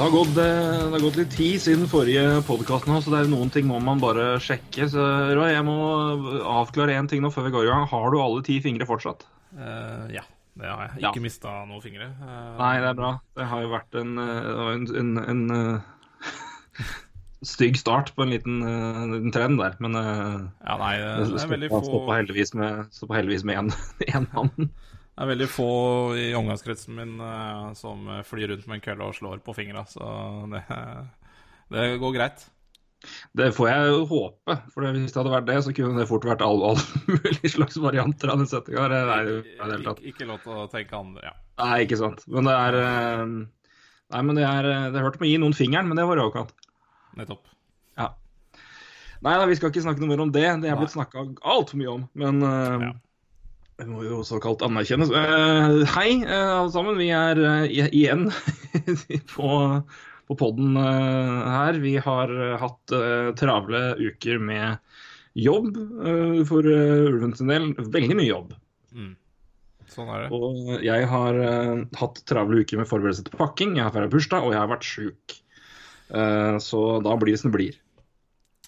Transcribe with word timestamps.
Det 0.00 0.06
har, 0.06 0.12
gått, 0.16 0.36
eh, 0.40 0.84
det 0.88 0.92
har 0.94 1.02
gått 1.02 1.16
litt 1.20 1.34
tid 1.36 1.60
siden 1.60 1.82
forrige 1.84 2.38
podkast 2.48 2.86
nå, 2.88 3.02
så 3.04 3.10
det 3.12 3.18
er 3.18 3.26
noen 3.28 3.50
ting 3.52 3.66
må 3.68 3.76
man 3.84 3.98
bare 4.00 4.38
sjekke. 4.40 4.86
Så 4.88 5.02
Roy, 5.36 5.50
jeg 5.52 5.60
må 5.66 5.74
avklare 6.48 6.94
én 6.96 7.10
ting 7.10 7.20
nå 7.20 7.28
før 7.34 7.44
vi 7.44 7.52
går 7.52 7.66
i 7.66 7.68
gang. 7.68 7.84
Har 7.90 8.06
du 8.08 8.16
alle 8.16 8.40
ti 8.46 8.56
fingre 8.64 8.86
fortsatt? 8.88 9.26
Uh, 9.52 10.08
ja, 10.08 10.24
det 10.56 10.70
har 10.70 10.86
jeg. 10.86 11.02
Ja. 11.02 11.10
Ikke 11.10 11.20
mista 11.20 11.52
noen 11.68 11.84
fingre. 11.84 12.08
Uh, 12.16 12.56
Nei, 12.62 12.72
det 12.80 12.88
er 12.94 12.96
bra. 12.96 13.10
Det 13.36 13.50
har 13.52 13.66
jo 13.66 13.74
vært 13.74 14.00
en, 14.00 14.16
det 14.16 14.96
en, 15.02 15.12
en, 15.20 15.44
en 15.52 16.64
stygg 17.52 17.76
start 17.82 18.14
på 18.16 18.24
en 18.24 18.32
liten, 18.32 18.64
liten 19.18 19.36
trend 19.36 19.60
der, 19.60 19.76
men 19.84 20.00
Ja, 20.00 20.80
nei, 20.80 20.94
det, 20.96 21.12
det 21.12 21.28
er 21.28 21.34
stoppa 21.34 21.52
veldig 21.52 21.72
få, 21.76 21.84
stoppa 21.92 23.20
heldigvis 23.20 23.44
med, 23.52 23.76
én 24.08 24.30
mann. 24.32 24.72
Det 25.20 25.26
er 25.26 25.32
veldig 25.34 25.50
få 25.52 25.72
i 26.16 26.30
omgangskretsen 26.32 26.94
min 26.96 27.18
uh, 27.20 27.74
som 27.76 28.06
flyr 28.24 28.54
rundt 28.54 28.64
med 28.70 28.78
en 28.78 28.84
kølle 28.86 29.04
og 29.10 29.18
slår 29.18 29.42
på 29.44 29.52
fingra, 29.52 29.82
så 29.84 30.06
det, 30.48 30.62
det 31.74 31.90
går 32.00 32.14
greit. 32.16 32.46
Det 33.36 33.48
får 33.56 33.68
jeg 33.68 34.00
håpe, 34.10 34.56
for 34.72 34.84
hvis 34.92 35.12
det 35.12 35.20
hadde 35.20 35.32
vært 35.32 35.46
det, 35.48 35.58
så 35.64 35.72
kunne 35.76 36.00
det 36.00 36.08
fort 36.08 36.24
vært 36.28 36.42
alle 36.44 36.72
all 36.72 36.80
mulige 37.08 37.52
slags 37.52 37.78
varianter 37.80 38.32
av 38.32 38.42
den 38.42 38.48
settinga. 38.48 38.88
Ikke, 39.76 39.94
ikke 40.12 40.28
lov 40.28 40.42
til 40.44 40.56
å 40.56 40.66
tenke 40.72 40.98
andre, 40.98 41.30
ja. 41.30 41.36
Nei, 41.62 41.76
ikke 41.86 42.00
sant. 42.00 42.24
Men 42.28 42.48
det 42.48 42.56
er 42.56 42.78
eh, 42.80 43.24
Nei, 44.10 44.20
men 44.26 44.38
det 44.38 44.42
er 44.42 44.66
Det 44.90 45.04
hørte 45.04 45.20
å 45.22 45.28
gi 45.28 45.36
noen 45.38 45.54
fingeren, 45.54 45.88
men 45.88 46.00
det 46.00 46.04
var 46.08 46.18
i 46.18 46.24
overkant. 46.24 46.52
Nettopp. 47.20 47.44
Ja. 48.00 48.08
Nei 49.22 49.36
da, 49.36 49.46
vi 49.46 49.56
skal 49.58 49.70
ikke 49.70 49.84
snakke 49.84 50.02
noe 50.02 50.10
mer 50.10 50.24
om 50.24 50.32
det. 50.34 50.48
Det 50.64 50.72
er 50.72 50.80
blitt 50.80 50.96
snakka 50.96 51.28
altfor 51.40 51.80
mye 51.80 51.92
om. 51.92 52.08
Men 52.18 52.42
uh, 52.42 52.88
Ja. 52.88 52.92
Det 53.80 53.88
må 53.88 54.04
jo 54.04 54.20
såkalt 54.26 54.62
anerkjennes. 54.66 55.10
Uh, 55.10 55.80
hei, 55.96 56.20
uh, 56.22 56.60
alle 56.60 56.72
sammen. 56.74 56.98
Vi 57.00 57.08
er 57.16 57.40
uh, 57.40 57.64
igjen 57.66 58.28
på, 59.34 59.50
på 60.30 60.36
podden 60.38 60.76
eh, 60.78 61.48
her. 61.50 61.78
Vi 61.82 61.96
har 61.98 62.30
eh, 62.30 62.58
hatt 62.60 62.92
eh, 62.94 63.30
travle 63.38 63.80
uker 63.98 64.38
med 64.38 64.78
jobb 65.34 65.74
eh, 65.74 66.36
for 66.46 66.66
Ulven 66.70 67.34
sin 67.34 67.50
del. 67.50 67.72
Veldig 67.74 68.18
mye 68.20 68.28
jobb. 68.28 68.52
Mm. 68.94 69.16
Sånn 69.90 70.10
er 70.14 70.22
det. 70.22 70.30
Og 70.30 70.84
jeg 70.86 71.08
har 71.10 71.40
eh, 71.42 71.72
hatt 71.98 72.22
travle 72.30 72.62
uker 72.62 72.78
med 72.78 72.90
forberedelse 72.90 73.26
til 73.26 73.40
pakking, 73.40 73.74
jeg 73.78 73.88
har 73.88 73.94
feira 73.96 74.10
bursdag, 74.12 74.46
og 74.46 74.54
jeg 74.54 74.62
har 74.62 74.70
vært 74.70 74.86
sjuk. 74.86 75.36
Eh, 76.14 76.56
så 76.62 76.84
da 77.02 77.16
blir 77.18 77.34
det 77.34 77.42
som 77.42 77.50
det 77.50 77.56
blir. 77.58 77.80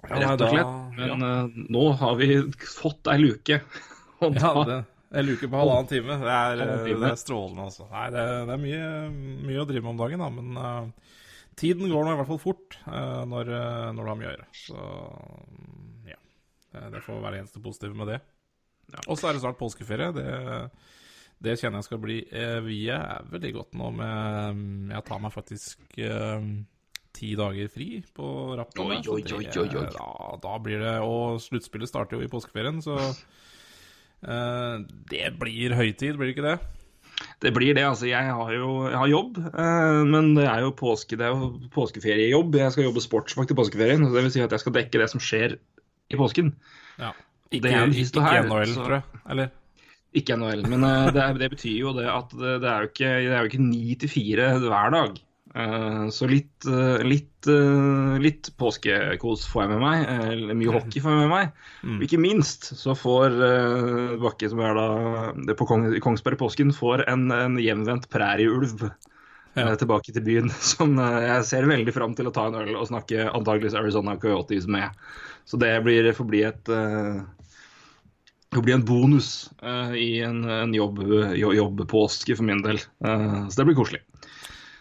Ja, 0.03 0.19
Rett 0.19 0.43
og 0.43 0.57
slett. 0.57 0.73
Men 0.99 1.27
eh, 1.29 1.61
nå 1.79 1.85
har 2.01 2.19
vi 2.19 2.43
fått 2.75 3.13
ei 3.13 3.21
luke. 3.23 3.63
Og 4.23 4.37
Ja, 4.39 4.51
da, 4.55 4.63
det, 4.69 4.75
en 5.13 5.27
luke 5.27 5.49
på 5.49 5.61
halvannen 5.61 5.89
time. 5.91 6.17
Det 6.23 6.33
er, 6.33 6.63
det 6.89 7.11
er 7.11 7.19
strålende, 7.21 7.67
altså. 7.69 7.87
Nei, 7.93 8.07
det, 8.15 8.25
det 8.49 8.55
er 8.55 8.63
mye, 8.63 8.87
mye 9.49 9.63
å 9.63 9.69
drive 9.69 9.85
med 9.85 9.93
om 9.95 10.01
dagen, 10.01 10.25
da, 10.25 10.31
men 10.33 10.57
uh, 10.57 11.19
tiden 11.61 11.93
går 11.93 12.07
nå 12.07 12.15
i 12.15 12.21
hvert 12.23 12.31
fall 12.31 12.41
fort 12.41 12.79
uh, 12.87 13.23
når, 13.29 13.53
eh, 13.59 13.91
når 13.93 14.01
du 14.01 14.13
har 14.13 14.19
mye 14.21 14.31
å 14.31 14.33
gjøre. 14.33 14.49
Så 14.57 14.87
ja. 16.09 16.19
Det, 16.73 17.05
får 17.05 17.21
være 17.21 17.43
eneste 17.43 17.61
positive 17.65 17.99
med 17.99 18.15
det. 18.15 18.19
Og 19.05 19.19
så 19.21 19.29
er 19.29 19.37
det 19.37 19.45
snart 19.45 19.61
påskeferie. 19.61 20.09
Det, 20.17 20.27
det 21.45 21.59
kjenner 21.61 21.83
jeg 21.83 21.91
skal 21.91 22.01
bli 22.01 22.19
jævlig 22.23 23.53
godt 23.57 23.77
nå 23.77 23.89
med 23.97 24.93
Jeg 24.95 25.05
tar 25.09 25.21
meg 25.21 25.35
faktisk 25.35 25.99
uh, 26.01 26.41
ti 27.13 27.35
dager 27.37 27.69
fri 27.73 27.91
på 28.17 28.27
rappen. 28.57 28.89
Oi, 28.89 29.01
oi, 29.05 29.23
oi, 29.37 29.45
oi, 29.45 29.69
oi. 29.69 29.87
Da, 29.93 30.11
da 30.41 30.59
blir 30.65 30.81
det 30.81 30.97
Og 31.05 31.41
sluttspillet 31.45 31.91
starter 31.91 32.17
jo 32.17 32.25
i 32.25 32.33
påskeferien, 32.33 32.81
så 32.85 32.97
det 34.23 35.33
blir 35.41 35.75
høytid, 35.75 36.15
blir 36.17 36.31
det 36.31 36.37
ikke 36.37 36.47
det? 36.47 36.59
det 37.43 37.53
blir 37.55 37.75
det. 37.75 37.83
Altså, 37.87 38.07
jeg 38.07 38.23
har 38.31 38.53
jo 38.55 38.69
jeg 38.89 38.99
har 38.99 39.11
jobb, 39.11 39.39
eh, 39.51 40.03
men 40.09 40.33
det 40.37 40.47
er 40.49 40.63
jo 40.65 40.73
påske, 40.79 41.19
det 41.19 41.27
er 41.27 41.35
jo 41.35 41.51
påskeferiejobb. 41.75 42.55
Jeg 42.59 42.75
skal 42.75 42.87
jobbe 42.89 43.03
sportsvakt 43.03 43.51
i 43.51 43.59
påskeferien. 43.59 44.05
så 44.07 44.15
Det 44.15 44.23
vil 44.27 44.35
si 44.35 44.45
at 44.45 44.55
jeg 44.55 44.63
skal 44.63 44.77
dekke 44.79 45.01
det 45.03 45.09
som 45.11 45.23
skjer 45.23 45.57
i 46.11 46.19
påsken. 46.19 46.53
Ja. 46.99 47.13
Det 47.51 47.61
Ikke, 47.61 47.73
er 47.75 47.83
en 47.85 47.93
ikke, 47.93 48.23
her, 48.25 48.43
NHL, 48.47 48.73
så- 48.75 48.85
tror 48.87 48.95
jeg. 48.99 49.03
Eller? 49.31 49.51
Ikke 50.15 50.37
NHL, 50.37 50.63
men 50.69 50.85
eh, 50.85 51.11
det, 51.13 51.23
er, 51.23 51.35
det 51.41 51.51
betyr 51.51 51.79
jo 51.81 51.93
det 51.97 52.07
at 52.09 52.31
det, 52.37 52.55
det 52.63 52.69
er 52.71 52.81
jo 52.87 52.89
ikke 52.93 53.13
det 53.13 53.33
er 53.33 53.39
jo 53.43 53.51
ikke 53.51 53.65
ni 53.67 53.95
til 53.95 54.09
fire 54.13 54.49
hver 54.61 54.91
dag. 54.93 55.21
Eh, 55.55 56.05
så 56.09 56.25
litt, 56.31 56.65
eh, 56.65 57.03
litt, 57.05 57.45
eh, 57.47 58.15
litt 58.25 58.49
påskekos 58.57 59.43
får 59.53 59.63
jeg 59.67 59.71
med 59.75 59.81
meg. 59.83 60.07
eller 60.33 60.55
mye 60.57 60.73
hockey 60.73 61.01
får 61.05 61.13
jeg 61.13 61.21
med 61.21 61.29
meg. 61.29 61.51
Mm. 61.85 61.97
Og 61.99 62.07
ikke 62.07 62.21
minst 62.23 62.71
så 62.79 62.95
får 62.97 63.37
Bakke, 64.23 64.49
som 64.49 64.61
er 64.65 64.75
da 64.75 65.55
på 65.55 65.67
Kongsberg 66.01 66.39
i 66.39 66.41
påsken, 66.41 66.73
får 66.73 67.05
en, 67.09 67.31
en 67.31 67.57
hjemvendt 67.61 68.09
prærieulv 68.09 68.91
Ja. 69.55 69.75
tilbake 69.77 70.09
til 70.15 70.23
byen. 70.25 70.49
Som 70.73 70.97
jeg 70.97 71.45
ser 71.45 71.67
veldig 71.69 71.93
fram 71.93 72.15
til 72.17 72.25
å 72.31 72.33
ta 72.33 72.47
en 72.49 72.55
øl 72.63 72.75
og 72.75 72.89
snakke 72.89 73.27
antakeligvis 73.29 73.77
Arizona 73.77 74.17
Coyotes 74.17 74.65
med. 74.67 74.89
Så 75.45 75.59
det 75.61 75.75
blir, 75.85 76.09
får 76.17 76.25
bli 76.31 76.41
et 76.49 76.65
det 78.53 78.61
blir 78.65 78.75
en 78.75 78.85
bonus 78.85 79.51
i 79.97 80.21
en, 80.25 80.45
en 80.49 80.73
jobb, 80.73 81.03
jo- 81.37 81.53
jobbpåske 81.57 82.37
for 82.37 82.45
min 82.49 82.63
del. 82.65 82.81
Så 83.05 83.57
det 83.61 83.67
blir 83.69 83.77
koselig. 83.77 84.01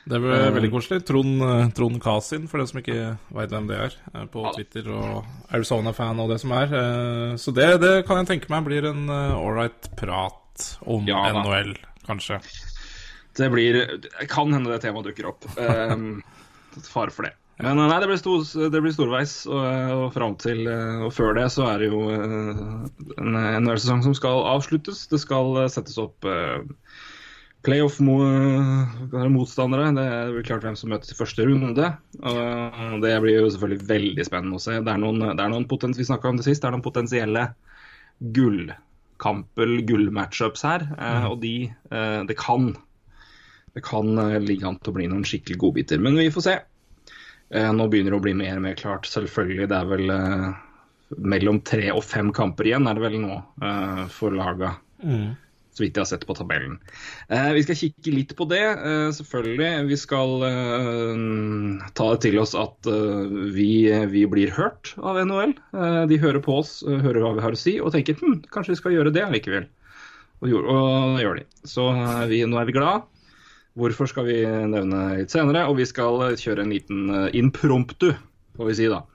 Det 0.09 0.17
blir 0.17 0.47
veldig 0.55 0.71
koselig. 0.73 1.03
Trond, 1.05 1.43
eh, 1.45 1.67
Trond 1.77 1.99
Kasin, 2.01 2.47
for 2.49 2.57
den 2.61 2.67
som 2.71 2.79
ikke 2.81 3.17
veit 3.37 3.51
hvem 3.53 3.67
det 3.69 3.77
er, 3.77 3.95
er 4.17 4.25
på 4.33 4.47
Twitter 4.55 4.87
og 4.95 5.25
Arizona-fan 5.53 6.19
og 6.23 6.31
det 6.33 6.39
som 6.41 6.51
er. 6.57 6.73
Eh, 6.73 7.35
Så 7.37 7.53
det, 7.53 7.69
det 7.83 7.93
kan 8.07 8.17
jeg 8.21 8.31
tenke 8.33 8.49
meg 8.49 8.65
blir 8.65 8.89
en 8.89 9.05
ålreit 9.09 9.91
prat 9.99 10.65
om 10.85 11.05
Ja. 11.07 11.21
NHL, 11.43 11.75
kanskje. 12.07 12.41
Det 13.37 13.47
blir 13.53 13.77
Kan 14.27 14.51
hende 14.53 14.71
det 14.73 14.81
temaet 14.83 15.05
dukker 15.11 15.29
opp. 15.31 15.45
Um, 15.61 16.23
fare 16.87 17.11
for 17.11 17.23
det. 17.27 17.33
Men 17.61 17.77
eh, 17.77 17.87
nei, 17.91 17.99
det 18.01 18.07
blir, 18.09 18.17
stor, 18.17 18.41
det 18.73 18.81
blir 18.81 18.93
storveis, 18.95 19.45
og, 19.45 19.61
og 19.93 20.13
fram 20.15 20.33
til 20.41 20.63
eh, 20.65 21.03
Og 21.05 21.11
før 21.13 21.35
det 21.37 21.45
så 21.53 21.67
er 21.69 21.83
det 21.83 21.91
jo 21.91 22.01
eh, 22.09 22.61
en 23.21 23.37
NHL-sesong 23.61 24.01
som 24.07 24.15
skal 24.17 24.41
avsluttes. 24.55 25.05
Det 25.11 25.19
skal 25.21 25.61
eh, 25.61 25.69
settes 25.69 25.99
opp 26.01 26.25
eh, 26.25 26.63
playoff-motstandere. 27.65 29.87
Det 29.97 30.05
er 30.05 30.31
vel 30.35 30.45
klart 30.47 30.63
hvem 30.65 30.77
som 30.79 30.91
møtes 30.93 31.11
i 31.13 31.17
første 31.17 31.41
runde. 31.47 31.87
Og 32.21 32.95
det 33.03 33.13
blir 33.23 33.35
jo 33.39 33.51
selvfølgelig 33.53 33.87
veldig 33.89 34.23
spennende 34.27 34.57
å 34.57 34.63
se. 34.63 34.73
Det 34.81 34.91
er 34.93 35.01
noen, 35.01 35.19
det 35.31 35.43
er 35.43 35.51
noen 35.53 35.67
potens, 35.69 35.99
vi 35.99 36.05
om 36.09 36.37
det 36.39 36.47
sist, 36.47 36.61
det 36.63 36.67
er 36.69 36.75
noen 36.75 36.85
potensielle 36.85 37.43
gullkamper, 38.21 39.69
gullmatchups 39.89 40.61
her. 40.67 40.81
eh, 40.97 41.25
Og 41.31 41.37
de 41.41 41.55
eh, 41.69 42.21
Det 42.29 42.37
kan 42.37 42.73
det 43.73 43.83
kan 43.87 44.17
eh, 44.19 44.39
ligge 44.43 44.67
an 44.67 44.75
til 44.83 44.91
å 44.91 44.95
bli 44.97 45.05
noen 45.07 45.23
skikkelig 45.23 45.57
godbiter. 45.61 45.99
Men 46.03 46.17
vi 46.19 46.25
får 46.33 46.41
se. 46.43 46.55
Eh, 47.55 47.69
Nå 47.71 47.85
begynner 47.87 48.11
det 48.11 48.17
å 48.19 48.25
bli 48.25 48.33
mer 48.35 48.57
og 48.57 48.61
mer 48.65 48.75
klart. 48.75 49.07
Selvfølgelig, 49.07 49.69
det 49.71 49.77
er 49.77 49.85
vel 49.87 50.09
eh, 50.11 50.49
mellom 51.17 51.61
tre 51.67 51.87
og 51.95 52.03
fem 52.03 52.31
kamper 52.35 52.65
igjen 52.67 52.87
er 52.87 52.93
det 52.99 53.03
vel 53.05 53.15
nå 53.23 53.37
eh, 53.63 54.03
for 54.11 54.31
laga. 54.35 54.73
Så 55.71 55.85
vidt 55.85 55.95
jeg 55.95 56.03
har 56.03 56.09
sett 56.09 56.25
på 56.27 56.35
tabellen. 56.35 56.73
Eh, 57.31 57.53
vi 57.55 57.61
skal 57.63 57.77
kikke 57.79 58.11
litt 58.11 58.33
på 58.35 58.43
det, 58.51 58.59
eh, 58.59 59.07
selvfølgelig. 59.15 59.69
Vi 59.87 59.97
skal 59.99 60.43
eh, 60.43 61.91
ta 61.95 62.07
til 62.19 62.39
oss 62.41 62.51
at 62.59 62.89
eh, 62.91 63.35
vi, 63.55 63.87
vi 64.11 64.25
blir 64.27 64.51
hørt 64.51 64.91
av 64.99 65.21
NHL. 65.23 65.53
Eh, 65.71 66.01
de 66.11 66.17
hører 66.19 66.43
på 66.43 66.57
oss, 66.59 66.81
eh, 66.83 66.99
hører 66.99 67.23
hva 67.23 67.31
vi 67.37 67.45
har 67.45 67.55
å 67.55 67.59
si, 67.59 67.77
og 67.79 67.93
tenker 67.95 68.19
hm, 68.19 68.41
kanskje 68.51 68.75
vi 68.75 68.81
skal 68.81 68.97
gjøre 68.97 69.13
det 69.15 69.23
likevel. 69.31 69.69
Og, 70.41 70.51
og 70.59 71.15
det 71.15 71.23
gjør 71.23 71.39
de. 71.39 71.45
Så 71.69 71.85
vi, 72.27 72.41
nå 72.49 72.59
er 72.59 72.67
vi 72.67 72.75
glad. 72.75 73.07
Hvorfor 73.79 74.09
skal 74.11 74.27
vi 74.27 74.41
nevne 74.43 75.05
litt 75.21 75.31
senere. 75.31 75.63
Og 75.71 75.77
vi 75.79 75.85
skal 75.87 76.33
kjøre 76.35 76.65
en 76.65 76.73
liten 76.73 77.13
impromptu, 77.37 78.09
får 78.57 78.67
vi 78.67 78.75
si 78.81 78.89
da. 78.91 79.05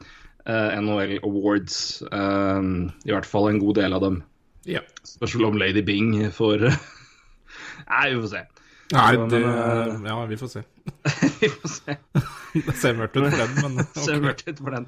NHL 0.46 1.18
Awards. 1.26 1.98
I 2.06 3.10
hvert 3.10 3.28
fall 3.28 3.50
en 3.50 3.60
god 3.60 3.82
del 3.82 3.98
av 3.98 4.06
dem. 4.06 4.22
Ja. 4.66 4.82
Spørsmål 5.06 5.52
om 5.52 5.58
Lady 5.62 5.82
Bing 5.86 6.12
får 6.34 6.66
Nei, 7.86 8.06
vi 8.10 8.20
får 8.20 8.30
se. 8.32 8.46
Nei, 8.94 9.12
det 9.30 9.42
eh, 9.42 9.92
Ja, 10.06 10.16
vi 10.30 10.38
får 10.38 10.48
se. 10.48 10.62
vi 11.40 11.50
får 11.50 11.68
se. 11.68 11.96
Det 12.56 12.72
ser 12.78 12.94
mørkt 12.96 13.18
ut 13.18 13.26
for 13.26 13.42
den, 13.42 13.76
men 13.76 13.86
Ser 13.98 14.22
mørkt 14.22 14.46
ut 14.48 14.60
for 14.62 14.72
den. 14.72 14.86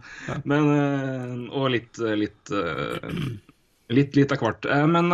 Men, 0.49 0.71
eh, 0.73 1.35
og 1.53 1.69
litt, 1.75 2.01
litt 2.01 2.55
eh, 2.55 3.21
Litt, 3.89 4.17
litt 4.19 4.33
av 4.35 4.43
hvert. 4.43 4.67
Men 4.93 5.09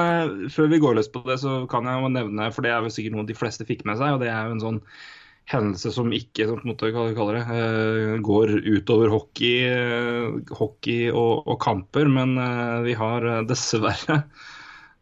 før 0.50 0.66
vi 0.72 0.80
går 0.82 0.96
løs 0.98 1.06
på 1.14 1.20
det, 1.28 1.36
så 1.38 1.60
kan 1.70 1.86
jeg 1.86 1.94
jo 1.94 2.08
nevne, 2.10 2.48
for 2.50 2.66
det 2.66 2.72
er 2.74 2.80
vel 2.82 2.90
sikkert 2.90 3.14
noe 3.14 3.28
de 3.28 3.36
fleste 3.38 3.62
fikk 3.68 3.84
med 3.86 4.00
seg, 4.00 4.16
og 4.16 4.24
det 4.24 4.32
er 4.32 4.48
jo 4.48 4.56
en 4.56 4.62
sånn 4.64 4.80
hendelse 5.46 5.92
som 5.94 6.10
ikke 6.10 6.48
som 6.48 6.58
på 6.58 6.66
en 6.66 6.72
måte, 6.72 6.90
hva 6.90 7.04
kaller 7.14 7.38
det, 7.38 7.60
går 8.26 8.50
utover 8.64 9.14
hockey, 9.14 9.70
hockey 10.58 11.06
og, 11.12 11.46
og 11.46 11.60
kamper, 11.62 12.10
men 12.10 12.34
vi 12.82 12.98
har 12.98 13.28
dessverre 13.46 14.24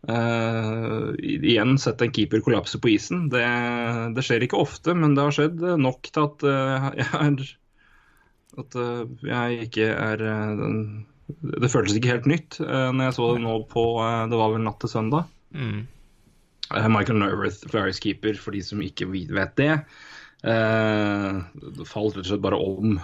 eh, 0.08 1.08
igjen 1.22 1.78
sett 1.78 2.02
en 2.02 2.12
keeper 2.14 2.43
kollapse 2.44 2.81
på 2.82 2.93
isen. 2.94 3.28
Det, 3.32 3.44
det 4.16 4.25
skjer 4.26 4.46
ikke 4.46 4.60
ofte, 4.62 4.94
men 4.99 5.16
det 5.16 5.26
har 5.26 5.37
skjedd 5.37 5.64
nok 5.81 6.10
til 6.10 6.26
at 6.26 6.46
uh, 6.46 6.88
jeg 7.00 7.08
er 7.20 7.49
at 8.62 8.76
uh, 8.76 9.08
jeg 9.25 9.66
ikke 9.69 9.88
er 9.88 10.22
den- 10.58 11.06
Det 11.32 11.70
føltes 11.72 11.96
ikke 11.96 12.12
helt 12.12 12.28
nytt 12.28 12.58
uh, 12.60 12.90
når 12.93 13.08
jeg 13.08 13.16
så 13.16 13.28
det 13.32 13.44
nå 13.46 13.54
på 13.70 13.84
Det 14.28 14.40
var 14.40 14.52
vel 14.52 14.64
natt 14.66 14.81
til 14.82 14.93
søndag. 14.93 15.28
Mm. 15.56 15.87
Michael 16.72 17.19
Nerworth, 17.20 17.69
Flyers 17.69 18.00
keeper, 18.00 18.37
for 18.40 18.52
de 18.56 18.62
som 18.64 18.81
ikke 18.81 19.05
vet 19.12 19.56
det. 19.60 19.75
det 20.40 21.84
falt 21.84 22.16
rett 22.16 22.25
og 22.25 22.31
slett 22.31 22.44
bare 22.46 22.56
om 22.56 22.94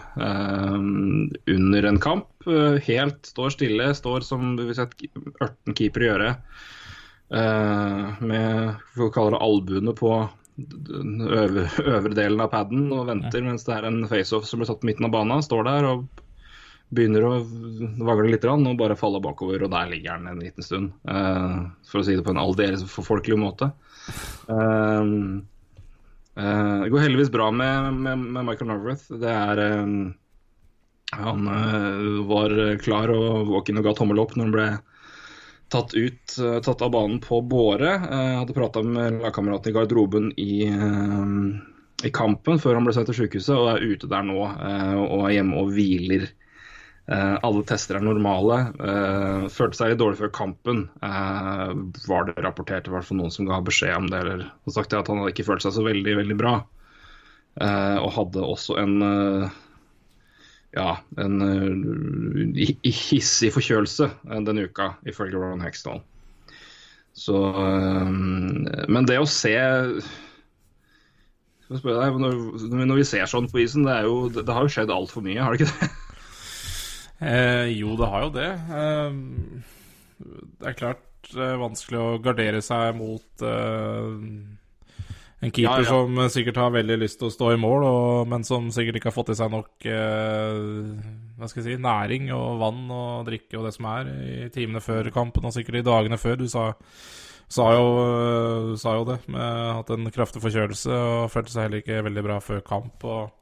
under 1.52 1.88
en 1.90 2.00
kamp. 2.00 2.30
Helt 2.86 3.28
står 3.28 3.52
stille, 3.52 3.90
står 3.92 4.24
som 4.24 4.54
du 4.56 4.64
vil 4.70 4.78
si 4.78 5.10
ørten 5.44 5.76
keeper 5.76 6.06
gjøre. 6.06 6.30
Eh, 7.30 8.22
med 8.24 8.74
vi 8.96 9.10
kaller 9.14 9.36
det 9.36 9.44
albuene 9.44 9.94
på 9.96 10.12
den 10.58 11.20
øvre, 11.22 11.68
øvre 11.84 12.14
delen 12.16 12.40
av 12.42 12.50
paden 12.50 12.88
og 12.94 13.06
venter 13.12 13.44
mens 13.46 13.66
det 13.66 13.76
er 13.76 13.86
en 13.86 14.00
faceoff 14.10 14.48
som 14.48 14.58
blir 14.58 14.66
satt 14.70 14.80
på 14.82 14.88
midten 14.90 15.06
av 15.06 15.14
banen. 15.14 15.44
Står 15.44 15.68
der 15.68 15.86
og 15.86 16.08
begynner 16.88 17.26
å 17.28 17.32
vagle 18.08 18.32
litt 18.32 18.46
og 18.48 18.64
bare 18.80 18.96
faller 18.96 19.22
bakover, 19.22 19.62
og 19.62 19.70
der 19.74 19.90
ligger 19.92 20.16
han 20.16 20.26
en 20.30 20.40
liten 20.40 20.64
stund. 20.64 20.92
eh, 21.08 21.60
for 21.90 22.00
å 22.00 22.04
si 22.06 22.16
det 22.16 22.24
på 22.24 22.32
en 22.32 22.42
aldeles 22.42 22.86
forfolkelig 22.90 23.38
måte. 23.38 23.70
Eh, 24.48 25.04
det 26.38 26.90
går 26.94 27.02
heldigvis 27.02 27.32
bra 27.34 27.50
med, 27.50 27.98
Michael 28.46 28.68
Norworth. 28.70 29.08
Det 29.10 29.28
er 29.28 30.14
Han 31.18 31.48
var 32.28 32.52
klar 32.78 33.10
og 33.10 33.48
våken 33.48 33.78
og 33.80 33.84
ga 33.84 33.94
tommel 33.96 34.20
opp 34.20 34.36
når 34.36 34.44
han 34.44 34.52
ble 34.52 34.66
tatt 35.68 35.94
ut, 35.94 36.38
eh, 36.38 36.60
tatt 36.60 36.82
av 36.82 36.90
banen 36.90 37.20
på 37.20 37.40
båre. 37.42 37.94
Eh, 37.94 38.38
hadde 38.38 38.54
prata 38.54 38.82
med 38.82 39.20
lagkameraten 39.22 39.70
i 39.70 39.74
garderoben 39.74 40.32
i, 40.38 40.66
eh, 40.66 42.06
i 42.08 42.10
kampen 42.10 42.58
før 42.58 42.74
han 42.74 42.84
ble 42.84 42.94
sendt 42.94 43.10
til 43.10 43.24
sykehuset, 43.24 43.56
og 43.56 43.70
er 43.74 43.84
ute 43.84 44.08
der 44.08 44.22
nå 44.22 44.38
og 44.38 45.24
er 45.26 45.34
hjemme 45.34 45.58
og 45.58 45.72
hviler. 45.74 46.28
Alle 47.08 47.62
tester 47.64 47.96
er 47.96 48.04
normale. 48.04 48.68
Følte 49.48 49.78
seg 49.78 49.90
litt 49.90 49.98
dårlig 49.98 50.18
før 50.20 50.30
kampen. 50.30 50.82
Var 51.00 52.26
det 52.28 52.34
rapportert 52.44 52.86
i 52.86 52.92
hvert 52.92 53.06
fall 53.08 53.16
noen 53.16 53.32
som 53.32 53.48
ga 53.48 53.62
beskjed 53.64 53.96
om 53.96 54.06
det, 54.12 54.20
eller 54.20 54.44
og 54.44 54.74
sagt 54.74 54.92
at 54.92 55.08
han 55.08 55.22
hadde 55.22 55.32
ikke 55.32 55.46
følt 55.48 55.64
seg 55.64 55.72
så 55.72 55.82
veldig, 55.82 56.14
veldig 56.20 56.36
bra. 56.36 56.52
Og 58.04 58.12
hadde 58.12 58.44
også 58.44 58.76
en 58.78 59.50
ja, 60.76 60.98
en 61.20 61.40
uh, 61.40 62.62
hissig 62.84 63.52
forkjølelse 63.54 64.08
eh, 64.10 64.40
denne 64.44 64.66
uka, 64.68 64.92
ifølge 65.08 65.40
Ron 65.40 65.64
Hexdal. 65.64 66.02
Så 67.18 67.38
uh, 67.54 68.10
Men 68.10 69.08
det 69.08 69.18
å 69.18 69.28
se 69.28 69.54
deg, 71.68 71.84
når, 71.88 72.36
når 72.72 73.00
vi 73.00 73.06
ser 73.08 73.28
sånn 73.28 73.48
på 73.50 73.60
isen, 73.64 73.84
det, 73.88 73.96
er 73.96 74.08
jo, 74.08 74.28
det, 74.32 74.46
det 74.48 74.54
har 74.56 74.64
jo 74.64 74.72
skjedd 74.72 74.92
altfor 74.92 75.24
mye, 75.24 75.40
har 75.42 75.56
det 75.56 75.64
ikke 75.64 75.72
det? 75.72 75.90
Eh, 77.18 77.72
jo, 77.74 77.96
det 77.98 78.06
har 78.12 78.22
jo 78.22 78.30
det. 78.30 78.50
Eh, 78.78 79.16
det 80.62 80.70
er 80.70 80.78
klart 80.78 81.32
eh, 81.34 81.56
vanskelig 81.58 81.98
å 81.98 82.20
gardere 82.22 82.60
seg 82.62 82.94
mot 82.98 83.42
eh, 83.42 84.12
en 85.38 85.52
keeper 85.54 85.84
Ja, 85.84 85.84
ja. 85.84 85.90
som 85.92 86.18
sikkert 86.34 86.58
har 86.58 86.72
veldig 86.74 86.96
lyst 86.98 87.20
til 87.20 87.28
å 87.28 87.34
stå 87.34 87.52
i 87.54 87.60
mål, 87.60 87.86
og, 87.86 88.26
men 88.30 88.46
som 88.46 88.72
sikkert 88.74 88.98
ikke 88.98 89.12
har 89.12 89.14
fått 89.14 89.30
i 89.34 89.38
seg 89.38 89.52
nok 89.54 89.86
eh, 89.86 90.58
hva 91.38 91.46
skal 91.46 91.62
jeg 91.62 91.76
si, 91.76 91.82
næring 91.84 92.32
og 92.34 92.58
vann 92.62 92.82
og 92.90 93.28
drikke 93.28 93.60
og 93.60 93.68
det 93.68 93.74
som 93.76 93.86
er 93.92 94.10
i 94.18 94.50
timene 94.54 94.82
før 94.82 95.12
kampen, 95.14 95.46
og 95.46 95.54
sikkert 95.54 95.78
i 95.80 95.86
dagene 95.86 96.18
før. 96.18 96.40
Du 96.42 96.48
sa, 96.50 96.72
sa, 97.46 97.68
jo, 97.76 97.88
eh, 98.02 98.76
sa 98.82 98.96
jo 98.98 99.06
det, 99.12 99.20
med 99.30 99.74
hatt 99.78 99.94
en 99.94 100.10
kraftig 100.14 100.42
forkjølelse 100.42 100.98
og 100.98 101.30
følte 101.34 101.54
seg 101.54 101.68
heller 101.68 101.84
ikke 101.84 102.02
veldig 102.08 102.26
bra 102.26 102.40
før 102.42 102.64
kamp. 102.66 103.06
og 103.06 103.34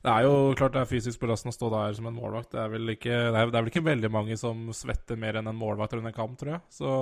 det 0.00 0.12
er 0.12 0.24
jo 0.24 0.52
klart 0.56 0.72
det 0.72 0.80
er 0.80 0.88
fysisk 0.88 1.20
belastende 1.20 1.52
å 1.52 1.56
stå 1.58 1.68
der 1.74 1.96
som 1.96 2.06
en 2.08 2.16
målvakt. 2.16 2.54
Det 2.54 2.60
er 2.62 2.70
vel 2.72 2.92
ikke, 2.94 3.12
det 3.12 3.36
er, 3.36 3.50
det 3.52 3.58
er 3.58 3.64
vel 3.66 3.72
ikke 3.72 3.84
veldig 3.84 4.10
mange 4.12 4.36
som 4.40 4.70
svetter 4.76 5.18
mer 5.20 5.36
enn 5.40 5.50
en 5.50 5.58
målvakt 5.60 5.92
under 5.96 6.08
en 6.08 6.16
kamp, 6.16 6.38
tror 6.40 6.54
jeg. 6.54 6.62
Så 6.72 6.92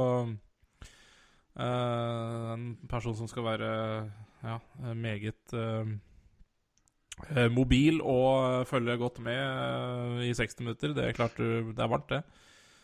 eh, 1.63 2.49
en 2.57 2.73
person 2.91 3.15
som 3.21 3.31
skal 3.31 3.47
være 3.47 3.71
ja, 4.45 4.59
meget 4.95 5.55
eh, 5.57 5.95
eh, 7.35 7.49
mobil 7.53 8.03
og 8.03 8.61
eh, 8.61 8.67
følge 8.71 8.99
godt 9.01 9.23
med 9.25 9.39
eh, 9.39 10.29
i 10.29 10.35
60 10.35 10.61
minutter, 10.63 10.95
det 10.97 11.09
er 11.09 11.17
klart 11.17 11.39
du, 11.39 11.73
det 11.73 11.83
er 11.85 11.91
varmt, 11.91 12.13
det. 12.13 12.23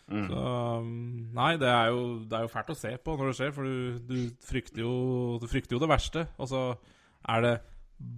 Mm. 0.05 0.27
Så 0.29 0.37
um, 0.37 0.89
Nei, 1.33 1.55
det 1.57 1.69
er, 1.69 1.87
jo, 1.95 2.03
det 2.29 2.37
er 2.37 2.43
jo 2.45 2.51
fælt 2.53 2.75
å 2.75 2.77
se 2.77 2.91
på 3.01 3.15
når 3.17 3.31
det 3.31 3.37
skjer, 3.39 3.55
for 3.57 3.69
du, 3.69 4.03
du, 4.05 4.19
frykter, 4.45 4.83
jo, 4.85 5.39
du 5.41 5.47
frykter 5.49 5.79
jo 5.79 5.81
det 5.81 5.89
verste. 5.89 6.27
Og 6.37 6.51
så 6.51 6.65
er 7.33 7.47
det 7.47 7.55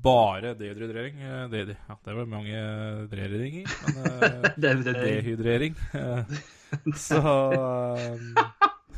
bare 0.03 0.55
dehydrering. 0.59 1.21
De, 1.53 1.63
Det, 1.71 1.77
ja, 1.79 1.97
det 2.05 2.17
var 2.17 2.29
mange 2.31 2.59
dehydreringer, 3.13 3.71
men 3.87 4.11
eh, 4.17 4.51
dehydrering. 4.65 5.79
eh, 6.03 6.37
Så 6.99 7.21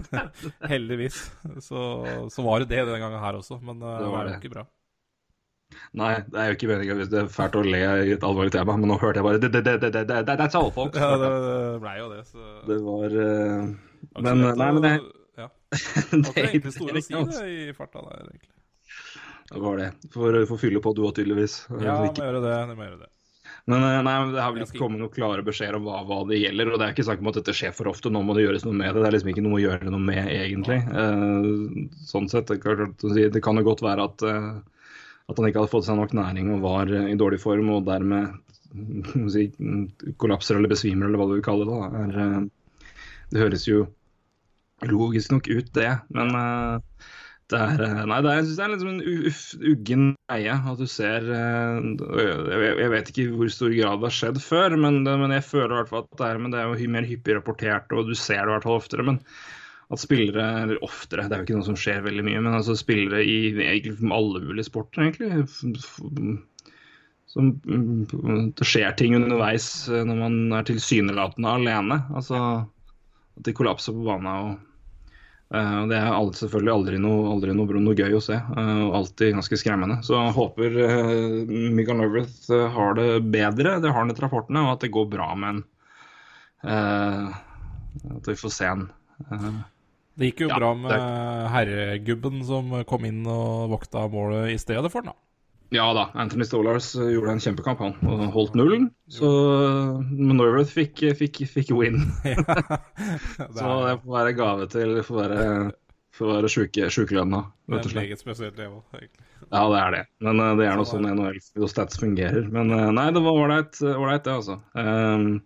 Heldigvis 0.72 1.20
så, 1.64 1.84
så 2.32 2.44
var 2.46 2.62
det 2.62 2.70
det 2.72 2.84
denne 2.86 3.00
gangen 3.02 3.22
her 3.22 3.38
også, 3.38 3.60
men 3.62 3.80
eh, 3.82 3.94
Det 3.98 4.04
det 4.04 4.12
var 4.14 4.28
jo 4.28 4.36
ikke 4.38 4.52
bra. 4.56 4.66
Nei, 5.98 6.12
det 6.24 6.38
er 6.40 6.46
jo 6.48 6.56
ikke 6.56 6.68
meningen 6.70 6.96
hvis 6.96 7.10
det 7.12 7.18
er 7.20 7.26
fælt 7.32 7.56
å 7.58 7.62
le 7.64 7.80
i 8.08 8.14
et 8.14 8.24
alvorlig 8.24 8.54
tema, 8.54 8.76
men 8.80 8.88
nå 8.88 8.96
hørte 9.02 9.20
jeg 9.20 9.26
bare 9.26 9.40
det, 9.42 9.50
det, 9.52 9.62
det, 9.66 9.74
det, 9.82 9.90
det, 9.98 10.04
det, 10.24 10.36
That's 10.40 10.56
all, 10.58 10.70
folks. 10.72 10.96
Ja, 11.02 11.10
det, 11.20 11.28
det 11.44 11.80
blei 11.82 11.96
jo 12.00 12.08
det, 12.12 12.22
så 12.30 12.46
Det 12.68 12.78
var 12.86 13.18
eh, 13.24 13.66
Men 14.24 14.46
nei, 14.46 14.70
men 14.78 14.86
det, 14.86 14.94
ja. 15.42 15.50
Det 16.14 16.22
var 16.32 16.48
ikke 16.48 16.64
det 16.70 16.74
store 16.78 17.02
å 17.02 17.04
si 17.04 17.18
det, 17.18 17.44
i 17.68 17.76
farta 17.76 18.04
der, 18.06 18.24
egentlig. 18.32 18.54
det 19.52 19.62
var 19.66 19.78
det. 19.82 19.92
For 20.14 20.40
å 20.40 20.60
fylle 20.60 20.82
på 20.84 20.94
du 20.96 21.04
òg, 21.04 21.14
tydeligvis. 21.20 21.60
Ja, 21.84 22.00
må 22.00 22.12
gjøre 22.16 22.42
det. 22.44 22.56
det, 22.72 22.78
må 22.78 22.88
gjøre 22.88 23.02
det. 23.04 23.12
Men 23.68 23.84
eh, 23.84 23.98
nei, 24.06 24.16
det 24.32 24.40
har 24.40 24.54
vel 24.54 24.64
ikke 24.64 24.80
kommet 24.80 25.02
noen 25.02 25.12
klare 25.12 25.44
beskjeder 25.44 25.76
om 25.76 25.86
hva, 25.88 26.00
hva 26.08 26.22
det 26.30 26.40
gjelder. 26.40 26.72
Og 26.72 26.80
det 26.80 26.86
er 26.86 26.96
ikke 26.96 27.06
snakk 27.08 27.22
om 27.22 27.30
at 27.32 27.38
dette 27.40 27.54
skjer 27.56 27.76
for 27.76 27.90
ofte, 27.92 28.12
nå 28.12 28.22
må 28.24 28.36
det 28.36 28.46
gjøres 28.46 28.64
noe 28.64 28.78
med 28.80 28.90
det. 28.90 29.02
Det 29.02 29.10
er 29.10 29.16
liksom 29.18 29.32
ikke 29.34 29.44
noe 29.44 29.58
å 29.58 29.62
gjøre 29.64 29.92
noe 29.92 30.04
med, 30.08 30.24
egentlig. 30.32 30.80
Uh, 30.88 32.00
sånn 32.08 32.30
sett, 32.32 32.48
det, 32.48 33.42
kan, 33.44 33.60
jo 33.60 33.66
godt 33.68 33.84
være 33.84 34.08
at, 34.08 34.24
uh, 34.24 34.94
at 35.28 35.40
han 35.40 35.50
ikke 35.50 35.62
hadde 35.62 35.74
fått 35.74 35.88
seg 35.88 36.00
nok 36.00 36.16
næring 36.16 36.54
og 36.56 36.64
var 36.64 36.94
i 36.96 37.18
dårlig 37.20 37.42
form, 37.44 37.74
og 37.76 37.84
dermed 37.90 38.38
si, 39.34 39.50
kollapser 40.20 40.56
eller 40.56 40.72
besvimer, 40.72 41.08
eller 41.08 41.20
hva 41.20 41.28
du 41.28 41.36
vil 41.36 41.44
kalle 41.44 41.68
det. 41.68 41.76
Da. 41.76 42.04
Er, 42.06 42.40
uh, 42.40 42.88
det 43.28 43.44
høres 43.44 43.68
jo 43.68 43.84
logisk 44.88 45.32
nok 45.34 45.48
ut, 45.50 45.70
det. 45.74 45.90
Men 46.14 46.34
eh, 46.38 47.06
det 47.48 47.58
er, 47.58 47.82
eh, 47.84 48.00
nei, 48.10 48.18
det 48.24 48.30
er, 48.30 48.40
jeg 48.40 48.46
synes 48.46 48.58
det 48.58 48.64
er 48.64 48.72
liksom 48.74 48.90
en 48.92 49.68
uggen 49.72 50.08
greie 50.28 50.56
at 50.72 50.80
du 50.80 50.88
ser 50.90 51.28
eh, 51.32 51.86
jeg, 52.82 52.90
vet 52.92 53.12
ikke 53.12 53.24
i 53.24 53.36
hvor 53.40 53.52
stor 53.52 53.72
grad 53.72 54.02
det 54.02 54.10
har 54.10 54.16
skjedd 54.18 54.42
før, 54.44 54.76
men, 54.80 55.00
det, 55.06 55.14
men 55.22 55.32
jeg 55.32 55.46
føler 55.48 55.72
i 55.72 55.78
hvert 55.80 55.92
fall 55.92 56.04
at 56.04 56.18
det 56.20 56.26
er, 56.28 56.42
men 56.42 56.52
det 56.52 56.60
er 56.60 56.68
jo 56.68 56.90
mer 56.92 57.08
hyppig 57.08 57.38
rapportert, 57.38 57.96
og 57.96 58.10
du 58.10 58.14
ser 58.18 58.42
det 58.42 58.50
i 58.50 58.56
hvert 58.56 58.68
fall 58.68 58.82
oftere. 58.82 59.06
men 59.06 59.22
at 59.88 60.02
spillere, 60.02 60.44
eller 60.62 60.82
oftere, 60.84 61.24
det 61.24 61.32
er 61.32 61.40
jo 61.40 61.46
ikke 61.46 61.58
noe 61.62 61.68
som 61.70 61.76
skjer 61.80 62.02
veldig 62.04 62.24
mye, 62.26 62.40
men 62.44 62.56
altså 62.58 62.74
spillere 62.76 63.22
i 63.24 63.54
egentlig 63.56 63.96
alle 64.12 64.42
mulige 64.44 64.68
sporter, 64.68 65.06
egentlig 65.06 65.46
som, 67.28 67.54
mm, 67.64 68.52
Det 68.56 68.66
skjer 68.68 68.92
ting 69.00 69.16
underveis 69.16 69.88
eh, 69.88 70.04
når 70.04 70.20
man 70.20 70.38
er 70.58 70.68
tilsynelatende 70.68 71.54
alene. 71.60 72.00
Altså 72.16 72.40
at 73.38 73.44
de 73.46 73.54
kollapser 73.54 73.94
på 73.96 74.04
banen. 74.04 74.28
og 74.28 74.67
Og 75.48 75.88
Det 75.88 75.96
er 75.96 76.10
alt- 76.12 76.36
selvfølgelig 76.36 76.72
aldri 76.74 76.98
noe, 77.00 77.30
aldri 77.32 77.54
noe, 77.56 77.80
noe 77.80 77.96
gøy 77.96 78.12
å 78.18 78.20
se, 78.20 78.36
Uh, 78.36 78.82
og 78.90 78.94
alltid 78.98 79.32
ganske 79.32 79.56
skremmende. 79.56 80.02
Så 80.04 80.12
jeg 80.18 80.34
håper 80.36 80.76
uh, 80.76 81.70
Mikael 81.72 81.96
Norworth 82.02 82.50
har 82.74 82.94
det 82.98 83.08
bedre, 83.32 83.78
det 83.80 83.88
har 83.88 84.02
han 84.02 84.10
etter 84.12 84.26
rapportene, 84.26 84.60
og 84.66 84.74
at 84.76 84.84
det 84.84 84.90
går 84.92 85.08
bra 85.08 85.30
med 85.34 85.48
han. 85.48 85.64
Eh, 86.68 87.28
at 88.18 88.26
vi 88.28 88.34
får 88.34 88.50
se. 88.50 88.66
Eh, 89.30 89.50
Det 90.18 90.32
gikk 90.32 90.40
jo 90.42 90.48
Ja, 90.50 90.56
bra 90.58 90.72
med 90.74 90.90
herregubben 91.54 92.40
som 92.44 92.72
kom 92.90 93.04
inn 93.06 93.20
og 93.30 93.70
vokta 93.70 94.08
målet 94.10 94.50
i 94.50 94.58
stedet 94.58 94.90
for 94.90 95.00
den, 95.06 95.12
da. 95.14 95.27
Ja 95.74 95.86
da, 95.96 96.08
Anthony 96.14 96.46
Stolars 96.48 96.94
eh, 96.96 97.10
gjorde 97.12 97.34
en 97.34 97.42
kjempekamp, 97.44 97.82
han, 97.84 97.96
og 98.08 98.24
holdt 98.32 98.56
nullen. 98.56 98.88
Så 99.12 99.28
Norworth 100.08 100.72
fikk, 100.72 101.02
fikk, 101.18 101.42
fikk 101.52 101.72
win. 101.76 102.00
Så 103.56 103.66
er, 103.66 103.90
det 103.90 103.98
får 104.02 104.14
være 104.14 104.36
gave 104.38 104.68
til 104.72 104.96
for 105.02 105.16
å 105.16 105.22
være, 105.22 105.48
være 106.20 106.52
syke, 106.52 106.88
sykelønna, 106.94 107.42
det 107.68 107.76
rett 107.76 107.82
og 107.82 107.90
er 107.90 107.94
slett. 107.94 108.04
meget 108.04 108.24
spesielt, 108.24 108.60
level, 108.60 108.84
egentlig. 108.96 109.28
Ja, 109.48 109.64
det 109.72 109.80
er 109.80 109.94
det. 109.96 110.04
Men 110.24 110.44
eh, 110.44 110.54
det 110.60 110.68
er 110.68 110.78
noe 110.78 110.88
Sånn 110.88 111.08
NHL 111.08 111.68
stats 111.70 112.00
fungerer. 112.00 112.48
Men 112.52 112.72
eh, 112.74 112.88
nei, 112.94 113.08
det 113.14 113.24
var 113.24 113.42
ålreit, 113.42 113.80
ålreit, 113.92 114.24
det, 114.24 114.38
altså. 114.40 114.58
Um, 114.72 115.42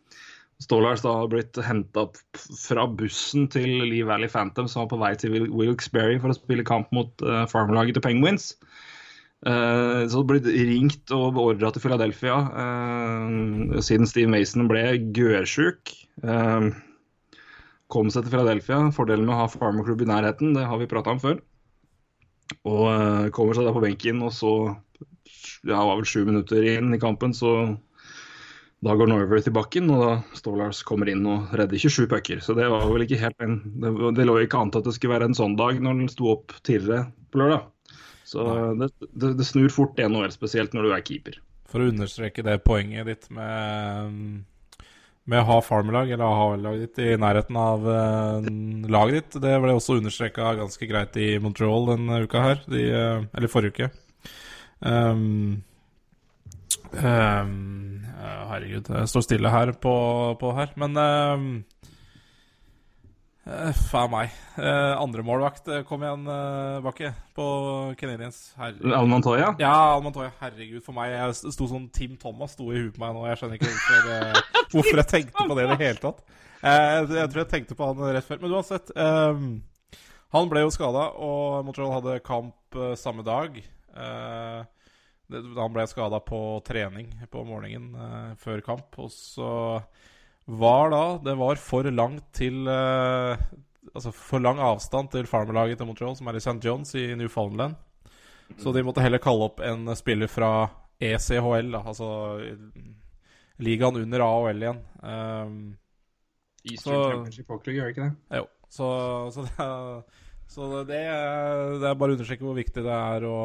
Stolars 0.63 1.03
da 1.03 1.17
har 1.19 1.31
blitt 1.31 1.59
henta 1.67 2.05
fra 2.39 2.87
bussen 2.87 3.49
til 3.51 3.83
Lee 3.83 4.07
Valley 4.07 4.31
Phantom, 4.31 4.69
som 4.71 4.85
var 4.85 4.93
på 4.93 5.01
vei 5.01 5.13
til 5.19 5.49
Wilkes-Berry 5.51 6.21
for 6.23 6.31
å 6.31 6.39
spille 6.39 6.67
kamp 6.67 6.93
mot 6.95 7.25
uh, 7.27 7.43
farmlaget 7.51 7.99
til 7.99 8.05
Penguins. 8.05 8.53
Uh, 9.43 10.07
så 10.07 10.23
blitt 10.23 10.47
ringt 10.47 11.11
og 11.11 11.33
beordra 11.35 11.73
til 11.75 11.83
Philadelphia 11.83 12.37
uh, 12.55 13.81
siden 13.83 14.07
Steve 14.07 14.31
Mason 14.31 14.69
ble 14.71 14.85
gørsjuk. 15.17 15.91
Uh, 16.23 16.71
kom 17.91 18.13
seg 18.13 18.25
til 18.25 18.37
Philadelphia. 18.37 18.85
Fordelen 18.95 19.27
med 19.27 19.35
å 19.35 19.41
ha 19.41 19.49
farmerklubb 19.51 20.05
i 20.05 20.11
nærheten, 20.13 20.55
det 20.55 20.69
har 20.69 20.79
vi 20.79 20.91
prata 20.91 21.17
om 21.17 21.23
før. 21.23 21.43
Og 22.63 22.85
uh, 22.87 23.33
kommer 23.35 23.59
seg 23.59 23.67
da 23.67 23.75
på 23.75 23.83
benken, 23.83 24.23
og 24.23 24.31
så 24.37 24.53
ja, 25.67 25.81
var 25.81 25.97
vel 25.97 26.07
sju 26.07 26.23
minutter 26.29 26.63
inn 26.77 26.95
i 26.95 27.03
kampen, 27.03 27.35
så 27.35 27.75
da 28.83 28.95
går 28.99 29.11
Norworth 29.11 29.51
i 29.51 29.55
bakken, 29.55 29.91
og 29.95 30.01
da 30.03 30.15
Stålars 30.39 30.83
kommer 30.87 31.11
inn 31.11 31.23
og 31.27 31.53
redder 31.59 31.79
27 31.79 32.09
pucker. 32.11 32.43
Så 32.43 32.55
det 32.59 32.67
var 32.71 32.87
vel 32.91 33.07
ikke 33.07 33.21
helt 33.21 33.43
en 33.43 33.61
Det, 33.83 33.93
det 34.19 34.27
lå 34.27 34.41
ikke 34.43 34.59
an 34.59 34.73
til 34.75 34.83
at 34.83 34.89
det 34.89 34.97
skulle 34.97 35.15
være 35.15 35.31
en 35.31 35.39
sånn 35.39 35.59
dag 35.59 35.79
når 35.79 36.01
den 36.01 36.11
sto 36.11 36.33
opp 36.35 36.55
tidligere 36.67 37.09
på 37.31 37.43
lørdag. 37.43 37.72
Så 38.33 38.47
det, 38.81 38.89
det, 39.13 39.35
det 39.39 39.49
snur 39.49 39.73
fort 39.73 40.01
i 40.01 40.07
NHL, 40.09 40.33
spesielt 40.33 40.77
når 40.77 40.89
du 40.89 40.95
er 40.97 41.05
keeper. 41.05 41.37
For 41.69 41.85
å 41.85 41.91
understreke 41.93 42.45
det 42.47 42.63
poenget 42.65 43.09
ditt 43.09 43.29
med 43.33 44.43
med 45.31 45.39
å 45.39 45.47
ha 45.47 45.59
farmerlag 45.63 46.11
eller 46.11 46.27
AHL-laget 46.27 46.97
ditt 46.97 47.03
i 47.05 47.19
nærheten 47.21 47.59
av 47.59 47.85
uh, 47.87 48.47
laget 48.91 49.19
ditt. 49.19 49.43
Det 49.45 49.59
ble 49.63 49.75
også 49.77 50.01
understreka 50.01 50.55
ganske 50.59 50.89
greit 50.91 51.19
i 51.21 51.37
Montreal 51.43 51.93
denne 51.93 52.25
uka 52.25 52.43
her, 52.43 52.65
de, 52.67 52.87
uh, 52.91 53.29
eller 53.31 53.53
forrige 53.53 53.87
uke. 53.87 53.91
Um, 54.83 55.63
um, 56.99 58.03
herregud, 58.51 58.91
jeg 58.91 59.13
står 59.13 59.27
stille 59.29 59.55
her 59.55 59.75
på, 59.79 59.95
på 60.41 60.55
her. 60.59 60.75
Men 60.83 60.99
um, 60.99 61.47
faen 63.43 64.11
meg. 64.13 64.35
Uh, 64.55 64.95
andre 65.03 65.25
målvakt, 65.27 65.67
kom 65.89 66.05
igjen, 66.05 66.29
uh, 66.31 66.79
Bakke, 66.85 67.11
på 67.35 67.47
Canadiens. 67.99 68.39
Almantoya? 68.59 69.53
Ja, 69.63 69.73
Almantoya. 69.97 70.31
Herregud, 70.41 70.85
for 70.87 70.97
meg. 70.97 71.15
Jeg 71.17 71.55
sto 71.57 71.69
sånn 71.71 71.89
Tim 71.95 72.15
Thomas 72.21 72.55
sto 72.57 72.71
i 72.71 72.79
huet 72.79 72.95
på 72.97 73.03
meg 73.03 73.17
nå. 73.17 73.27
Jeg 73.31 73.41
skjønner 73.41 73.59
ikke 73.59 73.73
hvorfor, 73.73 74.41
hvorfor 74.77 75.03
jeg 75.03 75.11
tenkte 75.11 75.47
på 75.49 75.59
det 75.59 75.67
i 75.67 75.71
det 75.73 75.81
hele 75.83 76.03
tatt. 76.07 76.25
jeg 76.63 77.29
tror 77.33 77.43
jeg 77.43 77.53
tenkte 77.57 77.79
på 77.79 77.91
han 77.91 78.15
rett 78.15 78.29
før. 78.29 78.43
Men 78.45 78.59
uansett. 78.59 78.95
han 80.37 80.53
ble 80.53 80.63
jo 80.63 80.75
skada, 80.75 81.09
og 81.19 81.65
Montreal 81.67 81.97
hadde 81.99 82.21
kamp 82.27 82.83
samme 83.01 83.27
dag. 83.27 83.59
Uh, 83.93 84.63
han 85.33 85.73
ble 85.73 85.85
skada 85.89 86.21
på 86.25 86.39
trening 86.67 87.11
på 87.33 87.45
morgenen 87.49 87.93
uh, 87.97 88.33
før 88.41 88.63
kamp. 88.65 88.99
Og 89.01 89.11
så 89.13 89.51
var 90.45 90.91
da 90.91 91.03
Det 91.23 91.35
var 91.39 91.61
for 91.63 91.87
langt 91.91 92.25
til 92.35 92.67
uh, 92.67 93.39
Altså 93.93 94.13
for 94.17 94.43
lang 94.43 94.61
avstand 94.63 95.11
til 95.13 95.29
farmerlaget 95.29 95.79
til 95.79 95.87
Montreal, 95.87 96.17
som 96.17 96.31
er 96.31 96.39
i 96.39 96.41
St. 96.41 96.59
Johns 96.65 96.95
i 96.97 97.11
Newfoundland. 97.19 97.75
Så 98.57 98.73
de 98.73 98.83
måtte 98.87 99.03
heller 99.05 99.21
kalle 99.21 99.51
opp 99.51 99.61
en 99.61 99.91
spiller 99.99 100.31
fra 100.33 100.71
ECHL, 101.03 101.69
da, 101.75 101.83
altså 101.91 102.09
ligaen 103.61 103.99
under 104.01 104.25
AHL 104.25 104.65
igjen. 104.65 104.81
Um, 105.03 105.55
Eastern 106.65 107.05
Championship 107.05 107.53
Hockey, 107.53 107.77
gjør 107.77 107.93
ikke 107.93 108.07
det? 108.07 108.41
Jo. 108.41 108.49
Så, 108.73 108.89
så 109.35 109.45
det 109.51 109.69
så 110.53 110.67
det, 110.85 110.99
det, 111.81 111.87
er 111.89 111.97
bare 111.97 112.13
å 112.13 112.17
understreke 112.17 112.45
hvor 112.45 112.57
viktig 112.59 112.83
det 112.85 112.93
er 112.93 113.25
å, 113.25 113.37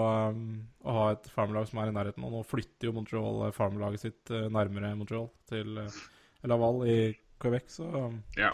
å 0.83 0.95
ha 0.97 1.05
et 1.13 1.29
farmerlag 1.31 1.69
som 1.69 1.79
er 1.79 1.91
i 1.91 1.95
nærheten. 1.95 2.25
Og 2.27 2.33
nå 2.35 2.41
flytter 2.47 2.89
jo 2.89 2.95
Montreal 2.97 3.45
eh, 3.47 3.53
farmerlaget 3.55 4.03
sitt 4.03 4.31
uh, 4.33 4.49
nærmere 4.51 4.91
Montreal, 4.99 5.29
til 5.47 5.79
Laval 6.49 6.81
i 6.89 6.97
Quebec. 7.41 7.67
Så, 7.71 7.85
um, 7.87 8.17
ja. 8.37 8.53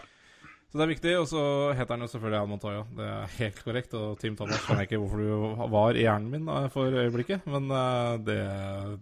så 0.70 0.80
det 0.80 0.86
er 0.86 0.92
viktig. 0.94 1.16
Og 1.22 1.28
så 1.30 1.44
heter 1.78 1.96
han 1.96 2.06
jo 2.06 2.10
selvfølgelig 2.12 2.40
Al 2.42 2.52
Montoya. 2.52 2.84
Det 2.98 3.08
er 3.08 3.34
helt 3.38 3.64
korrekt. 3.64 3.96
Og 3.98 4.20
Team 4.20 4.38
Thomas 4.38 4.62
skjønner 4.62 4.84
jeg 4.84 4.92
ikke 4.92 5.02
hvorfor 5.04 5.24
du 5.24 5.66
var 5.78 5.98
i 5.98 6.06
hjernen 6.06 6.30
min 6.34 6.48
uh, 6.50 6.68
for 6.74 7.02
øyeblikket, 7.04 7.46
men 7.50 7.70
det, 8.26 8.40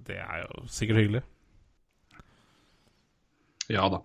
det 0.09 0.23
er 0.23 0.45
jo 0.47 0.67
sikkert 0.71 1.05
hyggelig. 1.05 1.27
Ja 3.73 3.89
da. 3.89 4.03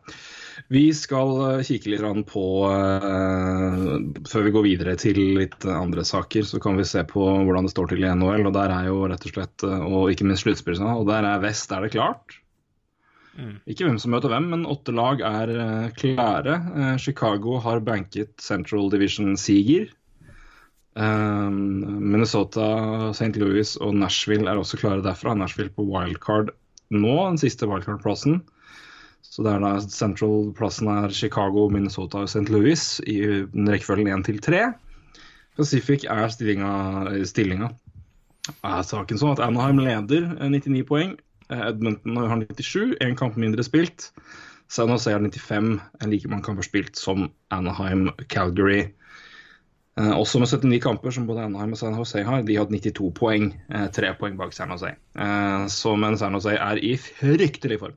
Vi 0.74 0.86
skal 0.96 1.32
eh, 1.48 1.64
kikke 1.66 1.92
litt 1.92 2.30
på 2.30 2.46
uh, 2.70 3.94
Før 4.30 4.46
vi 4.46 4.54
går 4.54 4.66
videre 4.66 4.96
til 5.00 5.20
litt 5.38 5.66
andre 5.70 6.06
saker, 6.08 6.46
så 6.48 6.62
kan 6.64 6.78
vi 6.80 6.86
se 6.88 7.04
på 7.10 7.24
hvordan 7.26 7.68
det 7.68 7.74
står 7.74 7.92
til 7.92 8.06
i 8.06 8.10
NHL. 8.10 8.48
og 8.48 8.54
Der 8.56 8.74
er 8.74 8.90
jo 8.90 9.06
rett 9.10 9.28
og 9.28 9.34
slett, 9.34 9.66
og 9.68 10.12
ikke 10.14 10.28
minst 10.30 10.46
sluttspillene. 10.46 10.98
Og 11.00 11.08
der 11.10 11.28
er 11.28 11.44
vest 11.44 11.74
er 11.74 11.86
det 11.86 11.96
klart. 11.98 12.38
Mm. 13.38 13.56
Ikke 13.70 13.86
hvem 13.86 14.00
som 14.02 14.14
møter 14.16 14.34
hvem, 14.34 14.50
men 14.54 14.66
åtte 14.70 14.94
lag 14.98 15.22
er 15.26 15.54
uh, 15.54 15.88
klare. 15.98 16.58
Uh, 16.74 16.96
Chicago 17.02 17.60
har 17.62 17.84
banket 17.86 18.34
Central 18.42 18.90
Division-siger. 18.94 19.94
Minnesota, 20.98 22.64
St. 23.14 23.36
Louis 23.38 23.76
og 23.86 23.92
Nashville 23.94 24.50
er 24.50 24.58
også 24.58 24.80
klare 24.82 25.04
derfra. 25.06 25.36
Nashville 25.38 25.70
på 25.76 25.86
wildcard 25.86 26.50
nå, 26.90 27.12
den 27.28 27.38
siste 27.38 27.68
wildcard-plassen. 27.70 28.40
Så 29.22 29.44
det 29.46 29.52
er 29.54 29.62
da 29.62 29.76
Central-plassen 29.84 30.90
er 30.90 31.14
Chicago, 31.14 31.68
Minnesota 31.70 32.24
og 32.24 32.32
St. 32.32 32.48
Louis 32.50 32.86
i 33.06 33.20
rekkefølgen 33.54 34.10
1 34.10 34.26
til 34.26 34.42
3. 34.42 34.64
Pacific 35.58 36.06
er 36.10 36.28
stillinga, 36.34 36.72
stillinga. 37.30 37.70
Er 38.64 38.84
saken 38.88 39.20
sånn 39.20 39.36
at 39.36 39.44
Anaheim 39.44 39.82
leder 39.84 40.30
99 40.40 40.86
poeng. 40.88 41.18
Edmonton 41.50 42.18
har 42.18 42.44
97, 42.44 42.98
én 43.02 43.16
kamp 43.18 43.38
mindre 43.40 43.64
spilt. 43.64 44.12
San 44.68 44.92
Jose 44.92 45.12
har 45.12 45.20
95, 45.24 45.80
en 46.04 46.12
like 46.12 46.28
mange 46.28 46.44
kamper 46.44 46.66
spilt 46.66 47.00
som 47.00 47.30
Anaheim, 47.54 48.10
Calgary. 48.28 48.90
Eh, 49.98 50.14
også 50.14 50.40
med 50.40 50.48
79 50.52 50.82
kamper, 50.84 51.12
som 51.12 51.28
både 51.28 51.46
Anaheim 51.48 51.72
og 51.74 51.80
San 51.80 51.96
Jose 51.98 52.24
har. 52.24 52.44
De 52.46 52.56
har 52.56 52.68
hatt 52.68 52.74
92 52.74 53.12
poeng, 53.18 53.48
eh, 53.70 53.88
tre 53.94 54.12
poeng 54.20 54.36
bak 54.38 54.54
San 54.54 54.70
Jose. 54.70 54.92
Eh, 55.16 55.68
så 55.68 55.96
men 55.96 56.18
San 56.18 56.34
Jose 56.38 56.54
er 56.54 56.78
i 56.78 56.98
fryktelig 56.98 57.80
form. 57.80 57.96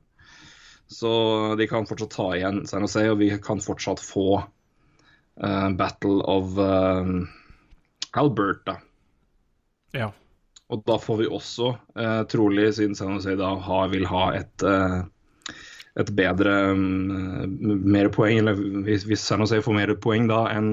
Så 0.91 1.55
de 1.57 1.67
kan 1.67 1.85
fortsatt 1.87 2.11
ta 2.11 2.31
igjen 2.35 2.65
San 2.67 2.81
Jose, 2.81 3.03
og 3.11 3.19
vi 3.19 3.29
kan 3.39 3.61
fortsatt 3.63 4.01
få 4.03 4.41
uh, 5.39 5.69
Battle 5.71 6.19
of 6.27 6.57
Alberta. 8.11 8.75
Ja. 9.95 10.11
Og 10.71 10.83
da 10.87 10.95
får 11.01 11.17
vi 11.19 11.27
også, 11.27 11.73
eh, 11.99 12.21
trolig 12.31 12.69
siden 12.77 12.95
San 12.95 13.17
Jose 13.17 13.35
da 13.39 13.49
ha, 13.65 13.79
vil 13.91 14.05
ha 14.07 14.27
et, 14.37 14.65
et 15.99 16.11
bedre 16.15 16.53
um, 16.71 17.57
mer 17.91 18.07
poeng, 18.15 18.39
eller 18.39 18.55
hvis, 18.87 19.03
hvis, 19.09 19.25
San 19.27 19.43
Jose 19.43 19.59
får 19.65 19.75
mer 19.75 19.91
poeng 19.99 20.29
da 20.31 20.45
enn 20.53 20.71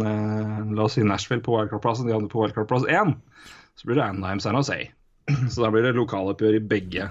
la 0.78 0.86
oss 0.86 0.94
si 0.94 1.02
Nashville 1.02 1.42
på 1.42 1.56
wildcard-plassen, 1.56 2.06
de 2.06 2.14
andre 2.14 2.30
på 2.30 2.44
wildcard-plass 2.44 2.86
1, 2.86 3.16
så 3.78 3.88
blir 3.88 3.98
det 3.98 4.06
Anaheim 4.06 4.42
San 4.42 4.58
Jose. 4.58 4.78
Så 5.52 5.62
da 5.62 5.70
blir 5.70 5.84
det 5.84 5.96
lokaloppgjør 5.98 6.56
i 6.56 6.64
begge 6.64 7.10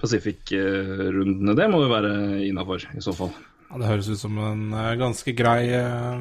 Pacific-rundene. 0.00 1.54
Det 1.54 1.68
må 1.70 1.84
jo 1.84 1.90
være 1.92 2.12
innafor, 2.48 2.86
i 2.96 3.02
så 3.04 3.14
fall. 3.14 3.30
Ja, 3.68 3.78
Det 3.78 3.90
høres 3.90 4.10
ut 4.10 4.20
som 4.20 4.38
en 4.42 4.64
uh, 4.74 4.94
ganske 4.98 5.34
grei, 5.36 5.70
uh, 5.76 6.18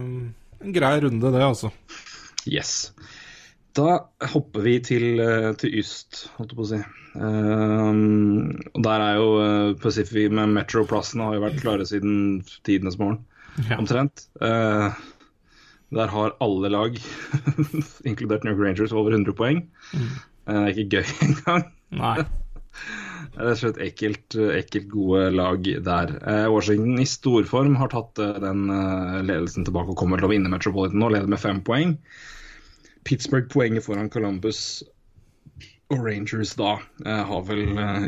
en 0.61 0.75
grei 0.75 0.93
runde, 1.01 1.33
det, 1.33 1.41
altså. 1.41 1.71
Yes. 2.45 2.91
Da 3.77 3.97
hopper 4.33 4.65
vi 4.65 4.75
til, 4.83 5.21
uh, 5.21 5.51
til 5.59 5.77
Yst, 5.79 6.25
holdt 6.37 6.53
jeg 6.53 6.59
på 6.59 6.65
å 6.65 6.69
si. 6.71 6.81
og 7.15 8.81
Der 8.87 9.05
er 9.05 9.19
jo 9.19 9.29
Pacific 9.83 10.31
med 10.31 10.53
Metro-plassene 10.55 11.27
har 11.27 11.37
jo 11.37 11.45
vært 11.45 11.61
klare 11.63 11.87
siden 11.87 12.41
tidenes 12.67 12.99
morgen, 12.99 13.21
ja. 13.69 13.77
omtrent. 13.79 14.25
der 15.91 16.13
har 16.15 16.35
alle 16.39 16.71
lag, 16.71 16.99
inkludert 18.09 18.43
New 18.43 18.55
York 18.55 18.63
Rangers, 18.63 18.95
over 18.95 19.11
100 19.11 19.35
poeng. 19.35 19.65
Mm. 19.91 20.11
Det 20.47 20.61
er 20.61 20.71
ikke 20.75 20.99
gøy 20.99 21.15
engang. 21.27 21.67
Nei. 21.99 22.19
Det 23.31 23.39
er 23.39 23.47
rett 23.47 23.55
og 23.55 23.61
slett 23.61 23.77
ekkelt, 23.79 24.35
ekkelt 24.57 24.89
gode 24.91 25.29
lag 25.31 25.67
der. 25.85 26.11
Eh, 26.27 26.47
Washington 26.51 26.99
i 26.99 27.07
storform 27.07 27.77
har 27.79 27.91
tatt 27.93 28.19
eh, 28.19 28.39
den 28.43 28.65
eh, 28.73 29.21
ledelsen 29.23 29.67
tilbake 29.67 29.93
og 29.93 29.99
kommer 30.01 30.19
til 30.19 30.27
å 30.27 30.31
vinne 30.33 30.51
Metropolitan 30.51 31.05
og 31.05 31.13
leder 31.15 31.31
med 31.31 31.39
fem 31.39 31.61
poeng. 31.63 31.95
Pittsburgh 33.07 33.49
poenget 33.51 33.85
foran 33.87 34.09
Columbus 34.13 34.83
og 35.91 36.05
Rangers 36.05 36.53
da 36.55 36.77
har 37.03 37.41
vel 37.43 37.65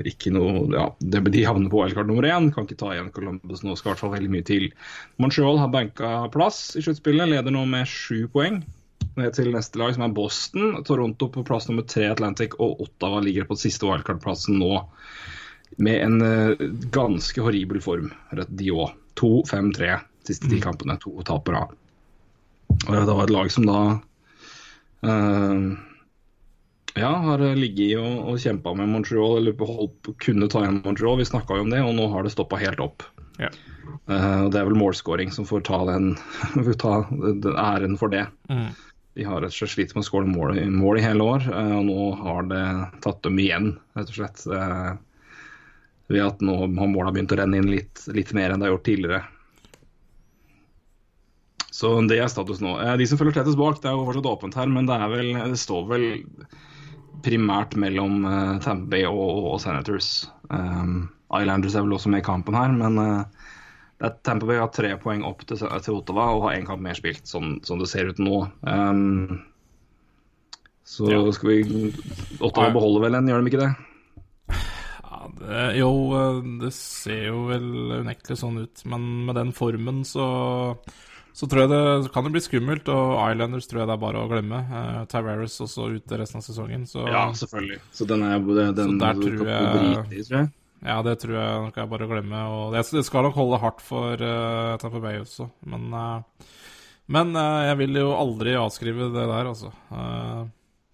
ikke 0.07 0.31
noe 0.31 0.69
ja, 0.71 0.85
De 1.03 1.41
havner 1.43 1.67
på 1.67 1.81
wildcard 1.81 2.07
nummer 2.07 2.23
én, 2.29 2.47
kan 2.55 2.63
ikke 2.63 2.77
ta 2.79 2.93
igjen 2.93 3.09
Columbus 3.11 3.65
nå, 3.65 3.75
skal 3.75 3.89
i 3.89 3.91
hvert 3.91 4.03
fall 4.05 4.13
veldig 4.13 4.31
mye 4.31 4.45
til. 4.47 4.69
Montreal 5.19 5.59
har 5.59 5.73
banka 5.73 6.13
plass 6.31 6.77
i 6.79 6.85
sluttspillet, 6.85 7.33
leder 7.33 7.51
nå 7.51 7.65
med 7.67 7.89
sju 7.91 8.29
poeng 8.31 8.61
ned 9.19 9.35
til 9.35 9.51
neste 9.53 9.79
lag, 9.79 9.93
som 9.95 10.05
er 10.05 10.15
Boston. 10.15 10.79
Toronto 10.87 11.29
på 11.29 11.43
plass 11.47 11.67
nummer 11.69 11.85
tre 11.89 12.07
Atlantic, 12.11 12.55
og 12.61 12.81
Ottawa 12.85 13.21
ligger 13.23 13.47
på 13.49 13.57
siste 13.59 13.87
wildcard-plassen 13.87 14.57
nå. 14.61 14.79
Med 15.83 16.01
en 16.05 16.21
uh, 16.21 16.65
ganske 16.93 17.41
horribel 17.41 17.81
form, 17.83 18.11
de 18.31 18.73
òg. 18.73 18.93
2-5-3 19.19 19.99
siste 20.25 20.47
ti 20.49 20.57
mm. 20.57 20.63
kampene. 20.63 20.97
To 21.03 21.21
tapere. 21.25 21.67
det 22.87 23.03
var 23.05 23.27
et 23.27 23.33
lag 23.33 23.51
som 23.53 23.67
da 23.69 23.79
uh, 25.05 25.73
ja, 26.93 27.11
har 27.25 27.43
ligget 27.57 27.97
og, 27.97 28.29
og 28.29 28.39
kjempa 28.41 28.73
med 28.77 28.91
Montreal, 28.91 29.39
eller 29.39 29.57
holdt, 29.57 30.13
kunne 30.21 30.49
ta 30.51 30.63
igjen 30.63 30.81
Montreal. 30.85 31.19
Vi 31.21 31.29
snakka 31.29 31.57
jo 31.57 31.65
om 31.65 31.73
det, 31.73 31.81
og 31.83 31.95
nå 31.97 32.07
har 32.13 32.25
det 32.25 32.33
stoppa 32.35 32.59
helt 32.61 32.81
opp. 32.83 33.05
Ja. 33.41 33.49
Uh, 34.09 34.49
det 34.51 34.59
er 34.59 34.67
vel 34.67 34.77
målscoring 34.77 35.31
som 35.33 35.47
får 35.49 35.65
ta, 35.69 35.83
den, 35.89 36.13
får 36.67 36.79
ta 36.81 36.95
den 37.09 37.55
æren 37.55 37.97
for 37.99 38.13
det. 38.13 38.27
Mm. 38.51 38.69
De 39.13 39.25
har 39.29 39.43
rett 39.43 39.53
og 39.53 39.57
slett 39.59 39.75
slitt 39.75 39.95
med 39.95 40.01
å 40.01 40.09
skåre 40.09 40.29
mål, 40.29 40.57
mål 40.73 40.99
i 40.99 41.05
hele 41.05 41.31
år, 41.35 41.49
uh, 41.49 41.73
og 41.79 41.89
nå 41.89 42.11
har 42.21 42.47
det 42.51 42.67
tatt 43.05 43.23
dem 43.25 43.41
igjen, 43.41 43.73
rett 43.97 44.13
og 44.13 44.19
slett. 44.21 44.45
Uh, 44.49 44.93
ved 46.11 46.25
at 46.25 46.41
nå 46.45 46.57
har 46.59 46.89
måla 46.91 47.13
begynt 47.13 47.31
å 47.33 47.39
renne 47.39 47.57
inn 47.57 47.71
litt, 47.71 48.03
litt 48.13 48.33
mer 48.37 48.53
enn 48.53 48.61
det 48.61 48.67
har 48.67 48.75
gjort 48.75 48.85
tidligere. 48.89 49.23
Så 51.73 51.89
det 52.05 52.19
er 52.21 52.29
status 52.29 52.59
nå. 52.61 52.75
Eh, 52.83 52.93
De 53.01 53.07
som 53.09 53.17
følger 53.17 53.39
tettest 53.39 53.57
bak, 53.57 53.79
det 53.81 53.89
er 53.89 53.97
jo 53.97 54.05
fortsatt 54.05 54.29
åpent 54.29 54.57
her, 54.59 54.69
men 54.69 54.85
det, 54.89 54.99
vel, 55.09 55.31
det 55.53 55.57
står 55.61 55.87
vel 55.89 56.05
primært 57.23 57.73
mellom 57.79 58.25
uh, 58.27 58.59
Tampa 58.61 58.91
Bay 58.91 59.05
og, 59.07 59.45
og 59.53 59.59
Senators. 59.63 60.27
Um, 60.51 61.07
Islanders 61.33 61.73
er 61.79 61.85
vel 61.85 61.95
også 61.95 62.11
med 62.13 62.21
i 62.21 62.25
kampen 62.27 62.57
her, 62.57 62.73
men 62.75 62.99
uh, 62.99 63.47
er 64.03 64.13
Tampa 64.27 64.45
Bay 64.49 64.59
har 64.59 64.69
tre 64.75 64.91
poeng 65.01 65.23
opp 65.25 65.45
til, 65.47 65.57
til 65.63 65.95
Ottawa 65.97 66.27
og 66.35 66.43
har 66.49 66.57
én 66.59 66.67
kamp 66.67 66.83
mer 66.83 66.97
spilt, 66.99 67.23
sånn 67.29 67.55
som 67.65 67.79
det 67.81 67.87
ser 67.89 68.11
ut 68.11 68.19
nå. 68.21 68.43
Um, 68.67 69.39
så 70.83 71.07
Ja. 71.09 71.21
skal 71.31 71.49
vi 71.55 71.89
Ottawa 72.43 72.69
beholder 72.75 73.05
vel 73.07 73.17
en, 73.17 73.31
gjør 73.31 73.41
de 73.45 73.49
ikke 73.53 73.63
det? 73.63 73.71
Ja, 75.07 75.21
det, 75.39 75.61
jo, 75.79 75.89
eh, 76.19 76.41
det 76.65 76.73
ser 76.75 77.23
jo 77.29 77.45
vel 77.47 77.69
unektelig 78.03 78.37
sånn 78.43 78.59
ut, 78.65 78.83
men 78.91 79.07
med 79.29 79.39
den 79.39 79.53
formen 79.55 80.03
så 80.05 80.27
så 81.33 81.47
tror 81.49 81.63
jeg 81.63 81.69
det 81.73 82.11
kan 82.13 82.23
det 82.27 82.31
bli 82.35 82.41
skummelt, 82.45 82.89
og 82.93 83.13
Islanders 83.31 83.65
tror 83.67 83.79
jeg 83.81 83.87
det 83.89 83.93
er 83.97 84.01
bare 84.03 84.21
å 84.23 84.29
glemme. 84.29 84.59
Uh, 84.69 85.05
Tavares 85.09 85.55
også 85.65 85.87
ute 85.95 86.19
resten 86.21 86.37
av 86.37 86.45
sesongen, 86.45 86.83
så 86.85 87.07
Ja, 87.09 87.23
selvfølgelig. 87.33 87.79
Så 87.91 88.05
den 88.07 88.21
er 88.23 88.37
den, 88.39 88.75
Så 88.75 88.99
der 89.01 89.13
tror 89.13 89.47
jeg- 89.49 89.73
drite 90.09 90.27
tror 90.29 90.39
jeg. 90.39 90.51
Ja, 90.85 91.01
det 91.01 91.19
tror 91.19 91.33
jeg 91.39 91.61
nok 91.63 91.77
er 91.77 91.85
bare 91.87 92.05
å 92.05 92.09
glemme. 92.11 92.39
Og 92.51 92.73
det, 92.73 92.83
det 92.91 93.05
skal 93.07 93.23
nok 93.23 93.33
holde 93.35 93.59
hardt 93.59 93.81
for 93.81 94.13
uh, 94.19 94.77
Tampa 94.77 94.99
Bay 94.99 95.19
også, 95.21 95.49
men 95.65 95.93
uh, 95.93 96.21
Men 97.07 97.35
uh, 97.35 97.65
jeg 97.67 97.77
vil 97.81 97.95
jo 97.99 98.13
aldri 98.15 98.53
avskrive 98.55 99.09
det 99.11 99.25
der, 99.27 99.45
altså. 99.49 99.73
Eh, 99.91 100.43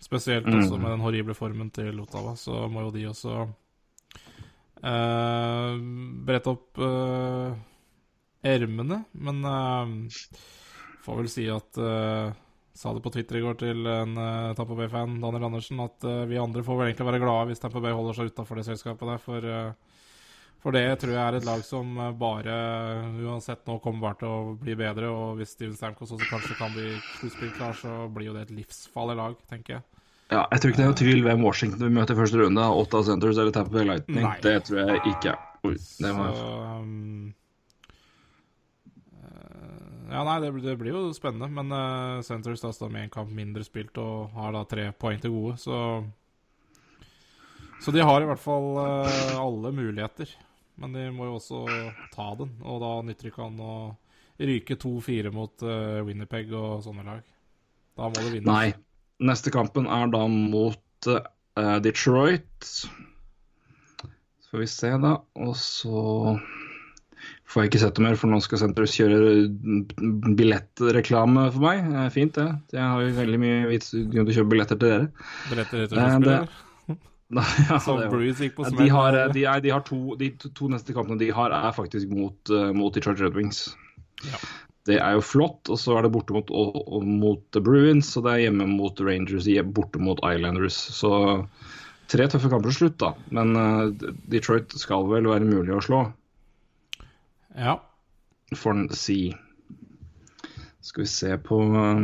spesielt 0.01 0.45
Mm. 0.47 0.63
også 0.63 0.79
med 0.79 0.89
den 0.89 1.01
horrible 1.01 1.33
formen 1.35 1.69
til 1.71 1.99
Ottawa, 2.01 2.33
så 2.35 2.65
må 2.71 2.81
jo 2.87 2.91
de 2.91 3.03
også 3.11 3.47
uh, 4.83 5.77
brette 6.25 6.47
opp 6.49 6.79
ermene. 8.45 9.03
Men 9.11 9.41
uh, 9.45 9.89
får 11.05 11.19
vel 11.21 11.31
si 11.31 11.49
at 11.51 11.81
uh, 11.81 12.31
Sa 12.79 12.93
det 12.95 13.01
på 13.03 13.11
Twitter 13.11 13.35
i 13.35 13.41
går 13.43 13.57
til 13.59 13.87
en 13.91 14.13
uh, 14.15 14.53
Tampa 14.55 14.75
Bay-fan, 14.77 15.17
Daniel 15.19 15.49
Andersen, 15.49 15.81
at 15.83 16.05
uh, 16.07 16.23
vi 16.29 16.37
andre 16.39 16.63
får 16.63 16.77
vel 16.79 16.87
egentlig 16.87 17.07
være 17.09 17.19
glade 17.19 17.49
hvis 17.49 17.59
Tampa 17.59 17.81
Bay 17.83 17.91
holder 17.91 18.15
seg 18.15 18.29
utafor 18.29 18.55
det 18.55 18.63
selskapet 18.69 19.09
der. 19.09 19.19
For, 19.19 19.47
for 20.63 20.77
det 20.77 20.85
tror 21.01 21.11
jeg 21.11 21.19
er 21.19 21.39
et 21.41 21.47
lag 21.49 21.65
som 21.67 21.91
bare, 22.21 22.55
uansett 23.19 23.67
nå, 23.67 23.81
kommer 23.83 24.05
bare 24.05 24.19
til 24.21 24.31
å 24.31 24.53
bli 24.61 24.77
bedre. 24.79 25.11
Og 25.11 25.41
hvis 25.41 25.57
Steven 25.57 25.75
Stamkos 25.75 26.13
også 26.15 26.29
kanskje 26.29 26.55
kan 26.61 26.71
bli 26.71 26.93
sluttspillklar, 27.17 27.75
så 27.81 27.97
blir 28.15 28.29
jo 28.29 28.37
det 28.37 28.45
et 28.47 28.55
livsfarlig 28.61 29.17
lag, 29.19 29.35
tenker 29.51 29.79
jeg. 29.79 29.87
Ja, 30.29 30.43
jeg 30.53 30.61
tror 30.61 30.71
ikke 30.71 30.77
det 30.77 30.85
er 30.85 30.91
noen 30.91 31.01
tvil 31.01 31.23
hvem 31.25 31.43
Washington 31.43 31.83
vi 31.87 31.95
møter 31.95 32.13
i 32.13 32.21
første 32.21 32.37
runde. 32.37 32.71
Ottawa 32.79 33.07
Centers 33.07 33.41
eller 33.41 33.53
Tampa 33.55 33.75
Bay 33.75 33.87
Lightning. 33.89 34.23
Nei. 34.23 34.37
Det 34.45 34.55
tror 34.67 34.83
jeg 34.85 35.03
ikke. 35.09 35.35
Oi, 35.65 35.75
det 35.75 36.11
var 36.15 36.35
Så 36.37 36.49
um, 36.79 37.31
Ja, 40.09 40.23
nei, 40.25 40.39
det, 40.41 40.51
det 40.63 40.75
blir 40.79 40.95
jo 40.95 41.01
spennende. 41.13 41.49
Men 41.53 41.73
uh, 41.73 42.21
Centres 42.25 42.63
da 42.63 42.71
står 42.73 42.91
med 42.93 43.07
en 43.07 43.13
kamp 43.13 43.31
mindre 43.33 43.63
spilt 43.65 43.97
og 44.01 44.33
har 44.35 44.55
da 44.55 44.65
tre 44.69 44.89
poeng 44.97 45.21
til 45.21 45.35
gode, 45.35 45.57
så 45.61 46.03
Så 47.79 47.93
de 47.95 48.03
har 48.03 48.21
i 48.21 48.27
hvert 48.27 48.41
fall 48.41 48.73
uh, 48.75 49.39
alle 49.39 49.71
muligheter. 49.71 50.31
Men 50.79 50.95
de 50.95 51.09
må 51.11 51.27
jo 51.27 51.37
også 51.37 51.65
ta 52.13 52.33
den, 52.39 52.53
og 52.63 52.79
da 52.83 52.91
nytter 53.03 53.27
det 53.27 53.33
ikke 53.33 53.45
an 53.45 53.59
å 53.59 53.73
ryke 54.39 54.77
2-4 54.79 55.31
mot 55.35 55.65
uh, 55.67 55.99
Winnerpeg 56.07 56.53
og 56.55 56.83
sånne 56.85 57.03
lag. 57.03 57.25
Da 57.99 58.07
må 58.07 58.23
du 58.23 58.29
vinne. 58.31 58.47
Nei. 58.47 58.73
Neste 59.19 59.51
kampen 59.51 59.89
er 59.91 60.07
da 60.13 60.21
mot 60.31 61.09
uh, 61.11 61.77
Detroit. 61.83 62.69
Får 64.49 64.63
vi 64.63 64.67
se, 64.71 64.93
da. 65.03 65.17
Og 65.43 65.57
så 65.59 66.37
får 67.49 67.63
jeg 67.63 67.71
ikke 67.71 67.81
sett 67.81 67.97
det 67.97 68.05
mer, 68.05 68.17
for 68.19 68.29
nå 68.31 68.39
skal 68.45 68.61
Centers 68.61 68.93
kjøre 68.97 69.19
billettreklame 70.37 71.47
for 71.55 71.65
meg. 71.65 71.81
Eh, 71.89 72.09
Fint, 72.13 72.37
det. 72.37 72.47
Jeg 72.75 72.85
har 72.85 73.03
jo 73.03 73.13
veldig 73.17 73.41
mye 73.41 73.59
vits 73.71 73.93
grunn 73.97 74.27
til 74.27 74.33
å 74.33 74.37
kjøpe 74.39 74.53
billetter 74.53 74.79
til 74.79 74.93
dere. 74.93 75.11
Billetter 75.49 75.87
til 75.89 76.01
Eh, 76.03 76.15
eller? 76.19 76.49
Nei, 77.37 77.45
ja, 77.69 77.77
de 77.77 78.87
har, 78.89 79.15
de, 79.35 79.43
er, 79.45 79.59
de 79.61 79.69
har 79.69 79.83
to, 79.85 80.15
de 80.17 80.31
to, 80.41 80.69
neste 80.71 80.95
kampene 80.97 81.19
de 81.21 81.27
har, 81.33 81.53
er 81.53 81.75
faktisk 81.75 82.09
mot, 82.09 82.37
eh, 82.49 82.71
mot 82.73 82.93
Detroit 82.95 83.21
Red 83.21 83.37
Wings. 83.37 83.67
Ja. 84.25 84.39
Det 84.89 84.97
er 84.97 85.13
jo 85.13 85.21
flott, 85.21 85.69
og 85.69 85.77
så 85.77 85.97
er 85.97 86.07
det 86.07 86.13
borte 86.15 86.33
mot, 86.33 86.49
og, 86.49 86.79
og 86.89 87.05
mot 87.05 87.59
Bruins, 87.61 88.09
og 88.17 88.25
det 88.25 88.33
er 88.33 88.45
hjemme 88.47 88.65
mot 88.71 89.03
Rangers, 89.05 89.45
borte 89.75 90.01
mot 90.01 90.21
Islanders. 90.25 90.79
Så 90.97 91.11
tre 92.09 92.25
tøffe 92.31 92.49
kamper 92.49 92.71
til 92.71 92.79
slutt, 92.79 92.97
da. 93.03 93.11
Men 93.37 93.53
uh, 93.53 94.09
Detroit 94.33 94.73
skal 94.81 95.05
vel 95.11 95.29
være 95.29 95.45
mulig 95.45 95.75
å 95.75 95.83
slå, 95.85 96.01
Ja. 97.59 97.75
får 98.55 98.71
en 98.75 98.87
si. 98.95 99.19
Skal 100.79 101.03
vi 101.03 101.11
se 101.11 101.33
på 101.43 101.59
eh, 101.59 101.99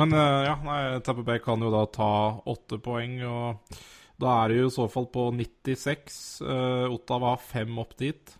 Men 0.00 0.16
eh, 0.16 0.40
ja, 0.48 0.56
nei, 0.64 0.80
Tapper 1.04 1.26
Bay 1.26 1.42
kan 1.44 1.60
jo 1.62 1.70
da 1.74 1.84
ta 1.92 2.10
åtte 2.48 2.80
poeng, 2.82 3.20
og 3.28 3.76
da 4.20 4.32
er 4.40 4.48
det 4.48 4.62
jo 4.62 4.70
i 4.70 4.74
så 4.78 4.88
fall 4.88 5.10
på 5.12 5.28
96. 5.36 6.18
Uh, 6.40 6.88
Ottawa 6.88 7.34
har 7.34 7.42
fem 7.44 7.76
opp 7.78 7.92
dit. 8.00 8.32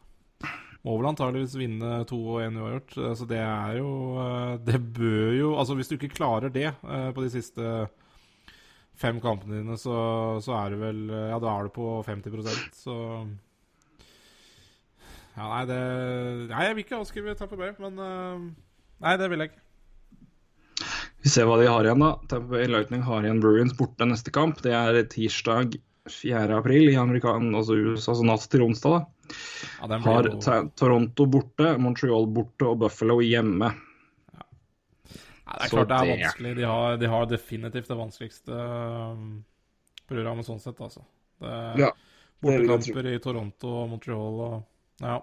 Må 0.87 0.95
vel 1.01 1.09
antageligvis 1.11 1.57
vinne 1.59 1.99
to 2.09 2.19
og 2.37 2.43
én 2.45 2.57
uavgjort. 2.61 2.97
Uh, 2.97 3.13
så 3.19 3.27
det 3.29 3.41
er 3.43 3.79
jo 3.81 3.91
eh, 4.23 4.53
Det 4.65 4.79
bør 4.97 5.33
jo 5.35 5.49
Altså, 5.59 5.75
hvis 5.75 5.91
du 5.91 5.97
ikke 5.97 6.15
klarer 6.15 6.53
det 6.53 6.69
eh, 6.71 7.09
på 7.13 7.25
de 7.25 7.31
siste 7.33 7.89
fem 8.97 9.19
kampene 9.21 9.59
dine, 9.59 9.77
så, 9.77 9.97
så 10.41 10.55
er 10.61 10.73
du 10.73 10.81
vel 10.81 11.03
eh, 11.11 11.27
Ja, 11.33 11.41
da 11.43 11.53
er 11.53 11.67
du 11.67 11.75
på 11.75 11.91
50% 12.07 12.71
så 12.79 12.97
Ja, 15.37 15.47
nei, 15.53 15.65
det 15.69 15.79
Nei, 16.49 16.63
jeg 16.65 16.77
vil 16.77 16.85
ikke 16.87 17.01
avskrive 17.01 17.37
Tampa 17.37 17.59
Bay, 17.61 17.75
men 17.83 17.99
eh, 18.01 18.45
Nei, 19.05 19.17
det 19.21 19.29
vil 19.33 19.45
jeg 19.45 19.53
ikke. 19.53 19.63
Vi 21.25 21.33
ser 21.33 21.49
hva 21.49 21.59
de 21.61 21.67
har 21.69 21.85
igjen, 21.85 22.05
da. 22.05 22.15
Tampa 22.31 22.55
Bay 22.55 22.71
Lightning 22.71 23.03
har 23.05 23.27
igjen 23.27 23.43
Bruins 23.45 23.75
borte 23.77 24.09
neste 24.09 24.33
kamp. 24.33 24.63
Det 24.65 24.73
er 24.77 25.03
tirsdag 25.13 25.77
4. 26.09 26.55
april 26.57 26.89
i 26.93 26.97
amerikan, 26.97 27.51
altså 27.55 27.77
USA, 27.77 28.13
altså 28.15 28.27
natt 28.29 28.47
til 28.53 28.65
onsdag. 28.65 28.97
da. 28.97 29.17
Ja, 29.83 29.99
Har 30.07 30.29
Toronto 30.79 31.27
borte, 31.27 31.73
Montreal 31.83 32.29
borte 32.31 32.69
og 32.71 32.79
Buffalo 32.85 33.19
hjemme. 33.25 33.73
Nei, 35.47 35.59
det 35.59 35.67
er 35.67 35.73
klart 35.73 35.91
det 35.91 35.99
er 35.99 36.13
vanskelig. 36.13 36.55
De 36.59 36.65
har, 36.67 36.97
de 37.01 37.11
har 37.11 37.29
definitivt 37.31 37.91
det 37.91 37.99
vanskeligste 37.99 38.63
um, 38.63 39.27
programmet 40.09 40.47
sånn 40.47 40.63
sett, 40.63 40.81
altså. 40.83 41.05
Det 41.43 41.59
Ja, 41.83 41.91
bortekamper 42.43 43.11
i 43.11 43.19
Toronto 43.23 43.75
og 43.83 43.93
Montreal 43.93 44.41
og 44.47 44.57
Ja. 45.03 45.21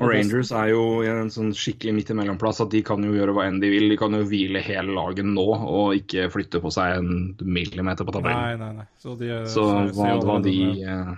Og 0.00 0.08
Rangers 0.08 0.50
er 0.56 0.70
jo 0.70 0.84
i 1.04 1.08
en 1.12 1.28
sånn 1.30 1.50
skikkelig 1.52 1.92
midt 1.98 2.12
imellom-plass 2.14 2.62
at 2.64 2.70
de 2.72 2.80
kan 2.86 3.02
jo 3.04 3.12
gjøre 3.12 3.34
hva 3.36 3.44
enn 3.44 3.58
de 3.60 3.68
vil. 3.74 3.90
De 3.92 3.98
kan 4.00 4.14
jo 4.16 4.22
hvile 4.24 4.62
hele 4.64 4.94
laget 4.96 5.28
nå 5.28 5.44
og 5.44 5.98
ikke 5.98 6.30
flytte 6.32 6.62
på 6.64 6.72
seg 6.72 6.96
en 7.02 7.10
millimeter 7.44 8.08
på 8.08 8.14
tabellen. 8.16 8.62
nei, 8.62 8.70
nei. 8.78 8.86
Så, 9.02 9.18
de, 9.20 9.28
Så 9.52 9.66
ser- 9.68 9.92
ser 9.92 10.00
hva, 10.00 10.08
jo 10.14 10.24
hva 10.30 10.38
de 10.46 10.56
eh, 10.80 11.12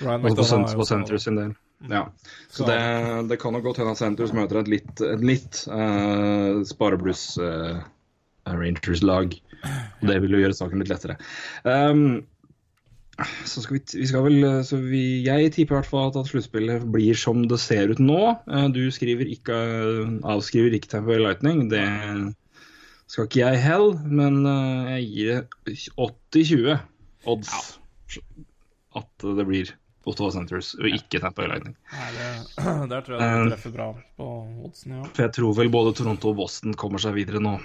på, 0.00 0.10
jo 0.26 0.34
på 0.34 0.88
skada. 0.90 1.22
Sin 1.22 1.38
del. 1.38 1.54
Ja. 1.92 2.08
Så 2.50 2.66
det, 2.66 2.78
det 3.30 3.38
kan 3.38 3.54
nok 3.54 3.68
godt 3.68 3.78
hende 3.82 3.94
at 3.94 4.00
Centers 4.00 4.34
møter 4.34 4.64
et 4.64 4.70
litt, 4.72 5.02
et 5.04 5.22
litt 5.22 5.62
uh, 5.70 6.62
sparebluss 6.66 7.36
uh, 7.38 7.84
Rangers-lag. 8.50 9.36
Og 10.00 10.08
det 10.10 10.16
vil 10.24 10.36
jo 10.36 10.42
gjøre 10.42 10.56
saken 10.58 10.82
litt 10.82 10.90
lettere. 10.90 11.18
Um, 11.62 12.24
så 13.48 13.62
skal 13.64 13.78
vi, 13.78 13.82
vi 13.96 14.06
skal 14.10 14.24
vel 14.26 14.44
eh, 14.44 14.58
så 14.66 14.76
vi, 14.80 15.02
Jeg 15.24 15.52
tipper 15.54 15.76
i 15.76 15.78
hvert 15.78 15.88
fall 15.88 16.10
at, 16.10 16.18
at 16.20 16.28
sluttspillet 16.28 16.84
blir 16.92 17.16
som 17.16 17.46
det 17.48 17.58
ser 17.62 17.92
ut 17.92 18.02
nå. 18.02 18.20
Eh, 18.52 18.66
du 18.74 18.82
skriver 18.92 19.30
ikke, 19.32 19.56
avskriver 20.28 20.76
ikke 20.76 20.90
Tampa 20.92 21.14
Bay 21.14 21.22
Lightning. 21.24 21.66
Det 21.72 21.86
skal 23.08 23.28
ikke 23.28 23.40
jeg 23.40 23.62
heller, 23.62 23.98
men 24.04 24.42
eh, 24.50 24.92
jeg 24.96 25.08
gir 25.14 25.88
80-20 25.96 26.78
odds 27.26 27.56
at 28.96 29.26
det 29.38 29.44
blir 29.48 29.72
Ottawa 30.06 30.30
Centers 30.34 30.74
og 30.78 30.86
ikke 30.90 31.22
Tampa 31.22 31.40
Bay 31.40 31.50
Lightning. 31.54 31.76
Nei, 31.94 32.10
det, 32.18 32.28
der 32.92 33.06
tror 33.06 33.16
jeg 33.16 33.24
det 33.24 33.54
treffer 33.54 33.76
bra 33.78 33.88
på 34.18 34.30
oddsen, 34.68 34.98
ja. 34.98 35.08
For 35.08 35.26
jeg 35.26 35.36
tror 35.38 35.56
vel 35.56 35.72
både 35.72 35.96
Toronto 35.98 36.34
og 36.34 36.42
Boston 36.44 36.76
kommer 36.78 37.02
seg 37.02 37.16
videre 37.16 37.42
nå. 37.42 37.56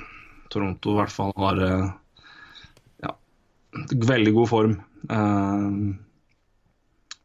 Toronto 0.52 0.96
i 0.96 1.00
hvert 1.00 1.14
fall 1.14 1.36
har 1.40 1.62
eh, 1.64 1.90
ja, 1.90 2.01
veldig 3.74 4.34
god 4.36 4.50
form. 4.50 4.74
Uh, 5.10 5.94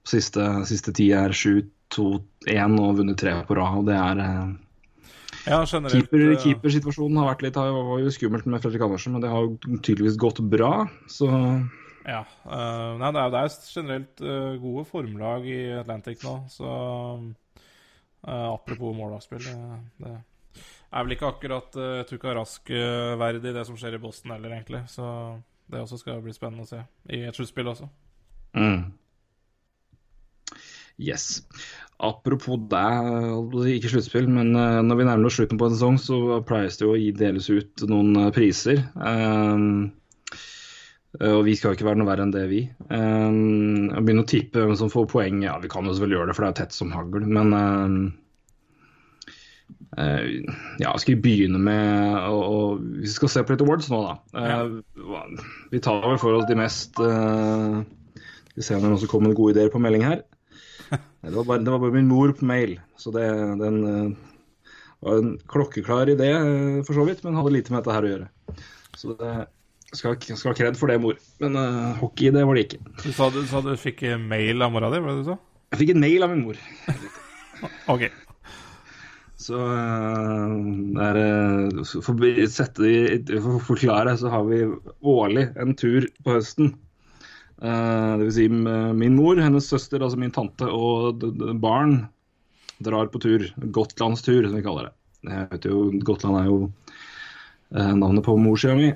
siste, 0.07 0.45
siste 0.69 0.93
ti 0.95 1.11
er 1.17 1.35
7-2-1 1.35 2.79
og 2.81 3.01
vunnet 3.01 3.19
tre 3.19 3.35
på 3.47 3.57
rad. 3.59 3.81
og 3.81 3.89
det 3.89 3.97
er 3.99 4.21
eh, 4.23 4.53
Ja, 5.47 5.59
keeper, 5.67 6.23
eh, 6.33 6.39
Keepersituasjonen 6.43 7.19
har 7.19 7.35
vært 7.35 7.43
litt 7.43 7.59
har- 7.59 7.73
var 7.73 7.99
jo 8.03 8.13
skummelt 8.15 8.47
med 8.47 8.63
Fredrik 8.63 8.83
Andersen, 8.83 9.13
men 9.13 9.23
det 9.23 9.31
har 9.31 9.43
jo 9.43 9.59
tydeligvis 9.83 10.17
gått 10.19 10.39
bra. 10.51 10.89
Så 11.09 11.27
Ja. 12.07 12.23
Uh, 12.47 12.95
nei, 12.99 13.11
det 13.11 13.21
er, 13.21 13.31
det 13.35 13.41
er 13.43 13.51
generelt 13.67 14.21
uh, 14.23 14.57
gode 14.63 14.85
formlag 14.87 15.45
i 15.45 15.73
Atlantic 15.75 16.23
nå, 16.23 16.49
så 16.49 16.71
uh, 18.29 18.53
Apropos 18.55 18.95
målavspill 18.95 19.43
det, 19.43 19.57
det 19.99 20.13
er 20.93 21.03
vel 21.03 21.17
ikke 21.17 21.33
akkurat 21.33 21.75
uh, 21.75 22.05
Tuka 22.07 22.31
Rask-verdig, 22.39 23.53
det 23.53 23.67
som 23.67 23.75
skjer 23.75 23.99
i 23.99 23.99
Boston 23.99 24.31
heller, 24.37 24.55
egentlig. 24.55 24.85
Så 24.87 25.03
det 25.73 25.83
også 25.83 25.99
skal 26.01 26.23
bli 26.23 26.35
spennende 26.35 26.67
å 26.67 26.71
se 26.71 26.85
i 27.11 27.25
et 27.27 27.37
sluttspill 27.37 27.73
også. 27.73 27.89
Mm. 28.57 28.87
Yes. 30.97 31.43
Apropos 32.01 32.61
det, 32.71 33.75
ikke 33.75 33.93
sluttspill, 33.93 34.29
men 34.33 34.55
uh, 34.57 34.81
når 34.85 35.01
vi 35.01 35.07
nærmer 35.09 35.29
oss 35.29 35.39
slutten 35.41 35.61
på 35.61 35.69
en 35.69 35.75
sesong, 35.77 35.99
så 36.01 36.41
pleies 36.49 36.79
det 36.79 36.87
jo 36.87 36.95
å 36.95 37.15
deles 37.21 37.49
ut 37.53 37.87
noen 37.89 38.17
uh, 38.21 38.33
priser. 38.37 38.83
Um, 38.97 39.93
og 41.17 41.47
vi 41.47 41.55
skal 41.57 41.73
jo 41.73 41.79
ikke 41.79 41.87
være 41.89 42.01
noe 42.03 42.09
verre 42.11 42.27
enn 42.27 42.35
det, 42.35 42.45
vi. 42.51 42.63
Um, 42.91 43.89
jeg 43.89 44.05
begynner 44.05 44.27
å 44.27 44.31
tippe 44.31 44.65
hvem 44.65 44.77
som 44.77 44.93
får 44.93 45.09
poeng. 45.13 45.41
Ja, 45.47 45.57
vi 45.63 45.71
kan 45.73 45.89
jo 45.89 45.95
selvfølgelig 45.95 46.19
gjøre 46.19 46.31
det, 46.31 46.37
for 46.37 46.47
det 46.47 46.51
er 46.51 46.59
tett 46.61 46.77
som 46.77 46.93
hagl. 46.93 47.25
Men 47.25 47.55
um, 47.57 47.99
ja, 49.97 50.91
skal 51.01 51.15
vi 51.15 51.23
begynne 51.25 51.59
med 51.63 52.17
å, 52.29 52.37
å 52.37 52.57
Vi 53.01 53.09
skal 53.09 53.31
se 53.33 53.43
på 53.43 53.55
litt 53.55 53.63
awards 53.65 53.89
nå, 53.89 54.03
da. 54.05 54.17
Uh, 54.37 55.47
vi 55.73 55.81
tar 55.81 56.03
vel 56.05 56.19
for 56.21 56.37
oss 56.37 56.45
de 56.51 56.57
mest 56.59 57.01
uh, 57.01 57.81
Skal 58.13 58.59
vi 58.61 58.67
se 58.67 58.77
om 58.77 58.85
det 58.85 58.91
er 58.91 58.93
noen 58.93 59.01
som 59.01 59.11
kommer 59.13 59.33
med 59.33 59.39
gode 59.39 59.55
ideer 59.57 59.73
på 59.73 59.81
melding 59.81 60.05
her. 60.05 60.21
Det 61.27 61.33
var, 61.33 61.47
bare, 61.49 61.65
det 61.65 61.73
var 61.73 61.81
bare 61.83 61.97
min 61.97 62.07
mor 62.07 62.31
på 62.37 62.47
mail, 62.47 62.77
så 63.01 63.11
det, 63.11 63.25
den 63.59 63.81
var 65.03 65.17
en 65.19 65.33
klokkeklar 65.51 66.13
idé 66.13 66.29
for 66.87 66.95
så 66.95 67.07
vidt, 67.09 67.25
men 67.25 67.35
hadde 67.35 67.51
lite 67.51 67.75
med 67.75 67.81
dette 67.81 67.97
her 67.97 68.07
å 68.07 68.13
gjøre. 68.13 68.29
Så 68.95 69.17
det 69.19 69.33
skal, 69.91 70.15
skal 70.23 70.53
ha 70.53 70.55
kred 70.55 70.79
for 70.79 70.93
det, 70.93 71.01
mor. 71.03 71.19
Men 71.43 71.59
uh, 71.59 71.97
hockey, 71.99 72.31
det 72.31 72.45
var 72.47 72.55
det 72.55 72.69
ikke. 72.69 72.79
Du 73.03 73.11
sa 73.17 73.27
du, 73.35 73.41
sa 73.51 73.65
du 73.65 73.73
fikk 73.81 74.05
mail 74.23 74.63
av 74.63 74.71
mora 74.77 74.93
di, 74.95 75.03
var 75.03 75.17
det 75.17 75.25
du 75.25 75.33
sa? 75.33 75.37
Jeg 75.75 75.83
fikk 75.83 75.93
en 75.97 76.05
mail 76.05 76.29
av 76.29 76.31
min 76.37 76.47
mor. 76.47 76.63
ok. 77.97 78.07
Så 79.37 79.59
der, 80.97 81.19
uh, 81.21 81.85
for, 81.85 82.17
å 82.17 82.49
sette 82.49 82.83
det, 82.83 83.37
for 83.37 83.59
å 83.59 83.65
forklare, 83.67 84.17
så 84.17 84.33
har 84.33 84.47
vi 84.49 84.63
årlig 85.05 85.51
en 85.61 85.77
tur 85.77 86.09
på 86.25 86.39
høsten. 86.39 86.75
Dvs. 87.57 88.19
det 88.21 88.25
vil 88.27 88.35
si 88.37 88.47
min 88.53 89.17
mor, 89.17 89.39
hennes 89.41 89.69
søster, 89.69 90.03
altså 90.05 90.19
min 90.21 90.33
tante 90.33 90.69
og 90.69 91.25
barn 91.61 92.03
drar 92.85 93.09
på 93.13 93.21
tur. 93.23 93.47
Gotlandstur, 93.73 94.49
som 94.49 94.59
vi 94.59 94.65
kaller 94.65 94.89
det. 94.89 94.95
Jeg 95.27 95.49
vet 95.53 95.69
jo, 95.71 95.87
Gotland 96.05 96.41
er 96.41 96.51
jo 96.51 96.59
navnet 97.73 98.25
på 98.27 98.37
morssida 98.41 98.77
mi. 98.77 98.91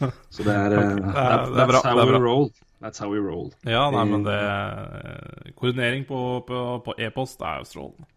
er, 0.00 0.74
det 0.74 1.62
er 1.62 1.70
bra. 1.70 1.80
That's 1.80 1.86
how 1.86 2.02
we 2.02 2.18
roll. 2.18 2.50
That's 2.82 3.00
how 3.00 3.08
we 3.12 3.22
roll. 3.22 3.48
Ja, 3.64 3.86
nei, 3.94 4.04
men 4.10 4.26
det 4.26 4.36
Koordinering 5.56 6.04
på, 6.08 6.20
på, 6.48 6.66
på 6.84 6.98
e-post 7.00 7.40
er 7.40 7.62
jo 7.62 7.70
strålende. 7.70 8.10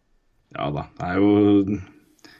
Ja 0.57 0.67
da. 0.73 0.89
Det 0.97 1.07
er 1.07 1.21
jo 1.21 1.79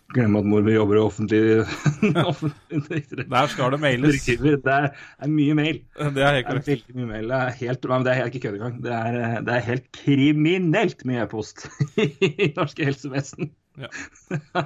Glemme 0.10 0.40
at 0.42 0.48
mor 0.50 0.64
mi 0.66 0.74
jobber 0.74 0.98
i 0.98 1.02
offentlig, 1.04 1.42
offentlig 2.32 3.04
Der 3.30 3.52
skal 3.52 3.76
det 3.76 3.80
mailes. 3.84 4.24
Det 4.26 4.56
er, 4.66 4.88
er, 5.20 5.30
mye 5.30 5.54
mail. 5.54 5.84
Det 6.16 6.24
er 6.26 6.40
helt 6.40 6.48
korrekt. 6.48 6.66
Det 6.88 6.96
er 6.96 6.98
mye 6.98 7.10
mail. 7.12 7.30
Det 7.30 7.38
er 7.38 7.52
helt, 7.60 7.86
men 7.92 8.08
det 8.08 8.16
er 8.16 8.32
ikke 8.32 8.42
kødd 8.48 8.58
engang. 8.58 8.80
Det, 8.84 8.96
er, 8.96 9.42
det 9.46 9.54
er 9.54 9.68
helt 9.68 9.86
kriminelt 9.94 11.06
mye 11.06 11.28
e-post 11.28 11.68
i 12.26 12.50
norske 12.58 12.90
helsevesen. 12.90 13.52
Ja. 13.78 13.94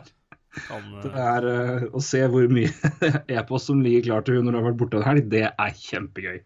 Kan, 0.54 0.86
det 1.02 1.12
er 1.18 1.46
uh, 1.50 1.86
Å 1.98 2.02
se 2.04 2.22
hvor 2.30 2.46
mye 2.54 2.70
e-post 3.34 3.72
som 3.72 3.82
ligger 3.82 4.06
klar 4.10 4.26
til 4.26 4.38
hun 4.38 4.48
når 4.48 4.56
du 4.56 4.60
har 4.60 4.68
vært 4.70 4.80
borte 4.84 5.00
en 5.00 5.08
helg, 5.08 5.28
det 5.34 5.48
er 5.50 5.78
kjempegøy. 5.80 6.40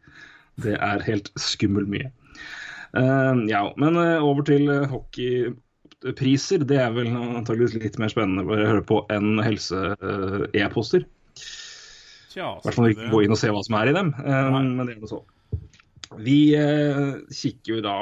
Det 0.64 0.76
er 0.80 1.04
helt 1.06 1.32
skummelt 1.42 1.92
mye. 1.92 2.12
Uh, 2.96 3.44
ja, 3.52 3.66
men 3.82 4.00
uh, 4.00 4.24
over 4.24 4.48
til 4.48 4.72
hockeypriser. 4.94 6.64
det 6.70 6.80
er 6.82 6.96
vel 6.96 7.12
antageligvis 7.12 7.78
litt 7.78 8.00
mer 8.02 8.14
spennende 8.14 8.48
å 8.48 8.60
høre 8.62 8.86
på 8.88 9.04
enn 9.14 9.42
helse-e-poster. 9.44 11.08
I 12.38 12.44
hvert 12.44 12.76
fall 12.76 12.92
ikke 12.94 13.10
gå 13.10 13.24
inn 13.26 13.34
og 13.34 13.40
se 13.42 13.50
hva 13.50 13.64
som 13.66 13.76
er 13.80 13.90
i 13.90 13.98
dem, 13.98 14.12
men 14.22 14.76
det 14.78 14.94
er 14.94 15.00
det 15.02 15.10
så. 15.10 15.24
Vi 16.16 16.56
eh, 16.56 17.16
kikker 17.34 17.74
jo 17.74 17.82
da 17.84 17.96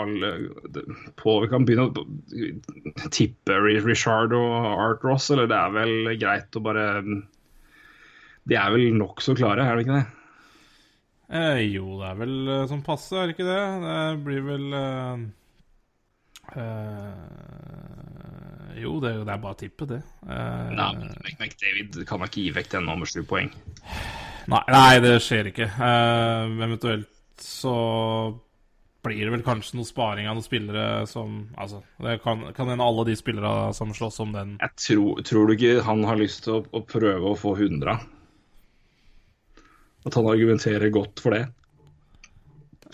på 1.18 1.38
Vi 1.42 1.50
kan 1.50 1.66
begynne 1.66 1.88
å 1.90 3.10
tippe 3.14 3.58
Richard 3.64 4.36
og 4.38 4.68
Art 4.70 5.06
Ross, 5.06 5.32
eller 5.34 5.50
det 5.50 5.58
er 5.58 5.74
vel 5.74 6.12
greit 6.22 6.58
å 6.58 6.64
bare 6.66 6.86
De 8.46 8.60
er 8.60 8.76
vel 8.76 8.92
nokså 9.00 9.36
klare, 9.38 9.66
er 9.66 9.78
det 9.80 9.88
ikke 9.88 9.98
det? 9.98 10.06
Eh, 11.36 11.64
jo, 11.74 11.96
det 12.02 12.12
er 12.12 12.20
vel 12.20 12.36
som 12.70 12.86
passe, 12.86 13.16
er 13.18 13.26
det 13.26 13.38
ikke 13.38 13.50
det? 13.50 13.64
Det 13.88 13.98
blir 14.28 14.46
vel 14.52 14.78
eh... 14.82 15.26
Uh, 16.54 17.10
jo, 18.78 19.00
det, 19.02 19.16
det, 19.26 19.34
er 19.34 19.40
bare 19.42 19.56
å 19.56 19.58
tippe, 19.58 19.88
det. 19.90 19.98
Uh, 20.22 20.70
nei, 20.78 20.92
men 21.00 21.16
McDavid 21.40 21.98
kan 22.06 22.22
ikke 22.22 22.44
gi 22.44 22.52
vekk 22.54 22.70
denne 22.76 22.98
med 23.02 23.10
sju 23.10 23.24
poeng. 23.26 23.50
Nei, 24.54 24.62
nei, 24.70 25.02
det 25.02 25.16
skjer 25.26 25.50
ikke. 25.50 25.66
Eventuelt 25.74 27.15
så 27.44 27.76
blir 29.06 29.22
det 29.22 29.34
vel 29.36 29.44
kanskje 29.46 29.78
noe 29.78 29.88
sparing 29.88 30.28
av 30.30 30.38
noen 30.38 30.46
spillere 30.46 31.06
som 31.10 31.38
Altså, 31.62 31.84
det 32.02 32.18
kan, 32.24 32.42
kan 32.58 32.72
hende 32.72 32.86
alle 32.86 33.06
de 33.10 33.16
spillere 33.20 33.74
som 33.78 33.94
slåss 33.94 34.22
om 34.24 34.34
den. 34.34 34.56
Jeg 34.62 34.74
tror, 34.88 35.22
tror 35.28 35.48
du 35.48 35.56
ikke 35.56 35.86
han 35.86 36.06
har 36.10 36.20
lyst 36.20 36.46
til 36.48 36.60
å, 36.60 36.64
å 36.66 36.82
prøve 36.90 37.32
å 37.32 37.38
få 37.40 37.54
100? 37.58 38.00
At 40.06 40.18
han 40.18 40.30
argumenterer 40.30 40.94
godt 40.94 41.22
for 41.22 41.38
det? 41.38 41.46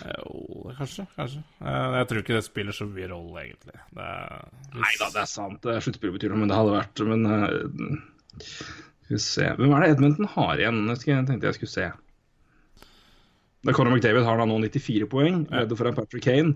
Jo, 0.01 0.71
kanskje. 0.77 1.05
kanskje. 1.15 1.41
Jeg 1.61 2.07
tror 2.09 2.21
ikke 2.21 2.37
det 2.37 2.45
spiller 2.45 2.75
så 2.75 2.87
mye 2.89 3.09
rolle, 3.11 3.43
egentlig. 3.43 3.75
Det 3.93 4.05
er... 4.07 4.45
Nei 4.73 4.93
da, 4.99 5.09
det 5.13 5.23
er 5.23 5.29
sant. 5.29 5.67
Sluttspillet 5.85 6.15
betyr 6.17 6.33
noe, 6.33 6.41
men 6.41 6.51
det 6.51 6.57
hadde 6.57 6.77
vært 6.77 7.03
Men 7.11 7.27
uh, 7.27 8.39
Skal 8.39 9.17
vi 9.17 9.19
se 9.21 9.49
Hvem 9.59 9.75
er 9.75 9.83
det 9.83 9.91
Edmonton 9.95 10.31
har 10.37 10.63
igjen? 10.63 10.81
Jeg 10.95 11.27
tenkte 11.27 11.51
jeg 11.51 11.59
skulle 11.59 11.75
se. 11.75 11.89
Da 13.61 13.73
Conor 13.77 13.93
McDavid 13.93 14.25
har 14.25 14.39
da 14.41 14.47
nå 14.49 14.57
94 14.63 15.07
poeng, 15.09 15.43
redde 15.53 15.77
foran 15.77 15.97
Patrick 15.97 16.25
Kane. 16.25 16.55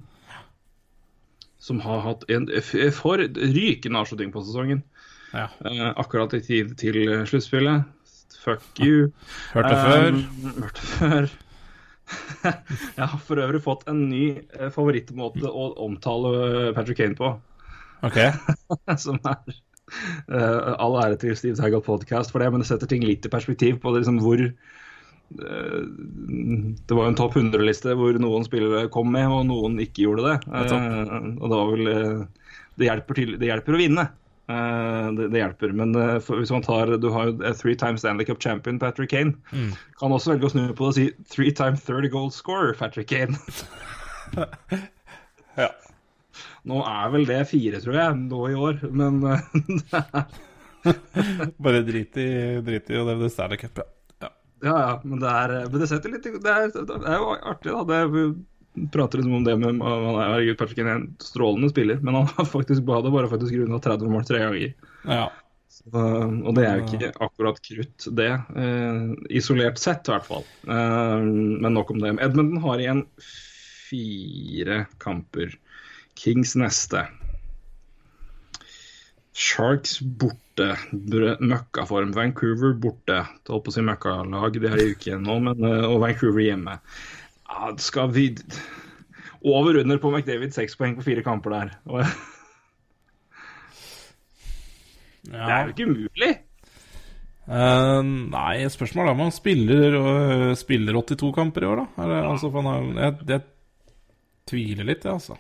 Som 1.62 1.82
har 1.86 2.02
hatt 2.06 2.26
en 2.34 2.48
for 2.94 3.22
rykende 3.22 4.02
avslutning 4.02 4.32
på 4.34 4.42
sesongen. 4.46 4.84
Ja. 5.34 5.50
Uh, 5.66 5.92
akkurat 6.00 6.34
i 6.38 6.42
tid 6.46 6.76
til 6.82 7.02
sluttspillet. 7.30 7.86
Fuck 8.46 8.80
you. 8.80 9.10
Hørte 9.54 9.74
før. 9.74 10.08
Um, 10.14 10.54
hørte 10.62 10.86
før. 10.86 11.28
jeg 12.98 13.08
har 13.10 13.22
for 13.26 13.42
øvrig 13.42 13.62
fått 13.66 13.88
en 13.90 14.04
ny 14.12 14.26
eh, 14.38 14.70
favorittmåte 14.74 15.50
å 15.50 15.72
omtale 15.88 16.34
eh, 16.46 16.72
Patrick 16.78 17.00
Kane 17.02 17.18
på. 17.18 17.32
Ok. 18.06 18.20
Som 19.06 19.18
er 19.26 19.40
uh, 20.30 20.76
All 20.78 21.00
ære 21.02 21.18
til 21.22 21.34
Steve 21.38 21.58
Taggart 21.58 21.88
Podcast 21.88 22.34
for 22.34 22.44
det, 22.44 22.52
men 22.54 22.62
det 22.62 22.70
setter 22.70 22.90
ting 22.92 23.06
litt 23.06 23.26
i 23.26 23.34
perspektiv 23.34 23.80
på 23.82 23.94
det, 23.94 24.04
liksom, 24.04 24.22
hvor 24.22 24.46
Det 25.30 26.96
var 26.96 27.08
en 27.08 27.18
topp 27.18 27.38
100-liste 27.40 27.96
hvor 27.98 28.18
noen 28.22 28.46
spillere 28.46 28.92
kom 28.94 29.10
med, 29.14 29.28
og 29.32 29.48
noen 29.50 29.80
ikke 29.84 30.06
gjorde 30.06 30.28
det. 30.28 30.36
Uh, 30.52 31.34
og 31.40 31.50
det 31.52 31.62
vil 31.72 31.90
vel 31.90 32.28
det 32.76 32.90
hjelper, 32.90 33.18
til, 33.18 33.36
det 33.40 33.50
hjelper 33.50 33.76
å 33.76 33.80
vinne. 33.80 34.06
Uh, 34.46 35.08
det, 35.18 35.30
det, 35.34 35.42
hjelper. 35.42 35.74
Men 35.74 35.96
hvis 35.96 36.54
man 36.54 36.66
tar 36.66 36.92
Du 37.02 37.08
har 37.16 37.32
jo 37.32 37.54
three 37.58 37.78
times 37.80 38.04
Stanley 38.04 38.28
Cup 38.28 38.42
champion 38.44 38.80
Patrick 38.80 39.12
Kane. 39.14 39.34
Mm. 39.52 39.72
Kan 40.00 40.16
også 40.16 40.36
velge 40.36 40.50
å 40.50 40.54
snu 40.54 40.66
på 40.68 40.86
det 40.86 40.92
og 40.92 41.00
si 41.00 41.08
three 41.32 41.56
time 41.56 41.80
30 41.80 42.14
goal 42.14 42.30
scorer 42.34 42.76
Patrick 42.78 43.10
Kane. 43.10 43.40
ja. 45.64 45.72
Nå 46.66 46.82
er 46.82 47.12
vel 47.14 47.28
det 47.30 47.44
fire, 47.50 47.80
tror 47.82 47.98
jeg, 47.98 48.22
nå 48.26 48.40
i 48.50 48.56
år, 48.58 48.80
men 48.90 49.22
Bare 51.66 51.82
drit 51.86 52.18
i, 52.22 52.30
drit 52.66 52.90
i 52.90 53.00
å 53.00 53.06
nevne 53.08 53.30
Stanley 53.34 53.62
Cup, 53.62 53.82
ja. 53.82 53.86
Ja. 54.66 54.76
Ja, 54.82 54.92
men 55.06 55.22
det 55.22 55.30
er, 55.32 55.56
men 55.70 55.82
det 55.82 55.88
setter 55.92 56.14
litt 56.14 56.26
Det 56.26 56.52
er, 56.52 56.70
det 56.74 57.00
er 57.00 57.22
jo 57.22 57.32
artig, 57.38 57.72
da. 57.72 57.84
Det 57.88 58.02
er, 58.02 58.36
prater 58.92 59.22
liksom 59.22 59.38
om 59.38 59.44
det 59.46 59.56
med 59.62 59.82
Herregud, 59.84 60.58
Patrick 60.60 60.82
er 60.84 60.92
en 60.92 61.08
strålende 61.24 61.72
spiller, 61.72 62.02
men 62.04 62.18
han 62.20 62.30
har 62.36 62.48
faktisk 62.50 62.88
hadde 62.92 63.14
bare 63.14 63.32
faktisk 63.32 63.56
runda 63.56 63.80
30 63.84 64.12
mål 64.12 64.28
tre 64.28 64.42
ganger. 64.44 64.74
Ja. 65.08 65.26
Så, 65.76 65.92
og 65.92 66.56
det 66.56 66.66
er 66.66 66.80
jo 66.80 66.86
ikke 66.88 67.12
akkurat 67.24 67.60
krutt, 67.64 68.08
det. 68.18 68.32
Eh, 68.56 69.02
isolert 69.38 69.80
sett, 69.82 70.08
i 70.08 70.14
hvert 70.14 70.28
fall. 70.28 70.46
Eh, 70.68 71.26
men 71.26 71.76
nok 71.76 71.92
om 71.94 72.02
det. 72.04 72.16
Edmundton 72.24 72.64
har 72.64 72.82
igjen 72.84 73.04
fire 73.90 74.86
kamper. 75.04 75.56
Kings 76.16 76.56
neste. 76.60 77.04
Sharks 79.36 80.00
borte. 80.00 80.45
Møkkaform. 80.64 82.14
Vancouver 82.16 82.76
borte. 82.80 83.20
Det 83.44 83.54
holdt 83.54 83.66
på 83.66 83.74
å 83.74 83.76
si 83.76 83.84
møkkalag, 83.86 84.60
de 84.62 84.72
har 84.72 84.86
uke 84.94 85.20
nå, 85.20 85.40
men, 85.50 85.66
og 85.90 86.00
Vancouver 86.04 86.46
hjemme. 86.46 86.78
Ja, 87.46 87.74
skal 87.78 88.10
vi 88.16 88.30
Over 89.46 89.78
under 89.84 90.00
på 90.02 90.10
McDavid, 90.10 90.56
seks 90.56 90.74
poeng 90.80 90.96
på 90.98 91.06
fire 91.06 91.22
kamper 91.26 91.54
der. 91.54 91.76
Det 95.26 95.42
er 95.42 95.64
jo 95.66 95.74
ikke 95.74 95.88
umulig. 95.90 96.32
Uh, 97.46 98.02
nei, 98.02 98.66
spørsmålet 98.74 99.12
er 99.12 99.16
om 99.16 99.24
han 99.26 99.34
spiller, 99.34 99.98
uh, 99.98 100.52
spiller 100.58 100.98
82 100.98 101.32
kamper 101.34 101.66
i 101.66 101.70
år, 101.70 101.82
da. 101.82 102.04
Eller, 102.04 102.30
altså, 102.32 102.50
for 102.50 102.62
han 102.62 102.70
har, 102.72 103.04
jeg, 103.04 103.28
jeg 103.30 104.50
tviler 104.50 104.90
litt, 104.90 105.06
jeg, 105.06 105.14
altså. 105.14 105.38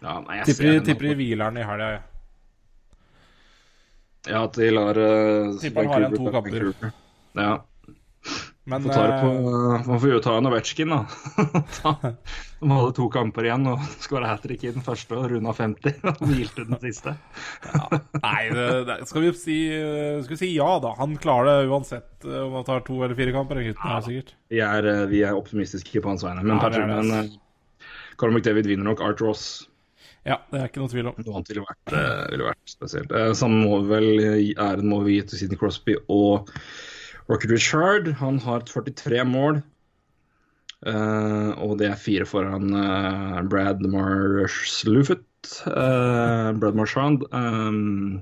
Ja, 0.00 0.18
nei, 0.24 0.40
jeg 0.40 0.50
Tipper, 0.50 0.80
tipper 0.84 1.10
i 1.10 1.16
hvileren 1.18 1.60
i 1.60 1.64
helga, 1.68 1.90
jeg. 1.96 2.04
Ja, 4.28 4.44
at 4.44 4.56
de 4.58 4.70
lar 4.74 4.98
uh, 5.00 5.56
Tipper 5.60 5.86
han 5.86 5.92
har 5.94 6.06
igjen 6.06 6.16
to 6.18 6.32
kamper. 6.34 6.92
Ja. 7.38 7.52
Men 8.70 8.82
Får 8.82 8.92
på, 8.92 9.28
eh, 9.28 9.86
man 9.88 10.00
får 10.00 10.10
jo 10.10 10.18
ta 10.22 10.36
en 10.38 10.46
Ovetsjkin, 10.46 10.92
da. 10.92 10.98
De 12.60 12.68
hadde 12.68 12.92
to 12.94 13.06
kamper 13.10 13.48
igjen 13.48 13.64
og 13.72 13.80
skåra 14.04 14.28
hat 14.30 14.44
trick 14.44 14.66
i 14.66 14.72
den 14.74 14.84
første 14.84 15.16
og 15.16 15.30
runda 15.32 15.54
50. 15.56 16.02
Og 16.12 16.26
hvilte 16.28 16.66
den 16.68 16.78
siste. 16.82 17.16
Nei, 18.20 18.42
det, 18.52 18.66
det, 18.90 18.98
skal, 19.08 19.24
vi 19.24 19.32
si, 19.34 19.56
skal 20.20 20.36
vi 20.36 20.40
si 20.42 20.50
ja, 20.52 20.68
da. 20.84 20.92
Han 21.00 21.16
klarer 21.22 21.64
det 21.64 21.72
uansett 21.72 22.28
om 22.28 22.58
han 22.60 22.68
tar 22.68 22.84
to 22.86 23.00
eller 23.00 23.16
fire 23.18 23.34
kamper. 23.34 23.62
Gutten, 23.64 23.88
her, 23.88 24.04
sikkert. 24.04 24.34
Vi 24.52 24.60
er, 24.66 24.90
eh, 24.92 25.06
vi 25.10 25.24
er 25.24 25.40
optimistiske 25.40 26.04
på 26.04 26.12
hans 26.12 26.26
vegne. 26.26 26.44
Men 26.44 26.58
Ja, 26.58 26.62
Patrick, 26.62 26.86
men 26.92 27.10
uh, 27.16 27.88
Conor 28.20 28.36
McDavid 28.36 28.68
vinner 28.68 28.92
nok 28.92 29.02
Art 29.02 29.24
Ross. 29.24 29.48
Ja, 30.26 30.36
det 30.52 30.58
er 30.60 30.66
ikke 30.68 30.82
noe 30.82 30.92
tvil 30.92 31.06
om. 31.08 31.14
Noe 31.16 31.34
annet 31.38 31.48
ville 31.48 31.64
vært, 31.64 31.92
eh, 31.96 32.24
ville 32.34 32.44
vært 32.50 32.68
spesielt. 32.68 33.10
Uh, 33.14 33.30
samme 33.38 33.62
må 33.64 33.78
vel 33.88 34.08
æren 34.52 34.84
må 34.90 34.98
vi 35.06 35.14
gi 35.18 35.22
til 35.30 35.38
Sidney 35.40 35.56
Crosby 35.60 35.94
og 36.12 36.50
Rocket 37.30 37.50
Richard. 37.54 38.10
Han 38.20 38.38
har 38.44 38.60
43 38.68 39.24
mål. 39.24 39.62
eh, 40.86 41.50
og 41.60 41.78
det 41.80 41.90
er 41.90 41.96
fire 42.00 42.24
foran 42.28 42.70
eh, 42.72 43.40
Brad 43.48 43.80
Marslufet. 43.84 45.24
Uh, 45.66 46.52
Brad 46.60 46.74
Marchand. 46.76 47.24
eh, 47.32 48.20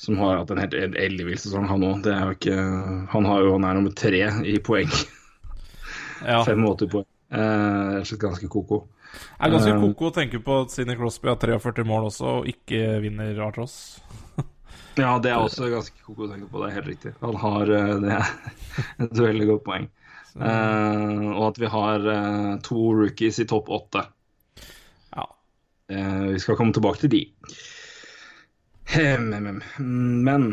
som 0.00 0.16
har 0.16 0.38
hatt 0.38 0.50
en 0.50 0.58
helt 0.62 0.72
el- 0.74 0.96
ellevill 0.96 1.36
sesong, 1.36 1.66
han 1.68 1.82
òg. 1.84 2.02
Det 2.06 2.12
er 2.14 2.24
jo 2.24 2.36
ikke 2.38 3.08
Han 3.12 3.24
har 3.28 3.42
jo, 3.44 3.52
han 3.52 3.64
er 3.68 3.74
nummer 3.74 3.92
tre 3.92 4.22
i 4.48 4.56
poeng. 4.64 4.88
Ja. 6.24 6.40
85 6.44 6.88
poeng. 6.88 7.06
Uh, 7.32 8.00
ganske 8.20 8.48
ko-ko. 8.48 8.86
Det 9.10 9.46
er 9.46 9.54
ganske 9.54 9.72
Eh, 9.74 9.82
koko 9.82 10.10
å 10.10 10.14
tenke 10.14 10.40
på 10.44 10.56
at 10.64 10.74
Sidney 10.74 10.98
Crosby 10.98 11.30
har 11.30 11.38
43 11.40 11.84
mål 11.88 12.10
også, 12.10 12.34
og 12.40 12.50
ikke 12.50 13.00
vinner 13.04 13.46
Artros. 13.46 13.76
Ja, 14.98 15.14
det 15.22 15.30
er 15.30 15.38
også 15.38 15.68
ganske 15.70 16.02
koko 16.04 16.26
å 16.26 16.28
tenke 16.28 16.48
på. 16.50 16.60
Det 16.60 16.66
er 16.66 16.74
helt 16.74 16.88
riktig. 16.90 17.12
Han 17.22 17.36
har 17.40 17.70
eh, 17.72 17.92
det 18.02 18.10
er 18.16 18.32
et 19.06 19.20
veldig 19.22 19.46
godt 19.52 19.64
poeng. 19.64 19.86
Uh, 20.30 21.30
og 21.34 21.44
at 21.48 21.58
vi 21.58 21.68
har 21.70 22.04
uh, 22.06 22.58
to 22.62 22.82
rookies 22.94 23.40
i 23.42 23.46
topp 23.50 23.70
åtte. 23.74 24.04
Ja. 25.16 25.24
Uh, 25.90 26.26
vi 26.34 26.42
skal 26.42 26.58
komme 26.58 26.74
tilbake 26.76 27.02
til 27.02 27.12
de. 27.14 27.22
Hem, 28.90 29.32
hem, 29.32 29.48
hem. 29.48 29.62
Men 30.26 30.46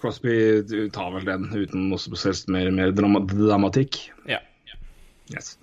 Crosby 0.00 0.90
tar 0.92 1.14
vel 1.14 1.24
den 1.28 1.48
uten 1.52 1.88
noe 1.90 2.00
spesielt 2.00 2.48
mer, 2.52 2.68
mer 2.74 2.92
dramatikk. 2.96 4.02
Ja. 4.28 4.42
Yes. 5.34 5.56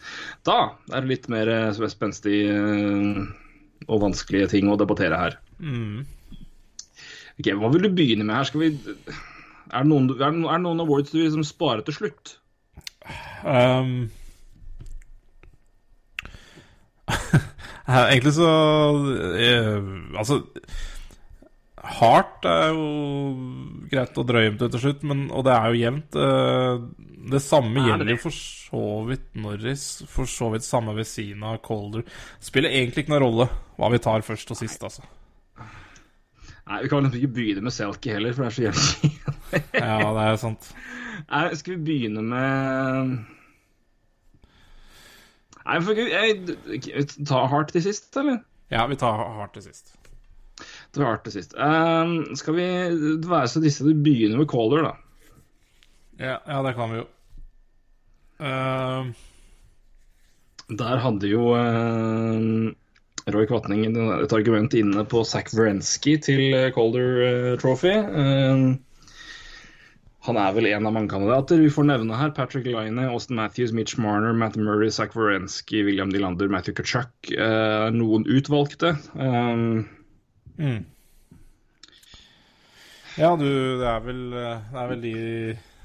Da 0.44 0.76
er 0.92 1.04
det 1.04 1.12
litt 1.12 1.30
mer 1.32 1.50
eh, 1.52 1.86
spenstig 1.92 2.40
eh, 2.52 3.22
og 3.88 4.02
vanskelige 4.04 4.50
ting 4.56 4.72
å 4.72 4.80
debattere 4.80 5.20
her. 5.20 5.38
Mm. 5.60 6.04
Ok, 7.40 7.50
Hva 7.60 7.72
vil 7.74 7.88
du 7.88 7.94
begynne 7.96 8.28
med 8.28 8.36
her? 8.36 8.50
Skal 8.50 8.64
vi 8.64 8.72
Er 8.74 9.86
det 9.86 9.90
noen, 9.90 10.10
er 10.20 10.36
det, 10.36 10.60
noen 10.66 10.84
awards 10.84 11.14
du 11.14 11.18
vil 11.18 11.30
liksom 11.30 11.48
spare 11.48 11.86
til 11.88 11.96
slutt? 11.98 12.36
Um, 13.44 14.12
egentlig 17.88 18.36
så 18.38 18.50
jeg, 19.36 19.82
Altså 20.16 20.38
Hardt 21.84 22.46
er 22.48 22.70
jo 22.72 22.84
greit 23.92 24.16
å 24.16 24.24
drøye 24.24 24.54
med 24.54 24.62
til 24.64 24.80
slutt, 24.80 25.02
men, 25.08 25.26
og 25.36 25.44
det 25.44 25.52
er 25.56 25.66
jo 25.68 25.82
jevnt. 25.82 26.16
Eh, 26.16 26.86
det 27.34 27.42
samme 27.44 27.82
Er 27.82 27.90
gjelder 27.90 28.14
jo 28.14 28.22
for 28.24 28.38
så 28.38 28.84
vidt 29.10 29.26
Norris. 29.36 29.84
For 30.12 30.30
så 30.30 30.48
vidt 30.54 30.64
samme 30.64 30.96
ved 30.96 31.10
siden 31.10 31.44
av 31.48 31.60
Colder. 31.66 32.06
Spiller 32.44 32.72
egentlig 32.72 33.04
ikke 33.04 33.16
noen 33.16 33.26
rolle 33.26 33.50
hva 33.76 33.92
vi 33.92 34.00
tar 34.04 34.24
først 34.24 34.56
og 34.56 34.60
sist, 34.60 34.86
altså. 34.88 35.04
Nei, 36.64 36.80
Vi 36.86 36.92
kan 36.92 37.04
vel 37.04 37.20
ikke 37.20 37.36
begynne 37.36 37.66
med 37.66 37.76
Selkie 37.76 38.16
heller, 38.16 38.36
for 38.36 38.46
det 38.46 38.52
er 38.54 38.56
så 38.56 38.64
jævlig 38.64 39.10
Ja, 39.84 39.98
det 40.16 40.24
er 40.24 40.38
sant. 40.40 40.70
Nei, 41.28 41.42
Skal 41.60 41.76
vi 41.76 41.82
begynne 41.90 42.24
med 42.24 43.18
Nei, 45.64 45.82
for 45.84 46.00
jeg, 46.00 46.56
jeg, 46.80 47.10
Ta 47.28 47.44
hardt 47.52 47.76
til 47.76 47.84
sist, 47.84 48.08
eller? 48.20 48.40
Ja, 48.72 48.88
vi 48.88 48.96
tar 49.00 49.20
hardt 49.20 49.54
til 49.58 49.68
sist. 49.68 49.94
Det 50.94 51.02
var 51.02 51.18
artig 51.18 51.34
sist. 51.34 51.56
Um, 51.58 52.36
skal 52.38 52.58
vi 52.58 52.68
være 53.26 53.50
så 53.50 53.62
disse 53.64 53.86
du 53.86 53.98
begynner 53.98 54.38
med 54.38 54.50
Caller, 54.52 54.86
da? 54.86 54.94
Ja, 56.22 56.38
ja 56.46 56.62
det 56.66 56.76
kan 56.78 56.94
vi 56.94 57.02
jo. 57.02 57.08
Uh... 58.44 59.14
Der 60.74 61.02
hadde 61.04 61.28
jo 61.28 61.50
uh, 61.58 62.72
Roy 63.34 63.46
Kvatning 63.50 63.84
et 63.90 64.34
argument 64.36 64.74
inne 64.78 65.04
på 65.10 65.26
Zack 65.28 65.52
Wrenski 65.54 66.18
til 66.24 66.54
eh, 66.56 66.72
Calder 66.76 67.22
eh, 67.24 67.52
Trophy. 67.60 67.94
Uh, 67.94 68.74
han 70.24 70.40
er 70.40 70.54
vel 70.56 70.70
en 70.70 70.88
av 70.88 70.94
mange 70.96 71.12
kandidater. 71.12 71.60
Vi 71.60 71.72
får 71.72 71.88
nevne 71.90 72.16
her 72.16 72.32
Patrick 72.36 72.68
Line, 72.68 73.10
Austin 73.10 73.36
Matthews, 73.40 73.74
Mitch 73.76 73.98
Marner, 74.00 74.32
Matt 74.32 74.56
Murray, 74.56 74.92
Zack 74.92 75.18
Wrenski, 75.20 75.84
William 75.84 76.12
Dylander, 76.14 76.48
Matthew 76.52 76.78
Kachuk. 76.80 77.12
Eh, 77.32 77.88
noen 77.96 78.24
utvalgte. 78.32 78.96
Eh, 79.20 79.84
Mm. 80.58 80.86
Ja, 83.18 83.36
du, 83.38 83.46
det 83.80 83.86
er 83.90 84.02
vel 84.06 84.22
eh, 84.34 84.64
Det 84.74 84.82
er 84.82 84.88
vel 84.92 85.02
de 85.04 85.14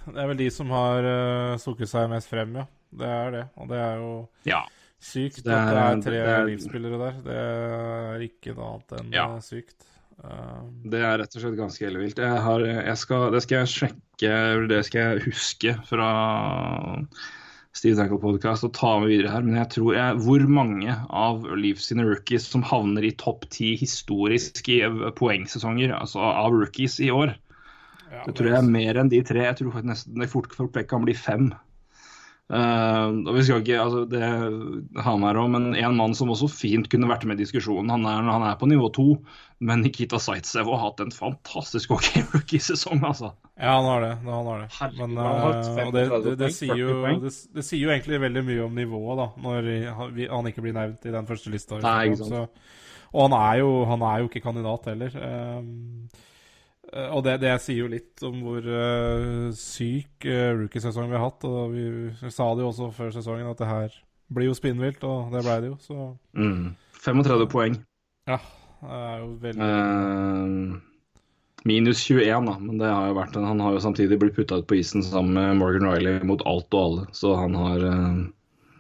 Det 0.09 0.17
er 0.23 0.29
vel 0.31 0.39
de 0.41 0.49
som 0.55 0.71
har 0.73 1.05
uh, 1.05 1.57
stukket 1.61 1.91
seg 1.91 2.09
mest 2.13 2.31
frem, 2.31 2.55
ja. 2.57 2.65
Det 2.99 3.09
er 3.13 3.31
det. 3.35 3.43
Og 3.61 3.69
det 3.69 3.81
er 3.85 3.99
jo 4.01 4.13
ja. 4.49 4.63
sykt 4.99 5.43
Det 5.45 5.53
at 5.53 5.69
det 5.69 5.77
er- 5.77 5.91
er 5.99 6.01
tre 6.07 6.13
det 6.17 6.31
er- 6.33 6.47
livsspillere 6.49 6.99
der. 7.03 7.19
Det 7.27 7.37
er 7.43 8.25
ikke 8.25 8.55
noe 8.57 8.71
annet 8.79 8.95
enn 9.03 9.13
Ja. 9.13 9.27
eh, 9.37 9.41
sykt. 9.45 9.85
Uh, 10.25 10.65
Det 10.89 11.03
er 11.05 11.19
rett 11.21 11.37
og 11.37 11.43
slett 11.45 11.59
ganske 11.61 11.85
ellevilt. 11.87 12.17
Jeg 12.19 12.41
har, 12.43 12.61
jeg 12.65 12.97
skal, 12.99 13.31
det 13.31 13.43
skal 13.45 13.59
jeg 13.59 13.69
sjekke, 13.77 14.33
det 14.73 14.81
skal 14.89 15.01
jeg 15.05 15.27
huske 15.29 15.75
fra 15.87 16.09
Steve 17.79 17.99
Dangle 17.99 18.19
Podcast 18.19 18.67
og 18.67 18.73
ta 18.75 18.97
med 18.99 19.13
videre 19.13 19.33
her. 19.33 19.45
Men 19.47 19.61
jeg 19.61 19.71
tror 19.77 19.93
jeg, 19.95 20.17
hvor 20.25 20.47
mange 20.51 20.95
av 21.09 21.47
Leafs 21.61 21.87
sine 21.91 22.07
rookies 22.09 22.49
som 22.51 22.65
havner 22.67 23.07
i 23.07 23.15
topp 23.21 23.47
ti 23.55 23.75
historisk 23.79 24.69
i 24.75 24.81
poengsesonger, 25.19 25.95
altså 25.95 26.25
av 26.27 26.57
rookies 26.57 26.99
i 27.05 27.13
år, 27.15 27.37
ja, 28.09 28.25
det 28.25 28.35
tror 28.35 28.51
jeg 28.51 28.59
er 28.59 28.71
mer 28.73 28.99
enn 28.99 29.13
de 29.13 29.23
tre. 29.27 29.45
Jeg 29.47 29.61
tror 29.61 29.83
nesten 29.87 30.19
det 30.19 30.31
fort 30.33 30.55
fort 30.57 30.79
kan 30.91 31.05
bli 31.07 31.15
fem. 31.15 31.53
Eh, 32.49 33.07
og 33.29 33.35
vi 33.37 33.43
skal 33.45 33.61
ikke, 33.61 33.77
altså 33.77 34.07
det 34.09 34.23
han 35.05 35.25
er 35.29 35.37
også, 35.37 35.51
men 35.53 35.67
en 35.77 35.97
mann 35.99 36.15
som 36.17 36.31
også 36.33 36.47
fint 36.49 36.87
kunne 36.89 37.11
vært 37.11 37.27
med 37.29 37.37
i 37.37 37.43
diskusjonen. 37.45 37.91
Han 37.93 38.07
er, 38.09 38.23
han 38.25 38.47
er 38.49 38.55
på 38.57 38.69
nivå 38.71 38.89
to, 38.97 39.05
men 39.61 39.83
Nikita 39.85 40.17
Zaitsev 40.23 40.71
har 40.73 40.81
hatt 40.87 41.03
en 41.05 41.13
fantastisk 41.13 41.93
ok 41.99 42.09
rookie-sesong, 42.33 43.03
altså. 43.05 43.35
Ja, 43.61 43.75
han 43.77 43.85
har 43.91 44.01
det. 44.07 44.13
Han 44.25 44.49
har 44.49 44.63
det. 44.65 44.69
Herregud, 44.79 45.03
Men, 45.11 45.21
han 45.21 45.41
har 45.43 45.61
og 45.85 45.93
det, 45.99 46.07
det, 46.25 46.35
det, 46.41 46.51
sier 46.57 46.81
jo, 46.81 46.95
det, 47.27 47.35
det 47.59 47.67
sier 47.69 47.85
jo 47.85 47.93
egentlig 47.93 48.23
veldig 48.25 48.45
mye 48.49 48.65
om 48.65 48.81
nivået, 48.81 49.21
da, 49.21 49.29
når 49.45 49.71
han- 49.99 50.15
vi- 50.17 50.31
han 50.33 50.49
ikke 50.49 50.65
blir 50.65 50.77
nevnt 50.79 51.05
i 51.05 51.13
den 51.19 51.29
første 51.29 51.53
lista. 51.53 51.83
Nei, 51.85 51.99
ikke 52.09 52.23
sant. 52.23 52.33
Så, 52.33 52.49
og 53.13 53.29
han 53.29 53.37
er, 53.43 53.59
jo, 53.61 53.69
han 53.93 54.03
er 54.09 54.19
jo 54.25 54.29
ikke 54.33 54.45
kandidat 54.45 54.89
heller. 54.89 55.21
Eh, 55.21 56.17
og 57.13 57.23
det, 57.27 57.35
det 57.43 57.55
sier 57.61 57.83
jo 57.83 57.89
litt 57.93 58.23
om 58.27 58.39
hvor 58.45 58.65
uh, 58.65 59.49
syk 59.57 60.25
uh, 60.29 60.53
rookiesesong 60.63 61.11
vi 61.11 61.17
har 61.19 61.25
hatt. 61.27 61.45
Og 61.49 61.73
vi, 61.75 61.87
vi 62.21 62.31
sa 62.33 62.47
det 62.57 62.65
jo 62.65 62.71
også 62.73 62.91
før 62.97 63.11
sesongen 63.15 63.51
at 63.51 63.61
det 63.61 63.69
her 63.69 63.97
blir 64.33 64.51
jo 64.51 64.57
spinnvilt, 64.57 65.05
og 65.09 65.33
det 65.33 65.43
ble 65.47 65.57
det 65.65 65.73
jo. 65.73 65.77
Så 65.81 65.99
Mm. 66.37 66.75
35 66.99 67.47
poeng. 67.53 67.77
ja, 68.29 68.39
det 68.83 68.97
er 68.99 69.19
jo 69.23 69.29
veldig 69.43 69.69
uh, 69.69 70.81
minus 71.69 72.03
21, 72.07 72.49
da, 72.49 72.57
men 72.59 72.81
det 72.81 72.89
har 72.91 73.07
jo 73.11 73.17
vært 73.19 73.37
en, 73.39 73.47
han 73.49 73.61
har 73.63 73.77
jo 73.77 73.83
samtidig 73.85 74.19
blitt 74.21 74.37
putta 74.37 74.59
ut 74.61 74.67
på 74.71 74.79
isen 74.79 75.03
sammen 75.05 75.33
med 75.37 75.57
Morgan 75.61 75.89
Riley 75.89 76.21
mot 76.27 76.43
alt 76.47 76.73
og 76.75 76.83
alle. 76.83 77.07
Så 77.17 77.35
han 77.39 77.57
har 77.59 77.85
uh, 77.85 78.27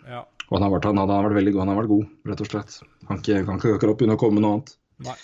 Ja. 0.09 0.25
Og 0.49 0.57
han 0.57 0.65
har 0.65 0.73
vært, 0.79 0.87
han 0.89 0.97
har, 0.97 1.09
han 1.11 1.19
har 1.21 1.27
vært 1.29 1.41
veldig 1.43 1.53
god. 1.53 1.61
Han 1.67 1.71
har 1.75 1.81
vært 1.83 1.91
god, 1.93 2.05
rett 2.31 2.41
og 2.41 2.47
slett. 2.49 2.77
Kan 3.09 3.19
ikke, 3.21 3.43
kan 3.45 3.59
ikke 3.61 3.75
akkurat 3.77 3.99
begynne 4.01 4.15
å 4.17 4.21
komme 4.21 4.39
med 4.39 4.45
noe 4.47 4.55
annet. 4.57 4.71
Nei. 5.07 5.15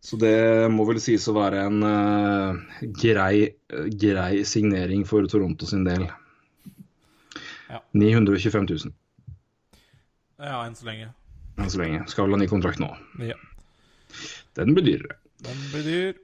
Så 0.00 0.16
det 0.20 0.70
må 0.70 0.84
vel 0.88 1.00
sies 1.02 1.26
å 1.28 1.34
være 1.36 1.64
en 1.66 1.82
uh, 1.82 2.82
grei, 3.02 3.48
eh, 3.50 3.88
grei 3.98 4.44
signering 4.46 5.02
for 5.08 5.26
Toronto 5.30 5.66
sin 5.66 5.82
del. 5.88 6.06
Ja. 7.68 7.82
925 7.92 8.68
000 8.70 8.94
ja, 10.38 10.60
enn 10.62 10.76
så 10.78 10.86
lenge. 10.86 11.10
enn 11.58 11.70
så 11.70 11.80
lenge. 11.80 12.04
Skal 12.08 12.28
vel 12.28 12.36
ha 12.36 12.40
ny 12.40 12.46
kontrakt 12.48 12.78
nå. 12.78 12.92
Ja. 13.26 13.34
Den 14.54 14.70
blir 14.76 14.86
dyrere. 14.86 15.18
Den 15.42 15.60
blir 15.72 15.82
dyr. 15.86 16.20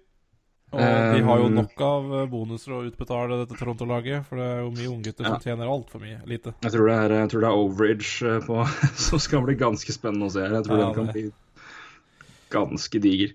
Og 0.75 0.81
de 0.83 1.23
har 1.23 1.39
jo 1.43 1.51
nok 1.55 1.83
av 1.87 2.07
eh, 2.19 2.25
bonuser 2.31 2.75
å 2.75 2.81
utbetale 2.89 3.37
dette 3.43 3.59
Toronto-laget, 3.59 4.25
for 4.27 4.41
det 4.41 4.47
er 4.47 4.63
jo 4.65 4.73
mye 4.75 4.91
unggutter 4.91 5.29
som 5.29 5.43
tjener 5.43 5.71
altfor 5.71 6.03
mye. 6.03 6.19
Lite. 6.31 6.55
Jeg 6.65 6.75
tror 6.75 6.91
det 6.91 6.97
er, 6.99 7.15
jeg 7.21 7.31
tror 7.31 7.45
det 7.45 7.51
er 7.51 7.61
overage 7.67 8.31
eh, 8.31 8.41
på, 8.47 8.57
som 9.07 9.23
skal 9.23 9.45
bli 9.47 9.55
ganske 9.61 9.95
spennende 9.95 10.31
å 10.31 10.35
se. 10.35 10.47
Jeg 10.47 10.67
tror 10.67 10.81
Ja, 10.81 10.89
den 10.89 10.97
kan 10.99 11.11
det- 11.11 11.15
bli, 11.19 11.27
ganske 12.55 13.01
diger. 13.03 13.35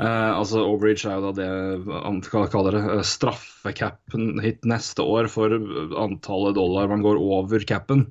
Uh, 0.00 0.32
altså 0.38 0.62
Overreach 0.64 1.04
er 1.06 1.18
jo 1.18 1.28
da 1.28 1.32
det 1.36 1.48
man 1.86 2.22
kaller 2.50 2.74
det 2.74 2.80
eh, 2.94 3.02
straffecapen 3.06 4.40
hit 4.42 4.64
neste 4.66 5.04
år 5.04 5.28
for 5.30 5.52
antallet 6.00 6.56
dollar 6.56 6.88
man 6.90 7.04
går 7.04 7.20
over 7.20 7.62
capen. 7.68 8.06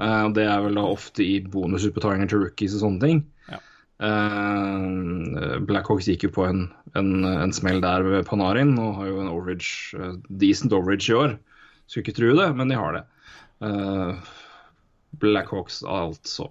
Uh, 0.00 0.30
det 0.34 0.46
er 0.48 0.64
vel 0.64 0.80
da 0.80 0.86
ofte 0.88 1.26
i 1.26 1.36
bonusutbetalinger 1.44 2.32
til 2.32 2.46
rookies 2.46 2.74
og 2.78 2.86
sånne 2.86 3.04
ting. 3.04 3.22
Ja. 3.52 3.60
Uh, 4.00 5.60
Blackhawks 5.68 6.08
gikk 6.08 6.26
jo 6.26 6.34
på 6.40 6.48
en, 6.48 6.64
en, 6.98 7.12
en 7.28 7.54
smell 7.54 7.84
der 7.84 8.06
ved 8.06 8.26
Panarin 8.26 8.74
og 8.80 8.96
har 9.02 9.12
jo 9.12 9.22
en 9.22 9.30
overage, 9.30 10.00
uh, 10.00 10.16
decent 10.40 10.74
overage 10.74 11.12
i 11.12 11.18
år. 11.20 11.38
Skulle 11.90 12.06
ikke 12.06 12.16
tro 12.16 12.32
det, 12.38 12.48
men 12.56 12.70
de 12.70 12.78
har 12.78 12.96
det. 12.96 13.06
Eh, 13.60 14.14
Blackhawks 15.10 15.82
altså. 15.84 16.50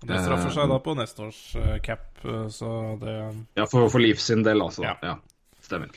Det 0.00 0.16
straffer 0.24 0.52
seg 0.54 0.70
da 0.70 0.78
på 0.80 0.94
neste 0.96 1.26
års 1.28 1.40
eh, 1.60 1.76
cap, 1.84 2.06
eh, 2.24 2.46
så 2.48 2.70
det 3.00 3.16
Ja, 3.58 3.66
for, 3.68 3.90
for 3.92 4.00
Leaf 4.00 4.22
sin 4.22 4.44
del, 4.46 4.62
altså. 4.64 4.86
Ja. 4.86 4.96
Ja. 5.04 5.18
Stemmer. 5.60 5.90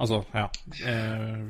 Altså, 0.00 0.22
ja. 0.32 0.46
Eh, 0.88 1.40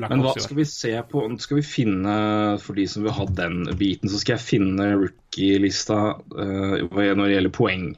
Men 0.00 0.22
hva 0.24 0.32
skal 0.40 0.56
vi 0.56 0.64
se 0.68 0.92
på? 1.08 1.24
Skal 1.40 1.58
vi 1.58 1.64
finne, 1.66 2.16
for 2.60 2.76
de 2.76 2.86
som 2.88 3.04
vil 3.04 3.16
ha 3.16 3.26
den 3.28 3.64
biten, 3.80 4.12
så 4.12 4.20
skal 4.20 4.38
jeg 4.38 4.46
finne 4.46 4.86
rookie-lista 4.96 5.98
uh, 6.16 6.76
når 6.88 7.24
det 7.26 7.34
gjelder 7.34 7.52
poeng. 7.52 7.88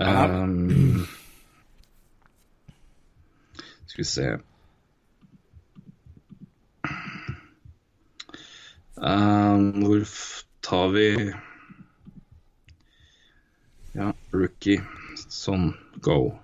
Ja. 0.00 0.24
Um, 0.44 1.04
skal 3.90 4.00
vi 4.00 4.06
se 4.06 4.26
um, 8.96 9.64
Hvor 9.82 10.04
tar 10.64 10.92
vi 10.94 11.06
rookie. 14.32 14.80
Sånn, 15.28 15.72
go. 16.04 16.34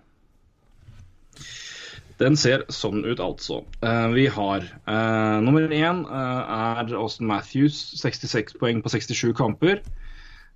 Den 2.21 2.39
ser 2.41 2.65
sånn 2.73 3.05
ut, 3.05 3.21
altså. 3.21 3.63
Uh, 3.85 4.09
vi 4.15 4.27
har 4.33 4.65
uh, 4.89 5.37
nummer 5.45 5.69
én 5.69 6.05
uh, 6.09 6.81
er 6.81 6.95
Austin 6.97 7.29
Matthews, 7.29 7.77
66 8.01 8.57
poeng 8.61 8.81
på 8.85 8.93
67 8.95 9.35
kamper. 9.37 9.83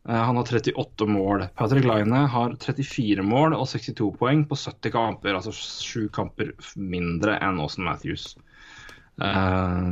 Eh, 0.08 0.14
han 0.16 0.36
har 0.36 0.44
38 0.44 1.06
mål. 1.06 1.46
Patrick 1.54 1.84
Line 1.84 2.16
har 2.16 2.54
34 2.56 3.22
mål 3.22 3.54
og 3.54 3.68
62 3.68 4.08
poeng 4.16 4.46
på 4.48 4.56
70 4.56 4.94
kamper, 4.94 5.36
altså 5.36 5.52
sju 5.52 6.08
kamper 6.12 6.54
mindre 6.76 7.36
enn 7.44 7.60
Austin 7.60 7.84
Matthews. 7.88 8.32
Eh, 9.20 9.90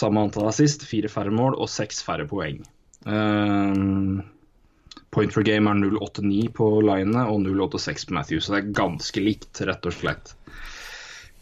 samme 0.00 0.24
antall 0.26 0.50
assist, 0.50 0.86
fire 0.90 1.10
færre 1.12 1.34
mål 1.34 1.54
og 1.54 1.70
seks 1.70 2.02
færre 2.02 2.26
poeng. 2.30 2.64
Eh, 3.06 3.78
Point 5.10 5.32
for 5.32 5.42
game 5.46 5.70
er 5.70 5.78
0,89 5.80 6.50
på 6.52 6.66
Line 6.84 7.22
og 7.30 7.40
0,86 7.46 8.08
på 8.10 8.14
Matthews, 8.18 8.44
så 8.48 8.54
det 8.54 8.58
er 8.64 8.74
ganske 8.76 9.22
likt, 9.24 9.60
rett 9.64 9.86
og 9.88 9.94
slett. 9.96 10.34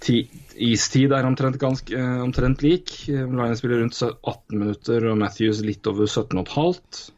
Ti- 0.07 0.29
Istid 0.57 1.13
er 1.13 1.27
omtrent, 1.27 1.59
ganske, 1.59 1.91
eh, 1.97 2.21
omtrent 2.23 2.63
lik. 2.63 2.93
Eh, 3.09 3.27
Line 3.27 3.57
spiller 3.59 3.81
rundt 3.83 3.99
18 4.03 4.59
minutter 4.61 5.09
og 5.11 5.19
Matthews 5.19 5.63
litt 5.67 5.87
over 5.91 6.07
17,5. 6.07 7.11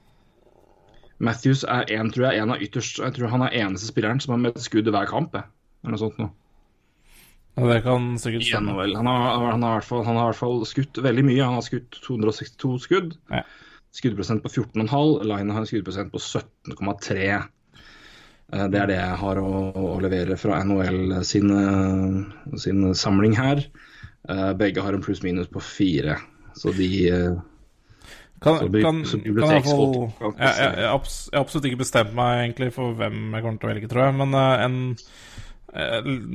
Matthews 1.18 1.64
er 1.66 1.84
en, 1.98 2.10
tror 2.14 2.28
jeg, 2.30 2.40
en 2.42 2.52
av 2.54 2.60
ytterst 2.62 3.00
Jeg 3.02 3.14
tror 3.16 3.32
han 3.32 3.42
er 3.42 3.56
eneste 3.64 3.88
spilleren 3.90 4.20
som 4.22 4.36
har 4.36 4.42
møtt 4.44 4.60
skuddet 4.62 4.94
hver 4.94 5.08
kamp. 5.10 5.34
Eller 5.34 5.94
noe 5.94 5.98
sånt 6.00 6.18
noe. 6.22 6.30
Ja, 7.58 7.66
det 7.72 7.80
kan 7.82 8.12
sikkert 8.22 8.44
stemme. 8.46 8.76
Han 8.94 9.08
har 9.10 9.80
i 9.82 9.82
hvert 9.82 10.38
fall 10.38 10.60
skutt 10.70 11.00
veldig 11.02 11.24
mye. 11.26 11.42
Han 11.42 11.58
har 11.58 11.66
skutt 11.66 11.98
262 12.06 12.76
skudd. 12.86 13.16
Ja. 13.34 13.42
Skuddprosent 13.98 14.42
på 14.44 14.48
14,5. 14.48 15.24
Line 15.26 15.54
har 15.54 15.64
en 15.64 15.66
skuddprosent 15.66 16.12
på 16.12 16.20
17,3. 16.22 17.48
Eh, 18.52 18.66
Det 18.68 18.80
er 18.80 18.86
det 18.86 18.96
jeg 18.98 19.20
har 19.22 19.40
å, 19.42 19.52
å 19.74 20.00
levere 20.00 20.38
fra 20.40 20.62
NHL 20.64 21.18
sin, 21.26 21.50
eh, 21.52 22.56
sin 22.56 22.94
samling 22.94 23.36
her. 23.36 23.64
Eh, 24.28 24.52
Begge 24.58 24.84
har 24.84 24.94
en 24.94 25.04
pluss-minus 25.04 25.50
på 25.52 25.62
fire. 25.64 26.18
Så 26.54 26.72
de 26.76 27.38
Kan, 28.38 28.54
Så 28.54 28.68
kan, 28.70 29.04
så 29.04 29.18
kan 29.18 29.50
jeg, 29.50 29.62
jeg, 29.66 30.74
jeg, 30.78 30.86
har 30.86 31.40
absolutt 31.40 31.64
ikke 31.66 31.80
bestemt 31.80 32.12
meg 32.14 32.44
egentlig 32.44 32.68
for 32.70 32.94
hvem 32.94 33.32
jeg 33.34 33.42
kommer 33.42 33.58
til 33.58 33.66
å 33.66 33.72
velge, 33.72 33.88
tror 33.90 34.04
jeg. 34.04 34.14
Men 34.14 34.36
en 34.38 34.76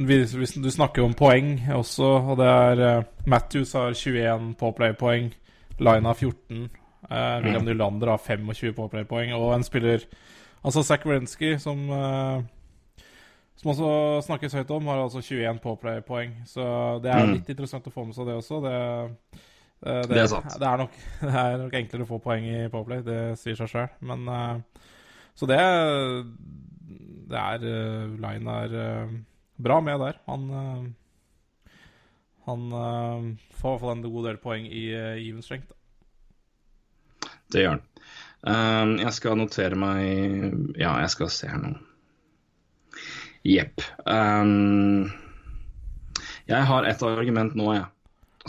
vi, 0.10 0.17
vi, 0.28 0.49
Du 0.65 0.67
snakker 0.67 0.99
jo 0.99 1.06
om 1.08 1.15
poeng 1.15 1.54
også, 1.71 2.10
og 2.28 2.41
det 2.41 2.49
er 2.49 3.08
Matthews 3.23 3.71
har 3.80 3.95
21 3.95 4.52
påplay-poeng. 4.60 5.32
Line 5.80 6.12
har 6.12 6.19
14. 6.19 6.67
Uh, 7.13 7.43
William 7.45 7.65
Nylander 7.67 8.10
har 8.10 8.17
25 8.26 8.73
påplay-poeng. 8.73 9.34
Og 9.38 9.54
en 9.56 9.63
spiller 9.63 10.06
Altså 10.65 10.82
Zach 10.88 11.04
Wrensky, 11.06 11.58
som 11.60 11.89
uh, 11.91 12.41
som 13.60 13.69
også 13.71 13.88
snakkes 14.26 14.54
høyt 14.58 14.71
om, 14.73 14.88
har 14.89 15.02
altså 15.04 15.21
21 15.21 15.60
påplay-poeng. 15.62 16.32
Så 16.49 16.63
det 17.04 17.12
er 17.12 17.26
Mm. 17.26 17.34
litt 17.36 17.49
interessant 17.54 17.86
å 17.88 17.91
få 17.93 18.06
med 18.08 18.15
seg 18.15 18.26
det 18.26 18.36
også. 18.39 18.62
Det, 18.63 18.73
eh, 19.86 20.02
det, 20.02 20.10
Det 20.10 20.17
er 20.23 20.28
sant. 20.32 20.56
Det 20.60 20.67
er, 20.67 20.78
nok, 20.82 20.95
det 21.21 21.36
er 21.43 21.58
nok 21.62 21.73
enklere 21.73 22.04
å 22.04 22.10
få 22.10 22.19
poeng 22.23 22.47
i 22.49 22.67
Powerplay, 22.73 23.04
det 23.06 23.19
sier 23.39 23.56
seg 23.56 23.69
sjøl. 23.69 23.89
Men 24.02 24.63
Så 25.36 25.45
det 25.47 25.60
Det 27.30 27.38
er 27.39 27.60
Line 28.17 28.58
er 28.58 29.08
bra 29.62 29.80
med 29.82 29.99
der. 29.99 30.17
Han 30.28 30.95
Han 32.45 32.69
får 32.71 33.69
i 33.69 33.71
hvert 33.71 33.80
fall 33.86 33.91
en 33.97 34.02
god 34.12 34.26
del 34.28 34.38
poeng 34.38 34.65
i 34.65 34.84
uh, 34.95 35.15
even 35.15 35.41
strength. 35.41 35.71
Det 37.54 37.66
gjør 37.66 37.76
han. 37.78 37.84
Um, 38.44 38.98
jeg 39.00 39.16
skal 39.16 39.38
notere 39.39 39.78
meg 39.80 40.76
Ja, 40.76 40.98
jeg 41.00 41.12
skal 41.13 41.32
se 41.32 41.48
her 41.48 41.62
nå. 41.62 41.74
Jepp. 43.48 43.84
Um, 44.08 45.12
jeg 46.48 46.68
har 46.68 46.88
et 46.88 47.04
argument 47.08 47.56
nå, 47.60 47.70
jeg, 47.76 47.88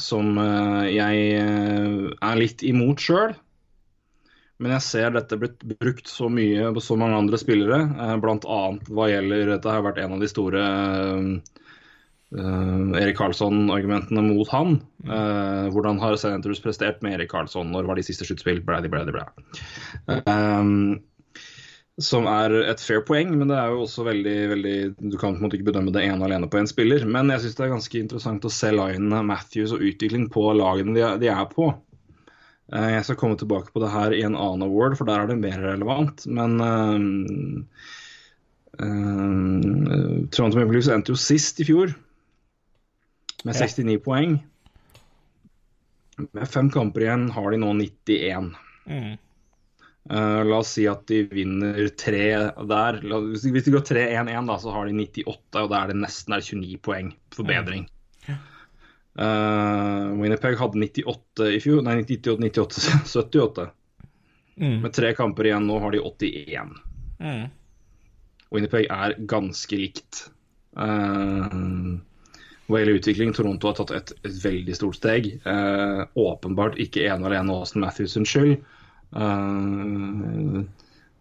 som 0.03 0.39
uh, 0.39 0.83
jeg 0.91 1.41
uh, 1.43 2.11
er 2.11 2.41
litt 2.41 2.63
imot 2.67 3.03
sjøl. 3.03 3.35
Men 4.63 4.77
jeg 4.77 4.87
ser 4.87 5.15
dette 5.15 5.39
blitt 5.39 5.63
brukt 5.81 6.11
så 6.11 6.29
mye 6.31 6.71
på 6.75 6.83
så 6.83 6.97
mange 6.99 7.19
andre 7.19 7.39
spillere, 7.43 7.81
uh, 7.99 8.15
bl.a. 8.23 8.61
hva 8.91 9.11
gjelder 9.11 9.51
Dette 9.57 9.75
har 9.75 9.83
vært 9.87 9.99
en 10.03 10.15
av 10.17 10.23
de 10.23 10.31
store 10.31 10.63
uh, 10.63 11.55
uh, 12.39 12.93
Erik 13.01 13.17
Karlsson-argumentene 13.19 14.23
mot 14.27 14.51
han. 14.53 14.79
Uh, 15.07 15.71
hvordan 15.75 15.99
har 16.03 16.19
Senators 16.21 16.63
prestert 16.65 17.03
med 17.05 17.19
Erik 17.19 17.33
Karlsson? 17.33 17.73
Når 17.73 17.89
var 17.89 18.01
de 18.01 18.07
siste 18.07 18.27
sluttspill? 18.29 18.63
Blæ, 18.65 18.81
de, 18.85 18.93
blæ. 18.93 19.27
Um, 20.29 21.03
som 22.03 22.27
er 22.27 22.51
et 22.65 22.83
fair 22.83 23.05
poeng, 23.07 23.31
men 23.39 23.51
det 23.51 23.55
er 23.55 23.71
jo 23.71 23.85
også 23.85 24.03
veldig, 24.09 24.39
veldig 24.51 24.77
Du 24.99 25.15
kan 25.15 25.37
på 25.37 25.39
en 25.39 25.45
måte 25.45 25.59
ikke 25.61 25.69
bedømme 25.71 25.93
det 25.95 26.03
ene 26.03 26.27
alene 26.27 26.49
på 26.51 26.59
en 26.59 26.67
spiller. 26.71 27.05
Men 27.07 27.31
jeg 27.31 27.45
syns 27.45 27.59
det 27.59 27.67
er 27.69 27.75
ganske 27.77 28.01
interessant 28.01 28.47
å 28.47 28.53
se 28.53 28.73
linene 28.75 29.23
Matthews 29.27 29.75
og 29.77 29.85
utvikling 29.87 30.27
på 30.35 30.49
lagene 30.59 30.97
de, 30.97 31.05
de 31.23 31.31
er 31.31 31.45
på. 31.53 31.71
Eh, 32.73 32.91
Jeg 32.97 33.05
skal 33.07 33.21
komme 33.21 33.39
tilbake 33.39 33.71
på 33.71 33.83
det 33.85 33.93
her 33.95 34.17
i 34.17 34.25
en 34.27 34.35
annen 34.35 34.67
award, 34.67 34.99
for 34.99 35.07
der 35.07 35.23
er 35.23 35.31
det 35.31 35.39
mer 35.39 35.61
relevant. 35.63 36.27
Men 36.27 36.59
um, 36.65 37.69
Toronto 40.35 40.59
Maple 40.59 40.75
Leafs 40.75 40.91
endte 40.91 41.15
jo 41.15 41.21
sist 41.21 41.63
i 41.63 41.69
fjor 41.69 41.95
med 43.45 43.57
Ja. 43.57 43.69
69 43.69 44.01
poeng. 44.05 44.39
Med 46.33 46.49
fem 46.49 46.71
kamper 46.71 47.07
igjen 47.07 47.29
har 47.35 47.51
de 47.51 47.61
nå 47.61 47.73
91. 47.77 48.53
Mm. 48.87 49.15
Uh, 50.05 50.45
la 50.45 50.59
oss 50.61 50.75
si 50.77 50.85
at 50.89 51.07
de 51.09 51.23
vinner 51.31 51.89
tre 51.97 52.27
der. 52.69 53.01
La, 53.03 53.21
hvis, 53.25 53.47
de, 53.47 53.73
går 53.73 53.87
3-1-1, 53.89 54.51
da, 54.51 54.59
så 54.61 54.75
har 54.75 54.89
de 54.89 54.97
98, 54.99 55.63
og 55.63 55.71
da 55.73 55.81
er 55.81 55.93
det 55.93 56.01
nesten 56.03 56.37
er 56.37 56.45
29 56.45 56.81
poeng. 56.85 57.15
Forbedring. 57.35 57.89
Eh, 59.19 60.07
Winnipeg 60.19 60.57
hadde 60.59 60.79
98 60.81 61.51
i 61.55 61.61
fjor, 61.63 61.83
nei 61.87 62.01
98, 62.03 62.35
98 62.43 62.81
78. 63.07 63.69
Mm. 64.59 64.81
Med 64.83 64.95
tre 64.95 65.13
kamper 65.15 65.51
igjen 65.51 65.69
nå 65.69 65.79
har 65.83 65.95
de 65.95 66.01
81. 66.03 66.75
Mm. 67.23 67.45
Winnipeg 68.55 68.89
er 68.91 69.15
ganske 69.31 69.79
likt. 69.79 70.27
Uh, 70.75 72.01
hva 72.67 72.81
gjelder 72.81 72.99
utvikling, 72.99 73.33
Toronto 73.37 73.69
har 73.69 73.77
tatt 73.77 73.93
et, 73.93 74.13
et 74.25 74.39
veldig 74.45 74.77
stort 74.77 74.97
steg. 74.97 75.29
Eh, 75.45 76.01
åpenbart 76.17 76.79
ikke 76.81 77.05
ene 77.05 77.27
og 77.27 77.31
alene 77.31 77.59
Austin 77.59 77.85
Matthews 77.85 78.17
sin 78.17 78.29
skyld. 78.29 78.57
Eh, 79.15 80.65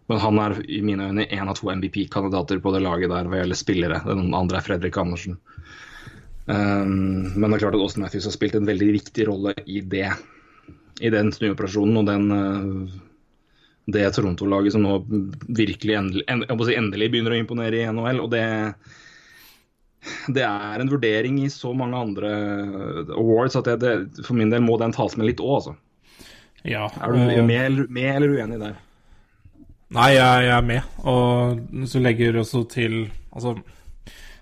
men 0.04 0.20
han 0.20 0.40
er 0.40 0.58
i 0.68 0.80
mine 0.84 1.10
øyne 1.10 1.26
én 1.32 1.48
av 1.48 1.56
to 1.58 1.70
MVP-kandidater 1.72 2.60
på 2.60 2.72
det 2.74 2.82
laget 2.84 3.12
der 3.12 3.28
hva 3.28 3.40
gjelder 3.42 3.60
spillere. 3.60 4.00
Den 4.08 4.32
andre 4.36 4.60
er 4.60 4.66
Fredrik 4.66 4.96
Andersen. 5.00 5.36
Eh, 6.48 6.84
men 6.84 7.44
det 7.44 7.58
er 7.58 7.64
klart 7.66 7.76
at 7.76 7.84
Austin 7.84 8.06
Matthews 8.06 8.28
har 8.30 8.36
spilt 8.36 8.56
en 8.56 8.68
veldig 8.68 8.92
viktig 9.00 9.28
rolle 9.28 9.56
i 9.66 9.80
det. 9.84 10.08
I 11.04 11.10
den 11.12 11.32
snuoperasjonen 11.34 12.00
og 12.00 12.08
den 12.08 12.30
eh, 12.32 13.00
det 13.92 14.04
Toronto-laget 14.16 14.72
som 14.72 14.84
nå 14.84 14.98
virkelig 15.52 15.96
endelig, 15.98 16.24
endelig 16.28 17.08
begynner 17.12 17.34
å 17.34 17.40
imponere 17.40 17.82
i 17.82 17.88
NHL. 17.92 18.22
Og 18.24 18.30
det, 18.32 18.44
det 20.36 20.42
er 20.44 20.80
en 20.82 20.90
vurdering 20.92 21.38
i 21.44 21.48
så 21.52 21.72
mange 21.76 21.96
andre 21.96 22.30
awards 23.16 23.56
at 23.56 23.64
det, 23.70 23.78
det, 23.82 24.24
for 24.26 24.36
min 24.38 24.50
del 24.52 24.62
må 24.64 24.76
den 24.80 24.92
tas 24.96 25.16
med 25.16 25.26
litt 25.30 25.40
òg, 25.42 25.54
altså. 25.60 25.74
Ja. 26.64 26.86
Er 27.00 27.12
du 27.12 27.18
og- 27.20 27.46
med, 27.46 27.60
eller- 27.66 27.88
med 27.92 28.10
eller 28.16 28.34
uenig 28.38 28.60
der? 28.60 28.76
Nei, 29.94 30.08
jeg, 30.16 30.44
jeg 30.48 30.54
er 30.56 30.64
med. 30.66 30.82
Og 31.06 31.58
hvis 31.70 31.92
du 31.94 32.00
legger 32.02 32.38
også 32.40 32.64
til 32.72 32.96
Altså, 33.34 33.52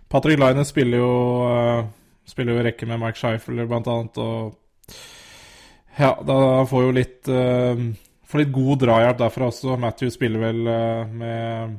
Patrick 0.08 0.38
Line 0.40 0.64
spiller 0.64 0.98
jo 1.02 1.10
uh, 1.48 1.84
Spiller 2.28 2.54
jo 2.56 2.62
rekke 2.64 2.86
med 2.88 3.00
Mike 3.02 3.18
Scheifler, 3.18 3.66
blant 3.68 3.88
annet, 3.90 4.16
og 4.22 4.54
Ja, 5.98 6.14
da 6.24 6.36
får 6.70 6.86
jo 6.86 6.94
litt 6.96 7.28
uh, 7.28 7.82
Får 8.30 8.44
litt 8.44 8.52
god 8.54 8.80
drahjelp 8.86 9.18
derfra 9.20 9.50
også. 9.50 9.74
Matthew 9.82 10.08
spiller 10.14 10.40
vel 10.46 10.62
uh, 10.70 11.10
med 11.10 11.74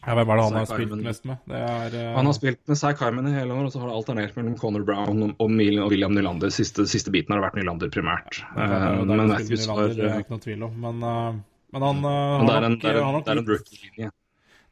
ja, 0.00 0.14
Hvem 0.16 0.30
er 0.32 0.38
det 0.38 0.44
han 0.46 0.54
har 0.56 0.68
spilt 0.68 1.02
mest 1.04 1.26
med? 1.28 1.40
Det 1.50 1.58
er, 1.60 1.92
uh... 1.92 2.14
Han 2.16 2.28
har 2.30 2.32
spilt 2.36 2.60
med 2.70 2.78
Zack 2.80 3.02
Hyman 3.04 3.26
i 3.28 3.34
hele 3.34 3.52
år, 3.52 3.66
og 3.68 3.74
så 3.74 3.82
har 3.82 3.90
det 3.90 3.96
alternert 3.98 4.38
mellom 4.38 4.54
Conor 4.56 4.86
Brown 4.88 5.26
og, 5.28 5.52
William 5.60 6.14
Nylander. 6.16 6.52
Siste, 6.54 6.86
siste 6.88 7.12
biten 7.12 7.36
har 7.36 7.42
vært 7.44 7.58
Nylander 7.60 7.92
primært. 7.92 8.40
Ja, 8.54 8.64
det 8.64 8.78
er, 8.78 8.86
det 8.96 9.02
er 9.04 9.20
men 9.20 9.32
Matthews 9.34 9.68
har 9.68 9.92
Det 9.92 10.08
er 10.08 10.24
ikke 10.24 10.36
noe 10.38 10.44
tvil 10.46 10.64
om. 10.70 10.80
Men, 10.86 11.04
uh, 11.04 11.36
men 11.76 11.86
han 11.86 12.00
men 12.00 12.48
er 12.54 12.68
en, 12.70 12.78
det 12.80 12.90
er 12.94 13.00
en, 13.04 13.20
det 13.20 13.34
er 13.34 13.42
en 13.44 13.52
rookie-linje. 13.52 14.10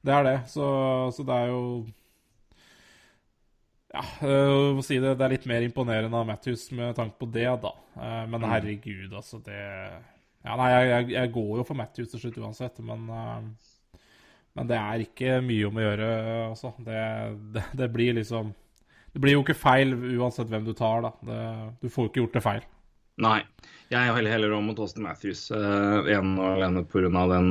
Det 0.08 0.16
er 0.16 0.28
det, 0.30 0.36
så, 0.48 0.66
så, 1.12 1.28
det 1.28 1.36
er 1.36 1.52
jo 1.52 1.62
Ja, 3.92 4.04
uh, 4.24 4.80
si 4.84 4.96
det, 4.96 5.12
det 5.20 5.28
er 5.28 5.36
litt 5.36 5.48
mer 5.50 5.64
imponerende 5.68 6.16
av 6.24 6.28
Matthews 6.32 6.70
med 6.72 6.96
tanke 6.96 7.20
på 7.20 7.28
det, 7.36 7.50
da. 7.68 7.76
Men 8.00 8.40
Mm. 8.40 8.48
herregud, 8.54 9.12
altså, 9.12 9.44
det 9.44 9.58
Ja, 9.58 10.54
nei, 10.56 10.68
jeg, 10.72 10.88
jeg, 10.88 11.10
jeg 11.18 11.32
går 11.34 11.56
jo 11.58 11.64
for 11.66 11.76
Matthews 11.76 12.14
til 12.14 12.20
slutt 12.22 12.38
uansett, 12.40 12.78
men 12.80 13.10
uh, 13.12 13.42
men 14.58 14.70
det 14.70 14.78
er 14.78 15.04
ikke 15.04 15.38
mye 15.44 15.68
om 15.68 15.78
å 15.78 15.84
gjøre, 15.84 16.08
altså. 16.48 16.72
Det, 16.82 17.04
det, 17.54 17.64
det, 17.78 17.88
blir 17.94 18.16
liksom 18.18 18.50
Det 19.14 19.22
blir 19.22 19.36
jo 19.36 19.44
ikke 19.44 19.56
feil 19.58 19.94
uansett 20.18 20.50
hvem 20.50 20.66
du 20.66 20.74
tar, 20.76 21.06
da. 21.06 21.14
Det, 21.24 21.40
du 21.82 21.88
får 21.92 22.06
jo 22.06 22.12
ikke 22.12 22.22
gjort 22.24 22.38
det 22.38 22.44
feil. 22.44 22.68
Nei. 23.22 23.40
Jeg 23.88 24.12
heller 24.14 24.34
heller 24.34 24.52
om 24.54 24.68
mot 24.68 24.78
Austin 24.82 25.06
Matthews, 25.06 25.48
uh, 25.50 26.04
ene 26.12 26.36
og 26.36 26.58
alene 26.58 26.84
pga. 26.86 27.24
den, 27.32 27.48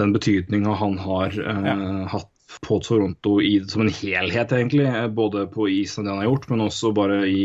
den 0.00 0.12
betydninga 0.16 0.74
han 0.80 0.98
har 0.98 1.36
uh, 1.38 1.68
ja. 1.68 1.76
hatt 2.10 2.28
på 2.66 2.80
Toronto 2.84 3.38
i, 3.40 3.54
som 3.70 3.84
en 3.84 3.94
helhet, 3.94 4.52
egentlig. 4.52 4.88
Både 5.16 5.46
på 5.48 5.70
isen 5.72 6.02
og 6.02 6.06
det 6.06 6.12
han 6.12 6.22
har 6.24 6.30
gjort, 6.30 6.50
men 6.50 6.66
også 6.66 6.92
bare 6.96 7.22
i 7.30 7.44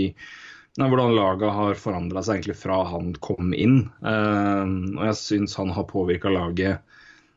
nei, 0.77 0.89
hvordan 0.89 1.15
laget 1.15 1.55
har 1.55 1.79
forandra 1.79 2.21
seg 2.25 2.39
egentlig 2.39 2.57
fra 2.59 2.81
han 2.91 3.13
kom 3.23 3.53
inn. 3.55 3.85
Uh, 4.01 4.97
og 4.97 5.05
jeg 5.11 5.19
syns 5.21 5.57
han 5.61 5.71
har 5.77 5.87
påvirka 5.89 6.33
laget 6.33 6.83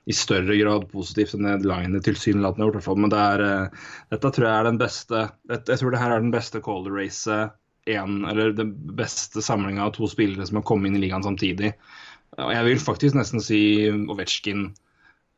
i 0.08 0.14
større 0.16 0.56
grad 0.56 0.86
positivt 0.90 1.34
enn 1.36 1.46
det 1.48 1.68
Line 1.68 2.00
tilsynelatende 2.04 2.66
har 2.66 2.76
gjort. 2.78 3.00
Men 3.00 3.12
det 3.12 3.22
er, 3.22 3.44
uh, 3.44 3.88
dette 4.14 4.32
tror 4.34 4.48
jeg 4.48 4.56
er 4.56 4.68
den 4.70 4.80
beste 4.80 5.24
Jeg 5.50 5.80
tror 5.80 5.94
det 5.94 6.02
her 6.02 6.14
er 6.14 6.24
den 6.24 6.34
beste 6.34 6.62
Calder 6.64 6.96
racet 6.96 7.56
en, 7.90 8.24
eller 8.28 8.52
den 8.52 8.74
beste 8.96 9.42
samlinga 9.42 9.86
av 9.86 9.94
to 9.96 10.08
spillere 10.10 10.46
som 10.46 10.60
har 10.60 10.66
kommet 10.68 10.90
inn 10.90 10.98
i 11.00 11.04
ligaen 11.06 11.24
samtidig. 11.24 11.72
Og 12.38 12.52
jeg 12.54 12.66
vil 12.66 12.82
faktisk 12.82 13.16
nesten 13.18 13.42
si 13.42 13.60
Ovetsjkin 13.90 14.68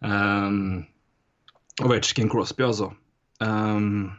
um, 0.05 0.83
Ovetsjkin 1.83 2.31
Crosby, 2.33 2.67
altså. 2.67 2.91
Um, 3.41 4.13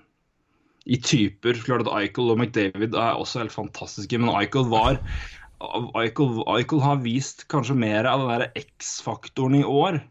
I 0.89 0.98
typer. 1.04 1.60
Klart 1.68 1.86
at 1.86 1.94
Eichel 1.94 2.34
og 2.34 2.39
McDavid 2.39 2.96
er 2.96 3.20
også 3.20 3.44
helt 3.44 3.56
fantastiske, 3.56 4.18
men 4.20 4.34
Eichel 4.34 4.66
var 4.72 4.98
Eichel, 6.00 6.41
Eichel 6.58 6.82
har 6.84 7.04
vist 7.06 7.46
kanskje 7.52 7.78
mer 7.78 8.10
av 8.10 8.26
den 8.26 8.50
X-faktoren 8.64 9.62
i 9.62 9.64
år. 9.68 10.02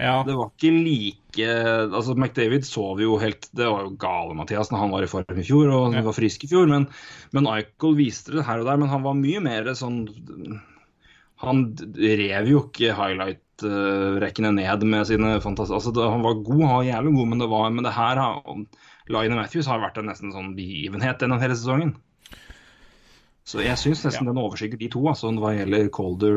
Ja. 0.00 0.22
Det 0.24 0.32
var 0.32 0.48
ikke 0.48 0.70
like 0.72 1.48
altså 1.92 2.14
McDavid 2.16 2.64
sov 2.64 3.02
jo 3.02 3.18
helt 3.20 3.50
Det 3.52 3.66
var 3.68 3.84
jo 3.84 3.92
gale, 4.00 4.34
Mathias, 4.38 4.70
når 4.72 4.80
han 4.84 4.94
var 4.94 5.04
i 5.04 5.10
form 5.10 5.38
i 5.38 5.44
fjor 5.44 5.68
og 5.74 5.94
ja. 5.94 6.02
var 6.06 6.16
frisk 6.16 6.46
i 6.46 6.50
fjor. 6.50 6.66
Men, 6.70 6.88
men 7.36 7.48
Eichel 7.52 7.96
viste 7.98 8.34
det 8.38 8.46
her 8.48 8.62
og 8.62 8.70
der. 8.70 8.80
Men 8.80 8.92
han 8.92 9.04
var 9.04 9.18
mye 9.18 9.42
mer 9.44 9.68
sånn 9.76 10.02
Han 11.44 11.64
rev 11.96 12.48
jo 12.48 12.64
ikke 12.66 12.96
highlight-rekkene 12.96 14.54
ned 14.56 14.86
med 14.88 15.08
sine 15.08 15.36
fantastiske 15.44 15.78
altså, 15.78 15.94
det, 15.96 16.08
Han 16.16 16.24
var 16.24 16.40
god, 16.40 16.62
han 16.64 16.78
var 16.78 16.88
jævlig 16.88 17.16
god, 17.18 17.32
men 17.32 17.44
det, 17.44 17.50
var, 17.52 17.74
men 17.76 17.88
det 17.88 17.96
her 17.96 18.22
Line 19.10 19.36
Matthews 19.36 19.68
har 19.68 19.82
vært 19.82 20.00
en 20.00 20.08
nesten 20.08 20.32
sånn 20.32 20.54
begivenhet 20.56 21.20
gjennom 21.20 21.40
hele 21.42 21.56
sesongen. 21.58 21.96
Så 23.48 23.64
jeg 23.64 23.74
syns 23.80 24.04
nesten 24.06 24.28
ja. 24.28 24.30
den 24.30 24.38
overskygger 24.38 24.78
de 24.78 24.88
to, 24.92 25.00
altså, 25.10 25.32
hva 25.42 25.50
gjelder 25.56 25.88
Calder 25.92 26.36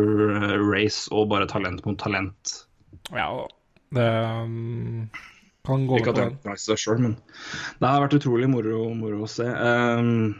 race 0.64 1.12
og 1.14 1.28
bare 1.30 1.46
talent 1.52 1.84
mot 1.86 2.00
talent. 2.02 2.64
Ja, 3.14 3.28
det 3.94 4.08
um, 4.44 5.10
kan 5.66 5.86
gå 5.88 6.00
Ikke 6.00 6.14
at 6.14 6.22
jeg 6.22 6.34
har 6.46 6.60
seg 6.60 6.82
sjøl, 6.82 7.02
men 7.04 7.14
det 7.80 7.90
har 7.90 8.02
vært 8.04 8.18
utrolig 8.18 8.50
moro, 8.52 8.88
moro 8.98 9.24
å 9.24 9.30
se. 9.32 9.46
Um, 9.48 10.34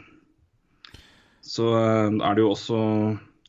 så 1.44 1.70
um, 1.70 2.18
er 2.24 2.36
det 2.36 2.44
jo 2.44 2.50
også 2.54 2.78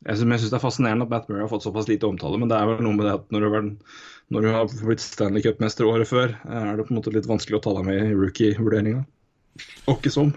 Jeg 0.05 0.19
syns 0.19 0.49
det 0.51 0.57
er 0.57 0.63
fascinerende 0.63 1.07
at 1.07 1.13
Matt 1.13 1.29
Murray 1.29 1.45
har 1.45 1.51
fått 1.51 1.65
såpass 1.65 1.89
lite 1.89 2.07
omtale, 2.07 2.39
men 2.39 2.51
det 2.51 2.59
er 2.59 2.69
vel 2.69 2.83
noe 2.85 2.97
med 2.97 3.07
det 3.07 3.15
at 3.17 3.31
når 3.33 3.45
du 3.45 3.49
har, 3.53 3.69
når 4.35 4.45
du 4.45 4.51
har 4.53 4.75
blitt 4.83 5.03
Stanley 5.03 5.43
Cup-mester 5.45 5.89
året 5.89 6.11
før, 6.11 6.35
er 6.45 6.75
det 6.75 6.85
på 6.85 6.93
en 6.93 6.99
måte 6.99 7.13
litt 7.15 7.29
vanskelig 7.29 7.59
å 7.59 7.63
ta 7.65 7.73
deg 7.79 7.87
med 7.87 8.03
i 8.03 8.19
rookie-vurderinga. 8.19 9.01
Ikke 9.89 10.11
sånn. 10.13 10.35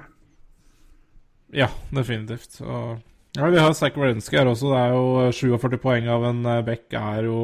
Ja, 1.53 1.69
definitivt. 1.93 2.61
Og, 2.65 2.99
ja, 3.37 3.51
vi 3.53 3.61
har 3.61 3.77
Zach 3.77 3.97
Wrenske 3.99 4.41
her 4.41 4.49
også. 4.49 4.73
Det 4.73 4.81
er 4.81 4.97
jo 4.97 5.59
47 5.59 5.79
poeng 5.83 6.09
av 6.13 6.27
en 6.31 6.43
back 6.65 6.97
er 6.97 7.29
jo 7.29 7.39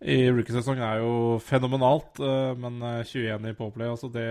i 0.00 0.16
rookiesesongen 0.32 0.80
er 0.84 1.02
jo 1.02 1.38
fenomenalt, 1.44 2.20
men 2.56 2.78
21 3.04 3.50
i 3.50 3.56
påplay, 3.58 3.90
altså 3.90 4.08
det 4.08 4.28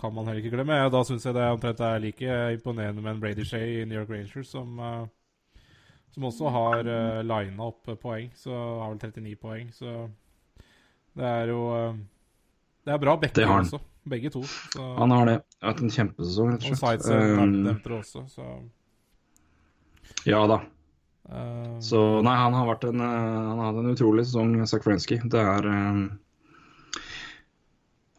kan 0.00 0.14
man 0.14 0.26
heller 0.26 0.42
ikke 0.42 0.56
glemme. 0.56 0.78
Da 0.90 1.02
syns 1.06 1.26
jeg 1.28 1.36
det 1.36 1.44
omtrent 1.54 1.82
er 1.86 2.02
like 2.02 2.38
imponerende 2.56 3.04
med 3.04 3.12
en 3.12 3.20
Brady 3.22 3.46
Shea 3.46 3.68
i 3.82 3.84
New 3.86 4.00
York 4.00 4.10
Rangers, 4.10 4.50
som, 4.50 4.82
som 6.10 6.26
også 6.30 6.50
har 6.56 6.82
lina 7.22 7.70
opp 7.70 7.94
poeng. 8.02 8.32
Så 8.34 8.50
har 8.50 8.90
vel 8.90 8.98
39 8.98 9.36
poeng, 9.38 9.70
så 9.76 10.08
det 11.14 11.30
er 11.30 11.54
jo 11.54 11.62
Det 12.84 12.92
er 12.92 12.98
bra 13.00 13.16
backer 13.16 13.48
også, 13.48 13.78
begge 14.08 14.30
to. 14.34 14.42
Så. 14.42 14.94
Han 14.98 15.10
har 15.10 15.26
det. 15.30 15.38
Har 15.62 15.72
hatt 15.72 15.80
en 15.86 15.94
kjempesesong, 15.94 16.52
rett 16.52 16.66
og 16.66 16.68
slett. 16.68 16.82
Og 16.82 16.88
Sidesend 16.90 17.38
um, 17.38 17.58
nevnte 17.70 17.88
det 17.88 17.98
også, 18.02 18.26
så 18.28 18.48
Ja 20.28 20.42
da. 20.48 20.58
Uh, 21.24 21.80
så 21.80 22.00
nei, 22.24 22.34
han 22.36 22.52
har 22.52 22.66
vært 22.68 22.84
en 22.90 23.00
Han 23.00 23.60
har 23.62 23.78
en 23.80 23.94
utrolig 23.94 24.26
sesong, 24.28 24.58
Zack. 24.68 24.84
Det 25.32 25.40
er 25.40 25.68
um, 25.70 26.02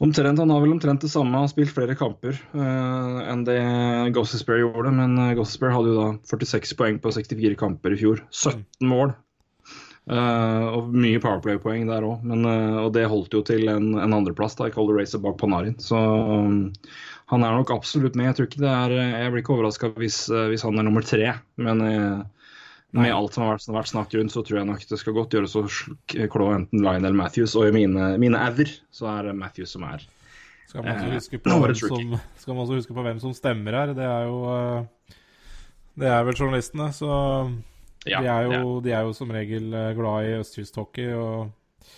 omtrent 0.03 0.41
Han 0.41 0.51
har 0.51 0.63
vel 0.63 0.73
omtrent 0.75 1.05
det 1.05 1.11
samme, 1.11 1.37
har 1.37 1.51
spilt 1.51 1.73
flere 1.75 1.95
kamper 1.97 2.37
uh, 2.55 3.21
enn 3.29 3.45
det 3.47 3.59
Gossesbear 4.15 4.63
gjorde. 4.63 4.93
Men 4.95 5.19
uh, 5.19 5.35
hadde 5.35 5.93
jo 5.93 5.99
da 5.99 6.09
46 6.31 6.75
poeng 6.79 6.99
på 7.01 7.13
64 7.15 7.59
kamper 7.59 7.95
i 7.95 8.01
fjor. 8.01 8.25
17 8.31 8.89
mål. 8.89 9.15
Uh, 10.05 10.69
og 10.69 10.91
mye 10.93 11.17
Powerplay-poeng 11.17 11.87
der 11.89 12.03
òg, 12.05 12.27
og 12.29 12.91
det 12.93 13.07
holdt 13.09 13.33
jo 13.33 13.39
til 13.41 13.65
en, 13.71 13.95
en 13.97 14.13
andreplass 14.13 14.53
i 14.61 14.69
Calder 14.69 14.99
Racer 14.99 15.23
bak 15.23 15.39
Panarin. 15.41 15.79
Så 15.81 15.97
um, 15.97 16.59
han 17.31 17.41
er 17.41 17.55
nok 17.57 17.73
absolutt 17.73 18.13
med. 18.13 18.29
Jeg 18.29 18.37
tror 18.37 18.49
ikke 18.51 18.61
det 18.61 18.73
er 18.73 18.93
Jeg 18.99 19.31
blir 19.33 19.41
ikke 19.41 19.55
overraska 19.55 19.89
hvis, 19.97 20.27
hvis, 20.29 20.65
han 20.67 20.77
er 20.77 20.85
nummer 20.85 21.01
tre, 21.01 21.33
men 21.57 21.81
med 22.95 23.11
alt 23.11 23.33
som 23.33 23.43
har 23.43 23.55
vært, 23.55 23.67
vært 23.75 23.91
snakk 23.91 24.13
rundt, 24.15 24.33
så 24.33 24.43
tror 24.45 24.59
jeg 24.61 24.67
nok 24.69 24.83
det 24.89 24.99
skal 25.01 25.15
godt 25.17 25.35
gjøres 25.35 25.55
å 25.59 25.63
klå 26.31 26.49
enten 26.55 26.83
Lionel 26.83 27.17
Matthews 27.17 27.55
og 27.59 27.69
i 27.69 27.73
mine, 27.75 28.13
mine 28.21 28.39
ever, 28.47 28.71
så 28.93 29.09
er 29.11 29.29
det 29.29 29.39
Matthews 29.39 29.73
som 29.75 29.83
er 29.87 30.05
skal 30.65 30.83
man, 30.83 30.97
hvem 30.99 31.75
som, 31.77 32.15
skal 32.41 32.55
man 32.55 32.63
også 32.65 32.79
huske 32.79 32.95
på 32.95 33.05
hvem 33.05 33.19
som 33.23 33.35
stemmer 33.37 33.77
her. 33.77 33.93
Det 33.95 34.05
er 34.05 34.25
jo 34.27 34.39
Det 35.95 36.09
er 36.11 36.25
vel 36.27 36.35
journalistene, 36.35 36.89
så 36.95 37.11
ja, 38.05 38.19
de, 38.19 38.27
er 38.27 38.47
jo, 38.47 38.55
ja. 38.55 38.63
de 38.83 38.95
er 38.97 39.05
jo 39.07 39.13
som 39.15 39.31
regel 39.31 39.69
glad 39.97 40.27
i 40.27 40.35
østkysthockey, 40.41 41.13
og 41.15 41.91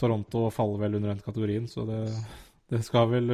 Toronto 0.00 0.48
faller 0.52 0.86
vel 0.86 0.98
under 0.98 1.14
den 1.14 1.24
kategorien, 1.24 1.68
så 1.68 1.84
det, 1.88 2.00
det 2.72 2.80
skal 2.84 3.10
vel 3.12 3.30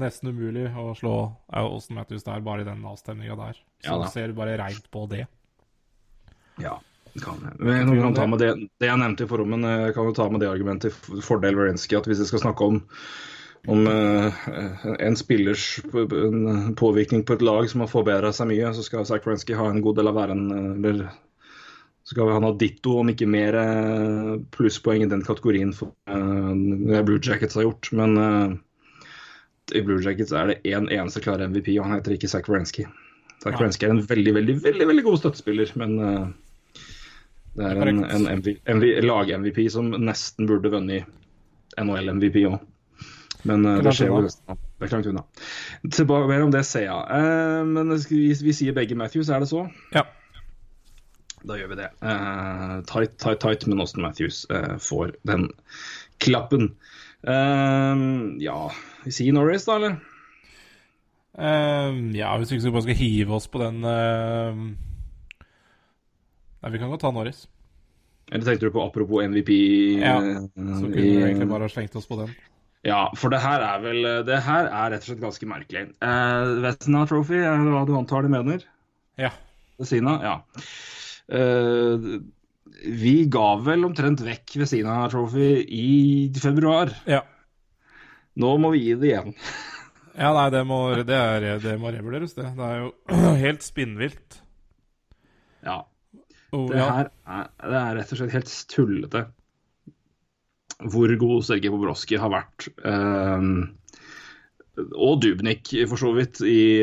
nesten 0.00 0.32
umulig 0.32 0.68
å 0.72 0.92
slå 0.96 1.16
Austin 1.48 1.98
Matthews 1.98 2.26
der, 2.28 2.44
bare 2.44 2.64
i 2.64 2.68
den 2.68 2.84
avstemninga 2.86 3.38
der. 3.40 3.64
Så 3.84 3.96
Ja 3.96 4.12
ser 4.12 4.36
bare 4.36 4.58
reint 4.60 4.88
på 4.92 5.06
det. 5.10 5.24
Ja, 6.62 6.78
kan 7.22 7.44
jeg. 7.44 7.58
Men 7.60 7.92
jeg 7.92 8.02
kan 8.02 8.16
ta 8.16 8.26
med 8.28 8.42
det, 8.42 8.50
det 8.80 8.90
jeg 8.90 9.00
nevnte 9.00 9.26
i 9.26 9.30
formen, 9.30 9.64
jeg 9.66 9.94
kan 9.96 10.08
jo 10.08 10.16
ta 10.16 10.26
med 10.32 10.42
det 10.42 10.50
argumentet 10.50 10.96
i 11.12 11.22
fordel 11.24 11.56
Wierenski, 11.58 11.96
at 11.98 12.08
hvis 12.08 12.20
jeg 12.22 12.30
skal 12.30 12.44
snakke 12.44 12.68
om, 12.70 12.80
om 13.72 13.86
uh, 13.90 14.42
en 15.02 15.18
spillers 15.18 15.68
påvirkning 16.80 17.24
på 17.26 17.36
et 17.36 17.46
lag 17.46 17.68
som 17.70 17.84
har 17.84 17.92
forbedra 17.92 18.32
seg 18.36 18.50
mye, 18.52 18.74
så 18.76 18.84
skal 18.86 19.06
Zack 19.08 19.26
Wierenski 19.26 19.56
ha 19.58 19.70
en 19.70 19.82
god 19.84 20.00
del 20.00 20.12
av 20.12 20.18
væren. 20.18 20.44
Eller 20.76 21.08
skal 22.06 22.30
han 22.30 22.46
ha 22.46 22.52
ditto, 22.54 23.00
om 23.00 23.10
ikke 23.10 23.28
mer 23.30 23.58
uh, 23.58 24.36
plusspoeng 24.54 25.06
i 25.06 25.10
den 25.10 25.24
kategorien 25.26 25.74
for 25.76 25.94
uh, 26.10 26.52
det 26.52 27.02
Blue 27.08 27.22
Jackets 27.22 27.58
har 27.58 27.68
gjort. 27.68 27.90
Men 27.96 28.60
i 29.74 29.82
Blue 29.82 29.98
Jackets 29.98 30.30
er 30.36 30.52
det 30.52 30.60
én 30.62 30.84
en 30.84 30.92
eneste 31.00 31.24
klare 31.24 31.48
MVP, 31.50 31.74
og 31.80 31.88
han 31.88 31.98
heter 31.98 32.14
ikke 32.14 32.30
Zach 32.30 32.46
Wierenski. 32.50 32.86
Zach 33.42 33.56
Wierenski 33.58 33.88
er 33.88 33.96
en 33.96 34.04
veldig, 34.06 34.32
veldig, 34.36 34.60
veldig, 34.62 34.86
veldig 34.92 35.04
god 35.04 35.18
støttespiller, 35.24 35.72
men 35.80 35.96
det 37.56 37.68
er 37.72 37.88
en, 37.88 38.02
en 38.04 38.26
MV, 38.38 38.48
MV, 38.68 38.86
lag-MVP 39.04 39.62
som 39.72 39.88
nesten 39.96 40.48
burde 40.48 40.72
vunnet 40.72 41.06
NHL-MVP 41.80 42.42
òg. 42.50 42.58
Men 43.46 43.64
uh, 43.64 43.78
det 43.84 43.94
skjer 43.96 44.10
jo. 44.10 44.20
Det 44.26 44.84
er 44.84 44.92
langt 44.92 45.08
unna. 45.08 45.22
Tilbake 45.86 46.28
mer 46.28 46.44
om 46.44 46.52
det 46.52 46.64
ser 46.68 46.86
jeg. 46.88 47.06
Uh, 47.08 47.62
men 47.68 47.94
vi, 48.10 48.20
vi, 48.34 48.54
sier 48.56 48.76
begge 48.76 48.98
Matthews, 48.98 49.30
er 49.30 49.44
det 49.44 49.48
så? 49.52 49.66
Ja. 49.94 50.04
da 51.46 51.56
gjør 51.60 51.72
vi 51.72 51.78
det. 51.78 51.88
Eh, 52.02 52.76
tight, 52.90 53.16
tight, 53.22 53.40
tight, 53.44 53.66
men 53.70 53.80
Austin 53.80 54.02
Matthews 54.02 54.44
eh, 54.50 54.76
får 54.82 55.14
den 55.28 55.46
klappen. 56.18 56.72
Eh, 57.22 58.02
ja, 58.42 58.58
vi 59.04 59.14
sier 59.14 59.36
Norris, 59.36 59.68
da, 59.68 59.78
eller? 59.78 60.00
Eh, 61.38 62.00
ja, 62.18 62.34
hvis 62.40 62.50
vi 62.50 62.58
ikke 62.58 62.74
bare 62.74 62.88
skal 62.88 62.98
hive 62.98 63.38
oss 63.38 63.46
på 63.52 63.62
den 63.62 63.84
eh, 63.86 64.60
Nei, 66.66 66.72
vi 66.74 66.78
kan 66.82 66.90
godt 66.90 67.04
ta 67.04 67.12
Norris. 67.14 67.44
Eller 68.26 68.42
tenkte 68.42 68.66
du 68.66 68.72
på 68.74 68.82
apropos 68.82 69.22
MVP? 69.22 69.50
Ja, 70.00 70.16
eh, 70.18 70.40
Så 70.50 70.88
kunne 70.88 70.96
vi 70.96 71.12
egentlig 71.22 71.46
bare 71.46 71.62
ha 71.62 71.70
slengt 71.70 71.94
oss 71.94 72.08
på 72.10 72.18
den. 72.18 72.32
Ja, 72.82 73.12
for 73.14 73.30
det 73.30 73.38
her 73.38 73.62
er 73.62 73.84
vel 73.84 74.02
Det 74.26 74.40
her 74.42 74.66
er 74.66 74.90
rett 74.90 75.04
og 75.04 75.12
slett 75.12 75.22
ganske 75.22 75.46
merkelig. 75.46 75.84
Uh, 76.02 76.58
Vesna 76.64 77.04
Trophy, 77.06 77.38
er 77.38 77.54
det 77.54 77.70
hva 77.70 77.84
du 77.86 77.94
antar 77.94 78.26
de 78.26 78.32
mener? 78.34 78.66
Ja. 79.14 79.30
Vesina, 79.78 80.18
ja. 80.26 80.34
Uh, 81.30 82.18
vi 82.82 83.14
ga 83.30 83.46
vel 83.62 83.86
omtrent 83.86 84.26
vekk 84.26 84.58
Vesina 84.64 85.04
Trophy 85.12 85.62
i 85.62 85.86
februar. 86.42 86.90
Ja. 87.06 87.22
Nå 88.42 88.56
må 88.58 88.74
vi 88.74 88.88
gi 88.88 88.98
det 88.98 89.12
igjen. 89.14 89.34
Ja, 90.16 90.30
nei, 90.32 90.46
det 90.48 90.62
må, 90.64 90.78
det 91.04 91.12
er, 91.12 91.44
det 91.60 91.74
må 91.76 91.90
revurderes, 91.92 92.32
det. 92.32 92.46
Det 92.56 92.64
er 92.64 92.78
jo 92.80 93.34
helt 93.44 93.60
spinnvilt. 93.60 94.38
Ja. 95.60 95.82
Oh, 96.54 96.68
Det 96.70 96.78
ja. 96.78 96.86
her 96.92 97.08
er, 97.10 97.48
det 97.62 97.80
er 97.80 97.96
rett 97.98 98.12
og 98.14 98.20
slett 98.20 98.36
helt 98.36 98.52
tullete 98.70 99.26
hvor 100.84 101.12
god 101.16 101.44
Sergej 101.46 101.72
Bobrovskij 101.72 102.20
har 102.20 102.32
vært. 102.32 102.66
Um, 102.84 103.78
og 104.92 105.22
Dubnik, 105.24 105.72
for 105.88 106.00
så 106.00 106.10
vidt, 106.16 106.42
i, 106.44 106.82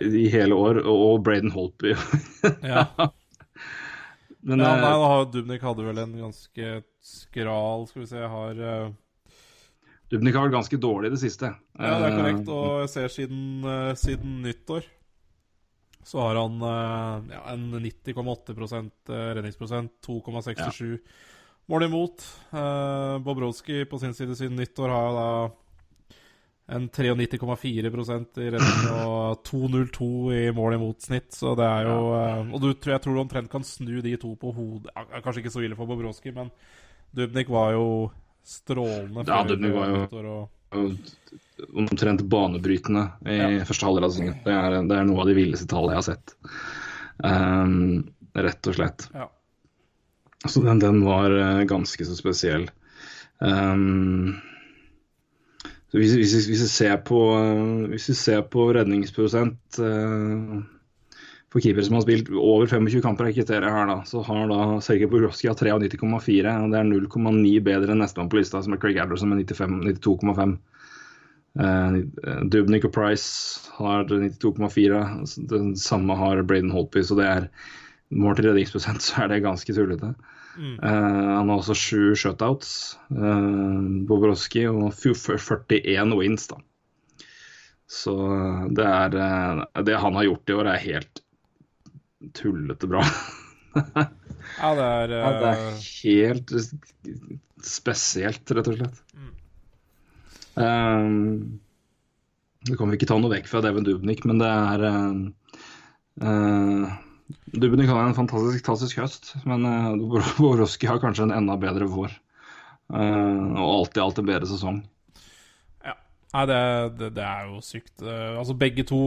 i 0.00 0.24
hele 0.32 0.56
år. 0.56 0.80
Og 0.88 1.20
Braden 1.26 1.52
Holtby. 1.52 1.92
ja. 2.72 2.86
Men 4.42 4.64
ja 4.64 4.72
eh, 4.72 4.80
nei, 4.80 4.94
da 4.96 5.10
har 5.12 5.28
Dubnik 5.30 5.62
hadde 5.62 5.84
vel 5.86 6.00
en 6.02 6.16
ganske 6.18 6.70
skral 7.06 7.84
Skal 7.86 8.00
vi 8.02 8.08
se, 8.10 8.22
har 8.32 8.58
uh... 8.58 8.88
Dubnik 10.10 10.34
har 10.34 10.48
vært 10.48 10.56
ganske 10.56 10.80
dårlig 10.82 11.12
i 11.12 11.14
det 11.14 11.20
siste. 11.22 11.52
Ja, 11.78 11.92
det 12.00 12.08
er 12.08 12.16
korrekt. 12.16 12.48
Eh, 12.48 12.56
Og 12.56 12.80
jeg 12.82 12.90
ser 12.96 13.12
siden, 13.12 13.44
uh, 13.64 13.92
siden 13.98 14.40
nyttår 14.44 14.88
så 16.02 16.20
har 16.20 16.38
han 16.40 16.62
eh, 16.62 17.34
ja, 17.34 17.42
en 17.52 17.68
90,8 17.74 18.90
eh, 19.08 19.34
redningsprosent, 19.34 19.92
2,67 20.06 20.98
mål 21.70 21.86
imot. 21.86 22.24
Uh, 22.50 23.18
Bobrovskij 23.18 23.84
på 23.84 23.98
sin 23.98 24.14
side 24.14 24.36
siden 24.36 24.56
nyttår 24.56 24.88
har 24.88 25.12
da 25.14 25.28
en 26.66 26.88
93,4% 26.90 28.38
i 28.38 28.50
redning 28.50 28.88
og 29.06 29.42
2,02 29.46 30.08
i 30.34 30.42
mål 30.54 30.78
imot 30.78 31.02
snitt. 31.02 31.32
Så 31.34 31.54
det 31.58 31.66
er 31.66 31.90
jo 31.90 31.98
eh, 32.16 32.54
Og 32.54 32.62
du, 32.62 32.70
jeg 32.72 33.02
tror 33.02 33.16
du 33.16 33.22
omtrent 33.22 33.50
kan 33.52 33.66
snu 33.66 34.00
de 34.04 34.16
to 34.20 34.34
på 34.38 34.54
hodet. 34.56 34.92
Ja, 34.94 35.20
Kanskje 35.20 35.44
ikke 35.44 35.54
så 35.54 35.64
ille 35.64 35.78
for 35.78 35.90
Bobrovskij, 35.90 36.34
men 36.36 36.50
Dubnik 37.12 37.50
var 37.52 37.74
jo 37.76 37.86
strålende 38.42 39.26
Ja, 39.28 39.42
Dubnik 39.46 39.74
var 39.76 39.92
jo-. 39.92 40.04
Og, 40.22 40.48
omtrent 41.72 42.24
banebrytende 42.32 43.04
i 43.28 43.36
Ja. 43.38 43.64
første 43.68 43.86
halvdel 43.86 44.06
av 44.08 44.14
sesongen. 44.14 44.38
Det 44.44 44.88
det 44.88 44.98
er 44.98 45.04
noe 45.06 45.20
av 45.22 45.30
de 45.30 45.36
villeste 45.36 45.68
tallene 45.70 45.94
jeg 45.94 46.02
har 46.02 46.08
sett. 46.08 46.34
Um, 47.22 48.08
rett 48.34 48.66
og 48.66 48.74
slett. 48.78 49.08
ja. 49.14 49.28
Så 50.48 50.62
den, 50.64 50.80
den 50.82 51.04
var 51.06 51.30
eh, 51.30 51.64
ganske 51.70 52.04
så 52.04 52.16
spesiell. 52.18 52.64
Um, 53.38 54.40
så 55.92 56.00
hvis, 56.00 56.14
hvis, 56.18 56.32
hvis, 56.48 56.62
vi 56.64 56.68
ser 56.72 56.96
på, 57.06 57.20
eh, 57.38 57.90
hvis 57.92 58.08
vi 58.10 58.14
ser 58.18 58.42
på 58.50 58.64
redningsprosent 58.74 59.78
eh, 59.78 60.56
for 61.52 61.60
keepere 61.60 61.84
som 61.84 61.98
har 61.98 62.04
spilt 62.06 62.30
over 62.32 62.66
25 62.66 63.02
kamper, 63.04 63.28
her 63.28 63.86
da, 63.90 63.98
så 64.08 64.22
har 64.24 64.48
da 64.48 64.80
Sergej 64.80 65.10
Borowski 65.12 65.50
93,4. 65.52 66.54
og 66.64 66.72
Det 66.72 66.78
er 66.78 66.88
0,9 66.88 67.52
bedre 67.66 67.92
enn 67.92 68.00
nestemann 68.00 68.30
på 68.32 68.40
lista, 68.40 68.62
som 68.64 68.72
er 68.72 68.80
Craig 68.80 68.96
Adler 69.02 69.20
med 69.28 69.44
95 69.44 69.82
92,5. 70.00 70.56
Eh, 71.60 71.98
Dubnik 72.48 72.88
og 72.88 72.94
Price 72.96 73.68
har 73.76 74.08
92,4. 74.08 75.02
Det 75.36 75.58
Den 75.58 75.76
samme 75.76 76.16
har 76.16 76.42
Braden 76.42 76.72
Holpy. 76.72 77.02
så 77.02 77.20
det 77.20 77.28
er 77.28 77.48
mål 78.10 78.36
til 78.36 78.48
redningsprosent, 78.48 79.02
så 79.02 79.24
er 79.24 79.28
det 79.28 79.42
ganske 79.44 79.76
tullete. 79.76 80.14
Eh, 80.56 80.88
han 80.88 81.48
har 81.48 81.56
også 81.58 81.76
sju 81.76 82.14
shutouts, 82.16 82.98
uh, 83.12 83.80
Bobrovskij, 84.08 84.68
og 84.68 84.92
41 84.92 86.16
wins, 86.16 86.48
da. 86.48 86.56
Så 87.92 88.14
eh, 88.34 88.66
det 88.76 88.86
er 88.88 89.16
eh, 89.20 89.82
Det 89.84 89.98
han 90.00 90.16
har 90.16 90.28
gjort 90.28 90.50
i 90.50 90.56
år, 90.56 90.70
er 90.72 90.86
helt 90.86 91.21
tullete 92.36 92.90
bra. 92.90 93.04
Ja, 94.58 94.72
det 94.76 94.84
er, 94.84 95.12
Ja, 95.16 95.28
det 95.38 95.48
er 95.48 95.60
eh, 95.68 95.84
helt 96.02 96.52
spesielt, 97.62 98.50
rett 98.52 98.68
og 98.68 98.78
slett. 98.78 98.98
Um, 100.58 101.60
det 102.68 102.76
kan 102.78 102.90
vi 102.90 102.98
ikke 102.98 103.08
ta 103.08 103.16
noe 103.18 103.32
vekk 103.32 103.48
fra 103.48 103.62
Devin 103.64 103.86
Dubnik, 103.86 104.26
men 104.28 104.42
det 104.42 104.50
er 104.50 104.84
uh, 104.84 105.62
uh, 106.26 106.90
Dubnik 107.54 107.88
har 107.88 108.04
en 108.04 108.18
fantastisk, 108.18 108.66
fantastisk 108.66 109.00
høst, 109.00 109.32
men 109.48 109.64
uh, 109.70 110.26
Boroski 110.36 110.90
har 110.90 111.00
kanskje 111.02 111.28
en 111.28 111.36
enda 111.38 111.56
bedre 111.60 111.88
vår. 111.90 112.12
Uh, 112.92 113.56
og 113.56 113.68
alltid 113.78 114.02
alt 114.02 114.20
en 114.20 114.28
bedre 114.28 114.50
sesong. 114.50 114.82
ja. 115.86 115.96
Nei, 116.34 116.44
det, 116.50 116.60
det, 116.98 117.14
det 117.16 117.24
er 117.24 117.48
jo 117.48 117.62
sykt. 117.64 117.94
Altså, 118.02 118.58
begge 118.58 118.84
to 118.88 119.00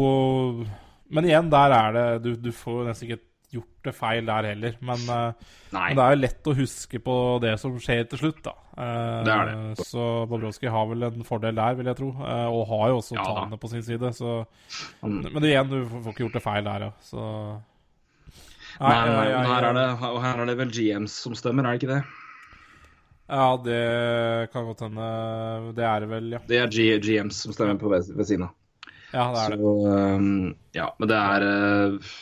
Men 1.13 1.25
igjen, 1.27 1.49
der 1.53 1.71
er 1.75 1.93
det 1.93 2.05
Du, 2.23 2.35
du 2.35 2.51
får 2.55 2.85
nesten 2.87 3.09
ikke 3.09 3.21
gjort 3.55 3.85
det 3.87 3.93
feil 3.95 4.25
der 4.27 4.47
heller. 4.49 4.73
Men, 4.83 5.03
eh, 5.13 5.51
men 5.71 5.95
det 5.95 6.03
er 6.03 6.15
jo 6.15 6.21
lett 6.23 6.47
å 6.49 6.55
huske 6.57 6.99
på 6.99 7.13
det 7.43 7.53
som 7.61 7.75
skjer 7.79 8.01
til 8.09 8.19
slutt, 8.19 8.41
da. 8.43 8.51
Eh, 8.75 9.19
Det 9.23 9.31
er 9.35 9.51
det. 9.51 9.85
Så 9.85 10.25
Bobrovskij 10.27 10.71
har 10.73 10.89
vel 10.89 11.03
en 11.07 11.23
fordel 11.23 11.55
der, 11.55 11.77
vil 11.77 11.85
jeg 11.91 11.95
tro. 12.01 12.09
Eh, 12.19 12.47
og 12.49 12.65
har 12.73 12.89
jo 12.91 12.97
også 12.99 13.15
Ja 13.15 13.23
tallene 13.23 13.59
på 13.61 13.69
sin 13.71 13.83
side, 13.85 14.11
så 14.17 14.45
Men 15.03 15.43
igjen, 15.47 15.69
du 15.69 15.85
får 15.85 16.11
ikke 16.11 16.25
gjort 16.25 16.33
det 16.39 16.43
feil 16.43 16.63
der, 16.67 16.89
ja. 16.89 16.91
Så 17.05 17.21
Nei, 18.75 18.91
nei, 18.91 19.07
nei, 19.07 19.27
nei 19.31 19.47
her 19.47 19.63
er, 19.69 19.73
det, 19.77 19.85
og 20.03 20.17
her 20.19 20.41
er 20.43 20.45
det 20.49 20.57
vel 20.59 20.71
GMs 20.75 21.13
som 21.23 21.35
stemmer, 21.37 21.63
er 21.63 21.77
det 21.77 21.83
ikke 21.83 21.93
det? 21.93 22.01
Ja, 23.29 23.45
det 23.63 24.51
kan 24.51 24.65
godt 24.67 24.83
hende. 24.83 25.05
Det 25.77 25.85
er 25.87 26.03
det 26.03 26.09
vel, 26.11 26.27
ja. 26.35 26.41
Det 26.45 26.59
er 26.59 26.67
G 26.67 26.89
GMs 26.99 27.39
som 27.45 27.53
stemmer 27.55 27.79
på 27.79 27.89
ved, 27.89 28.11
ved 28.17 28.27
siden 28.27 28.49
av. 28.49 28.51
Ja, 29.15 29.25
det 29.31 29.41
er 29.41 29.53
det. 29.53 29.59
Så, 29.63 29.73
um, 30.19 30.55
ja, 30.75 30.89
men 30.99 31.11
det 31.11 31.19
er 31.19 31.45
uh, 31.47 32.15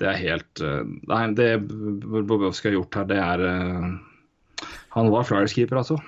Det 0.00 0.08
er 0.08 0.20
helt 0.22 0.62
uh, 0.64 0.82
Nei, 1.10 1.22
det 1.36 1.48
Bobrovskij 1.68 2.70
har 2.70 2.78
gjort 2.78 2.98
her, 3.00 3.08
det 3.10 3.18
er 3.20 3.44
uh, 3.44 4.68
Han 4.96 5.10
var 5.12 5.28
Flyers-keeper, 5.28 5.82
altså. 5.82 5.98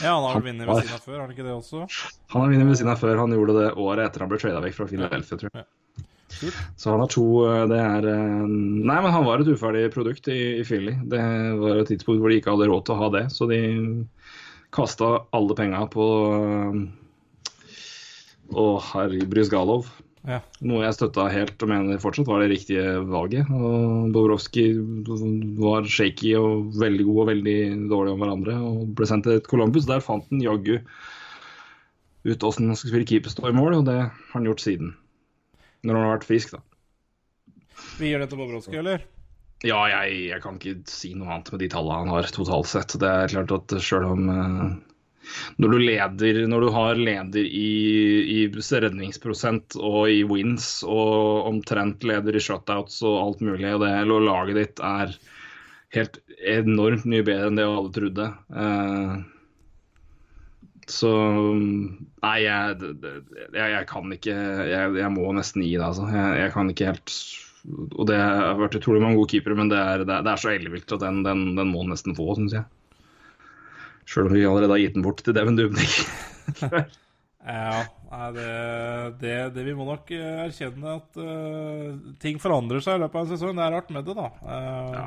Ja, 0.00 0.14
han 0.14 0.24
har 0.24 0.38
vel 0.38 0.48
vunnet 0.52 0.68
ved 0.68 0.80
siden 0.84 0.96
av 0.96 1.04
før, 1.04 1.18
har 1.18 1.26
han 1.26 1.34
ikke 1.34 1.44
det 1.44 1.52
også? 1.56 1.84
Han 2.32 2.44
har 2.44 2.54
vunnet 2.54 2.70
ved 2.70 2.78
siden 2.80 2.92
av 2.92 3.00
før. 3.00 3.20
Han 3.20 3.34
gjorde 3.34 3.56
det 3.56 3.68
året 3.80 4.06
etter 4.06 4.24
han 4.24 4.30
ble 4.30 4.38
trada 4.40 4.60
vekk 4.64 4.76
fra 4.76 4.86
Philadelphia, 4.90 5.38
tror 5.40 5.52
jeg. 5.56 5.68
Kult. 6.30 6.58
Så 6.78 6.92
han 6.92 7.02
har 7.02 7.10
to 7.10 7.24
Det 7.68 7.78
er 7.80 8.04
Nei, 8.06 8.98
men 9.02 9.10
han 9.10 9.24
var 9.26 9.42
et 9.42 9.50
uferdig 9.50 9.88
produkt 9.92 10.28
i, 10.30 10.38
i 10.60 10.64
Philly. 10.68 10.94
Det 11.10 11.20
var 11.58 11.80
et 11.80 11.90
tidspunkt 11.90 12.22
hvor 12.22 12.32
de 12.32 12.38
ikke 12.38 12.54
hadde 12.54 12.68
råd 12.70 12.86
til 12.86 12.96
å 12.96 13.00
ha 13.00 13.10
det, 13.16 13.24
så 13.34 13.48
de 13.50 13.60
kasta 14.70 15.10
alle 15.36 15.56
penga 15.58 15.82
på 15.90 16.06
Å, 18.50 18.64
herre 18.90 19.26
Brysgalov. 19.30 19.90
Ja. 20.28 20.42
Noe 20.68 20.82
jeg 20.84 20.96
støtta 20.98 21.30
helt 21.32 21.62
og 21.64 21.70
mener 21.70 22.00
fortsatt 22.02 22.28
var 22.28 22.42
det 22.42 22.50
riktige 22.52 22.98
valget. 23.08 23.48
Og 23.48 24.10
Dobrovskij 24.14 24.74
var 25.60 25.88
shaky 25.88 26.34
og 26.36 26.74
veldig 26.80 27.06
god 27.08 27.22
og 27.22 27.30
veldig 27.30 27.58
dårlig 27.92 28.14
om 28.14 28.24
hverandre. 28.24 28.56
Og 28.68 28.90
ble 28.98 29.08
sendt 29.08 29.28
til 29.28 29.40
Columbus. 29.48 29.88
Der 29.88 30.04
fant 30.04 30.28
han 30.32 30.42
jaggu 30.44 30.80
ut 32.28 32.44
åssen 32.44 32.68
han 32.68 32.76
skulle 32.76 32.92
spille 32.92 33.08
keeper 33.08 33.48
i 33.48 33.56
mål, 33.56 33.78
og 33.78 33.86
det 33.88 33.96
har 34.02 34.34
han 34.34 34.50
gjort 34.50 34.60
siden. 34.60 34.92
Når 35.80 35.96
han 35.96 36.04
har 36.04 36.18
vært 36.18 36.28
frisk, 36.28 36.52
da. 36.52 36.60
Vi 37.96 38.10
gir 38.10 38.20
det 38.20 38.28
til 38.28 38.42
Bobrovskij, 38.42 38.82
eller? 38.82 39.06
Ja, 39.64 39.80
jeg, 39.88 40.20
jeg 40.30 40.40
kan 40.44 40.56
ikke 40.56 40.76
si 40.88 41.14
noe 41.16 41.32
annet 41.32 41.50
med 41.52 41.62
de 41.64 41.68
tallene 41.72 42.04
han 42.04 42.12
har 42.12 42.28
totalt 42.32 42.68
sett. 42.68 42.96
Det 43.00 43.08
er 43.08 43.32
klart 43.32 43.56
at 43.56 43.74
sjøl 43.84 44.06
om 44.08 44.28
eh, 44.32 44.62
når 45.60 45.74
du 45.74 45.78
leder, 45.82 46.40
når 46.50 46.64
du 46.64 46.70
har 46.74 47.00
leder 47.00 47.44
i, 47.44 47.72
i 48.34 48.38
redningsprosent 48.50 49.76
og 49.78 50.10
i 50.10 50.22
wins 50.24 50.80
og 50.86 51.48
omtrent 51.50 52.06
leder 52.06 52.36
i 52.36 52.42
shutouts 52.42 53.02
og 53.02 53.18
alt 53.24 53.44
mulig, 53.44 53.74
og 53.74 53.84
det 53.84 53.92
og 54.06 54.24
laget 54.26 54.60
ditt 54.60 54.82
er 54.84 55.12
helt 55.96 56.20
enormt 56.46 57.04
mye 57.08 57.26
bedre 57.26 57.50
enn 57.50 57.58
det 57.58 57.66
alle 57.66 57.92
trodde. 57.94 58.30
Eh, 58.54 59.14
så 60.90 61.10
Nei, 62.20 62.38
jeg, 62.42 62.90
jeg, 63.54 63.68
jeg 63.74 63.86
kan 63.88 64.10
ikke 64.14 64.34
jeg, 64.34 64.96
jeg 64.98 65.12
må 65.14 65.30
nesten 65.36 65.62
gi 65.64 65.76
det, 65.76 65.86
altså. 65.86 66.08
Jeg 66.10 66.50
kan 66.54 66.72
ikke 66.72 66.90
helt 66.90 67.14
Og 67.94 68.08
det 68.10 68.18
har 68.18 68.58
vært 68.58 68.76
utrolig 68.80 69.02
mange 69.04 69.20
gode 69.20 69.30
keepere, 69.34 69.56
men 69.58 69.70
det 69.72 69.78
er, 69.78 70.04
det 70.04 70.16
er, 70.16 70.26
det 70.26 70.34
er 70.34 70.42
så 70.42 70.52
ellevilt 70.52 70.92
at 70.96 71.04
den, 71.04 71.22
den, 71.26 71.46
den 71.58 71.72
må 71.72 71.84
nesten 71.88 72.16
få, 72.18 72.32
syns 72.36 72.56
jeg. 72.58 72.66
Sjøl 74.10 74.26
om 74.26 74.34
vi 74.34 74.46
allerede 74.46 74.74
har 74.74 74.82
gitt 74.82 74.96
den 74.96 75.06
bort 75.06 75.22
til 75.22 75.36
Devin 75.36 75.58
Dubnik. 75.58 76.00
Ja, 77.40 77.86
det, 78.34 78.48
det, 79.20 79.34
det 79.54 79.62
Vi 79.64 79.72
må 79.72 79.86
nok 79.88 80.10
eh, 80.12 80.42
erkjenne 80.44 80.96
at 80.98 81.16
uh, 81.16 81.94
ting 82.20 82.40
forandrer 82.42 82.82
seg 82.84 82.98
i 82.98 83.00
løpet 83.00 83.16
av 83.16 83.22
en 83.24 83.30
sesong. 83.30 83.54
Det 83.56 83.64
er 83.64 83.72
rart 83.72 83.92
med 83.94 84.04
det, 84.04 84.16
da. 84.18 84.26
Uh, 84.44 84.90
ja. 84.98 85.04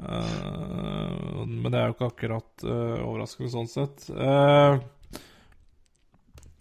Uh, 0.00 1.42
men 1.44 1.68
det 1.68 1.80
er 1.80 1.90
jo 1.90 1.96
ikke 1.96 2.08
akkurat 2.08 2.64
uh, 2.64 3.02
overraskende 3.04 3.52
sånn 3.52 3.68
sett. 3.68 4.06
Uh, 4.14 4.78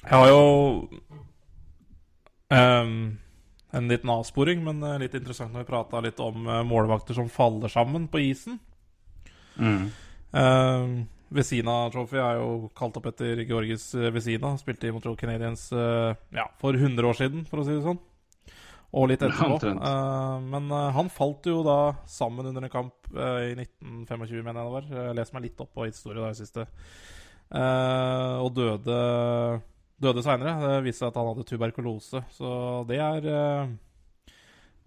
jeg 0.04 0.16
har 0.16 0.28
jo 0.32 0.44
en 2.50 3.88
liten 3.92 4.10
avsporing, 4.10 4.64
men 4.66 4.82
litt 4.98 5.14
interessant 5.14 5.54
når 5.54 5.62
vi 5.62 5.70
prata 5.70 6.00
litt 6.02 6.20
om 6.24 6.48
målvakter 6.66 7.14
som 7.14 7.30
faller 7.30 7.70
sammen 7.70 8.08
på 8.10 8.22
isen. 8.26 8.58
Uh, 9.60 11.06
Vesina 11.34 11.76
Trophy 11.94 12.20
er 12.22 12.40
jo 12.40 12.70
kalt 12.78 12.98
opp 13.00 13.10
etter 13.12 13.44
Georgis 13.46 13.92
eh, 13.98 14.10
Vesina. 14.14 14.56
Spilte 14.60 14.90
i 14.90 14.94
Montreal 14.94 15.18
Canadiens 15.20 15.68
eh, 15.74 16.14
ja, 16.36 16.48
for 16.62 16.78
100 16.78 17.06
år 17.06 17.20
siden, 17.20 17.44
for 17.50 17.62
å 17.62 17.66
si 17.68 17.76
det 17.76 17.86
sånn. 17.86 18.00
Og 18.98 19.12
litt 19.12 19.22
etterpå. 19.22 19.60
Omtrent. 19.60 19.84
Eh, 19.86 20.48
men 20.50 20.72
han 20.96 21.12
falt 21.14 21.50
jo 21.52 21.62
da 21.66 21.80
sammen 22.10 22.50
under 22.50 22.66
en 22.66 22.74
kamp 22.74 23.12
i 23.14 23.54
1925, 23.54 24.42
mener 24.42 24.62
jeg 24.62 24.70
det 24.70 24.78
var. 24.78 24.90
Jeg 25.06 25.20
leser 25.20 25.38
meg 25.38 25.46
litt 25.50 25.66
opp 25.66 25.74
på 25.78 25.90
historie 25.90 26.24
der 26.24 26.38
siste. 26.38 26.66
Eh, 27.50 28.36
og 28.42 28.50
døde, 28.58 28.98
døde 30.02 30.26
seinere. 30.26 30.58
Det 30.66 30.82
viste 30.88 31.04
seg 31.04 31.14
at 31.14 31.22
han 31.22 31.30
hadde 31.32 31.46
tuberkulose. 31.50 32.24
Så 32.34 32.56
det 32.90 33.00
er 33.06 33.30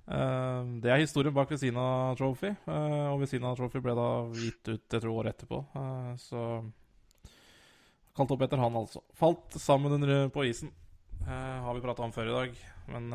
eh, 0.09 0.61
det 0.83 0.91
er 0.93 1.03
historien 1.03 1.35
bak 1.35 1.51
Vezina 1.51 2.15
Trophy. 2.19 2.53
eh, 2.67 3.07
og 3.13 3.21
Vezina 3.23 3.55
Trophy 3.59 3.81
ble 3.85 3.95
da 3.99 4.09
gitt 4.37 4.69
ut 4.69 4.97
jeg 4.97 5.01
tror 5.05 5.23
året 5.23 5.37
etterpå. 5.37 5.65
eh, 5.77 6.13
så 6.19 6.45
Kalt 8.13 8.31
opp 8.35 8.43
etter 8.45 8.61
han, 8.61 8.75
altså. 8.77 9.01
Falt 9.17 9.55
sammen 9.57 9.95
under, 9.97 10.29
på 10.29 10.45
isen. 10.45 10.69
Har 11.25 11.73
vi 11.73 11.81
prata 11.81 12.03
om 12.05 12.13
før 12.13 12.29
i 12.29 12.35
dag. 12.35 12.59
Men 12.93 13.07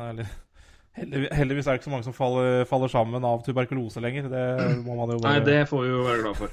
heldigvis, 0.98 1.30
heldigvis 1.38 1.68
er 1.68 1.76
det 1.76 1.78
ikke 1.78 1.86
så 1.86 1.92
mange 1.92 2.06
som 2.08 2.16
faller, 2.16 2.64
faller 2.66 2.90
sammen 2.90 3.22
av 3.28 3.44
tuberkulose 3.46 4.02
lenger. 4.02 4.26
Det 4.32 4.42
må 4.82 4.96
man 4.98 5.12
jo 5.14 5.20
Nei, 5.22 5.36
det 5.46 5.60
får 5.70 5.84
vi 5.84 5.92
jo 5.92 6.00
være 6.02 6.24
glad 6.24 6.40
for. 6.40 6.50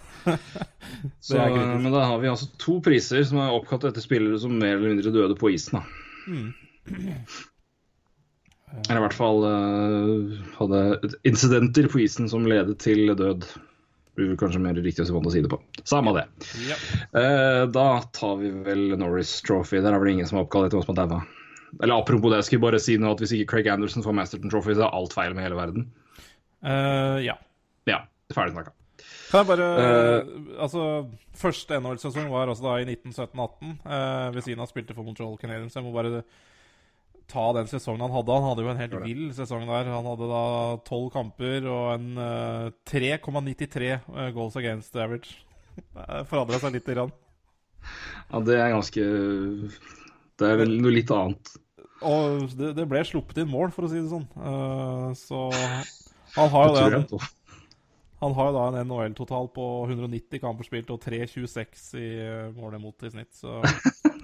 Så, 1.25 1.41
men 1.41 1.89
da 1.89 2.05
har 2.05 2.21
vi 2.21 2.29
altså 2.29 2.51
to 2.61 2.77
priser 2.85 3.25
som 3.25 3.41
er 3.41 3.55
oppkalt 3.57 3.89
etter 3.89 4.05
spillere 4.05 4.37
som 4.41 4.53
mer 4.53 4.77
eller 4.77 4.93
mindre 4.93 5.13
døde 5.15 5.37
på 5.41 5.49
isen. 5.55 5.79
da. 5.79 5.83
Mm. 6.29 6.53
Eller 8.85 8.99
i 8.99 9.05
hvert 9.05 9.17
fall 9.17 9.45
uh, 9.45 10.35
hadde 10.57 10.81
incidenter 11.27 11.87
på 11.91 12.03
isen 12.03 12.29
som 12.31 12.45
ledet 12.49 12.77
til 12.83 13.13
død. 13.17 13.47
Blir 14.15 14.31
vel 14.31 14.39
kanskje 14.39 14.61
mer 14.63 14.77
riktig 14.79 15.03
å 15.03 15.31
si 15.31 15.43
det 15.43 15.51
på. 15.51 15.59
Samme 15.87 16.13
det. 16.15 16.25
Ja. 16.69 16.77
Uh, 17.15 17.63
da 17.71 17.87
tar 18.15 18.37
vi 18.39 18.53
vel 18.67 18.93
Norris 18.99 19.37
Trophy. 19.45 19.81
Der 19.83 19.95
er 19.95 20.03
vel 20.03 20.13
ingen 20.13 20.29
som 20.29 20.39
er 20.39 20.45
oppkalt 20.45 20.69
etter 20.69 20.79
oss 20.79 20.87
som 20.87 20.95
har 20.95 21.09
daua. 21.09 21.25
Eller 21.83 21.97
apropos 21.97 22.31
det, 22.31 22.39
jeg 22.39 22.49
skulle 22.49 22.67
bare 22.69 22.79
si 22.79 22.95
nå 23.01 23.11
at 23.11 23.21
hvis 23.21 23.35
ikke 23.35 23.55
Craig 23.55 23.67
Anderson 23.73 24.05
får 24.05 24.15
Masterton 24.15 24.51
Trophy, 24.53 24.77
så 24.77 24.85
er 24.85 24.95
alt 24.95 25.15
feil 25.15 25.35
med 25.35 25.47
hele 25.47 25.59
verden. 25.59 25.89
Uh, 26.63 27.19
ja. 27.23 27.35
Ja, 27.89 28.05
ferdig 28.33 28.55
snakka. 28.55 28.71
Kan 29.29 29.41
jeg 29.41 29.49
bare 29.49 29.67
uh, 29.75 30.33
Altså, 30.63 30.81
første 31.35 31.79
NHL-sesong 31.81 32.29
var 32.31 32.49
altså 32.49 32.69
da 32.69 32.77
i 32.79 32.87
1917-18. 32.87 33.73
Uh, 33.83 34.35
Vesina 34.37 34.67
spilte 34.69 34.95
for 34.95 35.07
Montreal 35.07 35.35
Canadiens. 35.41 35.75
Jeg 35.75 35.83
må 35.83 35.91
bare 35.95 36.23
ta 37.31 37.45
den 37.57 37.69
sesongen 37.69 38.03
han 38.05 38.13
hadde. 38.13 38.37
Han 38.37 38.47
hadde 38.49 38.65
jo 38.65 38.71
en 38.71 38.81
helt 38.81 38.95
vill 39.03 39.25
sesong 39.35 39.65
der. 39.69 39.91
Han 39.91 40.07
hadde 40.11 40.29
da 40.29 40.45
tolv 40.87 41.11
kamper 41.13 41.67
og 41.71 41.91
en 41.95 42.07
uh, 42.19 42.71
3,93 42.91 43.91
eh, 43.91 44.31
goals 44.35 44.57
against 44.61 44.95
average. 44.95 45.41
Det 45.75 46.25
forandra 46.29 46.61
seg 46.61 46.77
lite 46.77 46.95
grann. 46.95 47.13
Ja, 48.31 48.41
det 48.41 48.57
er 48.57 48.73
ganske 48.73 49.03
Det 50.39 50.47
er 50.47 50.59
vel 50.61 50.77
noe 50.81 50.93
litt 50.95 51.11
annet. 51.13 51.55
Og 52.05 52.51
det, 52.57 52.73
det 52.77 52.85
ble 52.89 53.01
sluppet 53.07 53.41
inn 53.41 53.49
mål, 53.49 53.71
for 53.73 53.87
å 53.87 53.91
si 53.91 54.01
det 54.01 54.11
sånn. 54.11 54.27
Uh, 54.37 55.11
så 55.17 55.47
han 56.35 56.51
har 56.51 56.69
jo 56.69 56.75
Det 56.77 57.01
det. 57.11 57.25
Han 58.23 58.33
har 58.33 58.47
jo 58.47 58.55
da 58.55 58.63
en 58.69 58.87
NHL-total 58.87 59.49
på 59.53 59.63
190 59.89 60.39
kamper 60.41 60.65
spilt 60.65 60.91
og 60.93 61.01
3,26 61.03 61.83
i 61.99 62.07
målet 62.55 62.55
mål 62.55 62.77
imot 62.79 63.03
i 63.05 63.11
snitt, 63.11 63.33
så 63.35 63.59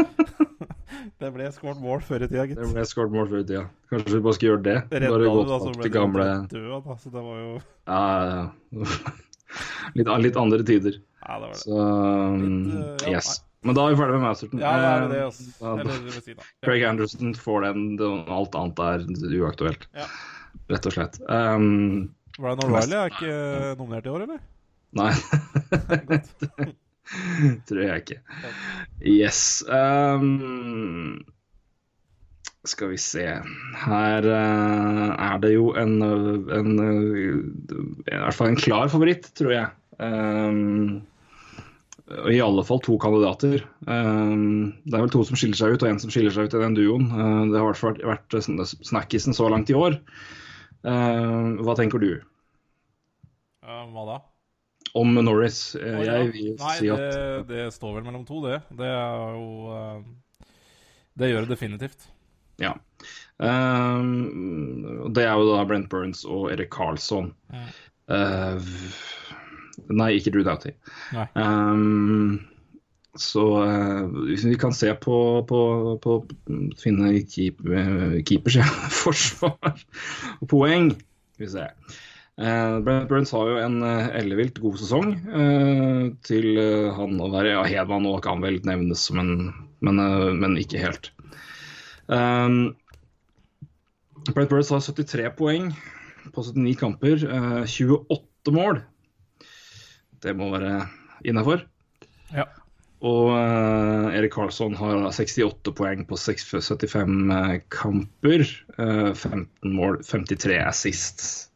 Det 1.21 1.29
ble 1.35 1.49
skåret 1.55 1.81
mål 1.81 2.01
før 2.05 2.25
i 2.25 2.29
tida, 2.29 2.45
gitt. 2.49 2.59
Det 2.59 2.69
ble 2.73 2.85
skåret 2.87 3.13
mål 3.13 3.29
før 3.31 3.43
i 3.43 3.45
tida. 3.47 3.63
Kanskje 3.91 4.15
vi 4.15 4.23
bare 4.25 4.37
skal 4.37 4.49
gjøre 4.49 4.63
det? 4.67 4.77
Redda 4.93 5.11
Bare 5.13 5.21
du, 5.23 5.29
gå 5.29 5.43
da, 5.49 5.59
så 5.61 5.73
ble 5.75 5.85
til 5.85 5.93
gamle 5.95 6.25
død, 6.51 6.73
altså, 6.79 7.13
det 7.13 7.23
var 7.27 7.39
jo 7.41 7.53
Ja, 7.55 8.01
ja, 8.01 8.41
ja. 8.41 9.13
litt, 9.99 10.11
litt 10.25 10.41
andre 10.41 10.67
tider. 10.67 10.99
Ja, 11.21 11.37
det 11.37 11.47
var 11.47 11.53
det. 11.53 11.61
Så 11.61 11.79
um, 11.79 12.43
Litt, 12.67 13.07
uh, 13.07 13.13
yes. 13.13 13.31
Men 13.61 13.77
da 13.77 13.85
er 13.85 13.93
vi 13.93 13.99
ferdig 13.99 14.17
med 14.17 14.25
Masterton. 14.25 14.61
Ja, 14.61 14.71
det 14.73 14.91
er 14.91 15.03
det, 15.11 15.17
Eh, 15.21 15.25
altså. 15.27 15.73
Eller 15.83 16.21
si. 16.25 16.33
Ja. 16.33 16.47
Craig 16.65 16.85
Anderson 16.87 17.35
får 17.37 17.67
den, 17.67 17.83
alt 18.01 18.57
annet 18.57 18.81
er 18.87 19.05
uaktuelt. 19.41 19.85
Ja. 19.97 20.07
Rett 20.71 20.87
og 20.89 20.95
slett. 20.95 21.19
Um, 21.29 22.09
Ryan 22.41 22.63
O'Reilly 22.65 22.97
er 22.97 23.13
ikke 23.13 23.35
nominert 23.77 24.07
i 24.07 24.13
år, 24.15 24.25
eller? 24.25 24.41
nei. 24.97 25.11
Tror 27.67 27.83
jeg 27.83 28.03
ikke. 28.03 28.19
Yes. 29.01 29.63
Um, 29.67 31.21
skal 32.69 32.91
vi 32.91 32.97
se 33.01 33.23
Her 33.81 34.27
uh, 34.27 35.07
er 35.17 35.39
det 35.41 35.55
jo 35.55 35.71
en, 35.81 35.95
en 36.53 36.73
I 36.77 38.19
hvert 38.21 38.37
fall 38.37 38.51
en 38.51 38.59
klar 38.59 38.91
favoritt, 38.93 39.31
tror 39.37 39.55
jeg. 39.55 39.71
Um, 39.97 41.01
og 42.11 42.31
I 42.33 42.41
alle 42.43 42.63
fall 42.67 42.81
to 42.83 42.97
kandidater. 43.01 43.63
Um, 43.87 44.73
det 44.83 44.97
er 44.97 45.05
vel 45.05 45.13
to 45.13 45.23
som 45.27 45.37
skiller 45.39 45.57
seg 45.57 45.75
ut, 45.75 45.85
og 45.85 45.91
en 45.91 46.01
som 46.01 46.11
skiller 46.13 46.33
seg 46.35 46.49
ut 46.49 46.57
i 46.57 46.63
den 46.63 46.75
duoen. 46.77 47.07
Uh, 47.13 47.43
det 47.51 47.57
har 47.57 47.63
i 47.63 47.69
hvert 47.69 47.81
fall 47.81 48.01
vært 48.01 48.35
vært 48.35 48.83
snakkisen 48.89 49.37
så 49.37 49.47
langt 49.51 49.71
i 49.71 49.77
år. 49.77 49.97
Uh, 50.81 51.61
hva 51.61 51.77
tenker 51.77 52.01
du 52.01 52.09
Ja, 53.61 53.83
hva 53.93 54.05
da? 54.07 54.17
Om 54.97 55.13
Norris? 55.23 55.75
Ja. 55.79 55.99
jeg 56.03 56.31
vil 56.35 56.49
Nei, 56.59 56.75
si 56.79 56.89
at 56.91 57.01
det, 57.01 57.45
det 57.51 57.67
står 57.75 57.99
vel 57.99 58.07
mellom 58.07 58.25
to, 58.27 58.41
det. 58.45 58.61
Det 58.77 58.89
er 58.89 59.37
jo 59.37 59.75
eh, 59.75 60.49
Det 61.19 61.31
gjør 61.31 61.45
det 61.45 61.55
definitivt. 61.55 62.09
Ja. 62.61 62.75
Um, 63.41 65.09
det 65.15 65.25
er 65.25 65.33
jo 65.33 65.49
da 65.49 65.63
Brent 65.65 65.89
Burns 65.89 66.25
og 66.27 66.51
Erik 66.53 66.69
Karlsson. 66.73 67.31
Ja. 67.53 67.65
Uh, 68.11 68.61
nei, 69.89 70.13
ikke 70.19 70.33
Drew 70.35 70.45
Doughty. 70.45 70.73
Um, 71.33 72.41
så 73.19 73.45
uh, 73.63 74.11
hvis 74.27 74.45
vi 74.47 74.59
kan 74.59 74.75
se 74.75 74.91
på, 74.93 75.17
på, 75.47 75.61
på 76.03 76.19
finne 76.79 77.15
keep, 77.31 77.63
keepers, 78.27 78.59
ja, 78.59 78.67
forsvar 79.03 79.57
og 79.71 80.47
poeng 80.51 80.93
Skal 80.93 81.47
vi 81.47 81.51
se. 81.55 81.67
Uh, 82.39 82.79
Brent 82.85 83.09
Burns 83.09 83.33
har 83.35 83.49
jo 83.49 83.57
en 83.61 83.81
uh, 83.83 84.11
ellevilt 84.17 84.61
god 84.63 84.79
sesong. 84.79 85.15
uh, 85.27 86.03
til 86.25 86.55
han 86.95 87.19
å 87.21 87.31
være 87.33 87.55
ja, 87.57 87.65
Hedman 87.67 88.07
og 88.09 88.21
kan 88.25 88.43
vel 88.43 88.61
nevnes 88.67 89.07
men, 89.15 89.51
Men, 89.81 89.97
men 90.37 90.59
ikke 90.61 90.81
helt. 90.81 91.11
Um, 92.11 92.75
Brent 94.29 94.51
Burns 94.51 94.69
har 94.69 94.83
73 94.85 95.31
poeng 95.37 95.71
på 96.29 96.43
79 96.43 96.75
kamper. 96.79 97.23
eh, 97.25 97.65
28 97.65 98.53
mål. 98.53 98.81
Det 100.21 100.35
må 100.37 100.51
være 100.53 100.85
innafor. 101.25 101.65
Ja. 102.31 102.45
Og 103.01 103.31
uh, 103.33 104.13
Erik 104.13 104.35
Karlsson 104.35 104.75
har 104.77 105.07
68 105.09 105.73
poeng 105.73 106.03
på 106.05 106.17
6 106.21 106.45
75 106.53 107.31
eh, 107.33 107.55
kamper. 107.73 108.45
Uh, 108.77 109.09
15 109.17 109.73
mål, 109.73 110.03
53 110.05 110.59
assists. 110.61 111.49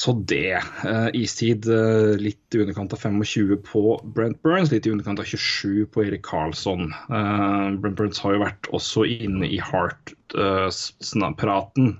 Så 0.00 0.14
det. 0.24 0.56
Uh, 0.80 1.12
istid 1.12 1.66
uh, 1.68 2.16
litt 2.16 2.56
i 2.56 2.62
underkant 2.62 2.94
av 2.96 3.02
25 3.02 3.58
på 3.66 3.82
Brent 4.16 4.38
Burns, 4.40 4.70
litt 4.72 4.86
i 4.88 4.92
underkant 4.94 5.20
av 5.20 5.28
27 5.28 5.90
på 5.92 6.06
Erik 6.06 6.22
Karlsson. 6.24 6.88
Uh, 7.10 7.76
Brent 7.76 7.98
Burns 7.98 8.22
har 8.24 8.32
jo 8.32 8.40
vært 8.46 8.64
også 8.72 9.04
inne 9.04 9.44
i 9.44 9.60
Heart-praten. 9.60 11.92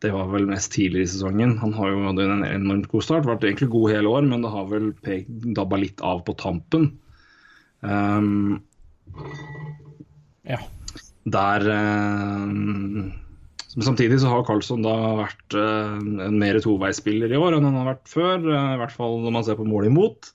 Det 0.00 0.08
var 0.16 0.32
vel 0.32 0.48
mest 0.48 0.72
tidligere 0.72 1.04
i 1.04 1.12
sesongen. 1.12 1.58
Han 1.60 1.74
har 1.76 1.92
jo 1.92 2.06
hatt 2.08 2.20
en 2.24 2.44
enormt 2.48 2.88
god 2.90 3.04
start. 3.04 3.28
Vært 3.28 3.44
egentlig 3.46 3.68
god 3.70 3.92
hele 3.92 4.08
år, 4.10 4.24
men 4.26 4.42
det 4.42 4.50
har 4.50 4.66
vel 4.72 4.90
dabba 5.54 5.76
litt 5.78 6.00
av 6.02 6.24
på 6.26 6.34
tampen. 6.40 6.98
Um, 7.84 8.64
Ja. 10.48 10.56
der 11.30 11.60
Men 13.76 13.86
samtidig 13.86 14.18
så 14.20 14.32
har 14.32 14.46
Karlsson 14.48 14.82
da 14.82 14.94
vært 15.20 15.54
eh, 15.54 15.92
en 16.26 16.38
mer 16.40 16.58
toveisspiller 16.62 17.30
i 17.30 17.38
år 17.38 17.56
enn 17.56 17.68
han 17.68 17.78
har 17.78 17.92
vært 17.92 18.10
før. 18.10 18.42
eh, 18.42 18.72
I 18.74 18.80
hvert 18.80 18.96
fall 18.96 19.20
når 19.22 19.36
man 19.36 19.46
ser 19.46 19.60
på 19.60 19.68
mål 19.68 19.86
imot. 19.92 20.32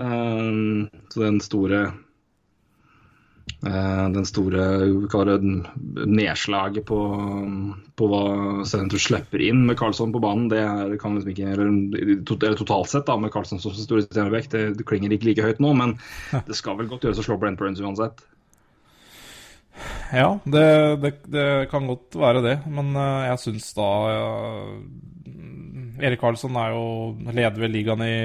Eh, 0.00 0.50
så 1.12 1.26
den 1.26 1.42
store 1.44 1.86
den 3.64 4.26
store 4.28 4.64
nedslaget 4.84 6.84
på, 6.88 6.96
på 7.96 8.08
hva 8.10 8.20
Sentrum 8.68 9.00
slipper 9.00 9.40
inn 9.40 9.62
med 9.68 9.78
Carlsson 9.80 10.12
på 10.12 10.20
banen. 10.20 10.50
Det 10.52 10.60
er, 10.60 10.92
kan 11.00 11.16
liksom 11.16 11.32
ikke, 11.32 11.52
eller 11.54 12.56
totalt 12.60 12.92
sett 12.92 13.08
da, 13.08 13.16
med 13.20 13.32
Carlsson 13.32 13.62
som 13.62 13.72
store 13.76 14.04
stjernebekk, 14.04 14.50
det, 14.52 14.64
det 14.80 14.88
klinger 14.88 15.16
ikke 15.16 15.30
like 15.30 15.46
høyt 15.46 15.62
nå, 15.64 15.72
men 15.80 15.96
det 16.32 16.56
skal 16.56 16.76
vel 16.80 16.90
godt 16.92 17.08
gjøres 17.08 17.22
å 17.22 17.24
slå 17.24 17.38
Brent 17.40 17.60
Burns 17.60 17.80
uansett. 17.84 18.20
Ja, 20.14 20.28
det, 20.44 20.66
det, 21.02 21.12
det, 21.32 21.46
kan 21.70 21.86
godt 21.88 22.14
være 22.18 22.42
det, 22.44 22.54
men 22.70 22.92
uh, 22.96 23.26
jeg 23.26 23.40
syns 23.42 23.72
da 23.76 23.88
uh, 24.06 24.76
Erik 26.04 26.20
Karlsson 26.22 26.54
er 26.60 26.74
jo 26.74 26.84
leder 27.30 27.58
ved 27.58 27.72
ligaen 27.72 28.04
i 28.04 28.18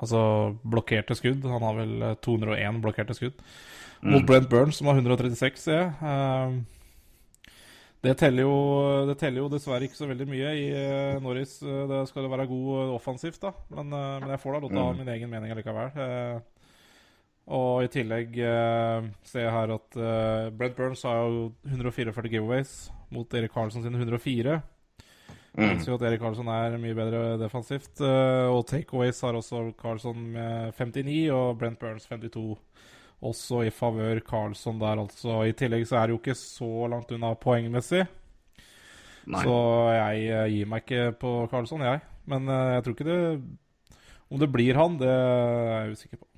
altså, 0.00 0.20
blokkerte 0.64 1.16
skudd. 1.16 1.44
Han 1.48 1.64
har 1.64 1.78
vel 1.78 1.94
201 2.24 2.58
eh, 2.58 2.82
blokkerte 2.84 3.16
skudd. 3.16 3.40
Mm. 4.00 4.12
Mot 4.14 4.28
Brent 4.28 4.48
Burns, 4.48 4.80
som 4.80 4.88
har 4.88 5.00
136, 5.00 5.64
ser 5.64 5.80
jeg. 5.82 5.88
Uh, 6.00 7.56
det 8.00 8.14
teller, 8.16 8.46
jo, 8.46 8.54
det 9.10 9.18
teller, 9.20 9.42
jo, 9.42 9.50
dessverre 9.52 9.84
ikke 9.84 9.98
så 9.98 10.08
veldig 10.08 10.24
mye 10.28 10.54
i 10.56 10.68
Norris. 11.20 11.58
Det 11.60 11.98
skal 12.08 12.30
være 12.32 12.48
god 12.48 12.94
offensivt, 12.94 13.42
da. 13.42 13.52
Men, 13.76 13.92
men 13.92 14.32
jeg 14.32 14.40
får 14.40 14.56
da 14.56 14.62
lov 14.62 14.72
til 14.72 14.80
å 14.80 14.86
ha 14.86 14.94
mm. 14.94 15.02
min 15.02 15.12
egen 15.16 15.32
mening 15.34 15.52
allikevel. 15.52 16.40
Og 17.50 17.82
i 17.82 17.90
tillegg 17.90 18.36
eh, 18.46 19.06
ser 19.26 19.46
jeg 19.46 19.54
her 19.54 19.72
at 19.74 19.96
eh, 19.98 20.50
Brent 20.54 20.76
Burns 20.76 21.02
har 21.06 21.24
jo 21.24 21.48
144 21.66 22.30
giveaways 22.30 22.74
mot 23.10 23.34
Erik 23.34 23.50
Karlsson 23.56 23.82
sine 23.82 23.98
104. 23.98 24.60
Mm. 25.58 25.80
Jeg 25.82 25.96
at 25.96 26.04
Erik 26.06 26.22
Karlsson 26.22 26.50
er 26.54 26.76
mye 26.78 26.94
bedre 26.94 27.34
defensivt. 27.40 27.98
Eh, 28.06 28.46
og 28.46 28.62
takeaways 28.70 29.18
har 29.26 29.34
også 29.34 29.64
Karlsson 29.80 30.28
med 30.36 30.78
59 30.78 31.26
og 31.34 31.58
Brent 31.58 31.82
Burns 31.82 32.06
52. 32.06 32.54
Også 33.26 33.64
i 33.66 33.74
favør 33.74 34.22
Karlsson 34.24 34.78
der, 34.80 35.02
altså. 35.02 35.42
I 35.42 35.56
tillegg 35.58 35.88
så 35.90 35.98
er 35.98 36.06
det 36.06 36.14
jo 36.14 36.22
ikke 36.22 36.38
så 36.38 36.86
langt 36.88 37.10
unna 37.12 37.34
poengmessig. 37.34 38.06
Nei. 39.26 39.42
Så 39.42 39.58
jeg 39.92 40.54
gir 40.54 40.70
meg 40.70 40.86
ikke 40.86 41.18
på 41.18 41.34
Karlsson, 41.50 41.82
jeg. 41.84 42.00
Men 42.30 42.46
jeg 42.46 42.84
tror 42.84 42.94
ikke 42.94 43.10
det 43.10 43.20
Om 44.30 44.38
det 44.38 44.52
blir 44.52 44.78
han, 44.78 44.96
det 45.00 45.10
er 45.10 45.82
jeg 45.82 45.98
usikker 45.98 46.20
på. 46.22 46.29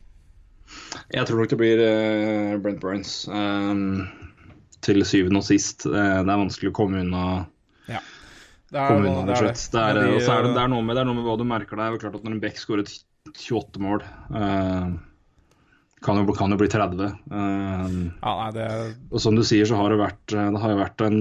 Jeg 1.12 1.28
tror 1.28 1.42
nok 1.42 1.52
det 1.52 1.58
blir 1.60 1.82
uh, 1.82 2.58
Brent 2.62 2.80
Burns 2.80 3.12
um, 3.28 4.08
til 4.84 5.04
syvende 5.08 5.42
og 5.42 5.46
sist. 5.46 5.86
Uh, 5.86 5.92
det 6.22 6.32
er 6.32 6.42
vanskelig 6.44 6.72
å 6.72 6.76
komme 6.76 7.02
unna. 7.04 7.24
Ja. 7.90 8.00
Det 8.72 8.80
er, 8.80 8.88
komme 8.88 9.10
unna 9.10 9.26
det, 9.28 9.36
er 9.36 9.48
det. 9.50 9.54
Det, 9.60 9.84
er, 9.84 10.00
de, 10.00 10.18
er 10.24 10.48
det, 10.48 10.58
er 10.64 10.72
noe 10.72 10.84
med, 10.84 10.96
det 10.96 11.04
er 11.04 11.08
noe 11.10 11.18
med 11.18 11.28
hva 11.28 11.38
du 11.40 11.46
merker. 11.48 11.78
Det 11.78 11.88
er 11.88 12.02
klart 12.06 12.18
at 12.20 12.26
Når 12.26 12.36
en 12.36 12.42
Beck 12.44 12.60
skårer 12.60 12.88
28 12.88 13.82
mål 13.82 14.04
kan 16.02 16.18
jo, 16.18 16.32
kan 16.34 16.50
jo, 16.50 16.56
bli 16.58 16.66
30. 16.66 17.04
ja, 17.30 18.30
nei, 18.34 18.48
det... 18.56 18.64
Og 19.14 19.22
som 19.22 19.36
du 19.38 19.44
sier, 19.46 19.68
så 19.70 19.76
har 19.78 19.92
det 19.92 20.00
vært, 20.00 20.24
det 20.34 20.58
har 20.58 20.72
jo 20.72 20.78
vært 20.80 21.04
en 21.06 21.18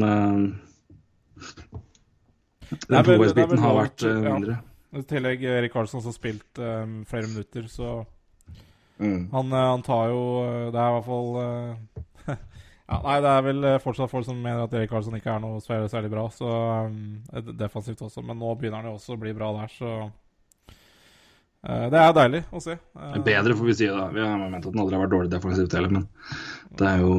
Den 2.72 3.06
toveisbiten 3.06 3.62
har 3.62 3.78
vært 3.78 4.08
mindre. 4.26 4.58
I 4.91 5.04
tillegg 5.08 5.45
Erik 5.47 5.76
Karlsson 5.76 6.02
som 6.02 6.10
har 6.10 6.18
spilt 6.18 6.60
um, 6.60 6.97
flere 7.08 7.30
minutter, 7.30 7.70
så 7.72 8.02
Mm. 9.02 9.30
Han, 9.32 9.54
eh, 9.54 9.58
han, 9.58 9.82
tar 9.82 10.12
jo 10.12 10.22
eh, 10.45 10.68
Det 10.70 10.78
er 10.78 10.89
i 10.91 10.95
hvert 10.95 11.08
fall 11.08 11.30
uh, 11.41 12.02
ja, 12.91 12.97
Nei, 13.02 13.16
det 13.26 13.32
er 13.32 13.45
vel 13.47 13.68
fortsatt 13.82 14.12
folk 14.12 14.28
som 14.28 14.38
mener 14.38 14.68
at 14.68 14.76
Erik 14.78 14.91
Karlsson 14.93 15.18
ikke 15.18 15.32
er 15.34 15.41
noe 15.41 15.62
særlig, 15.64 15.89
særlig 15.89 16.12
bra. 16.12 16.28
Så 16.36 16.47
um, 16.47 17.22
defensivt 17.58 18.04
også. 18.06 18.22
Men 18.26 18.38
nå 18.41 18.54
begynner 18.60 18.82
han 18.82 18.91
jo 18.91 18.97
også 18.99 19.16
å 19.16 19.22
bli 19.22 19.34
bra 19.34 19.49
der, 19.56 19.72
så 19.74 19.93
Det 21.62 22.02
er 22.02 22.14
deilig 22.18 22.43
å 22.52 22.62
se. 22.62 22.76
Bedre, 23.26 23.56
får 23.58 23.70
vi 23.70 23.78
si. 23.80 23.88
da 23.89 24.10
Vi 24.12 24.22
har 24.22 24.38
ment 24.41 24.66
at 24.66 24.70
han 24.70 24.84
aldri 24.84 24.97
har 24.97 25.06
vært 25.06 25.16
dårlig 25.16 25.32
defensivt 25.34 25.78
heller, 25.78 25.95
men 25.97 26.08
det 26.78 26.89
er 26.89 27.06
jo 27.06 27.16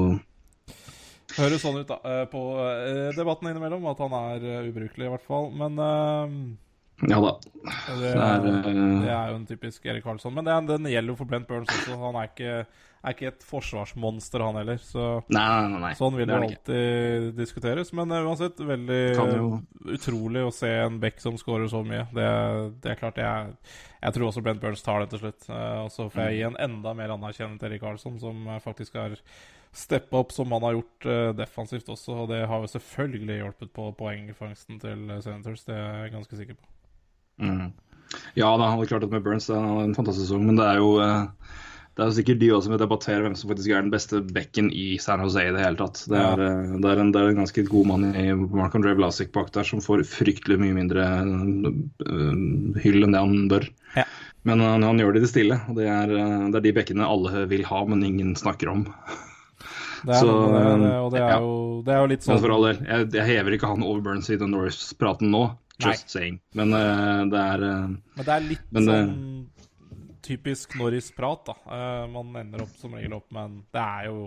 Høres 1.32 1.62
sånn 1.64 1.78
ut, 1.80 1.88
da, 1.88 2.16
på 2.28 2.40
debatten 3.16 3.48
innimellom, 3.48 3.86
at 3.88 4.02
han 4.04 4.12
er 4.18 4.66
ubrukelig, 4.68 5.06
i 5.06 5.12
hvert 5.14 5.24
fall. 5.24 5.46
Men 5.56 5.78
ja 7.10 7.18
da. 7.18 7.32
Det 7.42 8.12
er, 8.12 8.40
det 8.42 8.52
er, 8.62 8.76
eh, 8.76 9.28
jo 9.32 9.36
en 9.40 9.46
typisk 9.46 9.86
Erik 9.90 10.04
Karlsson. 10.06 10.34
Men 10.34 10.46
det, 10.46 10.54
den 10.70 10.88
gjelder 10.90 11.12
jo 11.12 11.18
for 11.18 11.30
Brent 11.30 11.48
Burns 11.48 11.70
også. 11.70 11.96
Han 11.98 12.18
er 12.18 12.28
ikke, 12.28 12.52
er 13.02 13.14
ikke 13.16 13.28
et 13.32 13.46
forsvarsmonster, 13.46 14.42
han 14.44 14.58
heller. 14.60 14.78
Så, 14.82 15.06
nei, 15.34 15.46
nei, 15.72 15.80
nei. 15.82 15.92
Sånn 15.98 16.14
vil 16.14 16.28
det, 16.30 16.36
det 16.36 16.48
alltid 16.48 17.30
diskuteres. 17.38 17.90
Men 17.98 18.14
uh, 18.14 18.20
uansett, 18.26 18.62
veldig 18.66 19.00
utrolig 19.96 20.44
å 20.46 20.52
se 20.54 20.70
en 20.84 21.00
back 21.02 21.18
som 21.22 21.38
scorer 21.40 21.70
så 21.70 21.82
mye. 21.86 22.04
Det, 22.14 22.28
det 22.84 22.92
er 22.92 23.00
klart 23.00 23.18
jeg, 23.22 23.56
jeg 24.02 24.16
tror 24.18 24.28
også 24.28 24.44
Brent 24.46 24.62
Burns 24.62 24.86
tar 24.86 25.02
det 25.02 25.10
til 25.14 25.24
slutt. 25.24 25.48
Uh, 25.50 25.80
og 25.86 25.90
så 25.94 26.06
får 26.06 26.28
jeg 26.28 26.38
gi 26.38 26.44
en 26.50 26.60
enda 26.68 26.94
mer 26.98 27.14
anerkjennende 27.16 27.62
til 27.62 27.72
Erik 27.72 27.82
Karlsson, 27.82 28.20
som 28.22 28.46
uh, 28.46 28.60
faktisk 28.62 29.00
har 29.00 29.18
steppa 29.74 30.20
opp 30.20 30.34
som 30.36 30.50
han 30.52 30.66
har 30.66 30.76
gjort 30.76 31.06
defensivt 31.38 31.88
også. 31.90 32.20
Og 32.24 32.30
det 32.30 32.42
har 32.46 32.60
jo 32.62 32.70
selvfølgelig 32.74 33.40
hjulpet 33.40 33.72
på 33.74 33.88
poengfangsten 33.96 34.78
til 34.82 35.08
Senators, 35.24 35.64
det 35.64 35.78
er 35.78 36.04
jeg 36.04 36.14
ganske 36.18 36.40
sikker 36.42 36.60
på. 36.60 36.72
Mm. 37.42 37.70
Ja, 38.36 38.50
da, 38.56 38.66
han 38.66 38.76
hadde 38.76 38.90
klart 38.90 39.06
at 39.06 39.12
med 39.12 39.24
Burns 39.24 39.48
det 39.48 39.56
er 39.56 39.84
en 39.84 39.96
fantastisk 39.96 40.28
sesong, 40.28 40.44
men 40.48 40.58
det 40.60 40.66
er 40.68 40.80
jo 40.82 40.96
eh, 41.02 41.22
det 41.92 42.00
er 42.00 42.08
jo 42.08 42.16
sikkert 42.16 42.38
de 42.40 42.48
også 42.56 42.64
som 42.64 42.72
vil 42.72 42.80
debattere 42.80 43.20
hvem 43.20 43.34
som 43.36 43.50
faktisk 43.50 43.72
er 43.72 43.82
den 43.84 43.92
beste 43.92 44.22
bekken 44.24 44.70
i 44.72 44.96
San 45.02 45.20
Jose 45.20 45.42
i 45.44 45.50
det 45.52 45.60
hele 45.60 45.76
tatt. 45.76 46.00
Det 46.08 46.16
er, 46.16 46.40
ja. 46.40 46.52
Eh, 46.64 46.76
det 46.80 46.88
er, 46.88 47.02
en, 47.02 47.10
det 47.12 47.20
er 47.20 47.28
en, 47.28 47.40
ganske 47.42 47.64
god 47.68 47.90
mann 47.90 48.06
i 48.08 48.24
Mark 48.32 48.76
André 48.78 48.94
Vlasic 48.96 49.28
bak 49.34 49.50
der 49.52 49.68
som 49.68 49.82
får 49.84 50.06
fryktelig 50.08 50.56
mye 50.62 50.76
mindre 50.78 51.04
uh, 51.04 52.78
hyll 52.80 53.04
enn 53.04 53.12
det 53.12 53.20
han 53.20 53.44
bør. 53.52 53.68
Ja. 53.98 54.06
Men 54.48 54.64
han, 54.64 54.86
han, 54.88 55.02
gjør 55.02 55.12
det 55.12 55.20
i 55.20 55.26
det 55.26 55.30
stille, 55.34 55.60
og 55.68 55.76
det 55.76 55.90
er, 55.92 56.08
det 56.16 56.56
er, 56.56 56.64
de 56.64 56.72
bekkene 56.80 57.06
alle 57.06 57.44
vil 57.50 57.66
ha, 57.68 57.84
men 57.86 58.08
ingen 58.08 58.32
snakker 58.40 58.72
om. 58.72 58.86
Det 60.02 60.16
er, 60.16 60.18
Så, 60.18 60.32
det, 60.32 60.94
og 60.98 61.12
det 61.12 61.20
er, 61.20 61.28
ja. 61.28 61.36
jo, 61.38 61.52
det 61.86 61.92
er 61.94 62.00
jo 62.00 62.06
litt 62.10 62.24
sånn 62.24 62.34
Men 62.34 62.40
for 62.42 62.54
all 62.56 62.64
del, 62.66 62.80
jeg, 62.88 63.10
jeg 63.14 63.26
hever 63.36 63.54
ikke 63.54 63.68
han 63.70 63.84
over 63.86 64.00
Burns 64.02 64.32
i 64.32 64.38
den 64.40 64.50
Norris-praten 64.50 65.30
nå. 65.30 65.44
Just 65.78 65.86
Nei. 65.86 66.12
saying. 66.14 66.40
Men 66.58 66.74
uh, 66.76 67.22
det 67.32 67.42
er 67.42 67.64
uh, 67.64 67.92
Men 68.16 68.26
det 68.26 68.34
er 68.34 68.48
litt 68.48 68.66
men, 68.74 68.88
sånn 68.88 69.14
typisk 70.22 70.76
Norris-prat, 70.78 71.48
da. 71.48 71.54
Uh, 71.66 72.10
man 72.12 72.36
ender 72.38 72.64
opp 72.64 72.74
som 72.78 72.94
regel 72.94 73.16
opp 73.16 73.30
med 73.34 73.48
en 73.48 73.56
Det 73.74 73.82
er 73.82 74.10
jo 74.10 74.18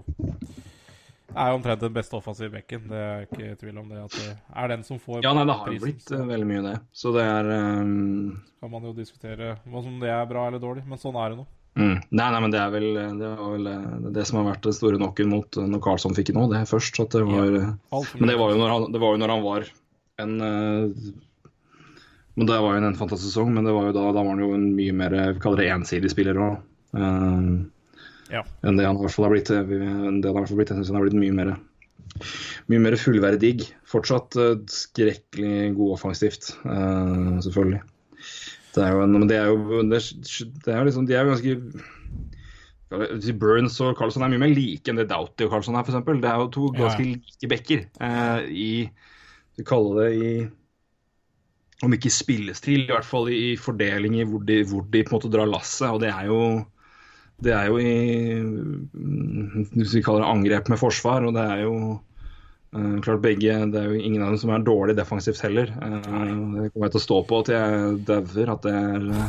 det 1.36 1.44
er 1.44 1.50
jo 1.52 1.58
omtrent 1.58 1.82
den 1.84 1.96
beste 1.96 2.16
offensive 2.16 2.48
bekken. 2.54 2.86
Det 2.88 3.00
er 3.02 3.26
ikke 3.26 3.56
tvil 3.60 3.80
om 3.82 3.90
det. 3.92 4.04
At 4.06 4.14
det 4.16 4.30
er 4.62 4.70
den 4.72 4.86
som 4.88 5.00
får 5.04 5.26
Ja, 5.26 5.34
nei, 5.36 5.44
det 5.50 5.56
har 5.60 5.74
jo 5.74 5.82
blitt 5.82 6.12
veldig 6.14 6.48
mye 6.48 6.62
det. 6.64 6.76
Så 6.96 7.12
det 7.12 7.26
er 7.28 7.50
um... 7.82 8.38
Kan 8.64 8.72
man 8.72 8.86
jo 8.88 8.94
diskutere 8.96 9.58
om 9.68 9.98
det 10.00 10.14
er 10.14 10.30
bra 10.30 10.46
eller 10.48 10.64
dårlig, 10.64 10.86
men 10.88 11.02
sånn 11.02 11.18
er 11.20 11.34
det 11.34 11.42
nå. 11.42 11.48
Mm. 11.76 11.98
Nei, 12.08 12.28
nei, 12.32 12.40
men 12.40 12.54
det 12.54 12.62
er 12.62 12.72
vel 12.72 12.88
det, 13.20 13.32
vel 13.42 13.68
det, 14.16 14.24
som 14.30 14.40
har 14.40 14.48
vært 14.54 14.64
det 14.64 14.78
store 14.78 15.00
knocken 15.02 15.28
mot 15.34 15.60
når 15.60 15.84
Carlsson 15.84 16.16
fikk 16.16 16.32
nå. 16.38 16.46
Det 16.54 16.64
først. 16.72 17.02
At 17.04 17.18
det 17.18 17.26
var, 17.28 17.52
ja, 17.52 18.04
men 18.16 18.32
det 18.32 18.40
var, 18.40 18.54
jo 18.54 18.62
når 18.62 18.76
han, 18.76 18.88
det 18.96 19.04
var 19.04 19.12
jo 19.18 19.22
når 19.26 19.34
han 19.36 19.44
var 19.44 19.68
en 20.24 20.36
men 22.36 22.48
Det 22.50 22.58
var 22.60 22.76
jo 22.76 22.82
en 22.84 22.98
fantastisk 23.00 23.32
sesong, 23.32 23.54
men 23.56 23.64
det 23.68 23.74
var 23.76 23.84
jo 23.90 23.96
da, 23.96 24.04
da 24.12 24.22
var 24.24 24.34
han 24.34 24.44
jo 24.44 24.56
en 24.58 24.68
mye 24.76 24.94
mer 24.96 25.12
kaller 25.44 25.60
det 25.64 25.72
ensidig 25.72 26.10
spiller 26.12 26.36
òg. 26.36 26.56
Uh, 26.96 27.06
eh, 27.06 27.44
ja. 28.34 28.42
Enn 28.68 28.78
det 28.80 28.88
han 28.88 28.98
i 29.00 29.02
hvert 29.06 29.16
fall 29.16 29.28
har 29.30 29.36
blitt. 29.36 29.52
Eh, 29.54 29.64
enn 29.64 30.22
det 30.24 30.30
han 30.34 30.44
har 30.44 30.52
blitt. 30.52 30.72
Jeg 30.74 30.80
syns 30.82 30.92
han 30.92 31.00
har 31.00 31.08
blitt 31.08 31.22
mye 31.22 31.38
mer, 31.38 31.50
mye 32.72 32.82
mer 32.84 32.96
fullverdig. 33.00 33.58
Fortsatt 33.88 34.30
uh, 34.36 34.60
skrekkelig 34.72 35.76
god 35.78 35.90
offensivt, 35.96 36.44
uh, 36.68 37.40
selvfølgelig. 37.46 37.82
Det 38.76 38.82
er 38.84 38.92
jo 38.92 39.00
en, 39.06 39.14
men 39.16 39.30
det 39.32 39.38
er 39.40 39.48
jo, 39.54 39.58
det, 39.88 40.00
det 40.66 40.72
er 40.74 40.84
liksom, 40.84 41.06
De 41.08 41.16
er 41.16 41.24
jo 41.24 41.32
ganske 41.32 41.52
Burns 43.40 43.76
og 43.84 43.98
Carlson 43.98 44.24
er 44.26 44.32
mye 44.34 44.44
mer 44.44 44.52
like 44.52 44.88
enn 44.92 45.00
det 45.00 45.10
Doughty 45.10 45.44
og 45.48 45.52
Carlson 45.56 45.78
er, 45.80 45.84
f.eks. 45.88 46.20
Det 46.20 46.30
er 46.30 46.38
jo 46.44 46.52
to 46.52 46.64
ganske 46.76 47.04
ja. 47.08 47.16
like 47.16 47.46
bekker 47.56 47.80
uh, 48.04 48.40
i 48.44 48.92
Vi 49.56 49.64
kaller 49.68 50.04
det 50.04 50.10
i 50.20 50.30
om 51.84 51.96
ikke 51.96 52.12
spillestil, 52.14 52.86
i 52.86 52.94
hvert 52.94 53.08
fall 53.08 53.28
i 53.34 53.56
fordeling 53.60 54.20
i 54.20 54.26
hvor 54.28 54.44
de, 54.48 54.62
hvor 54.70 54.86
de 54.92 55.04
på 55.04 55.12
en 55.12 55.18
måte 55.18 55.32
drar 55.34 55.50
lasset. 55.50 55.90
Og 55.90 56.02
det 56.04 56.12
er 56.14 56.30
jo 56.30 56.40
det 57.44 57.52
er 57.52 57.68
jo 57.68 57.80
i 57.84 57.96
hvis 59.76 59.96
vi 59.98 60.04
kaller 60.06 60.24
det 60.24 60.32
angrep 60.32 60.70
med 60.72 60.80
forsvar, 60.80 61.26
og 61.28 61.36
det 61.36 61.44
er 61.44 61.64
jo 61.66 61.74
uh, 61.98 62.96
klart 63.04 63.24
begge 63.24 63.58
Det 63.74 63.82
er 63.82 63.90
jo 63.92 64.00
ingen 64.00 64.24
av 64.24 64.32
dem 64.32 64.40
som 64.40 64.54
er 64.56 64.64
dårlig 64.64 64.96
defensivt 64.96 65.44
heller. 65.44 65.74
Uh, 65.82 66.64
det 66.64 66.70
kommer 66.72 66.88
jeg 66.88 66.96
til 66.96 67.02
å 67.02 67.08
stå 67.08 67.20
på 67.28 67.42
til 67.48 67.58
jeg 67.58 68.00
dauer 68.08 68.54
at 68.56 68.64
det 68.64 68.76
er 68.80 69.10
uh, 69.12 69.28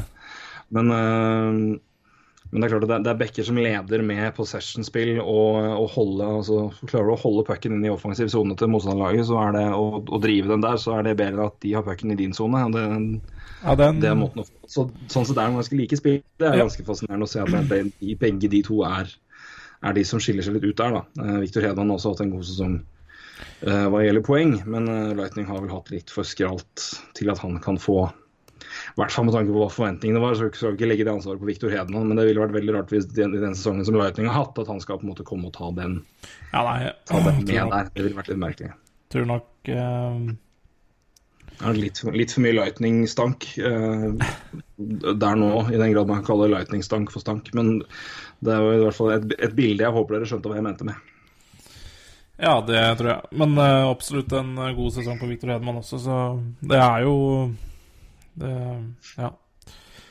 Men 2.50 2.62
det 2.62 2.66
er 2.66 2.72
klart 2.72 2.84
at 2.86 3.04
det 3.04 3.10
er 3.10 3.18
backer 3.18 3.46
som 3.46 3.58
leder 3.58 4.02
med 4.06 4.26
possession-spill 4.36 5.16
og, 5.18 5.56
og 5.80 5.88
holde, 5.96 6.28
altså, 6.38 6.58
klarer 6.86 7.10
du 7.10 7.14
å 7.16 7.20
holde 7.20 7.44
pucken 7.48 7.74
inn 7.74 7.86
i 7.88 7.92
offensiv 7.92 8.30
sone 8.32 8.54
til 8.58 8.70
motstanderlaget, 8.70 9.26
så 9.28 9.40
er 9.42 9.56
det 9.56 9.64
å, 9.74 9.86
å, 10.00 10.20
drive 10.22 10.52
den 10.52 10.62
der, 10.62 10.78
så 10.80 10.94
er 10.96 11.08
det 11.08 11.16
bedre 11.18 11.48
at 11.50 11.58
de 11.64 11.74
har 11.74 11.86
pucken 11.86 12.14
i 12.14 12.18
din 12.18 12.36
sone. 12.36 12.62
Det, 12.74 12.84
ja, 13.64 13.76
den... 13.82 14.02
det 14.02 14.10
er 14.12 14.18
måten 14.18 14.44
å 14.44 14.46
så, 14.66 14.86
Sånn 15.10 15.26
sett 15.26 15.36
er 15.36 15.48
det 15.48 15.58
ganske 15.58 15.78
like 15.78 15.98
spill. 15.98 16.20
Det 16.38 16.48
er 16.48 16.60
ganske 16.62 16.86
fascinerende 16.86 17.26
å 17.26 17.30
se 17.30 17.42
at 17.42 17.70
det, 17.70 17.80
de, 17.98 18.18
begge 18.20 18.50
de 18.52 18.60
to 18.66 18.82
er, 18.86 19.10
er, 19.82 19.96
de 19.96 20.04
som 20.06 20.22
skiller 20.22 20.46
seg 20.46 20.58
litt 20.58 20.68
ut 20.68 20.78
der. 20.78 21.00
da. 21.00 21.02
Uh, 21.18 21.40
Victor 21.42 21.66
Hedman 21.66 21.90
har 21.90 21.98
også 21.98 22.14
hatt 22.14 22.22
en 22.26 22.34
god 22.34 22.46
sesong 22.46 22.76
uh, 23.66 23.86
hva 23.90 24.04
gjelder 24.04 24.26
poeng, 24.26 24.54
men 24.70 24.90
uh, 24.90 25.16
Lightning 25.18 25.50
har 25.50 25.62
vel 25.62 25.74
hatt 25.74 25.90
litt 25.94 26.14
for 26.14 26.26
skralt 26.26 26.86
til 27.18 27.34
at 27.34 27.42
han 27.42 27.58
kan 27.62 27.80
få 27.82 28.04
I 28.64 29.00
hvert 29.00 29.12
fall 29.12 29.26
med 29.28 29.34
tanke 29.36 29.52
på 29.52 29.60
hva 29.60 29.68
forventningene 29.72 30.22
var. 30.22 30.36
Så 30.38 30.48
skal 30.54 30.72
vi 30.72 30.78
ikke 30.78 30.88
legge 30.88 31.06
det 31.06 31.12
ansvaret 31.12 31.42
på 31.42 31.48
Victor 31.48 31.72
Hedman, 31.72 32.08
men 32.08 32.18
det 32.18 32.26
ville 32.28 32.42
vært 32.42 32.56
veldig 32.56 32.74
rart 32.78 32.94
hvis 32.94 33.08
den, 33.12 33.36
i 33.36 33.42
den 33.42 33.56
sesongen 33.58 33.86
som 33.88 33.98
Lightning 33.98 34.30
har 34.30 34.46
hatt, 34.46 34.58
at 34.62 34.70
han 34.70 34.82
skal 34.82 35.00
på 35.00 35.06
en 35.06 35.12
måte 35.12 35.26
komme 35.26 35.50
og 35.50 35.54
ta 35.56 35.70
den, 35.76 36.00
Ja, 36.52 36.64
nei, 36.64 36.90
ta 37.08 37.20
den 37.24 37.42
nok, 37.42 37.52
der. 37.52 37.90
Det 37.92 38.04
ville 38.06 38.18
vært 38.18 38.32
litt 38.32 38.42
merkelig. 38.42 38.74
tror 39.12 39.26
nok 39.28 39.70
eh, 39.72 40.20
Det 41.56 41.66
er 41.70 41.80
litt, 41.80 42.02
litt 42.16 42.36
for 42.36 42.44
mye 42.46 42.56
Lightning-stank 42.56 43.48
uh, 43.64 44.30
der 44.76 45.42
nå, 45.42 45.50
i 45.72 45.80
den 45.80 45.92
grad 45.92 46.08
man 46.08 46.22
kan 46.22 46.30
kalle 46.32 46.48
Lightning-stank 46.54 47.12
for 47.12 47.24
stank. 47.24 47.52
Men 47.56 47.78
det 48.44 48.54
er 48.54 48.64
jo 48.64 48.72
i 48.78 48.80
hvert 48.86 48.98
fall 48.98 49.14
et, 49.18 49.28
et 49.40 49.54
bilde 49.56 49.84
jeg 49.84 49.94
håper 49.94 50.18
dere 50.18 50.30
skjønte 50.32 50.52
hva 50.52 50.58
jeg 50.58 50.66
mente 50.66 50.88
med. 50.88 51.12
Ja, 52.36 52.58
det 52.60 52.80
tror 52.98 53.08
jeg. 53.14 53.36
Men 53.40 53.54
uh, 53.56 53.88
absolutt 53.88 54.32
en 54.36 54.56
god 54.56 54.90
sesong 54.92 55.20
på 55.20 55.28
Victor 55.30 55.54
Hedman 55.54 55.80
også, 55.80 56.00
så 56.02 56.18
det 56.60 56.80
er 56.80 57.06
jo 57.06 57.16
det, 58.42 58.54
Ja. 59.18 59.32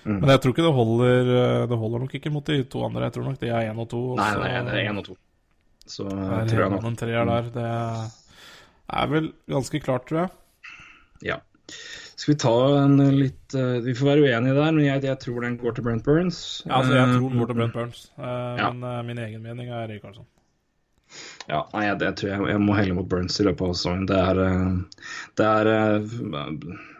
Mm. 0.05 0.19
Men 0.21 0.29
jeg 0.29 0.41
tror 0.41 0.51
ikke 0.53 0.61
det 0.67 0.73
holder 0.77 1.29
eh, 1.33 1.63
Det 1.65 1.77
holder 1.81 2.01
nok 2.03 2.11
ikke 2.13 2.29
mot 2.29 2.45
de 2.45 2.59
to 2.69 2.83
andre. 2.85 3.07
Jeg 3.07 3.13
tror 3.15 3.23
nok 3.25 3.39
de 3.41 3.47
er 3.49 3.71
én 3.71 3.79
og 3.81 3.87
to. 3.89 4.01
og 4.11 4.19
Nei, 4.19 4.27
så 4.35 4.41
nei, 4.43 4.51
det 4.67 4.75
er 4.75 4.89
én 4.91 4.99
og 5.01 5.05
to. 5.07 5.15
Så 5.85 6.05
jeg 6.05 6.49
tror 6.51 6.61
jeg 6.61 6.73
nok 6.75 6.85
en 6.89 6.97
treer 6.99 7.25
der. 7.31 7.49
Det 7.55 7.65
er 9.01 9.09
vel 9.09 9.31
ganske 9.49 9.81
klart, 9.81 10.05
tror 10.09 10.19
jeg. 10.23 10.29
Ja. 11.25 11.39
Skal 12.15 12.33
vi 12.33 12.37
ta 12.39 12.53
en 12.83 13.01
litt 13.17 13.55
eh, 13.57 13.79
Vi 13.83 13.95
får 13.97 14.11
være 14.11 14.27
uenige 14.29 14.55
der, 14.55 14.71
men 14.77 14.85
jeg, 14.85 15.03
jeg 15.09 15.19
tror 15.23 15.41
den 15.47 15.57
går 15.61 15.75
til 15.75 15.85
Brent 15.87 16.05
Burns. 16.05 16.39
Ja, 16.67 16.77
altså, 16.79 16.93
jeg 16.99 17.17
tror 17.17 17.29
den 17.33 17.41
går 17.41 17.45
Eh, 17.45 17.51
til 17.51 17.59
Brent 17.59 17.73
Burns, 17.73 18.05
ja. 18.21 18.69
men 18.71 18.85
eh, 18.91 19.01
min 19.09 19.21
egen 19.25 19.41
mening 19.43 19.69
er 19.73 19.87
Erik 19.87 20.05
Karlsson. 20.05 20.27
Ja, 21.45 21.61
nei, 21.75 21.83
jeg, 21.85 21.97
det 22.01 22.11
tror 22.19 22.31
jeg 22.31 22.53
jeg 22.55 22.61
må 22.63 22.75
helle 22.77 22.95
mot 22.97 23.09
Burns 23.09 23.37
i 23.41 23.45
løpet 23.45 23.67
av 23.67 23.75
sesongen. 23.77 24.07
Det 24.09 24.17
er 24.17 24.41
eh, 24.41 25.01
Det 25.37 25.49
er 25.49 25.71
eh, 25.73 26.15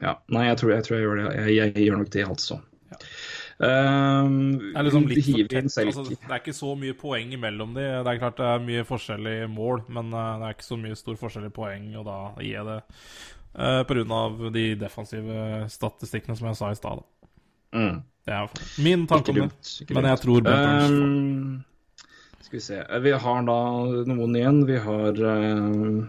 Ja, 0.03 0.17
nei, 0.33 0.47
jeg 0.51 0.59
tror 0.61 0.75
jeg, 0.75 0.85
tror 0.85 1.01
gjør 1.01 1.21
det. 1.21 1.31
Jeg, 1.55 1.73
gjør 1.87 2.03
nok 2.03 2.11
det, 2.13 2.27
altså. 2.29 2.59
Um, 3.55 4.57
Det 4.59 4.75
er 4.75 4.83
liksom 4.83 5.05
litt 5.07 5.23
for. 5.23 5.81
Altså, 5.87 6.03
det 6.11 6.27
er 6.27 6.41
ikke 6.41 6.55
så 6.57 6.73
mye 6.77 6.95
poeng 6.99 7.31
imellom 7.37 7.71
de. 7.77 7.85
Det 8.03 8.11
er 8.11 8.19
klart 8.21 8.41
det 8.41 8.49
er 8.51 8.65
mye 8.67 8.85
forskjell 8.87 9.29
i 9.31 9.37
mål, 9.49 9.85
men 9.95 10.11
eh, 10.11 10.33
det 10.41 10.49
er 10.49 10.57
ikke 10.57 10.67
så 10.67 10.79
mye 10.81 10.99
stor 10.99 11.21
forskjell 11.21 11.47
i 11.49 11.53
poeng, 11.55 11.87
og 11.95 12.05
da 12.09 12.17
gir 12.43 12.57
jeg 12.59 12.67
det 12.69 12.79
uh, 13.55 13.81
pga. 13.87 14.49
de 14.57 14.65
defensive 14.79 15.45
statistikkene 15.71 16.37
som 16.37 16.51
jeg 16.51 16.59
sa 16.59 16.73
i 16.73 16.81
stad. 16.81 17.05
Mm. 17.75 18.03
Det 18.25 18.33
er 18.33 18.83
min 18.83 19.07
tanke 19.07 19.31
om 19.31 19.45
det. 19.45 19.93
Men 19.93 20.11
jeg 20.11 20.21
tror 20.25 20.45
Burns 20.45 20.91
Um, 20.91 21.63
Skal 22.45 22.59
vi 22.59 22.61
se. 22.61 22.75
Vi 23.01 23.11
har 23.11 23.45
da 23.47 23.61
noen 24.05 24.35
igjen. 24.37 24.59
Vi 24.69 24.75
har 24.77 25.17
uh, 25.17 26.03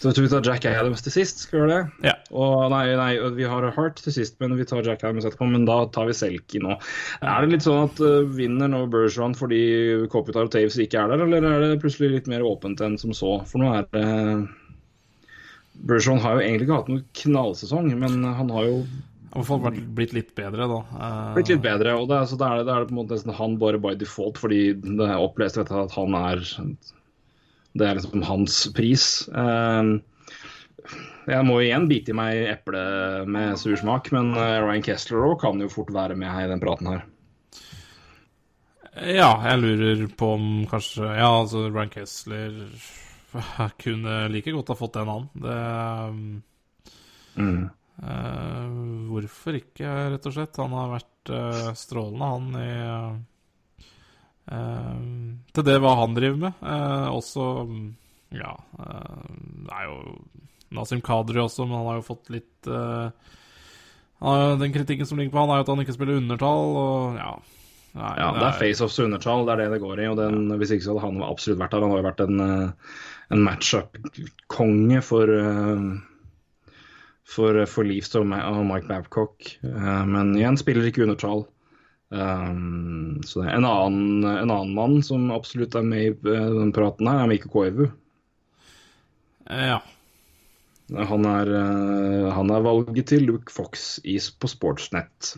Så 0.00 0.10
tror 0.10 0.24
vi 0.24 0.30
tar 0.32 0.48
Jack 0.48 0.64
Adams 0.66 1.04
til 1.06 1.14
sist, 1.14 1.44
skal 1.44 1.54
vi 1.54 1.60
gjøre 1.62 1.70
det? 1.70 2.08
Ja. 2.08 2.14
Og 2.34 2.64
nei, 2.72 2.82
nei, 2.98 3.12
vi 3.36 3.46
har 3.46 3.68
Hart 3.76 4.02
til 4.02 4.16
sist, 4.16 4.34
men 4.42 4.56
vi 4.58 4.66
tar 4.66 4.82
Jack 4.82 5.06
Adams 5.06 5.28
etterpå. 5.28 5.46
Men 5.52 5.68
da 5.70 5.84
tar 5.94 6.10
vi 6.10 6.18
Selki 6.18 6.58
nå. 6.64 6.74
Er 7.22 7.46
det 7.46 7.54
litt 7.54 7.68
sånn 7.68 7.86
at 7.86 8.02
uh, 8.02 8.26
vinner 8.26 8.74
nå 8.74 8.82
Bergeron 8.90 9.38
fordi 9.38 9.62
Kopitar 10.10 10.50
og 10.50 10.52
Taves 10.56 10.80
ikke 10.82 11.04
er 11.04 11.14
der, 11.14 11.22
eller 11.28 11.46
er 11.52 11.62
det 11.68 11.80
plutselig 11.84 12.10
litt 12.16 12.34
mer 12.34 12.42
åpent 12.50 12.82
enn 12.82 12.98
som 12.98 13.14
så? 13.14 13.38
For 13.46 13.62
nå 13.62 13.70
er 13.70 13.86
det 13.94 14.04
Bergeron 15.86 16.22
har 16.26 16.40
jo 16.40 16.42
egentlig 16.48 16.66
ikke 16.66 16.82
hatt 16.82 16.90
noen 16.90 17.06
knallsesong, 17.22 17.94
men 18.02 18.18
han 18.34 18.50
har 18.50 18.66
jo 18.66 18.82
I 19.34 19.42
folk 19.42 19.64
har 19.66 19.76
blitt 19.96 20.12
litt 20.14 20.32
bedre, 20.36 20.66
da. 20.70 20.80
Eh, 20.94 21.30
blitt 21.34 21.50
litt 21.50 21.62
bedre. 21.64 21.96
og 21.98 22.08
det, 22.10 22.20
altså, 22.22 22.36
så 22.36 22.40
da 22.40 22.50
er 22.52 22.60
det, 22.60 22.66
da 22.68 22.74
er 22.76 22.84
det 22.84 22.90
på 22.90 22.94
en 22.94 23.00
måte 23.02 23.16
nesten 23.16 23.34
han 23.34 23.56
bare 23.58 23.80
by 23.82 23.94
default, 23.98 24.38
fordi 24.38 24.60
det 24.84 25.08
er 25.08 25.22
opplest 25.22 25.58
vet 25.58 25.72
jeg, 25.72 25.88
at 25.88 25.96
han 25.98 26.18
er 26.18 26.44
Det 27.74 27.86
er 27.88 27.96
liksom 27.98 28.22
hans 28.22 28.58
pris. 28.76 29.06
Eh, 29.28 29.94
jeg 31.24 31.48
må 31.48 31.56
igjen 31.64 31.88
bite 31.90 32.12
i 32.12 32.16
meg 32.16 32.44
eple 32.52 32.84
med 33.26 33.58
sur 33.58 33.74
smak, 33.80 34.12
men 34.14 34.34
eh, 34.38 34.60
Ryan 34.62 34.84
Kessler 34.86 35.26
òg 35.32 35.40
kan 35.42 35.58
jo 35.58 35.72
fort 35.72 35.90
være 35.94 36.14
med 36.18 36.30
her 36.30 36.46
i 36.46 36.52
den 36.52 36.62
praten 36.62 36.92
her. 36.92 37.04
Ja, 38.94 39.32
jeg 39.42 39.58
lurer 39.58 40.04
på 40.14 40.34
om 40.36 40.50
kanskje 40.70 41.08
Ja, 41.16 41.32
altså 41.40 41.64
Ryan 41.66 41.90
Kessler 41.90 42.60
kunne 43.82 44.28
like 44.30 44.52
godt 44.54 44.70
ha 44.70 44.76
fått 44.78 45.00
en 45.00 45.10
annen. 45.10 45.30
Det 45.34 46.42
Mm. 47.34 47.70
Eh, 48.02 48.66
Hvorfor 49.10 49.54
ikke, 49.60 49.86
rett 50.14 50.26
og 50.26 50.34
slett? 50.34 50.58
Han 50.58 50.74
har 50.74 50.88
vært 50.96 51.30
uh, 51.30 51.68
strålende, 51.78 52.30
han, 52.34 52.46
i 52.58 52.72
uh, 54.50 55.44
Til 55.54 55.64
det 55.68 55.76
hva 55.80 55.92
han 56.02 56.16
driver 56.16 56.38
med. 56.42 56.52
Også 57.14 57.44
Ja, 58.34 58.54
eh, 58.82 59.28
det 59.64 59.72
er 59.72 59.84
jo 59.88 59.96
Nasim 60.74 61.00
Kadri 61.06 61.38
også, 61.38 61.64
men 61.68 61.78
han 61.78 61.86
har 61.92 62.00
jo 62.00 62.08
fått 62.08 62.30
litt 62.34 62.66
har- 64.24 64.56
Den 64.58 64.72
kritikken 64.74 65.06
som 65.06 65.18
ligger 65.18 65.32
på 65.32 65.40
han, 65.44 65.50
er 65.50 65.60
jo 65.60 65.66
at 65.68 65.72
han 65.72 65.84
ikke 65.84 65.94
spiller 65.94 66.18
undertall, 66.18 66.76
og 66.76 67.16
ja. 67.20 67.32
Nei, 67.94 68.14
Ja, 68.18 68.32
det 68.34 68.42
er 68.48 68.58
faceoffs 68.58 68.98
og 68.98 69.04
undertall, 69.06 69.44
det 69.46 69.52
er 69.54 69.60
det 69.62 69.70
det 69.76 69.82
går 69.84 70.00
i. 70.02 70.06
og 70.10 70.16
den, 70.18 70.48
Hvis 70.58 70.72
ikke 70.74 70.88
så 70.88 70.98
hadde 70.98 71.12
han 71.14 71.22
absolutt 71.30 71.60
vært 71.60 71.70
der. 71.76 71.84
Han 71.86 71.90
har 71.94 72.00
jo 72.02 72.08
vært 72.08 72.24
en, 72.24 72.40
en 73.30 73.44
matchup-konge 73.46 75.02
for 75.06 75.30
for, 77.24 77.64
for 77.70 77.88
Leafs 77.88 78.14
og 78.18 78.26
Mike 78.28 78.88
Babcock. 78.88 79.56
Eh, 79.64 80.04
Men 80.06 80.34
igjen 80.36 80.58
spiller 80.60 80.88
ikke 80.88 81.04
undertall. 81.06 81.46
Um, 82.14 83.22
så 83.26 83.40
det 83.42 83.48
er 83.48 83.56
en 83.58 83.66
annen, 83.66 84.26
en 84.28 84.52
annen 84.52 84.74
mann 84.76 85.00
som 85.02 85.32
absolutt 85.34 85.74
er 85.74 85.86
med 85.86 86.04
i 86.04 86.10
eh, 86.12 86.50
den 86.60 86.70
praten 86.76 87.08
her, 87.10 87.24
er 87.24 87.30
Mikko 87.30 87.50
Koivu. 87.50 87.88
Ja. 89.48 89.80
Han 90.94 91.26
er, 91.26 91.50
eh, 91.58 92.28
han 92.36 92.52
er 92.52 92.62
valget 92.64 93.08
til 93.10 93.26
Luke 93.30 93.52
Fox 93.52 93.96
på 94.38 94.52
Sportsnet. 94.52 95.34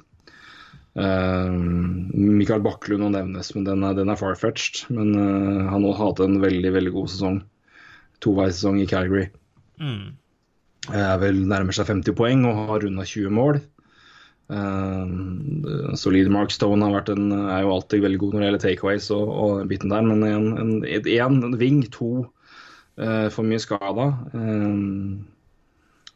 Um, 0.96 2.08
Mikael 2.12 2.62
Bakklund 2.64 3.04
må 3.04 3.10
nevnes, 3.12 3.50
men 3.54 3.66
den 3.66 3.84
er, 3.84 3.96
den 3.96 4.08
er 4.08 4.18
far-fetched. 4.20 4.86
Men 4.96 5.12
uh, 5.14 5.66
han 5.70 5.84
har 5.86 5.98
hatt 6.00 6.22
en 6.24 6.40
veldig 6.42 6.72
veldig 6.76 6.92
god 6.94 7.10
sesong. 7.12 7.40
Toveissesong 8.24 8.80
i 8.80 8.88
Calgary. 8.90 9.26
Mm. 9.80 10.16
Er 10.94 11.16
vel 11.22 11.40
nærmer 11.48 11.74
seg 11.74 11.88
50 11.90 12.14
poeng 12.18 12.44
og 12.46 12.60
har 12.70 12.84
runda 12.84 13.06
20 13.06 13.34
mål. 13.34 13.60
Uh, 14.46 15.94
solid 15.98 16.28
Mark 16.30 16.52
Stone 16.54 16.86
en, 16.86 17.30
er 17.34 17.64
jo 17.64 17.72
alltid 17.74 18.04
veldig 18.04 18.20
god 18.22 18.34
når 18.34 18.42
det 18.42 18.46
gjelder 18.46 18.62
takeaways 18.62 19.08
og, 19.10 19.32
og 19.42 19.64
biten 19.66 19.90
der, 19.90 20.06
men 20.06 20.22
en, 20.22 20.52
en, 20.62 20.74
en, 20.86 21.40
en 21.48 21.56
ving, 21.58 21.80
to 21.90 22.10
uh, 22.22 23.26
for 23.34 23.42
mye 23.42 23.58
skada. 23.58 24.12
Uh, 24.36 25.24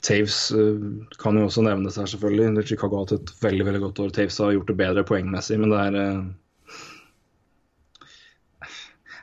Taves 0.01 0.51
eh, 0.57 0.77
kan 1.21 1.37
jo 1.37 1.45
også 1.45 1.63
nevnes 1.65 1.99
her, 2.01 2.09
selvfølgelig. 2.09 2.67
Chicago 2.67 2.97
har 2.97 3.09
hatt 3.09 3.19
et 3.19 3.33
veldig 3.43 3.67
veldig 3.67 3.81
godt 3.81 3.99
år. 4.05 4.13
Taves 4.17 4.39
har 4.41 4.55
gjort 4.55 4.71
det 4.73 4.77
bedre 4.79 5.05
poengmessig, 5.05 5.59
men 5.61 5.73
det 5.75 5.81
er 5.81 5.99
eh, 6.01 6.23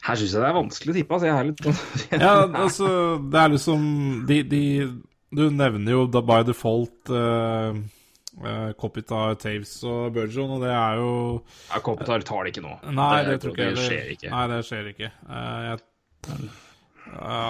Her 0.07 0.15
syns 0.15 0.33
jeg 0.35 0.39
det 0.39 0.47
er 0.47 0.55
vanskelig 0.55 0.93
å 0.93 0.97
tippe. 0.99 1.17
Altså. 1.17 1.27
Jeg 1.27 1.37
er 1.37 1.47
litt 1.49 1.65
ja, 2.23 2.35
altså, 2.61 2.89
det 3.31 3.41
er 3.41 3.49
liksom 3.51 3.81
de, 4.29 4.37
de 4.47 4.61
Du 5.33 5.47
nevner 5.51 5.91
jo 5.91 6.05
da 6.07 6.21
by 6.23 6.39
default 6.47 7.11
uh, 7.11 7.75
uh, 8.39 8.69
Kopitar, 8.79 9.35
Taves 9.41 9.73
og 9.83 10.13
Burgeon, 10.15 10.53
og 10.55 10.63
det 10.63 10.71
er 10.71 11.01
jo 11.01 11.09
Ja, 11.71 11.81
Kopitar 11.83 12.23
tar 12.27 12.47
det 12.47 12.55
ikke 12.55 12.63
nå. 12.63 12.77
Nei, 12.95 13.25
det, 13.27 13.41
tror 13.43 13.57
ikke 13.57 13.65
jeg. 13.67 13.75
det 13.75 13.87
skjer 13.89 14.13
ikke. 14.15 14.31
Nei, 14.31 14.45
det 14.53 14.61
skjer 14.69 14.93
ikke. 14.93 15.11
Uh, 15.27 15.59
jeg, 15.67 15.81
ja, 17.17 17.41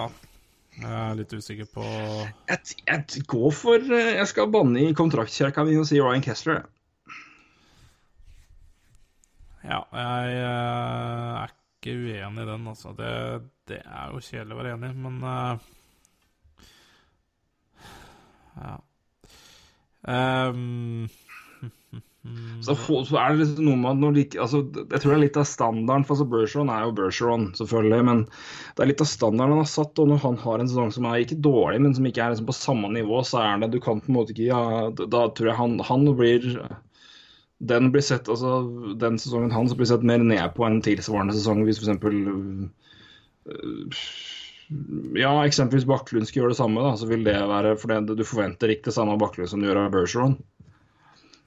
jeg 0.78 0.94
er 0.94 1.16
litt 1.18 1.34
usikker 1.34 1.70
på 1.74 1.84
Jeg, 1.84 2.60
jeg 2.86 3.24
går 3.30 3.54
for 3.56 3.82
eh, 3.82 4.18
Jeg 4.20 4.30
skal 4.30 4.52
banne 4.54 4.84
i 4.86 4.98
kontraktkjerka 4.98 5.64
mi 5.66 5.78
og 5.80 5.88
si 5.90 5.98
Ryan 6.02 6.26
Kessler. 6.26 6.60
jeg. 6.62 6.74
Ja, 9.68 9.80
jeg 9.92 10.36
eh, 10.38 11.42
er 11.42 11.52
ikke 11.52 11.96
uenig 11.98 12.44
i 12.44 12.50
den, 12.52 12.68
altså. 12.70 12.94
Det, 12.96 13.10
det 13.68 13.82
er 13.84 14.14
jo 14.14 14.22
kjedelig 14.24 14.56
å 14.56 14.60
være 14.62 14.76
enig, 14.78 14.94
men 15.02 15.18
eh, 15.28 15.66
Ja. 18.58 18.76
Um, 20.08 21.08
Så, 22.66 22.74
så 22.76 23.18
er 23.22 23.32
det 23.32 23.40
liksom 23.40 23.68
noe 23.68 23.78
med 23.80 23.90
at 23.94 24.00
når 24.02 24.16
de 24.18 24.24
altså, 24.44 24.60
Jeg 24.76 25.00
tror 25.00 25.12
det 25.14 25.16
er 25.16 25.22
litt 25.22 25.38
av 25.40 25.46
standarden, 25.48 26.04
for 26.04 26.16
altså 26.18 26.26
Bergeron 26.32 26.72
er 26.74 26.82
jo 26.84 26.96
Bergeron, 26.98 27.46
selvfølgelig. 27.56 28.00
Men 28.10 28.24
det 28.28 28.84
er 28.84 28.90
litt 28.90 29.04
av 29.04 29.08
standarden 29.08 29.54
han 29.56 29.64
har 29.64 29.70
satt. 29.72 30.02
Og 30.02 30.10
når 30.12 30.20
han 30.26 30.40
har 30.42 30.64
en 30.64 30.72
sesong 30.72 30.92
som 30.96 31.08
er 31.08 31.24
ikke 31.24 31.40
dårlig, 31.46 31.80
men 31.86 31.96
som 31.96 32.10
ikke 32.10 32.26
er 32.26 32.34
liksom 32.34 32.50
på 32.50 32.58
samme 32.58 32.92
nivå, 32.96 33.22
så 33.28 33.40
er 33.46 33.64
det 33.64 33.72
Du 33.76 33.80
kan 33.84 34.02
på 34.04 34.12
en 34.12 34.18
måte 34.18 34.36
ikke 34.36 34.50
ja, 34.50 34.62
Da 34.98 35.24
tror 35.38 35.52
jeg 35.52 35.60
han, 35.62 35.80
han 35.88 36.10
blir 36.20 36.50
den 37.58 37.88
blir 37.90 38.04
sett, 38.06 38.28
altså 38.30 38.60
den 39.02 39.16
sesongen 39.18 39.50
hans 39.50 39.72
blir 39.74 39.88
sett 39.90 40.04
mer 40.06 40.22
ned 40.22 40.52
på 40.54 40.66
enn 40.68 40.78
tilsvarende 40.86 41.34
sesong 41.34 41.64
hvis 41.66 41.80
f.eks. 41.82 41.98
Ja, 45.16 45.32
eksempelvis 45.48 45.88
Bakklund 45.88 46.28
skal 46.28 46.42
gjøre 46.42 46.52
det 46.52 46.60
samme, 46.60 46.84
da, 46.84 46.96
så 47.00 47.08
vil 47.08 47.24
det 47.24 47.38
være 47.48 47.78
For 47.80 48.04
du 48.04 48.24
forventer 48.28 48.74
ikke 48.74 48.90
det 48.90 48.98
samme 48.98 49.16
av 49.16 49.22
Bakklund 49.22 49.48
som 49.52 49.62
du 49.64 49.68
gjør 49.70 49.86
av 49.86 49.94
Bergeron. 49.94 50.36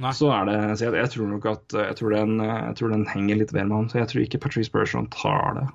Nei. 0.01 0.13
Så 0.17 0.31
er 0.33 0.47
det 0.49 0.57
Så 0.81 0.87
jeg, 0.87 0.97
jeg 0.97 1.13
tror 1.13 1.29
nok 1.29 1.49
at 1.51 1.77
jeg 1.77 1.97
tror, 1.99 2.15
den, 2.17 2.39
jeg 2.41 2.77
tror 2.79 2.95
den 2.95 3.05
henger 3.11 3.41
litt 3.43 3.53
mer 3.53 3.67
med 3.69 3.77
han. 3.77 3.91
Så 3.93 4.01
jeg 4.01 4.09
tror 4.13 4.25
ikke 4.25 4.41
Patrice 4.47 4.73
Bergeron 4.73 5.11
tar 5.13 5.59
det. 5.59 5.67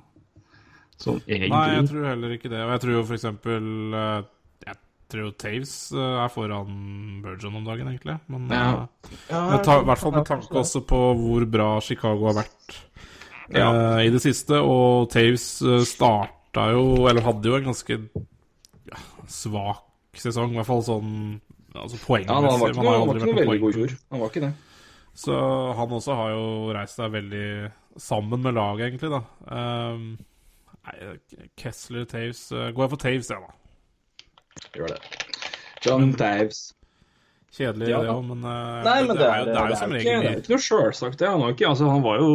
Sånn 1.01 1.19
egentlig. 1.27 1.51
Nei, 1.51 1.75
jeg 1.75 1.89
tror 1.91 2.07
heller 2.09 2.33
ikke 2.37 2.49
det. 2.53 2.63
Og 2.63 2.73
jeg 2.73 2.83
tror 2.85 2.95
jo 2.95 3.03
for 3.03 3.17
eksempel 3.17 3.69
eh, 3.99 4.31
Jeg 4.65 4.79
tror 5.13 5.31
Taves 5.43 5.75
eh, 5.93 6.17
er 6.23 6.33
foran 6.33 6.79
Bergeron 7.25 7.59
om 7.61 7.67
dagen, 7.67 7.91
egentlig. 7.91 8.17
Men 8.31 8.49
Ja. 8.49 8.87
eh, 9.29 9.37
i 9.37 9.85
hvert 9.91 10.01
fall 10.01 10.15
med 10.15 10.25
tanke 10.31 10.61
også 10.63 10.81
på 10.87 11.01
hvor 11.21 11.45
bra 11.45 11.69
Chicago 11.85 12.31
har 12.31 12.39
vært 12.41 12.79
Ja. 13.53 13.69
Uh, 13.69 13.99
i 14.01 14.09
det 14.09 14.23
siste. 14.23 14.57
Og 14.57 15.11
Taves 15.13 15.61
uh, 15.61 15.83
starta 16.55 16.71
jo, 16.71 17.07
eller 17.09 17.25
hadde 17.25 17.49
jo 17.49 17.57
en 17.57 17.67
ganske 17.67 17.97
ja, 18.87 19.01
svak 19.27 20.19
sesong, 20.19 20.53
i 20.53 20.59
hvert 20.59 20.69
fall 20.69 20.83
sånn 20.85 21.11
altså 21.75 21.99
Ja, 22.23 22.37
han 22.37 22.45
var 22.45 22.71
ikke 22.71 22.85
han 22.85 23.07
var 23.09 23.17
ikke 23.19 23.27
noe 23.27 23.41
veldig 23.41 23.59
god 23.59 23.73
i 23.73 23.75
fjor. 23.75 23.95
Han 24.13 24.21
var 24.21 24.31
ikke 24.31 24.43
det. 24.45 24.53
Så 25.15 25.35
han 25.75 25.95
også 25.97 26.15
har 26.15 26.29
jo 26.31 26.45
reist 26.75 26.99
seg 26.99 27.11
veldig 27.11 27.47
sammen 27.99 28.43
med 28.43 28.55
laget, 28.55 28.85
egentlig, 28.87 29.11
da. 29.11 29.21
Um, 29.51 30.05
nei, 30.87 30.95
Kessler, 31.59 32.07
Taves 32.07 32.45
uh, 32.51 32.69
Går 32.75 32.85
jeg 32.85 32.93
for 32.93 33.03
Taves, 33.03 33.31
jeg, 33.31 33.43
da. 33.43 34.63
Gjør 34.75 34.93
det. 34.93 34.99
John 35.83 36.15
Taves. 36.15 36.69
Kjedelig, 37.55 37.87
Ja, 37.89 38.01
det 38.03 38.11
òg, 38.11 38.23
men, 38.27 38.41
uh, 38.43 38.83
Nei, 38.83 38.95
men 39.07 39.15
det 39.15 39.25
er, 39.25 39.37
jo, 39.39 39.45
det 39.47 39.59
er 39.61 39.69
jo 39.71 39.77
som 39.79 39.93
regel 39.95 40.23
det 40.25 40.31
er 40.31 40.39
ikke 40.41 40.53
noe 40.55 40.63
sjølsagt, 40.65 41.19
det. 41.21 41.29
Han 41.31 41.43
var, 41.45 41.53
ikke, 41.55 41.69
altså, 41.71 41.87
han 41.91 42.03
var 42.03 42.19
jo 42.19 42.31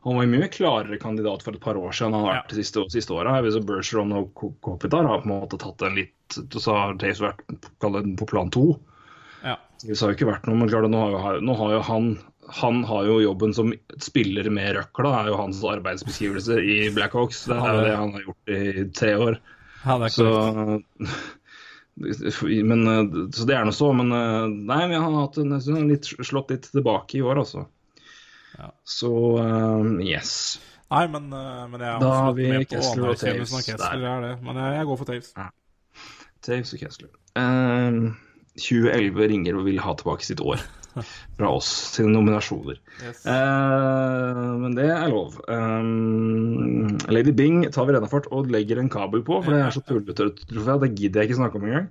han 0.00 0.16
var 0.16 0.28
mye 0.32 0.46
klarere 0.48 0.96
kandidat 1.00 1.42
for 1.44 1.52
et 1.52 1.60
par 1.60 1.76
år 1.76 1.92
siden 1.92 2.14
han 2.16 2.24
har 2.24 2.38
vært 2.38 2.54
de 2.54 2.62
siste, 2.62 2.84
siste 2.94 3.12
åra. 3.12 3.34
Bergeron 3.44 4.14
og 4.16 4.30
Ko- 4.38 4.54
Kopitar 4.64 5.04
har 5.04 5.20
på 5.20 5.28
en 5.28 5.34
måte 5.34 5.58
tatt 5.60 5.82
en 5.84 5.98
litt 5.98 6.38
Så 6.56 6.72
har 6.72 6.94
Taves 6.96 7.20
vært 7.20 7.42
på 7.82 8.28
plan 8.30 8.48
to. 8.54 8.78
Ja. 9.44 9.58
Det 9.82 9.98
har 10.00 10.12
jo 10.12 10.16
ikke 10.16 10.30
vært 10.30 10.48
noe, 10.48 10.56
men 10.56 10.70
klart, 10.72 10.88
nå 10.88 11.02
har 11.04 11.36
jo, 11.36 11.40
nå 11.44 11.56
har 11.58 11.74
jo 11.76 11.82
han 11.90 12.10
han 12.50 12.80
har 12.84 13.04
jo 13.06 13.20
jobben 13.22 13.52
som 13.54 13.68
spiller 14.02 14.48
med 14.50 14.72
røkla, 14.74 15.12
er 15.20 15.28
jo 15.30 15.36
hans 15.38 15.60
arbeidsbeskrivelse 15.62 16.56
i 16.58 16.78
Blackhawks. 16.96 17.44
Det 17.46 17.54
er 17.54 17.76
jo 17.76 17.84
det 17.84 17.92
han 18.00 18.14
har 18.16 18.24
gjort 18.24 18.54
i 18.56 18.84
tre 18.96 19.12
år. 19.14 19.36
ja, 19.84 19.98
det 20.00 20.08
er 20.08 20.14
Så 20.16 20.30
korrekt. 20.32 21.20
men, 22.70 22.86
eh, 22.88 23.28
så 23.36 23.46
det 23.48 23.56
er 23.56 23.68
nå 23.68 23.74
så, 23.76 23.90
men 23.96 24.12
eh, 24.16 24.48
nei, 24.70 24.80
vi 24.90 24.98
har 25.02 25.14
hatt 25.18 25.38
en, 25.42 25.54
har 25.56 25.86
litt, 25.88 26.08
slått 26.08 26.52
litt 26.54 26.70
tilbake 26.72 27.20
i 27.20 27.22
år, 27.24 27.42
altså. 27.44 27.66
Ja. 28.56 28.72
Så 28.88 29.12
eh, 29.42 29.92
yes. 30.08 30.32
Nei, 30.90 31.04
men, 31.12 31.28
men 31.30 31.78
jeg 31.78 31.86
er 31.86 32.02
Da 32.02 32.14
har 32.16 32.32
vi 32.34 32.48
på 32.50 32.64
Kessler 32.72 33.12
og 33.12 33.20
Taves 33.20 33.52
Kessler. 33.62 34.00
det 34.02 34.08
er 34.10 34.24
det. 34.24 34.32
Men 34.42 34.58
jeg, 34.58 34.72
jeg 34.80 34.88
går 34.88 34.98
for 34.98 35.10
Taves. 35.12 35.30
Taves 36.42 36.74
og 36.74 36.82
Kessler. 36.82 37.12
Eh, 37.38 38.00
2011 38.58 39.30
ringer 39.30 39.60
og 39.60 39.68
vil 39.68 39.78
ha 39.84 39.94
tilbake 39.94 40.26
sitt 40.26 40.42
år 40.42 40.58
fra 41.38 41.50
oss, 41.54 41.70
sine 41.94 42.12
nominasjoner. 42.14 42.78
Yes. 43.00 43.24
Uh, 43.24 44.58
men 44.64 44.76
det 44.78 44.88
er 44.92 45.08
lov. 45.12 45.40
Um, 45.48 46.98
Lady 47.12 47.34
Bing 47.36 47.64
tar 47.72 47.88
vi 47.88 47.96
rennafart 47.96 48.30
og 48.34 48.50
legger 48.52 48.80
en 48.80 48.92
kabel 48.92 49.24
på, 49.26 49.40
for 49.44 49.54
det 49.54 49.64
er 49.64 49.74
så 49.74 49.84
tullete 49.86 50.32
trofé. 50.44 50.78
Det 50.84 50.94
gidder 50.96 51.22
jeg 51.22 51.30
ikke 51.30 51.40
snakke 51.42 51.60
om 51.60 51.68
engang. 51.68 51.90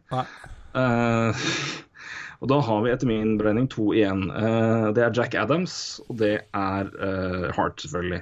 Eh, 0.77 1.47
og 2.41 2.51
da 2.51 2.59
har 2.63 2.83
vi 2.85 2.91
etter 2.93 3.09
min 3.09 3.37
beregning 3.39 3.69
to 3.71 3.89
igjen. 3.95 4.27
Uh, 4.31 4.89
det 4.95 5.05
er 5.05 5.15
Jack 5.15 5.37
Adams, 5.39 5.99
og 6.07 6.19
det 6.21 6.35
er 6.55 6.93
uh, 6.99 7.49
Hart, 7.55 7.81
selvfølgelig. 7.83 8.21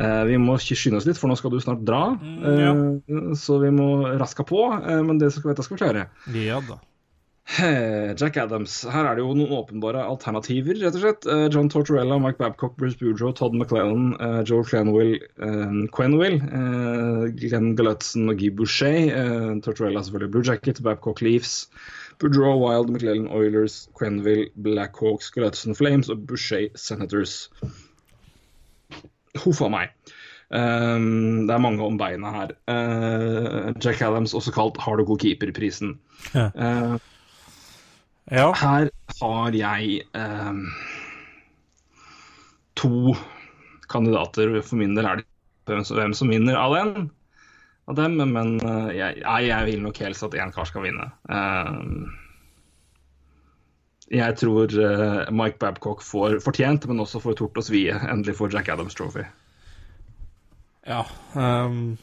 Uh, 0.00 0.22
vi 0.28 0.38
må 0.40 0.58
skynde 0.62 1.00
oss 1.00 1.08
litt, 1.08 1.18
for 1.20 1.30
nå 1.30 1.38
skal 1.38 1.54
du 1.54 1.60
snart 1.62 1.82
dra. 1.86 2.04
Eh, 2.20 3.34
så 3.38 3.58
vi 3.62 3.72
må 3.74 3.90
raske 4.20 4.46
på, 4.46 4.62
men 5.06 5.18
det 5.20 5.32
skal, 5.34 5.52
dette 5.52 5.66
skal 5.66 5.76
vi 5.76 5.82
klare. 5.84 6.06
Ja 6.36 6.62
da. 6.64 6.78
Jack 8.20 8.36
Adams. 8.38 8.84
Her 8.86 9.08
er 9.10 9.16
det 9.18 9.24
jo 9.24 9.32
noen 9.34 9.54
åpenbare 9.58 10.04
alternativer, 10.06 10.76
rett 10.78 10.94
og 10.94 11.02
slett. 11.02 11.26
Eh, 11.26 11.46
John 11.50 11.70
Tortorella, 11.72 12.18
Mike 12.22 12.38
Babcock, 12.38 12.76
Bruce 12.78 12.98
Boudreau, 13.00 13.32
Todd 13.34 13.56
McClellan, 13.58 14.12
eh, 14.22 14.40
Joel 14.46 14.64
Clenwill, 14.68 15.16
Quenwill, 15.96 16.38
eh, 16.40 17.24
Glenn 17.40 17.74
Galutzen 17.76 18.30
og 18.30 18.38
Guy 18.38 18.52
Boucher. 18.54 19.10
Tortorella 19.64 20.04
selvfølgelig 20.04 20.30
Blue 20.30 20.46
Jacket, 20.46 20.82
Babcock 20.82 21.20
Leafs. 21.20 21.68
Boudreau, 22.20 22.60
Wild, 22.60 22.90
McClellan 22.90 23.28
Oilers, 23.28 23.88
Quenville, 23.98 24.50
Blackhawks, 24.54 25.30
Galutzen 25.30 25.74
Flames 25.74 26.10
og 26.10 26.26
Boucher 26.26 26.68
Senators. 26.76 27.48
Huff 29.38 29.62
a 29.62 29.68
meg. 29.68 29.94
Um, 30.50 31.46
det 31.46 31.54
er 31.54 31.62
mange 31.62 31.84
om 31.86 31.96
beina 31.98 32.32
her. 32.34 32.52
Uh, 32.66 33.70
Jack 33.78 34.02
Adams, 34.02 34.34
også 34.34 34.52
kalt 34.52 34.80
Hard 34.82 35.00
og 35.00 35.12
god 35.12 35.22
keeper-prisen. 35.22 35.94
Ja. 36.34 36.50
Eh, 36.50 36.96
Ja. 38.30 38.52
her 38.54 38.90
har 39.20 39.56
jeg 39.58 40.02
eh, 40.14 40.54
to 42.78 43.14
kandidater. 43.90 44.54
For 44.62 44.78
min 44.78 44.94
del 44.98 45.08
er 45.08 45.22
det 45.22 45.26
hvem 45.70 46.14
som, 46.14 46.30
vinner 46.30 46.58
av 46.58 46.76
den. 46.78 47.10
Av 47.90 47.98
dem, 47.98 48.18
men 48.20 48.58
eh, 48.62 48.90
jeg, 48.94 49.22
jeg 49.48 49.66
vil 49.66 49.82
nok 49.82 49.98
helst 50.04 50.26
at 50.26 50.36
én 50.38 50.54
kar 50.54 50.68
skal 50.68 50.86
vinne. 50.86 51.10
Eh, 51.26 51.80
jeg 54.10 54.38
tror 54.40 54.72
eh, 54.74 55.30
Mike 55.34 55.58
Babcock 55.62 56.02
får 56.02 56.40
fortjent, 56.42 56.86
men 56.90 57.02
også 57.02 57.22
får 57.22 57.38
tort 57.38 57.58
å 57.58 57.66
svie. 57.66 57.94
Endelig 58.10 58.38
får 58.38 58.54
Jack 58.54 58.70
Adams 58.72 58.96
Trophy. 58.98 59.26
ja 60.88 61.02
ehm, 61.36 61.98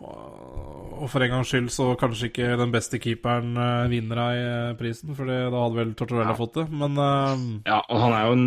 og 0.00 1.06
for 1.08 1.24
en 1.24 1.32
gangs 1.32 1.50
skyld 1.52 1.68
så 1.72 1.90
kanskje 2.00 2.30
ikke 2.30 2.56
den 2.60 2.72
beste 2.72 3.00
keeperen 3.00 3.54
uh, 3.56 3.88
vinner 3.92 4.20
av 4.20 4.38
eh, 4.40 4.72
prisen, 4.78 5.14
for 5.16 5.28
da 5.28 5.48
hadde 5.48 5.78
vel 5.78 5.94
Tortorella 5.96 6.36
fått 6.36 6.58
det. 6.58 6.66
Men 6.72 6.96
uh... 7.00 7.46
Ja, 7.68 7.80
og 7.82 8.02
han 8.04 8.16
er 8.16 8.26
jo 8.26 8.36
en 8.36 8.46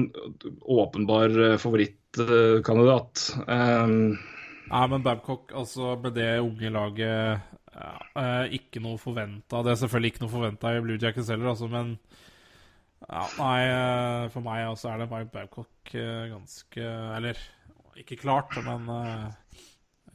åpenbar 0.78 1.40
eh, 1.48 1.58
favorittkandidat. 1.62 3.26
Um, 3.48 3.98
Nei, 4.74 4.86
men 4.90 5.04
Babcock, 5.06 5.52
altså 5.54 5.94
med 6.02 6.16
det 6.18 6.30
unge 6.42 6.70
laget 6.74 7.42
ja, 7.74 7.90
eh, 8.18 8.56
Ikke 8.58 8.82
noe 8.82 8.98
forventa. 9.02 9.62
Det 9.66 9.74
er 9.74 9.82
selvfølgelig 9.82 10.14
ikke 10.14 10.24
noe 10.24 10.34
forventa 10.34 10.72
i 10.74 10.84
Blue 10.86 11.02
Jackets 11.02 11.30
heller, 11.34 11.52
altså, 11.52 11.70
men 11.70 11.98
ja, 13.04 13.26
Nei, 13.38 13.60
eh, 13.68 14.30
for 14.34 14.46
meg 14.46 14.70
også 14.70 14.94
er 14.94 15.04
det 15.04 15.10
Mike 15.12 15.34
Babcock 15.34 15.94
eh, 15.98 16.30
ganske 16.32 16.94
Eller 17.18 17.42
ikke 18.00 18.18
klart, 18.22 18.56
men 18.66 18.88
eh, 18.90 19.66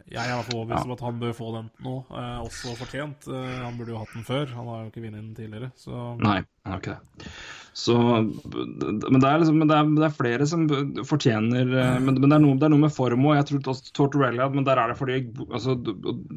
jeg 0.09 0.21
er 0.23 0.33
i 0.33 0.37
hvert 0.39 0.49
fall 0.49 0.61
overbevist 0.63 0.89
om 0.89 0.95
at 0.95 1.05
han 1.05 1.21
bør 1.21 1.33
få 1.37 1.53
den 1.55 1.71
nå, 1.85 1.95
eh, 2.17 2.37
også 2.41 2.75
fortjent. 2.79 3.29
Eh, 3.29 3.57
han 3.61 3.77
burde 3.77 3.93
jo 3.93 4.01
hatt 4.01 4.15
den 4.17 4.25
før. 4.27 4.51
Han 4.57 4.69
har 4.73 4.83
jo 4.83 4.91
ikke 4.93 5.05
vunnet 5.05 5.21
den 5.21 5.35
tidligere, 5.37 5.71
så 5.77 6.15
Nei, 6.23 6.39
han 6.65 6.75
har 6.75 6.83
ikke 6.83 6.97
det. 6.97 7.33
Så, 7.79 7.95
men 7.95 9.21
det 9.23 9.29
er, 9.29 9.37
liksom, 9.39 9.59
men 9.61 9.71
det 9.71 9.77
er, 9.77 9.91
det 9.95 10.07
er 10.09 10.17
flere 10.17 10.47
som 10.51 10.65
fortjener 11.07 11.69
eh, 11.69 11.99
Men, 12.03 12.17
men 12.17 12.25
det, 12.25 12.35
er 12.35 12.43
noe, 12.43 12.57
det 12.59 12.67
er 12.67 12.73
noe 12.73 12.83
med 12.87 12.95
form 12.95 13.29
òg. 13.29 13.37
Jeg 13.37 13.47
tror 13.51 13.71
også 13.75 13.95
Tortorella, 13.95 14.49
men 14.51 14.67
der 14.67 14.81
er 14.83 14.91
det 14.91 14.99
fordi 14.99 15.21
altså, 15.47 15.77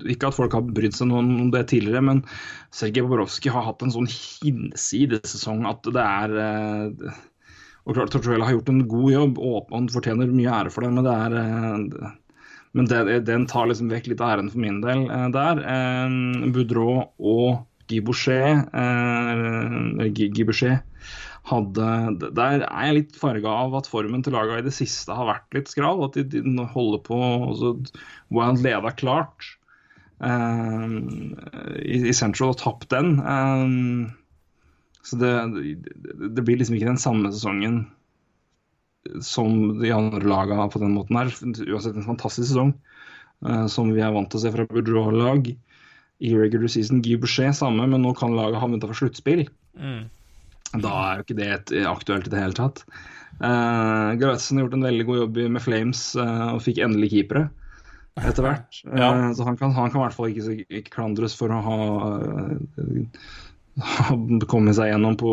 Ikke 0.06 0.30
at 0.30 0.38
folk 0.38 0.54
har 0.58 0.68
brydd 0.68 0.94
seg 0.98 1.10
noe 1.10 1.24
om 1.24 1.50
det 1.56 1.64
tidligere, 1.72 2.04
men 2.12 2.22
Sergej 2.76 3.08
Bobrovskij 3.08 3.56
har 3.56 3.66
hatt 3.72 3.82
en 3.82 3.96
sånn 3.96 4.12
hinsides 4.12 5.34
sesong 5.34 5.66
at 5.72 5.88
det 5.90 6.06
er 6.06 6.38
eh, 6.46 7.20
Og 7.88 7.98
klart 7.98 8.14
Tortorella 8.14 8.46
har 8.46 8.60
gjort 8.60 8.70
en 8.76 8.86
god 8.92 9.12
jobb, 9.16 9.42
og 9.42 9.74
han 9.74 9.90
fortjener 9.96 10.36
mye 10.36 10.60
ære 10.60 10.76
for 10.76 10.86
det, 10.86 10.94
men 10.94 11.08
det 11.08 11.16
er 11.26 11.40
eh, 11.42 12.12
men 12.78 12.86
den, 12.88 13.10
den 13.28 13.44
tar 13.52 13.68
liksom 13.68 13.92
vekk 13.92 14.06
litt 14.12 14.22
av 14.24 14.38
æren 14.38 14.52
for 14.52 14.60
min 14.64 14.80
del 14.84 15.00
eh, 15.12 15.28
der. 15.36 15.56
Eh, 15.74 16.08
Boudreau 16.56 16.94
og 17.18 17.50
Guy 17.92 18.00
Boucher, 18.08 18.64
eh, 18.72 20.00
hadde 21.50 21.86
Der 22.38 22.62
er 22.68 22.84
jeg 22.86 22.96
litt 22.96 23.16
farga 23.18 23.50
av 23.66 23.74
at 23.80 23.88
formen 23.90 24.22
til 24.24 24.36
laget 24.38 24.62
i 24.62 24.68
det 24.68 24.76
siste 24.76 25.16
har 25.18 25.26
vært 25.28 25.56
litt 25.58 25.70
skral. 25.72 26.04
At 26.06 26.14
de, 26.16 26.24
de 26.32 26.66
holder 26.76 27.02
på 27.08 27.18
også, 27.52 27.70
Wild 28.32 28.60
leda 28.64 28.92
klart 28.96 29.40
eh, 30.24 30.88
i, 31.82 31.98
i 32.08 32.16
Central 32.16 32.54
og 32.54 32.62
tapt 32.62 32.88
den. 32.94 33.20
Eh, 33.20 33.68
så 35.02 35.18
det, 35.18 35.34
det, 35.58 35.66
det 36.38 36.46
blir 36.46 36.58
liksom 36.62 36.78
ikke 36.78 36.94
den 36.94 37.02
samme 37.02 37.34
sesongen 37.34 37.88
som 39.26 39.80
de 39.82 39.92
andre 39.96 40.22
lagene 40.30 40.70
på 40.72 40.82
den 40.82 40.96
måten 40.96 41.20
her. 41.20 41.34
Uansett 41.68 41.98
en 41.98 42.08
fantastisk 42.08 42.52
sesong 42.52 42.74
uh, 43.48 43.68
som 43.72 43.92
vi 43.94 44.04
er 44.04 44.14
vant 44.16 44.30
til 44.32 44.42
å 44.42 44.44
se 44.46 44.54
fra 44.54 44.68
Boudreau-lag 44.70 45.52
i 46.22 46.34
regular 46.38 46.70
season. 46.70 47.02
Guy 47.02 47.18
Boucher 47.22 47.54
samme, 47.58 47.88
men 47.90 48.06
nå 48.06 48.14
kan 48.18 48.36
laget 48.38 48.62
havne 48.62 48.82
utenfor 48.82 49.04
sluttspill. 49.04 49.48
mm. 49.78 50.02
Da 50.80 50.92
er 51.04 51.18
jo 51.20 51.26
ikke 51.26 51.36
det 51.36 51.48
et, 51.52 51.72
aktuelt 51.84 52.30
i 52.30 52.32
det 52.32 52.40
hele 52.40 52.56
tatt. 52.56 52.86
Uh, 53.42 54.14
Galatzen 54.22 54.60
har 54.60 54.68
gjort 54.68 54.78
en 54.78 54.86
veldig 54.86 55.06
god 55.08 55.18
jobb 55.18 55.40
med 55.56 55.64
Flames 55.66 56.04
uh, 56.16 56.54
og 56.54 56.62
fikk 56.64 56.80
endelig 56.86 57.10
keepere 57.16 57.50
etter 58.22 58.44
hvert. 58.46 58.80
Ja. 58.86 59.10
uh, 59.10 59.30
så 59.36 59.48
han 59.48 59.60
kan, 59.60 59.74
han 59.76 59.92
kan 59.92 60.00
i 60.00 60.04
hvert 60.06 60.16
fall 60.16 60.32
ikke, 60.32 60.62
ikke 60.70 60.94
klandres 60.94 61.36
for 61.40 61.52
å 61.52 61.60
ha 61.66 61.80
eh, 62.22 63.02
har 63.80 64.46
kommet 64.52 64.76
seg 64.76 64.92
gjennom 64.92 65.16
på 65.20 65.32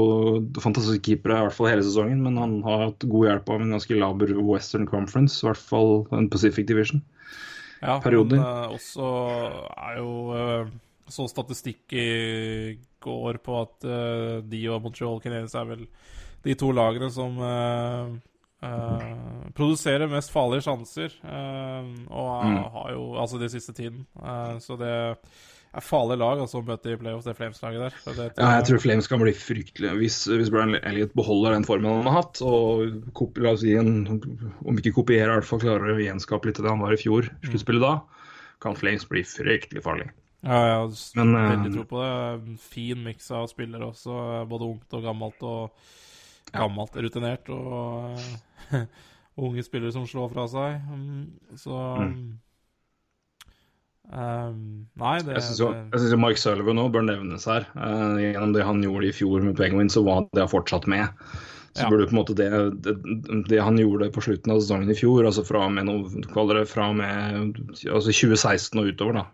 fantastiske 0.62 1.03
keepere 1.09 1.41
i 1.41 1.47
hvert 1.49 1.57
fall 1.57 1.70
hele 1.72 1.84
sesongen, 1.84 2.20
men 2.22 2.39
han 2.39 2.59
har 2.62 2.84
hatt 2.86 3.07
god 3.11 3.26
hjelp 3.26 3.51
av 3.51 3.64
en 3.64 3.74
ganske 3.74 3.99
laber 3.99 4.34
Western 4.39 4.86
Conference, 4.86 5.41
i 5.43 5.49
hvert 5.49 5.62
fall 5.70 6.05
en 6.14 6.28
Pacific 6.30 6.68
Division. 6.68 7.03
Ja, 7.82 7.99
perioder. 8.03 8.39
men 8.39 8.47
eh, 8.47 8.72
også 8.74 9.09
er 9.70 9.99
jo 10.01 10.12
uh, 10.34 10.70
Så 11.09 11.28
statistikk 11.30 11.93
i 11.95 12.78
går 13.01 13.39
på 13.39 13.61
at 13.62 13.86
uh, 13.86 14.41
de 14.43 14.64
og 14.68 14.82
Montreal 14.82 15.20
Canadiens 15.22 15.55
er 15.55 15.68
vel 15.68 15.84
de 16.43 16.57
to 16.59 16.72
lagene 16.74 17.11
som 17.11 17.39
produserer 19.55 20.11
mest 20.11 20.32
farlige 20.34 20.64
sjanser. 20.66 21.12
og 21.22 22.45
Mm. 22.47 22.59
har 22.74 22.91
jo 22.93 23.03
Altså 23.18 23.39
de 23.39 23.49
siste 23.51 23.72
tiden. 23.72 24.07
Så 24.61 24.76
det 24.78 25.26
er 25.76 25.84
farlig 25.84 26.16
lag 26.20 26.40
altså, 26.42 26.62
å 26.62 26.66
møte 26.66 26.92
i 26.92 26.98
playoffs, 27.00 27.26
det 27.28 27.34
Flames-laget 27.38 27.82
der. 27.84 27.96
Så 28.04 28.14
det, 28.16 28.28
Ja, 28.38 28.52
jeg 28.56 28.68
tror 28.68 28.82
Flames 28.82 29.08
kan 29.10 29.20
bli 29.20 29.34
fryktelig 29.36 29.90
Hvis, 30.00 30.16
hvis 30.30 30.52
Brian 30.54 30.78
Elliot 30.80 31.12
beholder 31.18 31.56
den 31.56 31.66
formen 31.68 31.90
han 32.00 32.08
har 32.08 32.22
hatt, 32.22 32.40
og 32.44 33.10
kopi, 33.18 33.44
la 33.44 33.52
oss 33.56 33.64
si 33.64 33.74
en, 33.78 34.06
om 34.64 34.80
ikke 34.80 34.94
kopierer, 34.96 35.34
i 35.34 35.36
hvert 35.38 35.50
fall 35.50 35.62
klarer 35.62 35.94
å 35.94 36.00
gjenskape 36.02 36.48
litt 36.50 36.62
av 36.62 36.68
det 36.68 36.72
han 36.74 36.84
var 36.86 36.96
i 36.96 37.00
fjor, 37.00 37.28
sluttspillet 37.44 37.84
da, 37.84 37.94
kan 38.64 38.78
Flames 38.78 39.06
bli 39.10 39.22
fryktelig 39.28 39.84
farlig. 39.84 40.08
Ja, 40.46 40.58
jeg 40.62 40.74
har 40.78 40.98
Men, 41.18 41.34
eh, 41.34 41.48
veldig 41.50 41.72
tro 41.74 41.84
på 41.90 42.02
det. 42.02 42.58
Fin 42.62 43.00
miks 43.02 43.30
av 43.34 43.48
spillere 43.50 43.88
også, 43.90 44.18
både 44.50 44.68
ungt 44.70 44.94
og 44.94 45.02
gammelt. 45.02 45.42
Og 45.42 45.96
gammelt 46.54 46.96
rutinert, 46.96 47.48
og 47.52 48.18
unge 49.48 49.64
spillere 49.66 49.92
som 49.94 50.06
slår 50.08 50.30
fra 50.32 50.46
seg. 50.50 50.78
Mm, 50.88 51.58
Så 51.60 51.74
um, 54.12 54.86
Nei, 54.98 55.18
det, 55.24 55.36
Jeg 55.36 55.44
syns 55.46 55.61
jo, 55.62 55.68
jo 56.12 56.18
Mike 56.20 56.40
Sullivan 56.40 56.78
nå 56.80 56.88
bør 56.94 57.06
nevnes 57.06 57.46
her. 57.48 57.68
Uh, 57.76 58.16
gjennom 58.20 58.54
det 58.56 58.66
han 58.66 58.82
gjorde 58.84 59.11
i 59.11 59.14
fjor 59.14 59.44
med 59.44 59.56
Penguin, 59.59 59.90
så 59.92 60.04
var 60.06 60.26
det 60.36 60.48
fortsatt 60.52 60.88
med. 60.90 61.09
Så 61.76 61.84
Ja. 61.84 61.90
burde 61.92 62.09
på 62.09 62.16
en 62.16 62.18
måte 62.18 62.34
det, 62.34 62.48
det, 62.82 62.94
det 63.48 63.61
han 63.62 63.76
gjorde 63.78 64.11
på 64.11 64.22
slutten 64.24 64.50
av 64.50 64.62
sesongen 64.62 64.90
i 64.90 64.96
fjor, 64.98 65.26
altså 65.28 65.44
fra 65.46 65.66
og 65.66 65.74
med, 65.76 65.86
noe, 65.86 66.64
fra 66.66 66.88
og 66.90 66.96
med 66.98 67.61
altså 67.86 68.11
2016 68.11 68.80
og 68.80 68.88
utover, 68.90 69.20
da, 69.20 69.24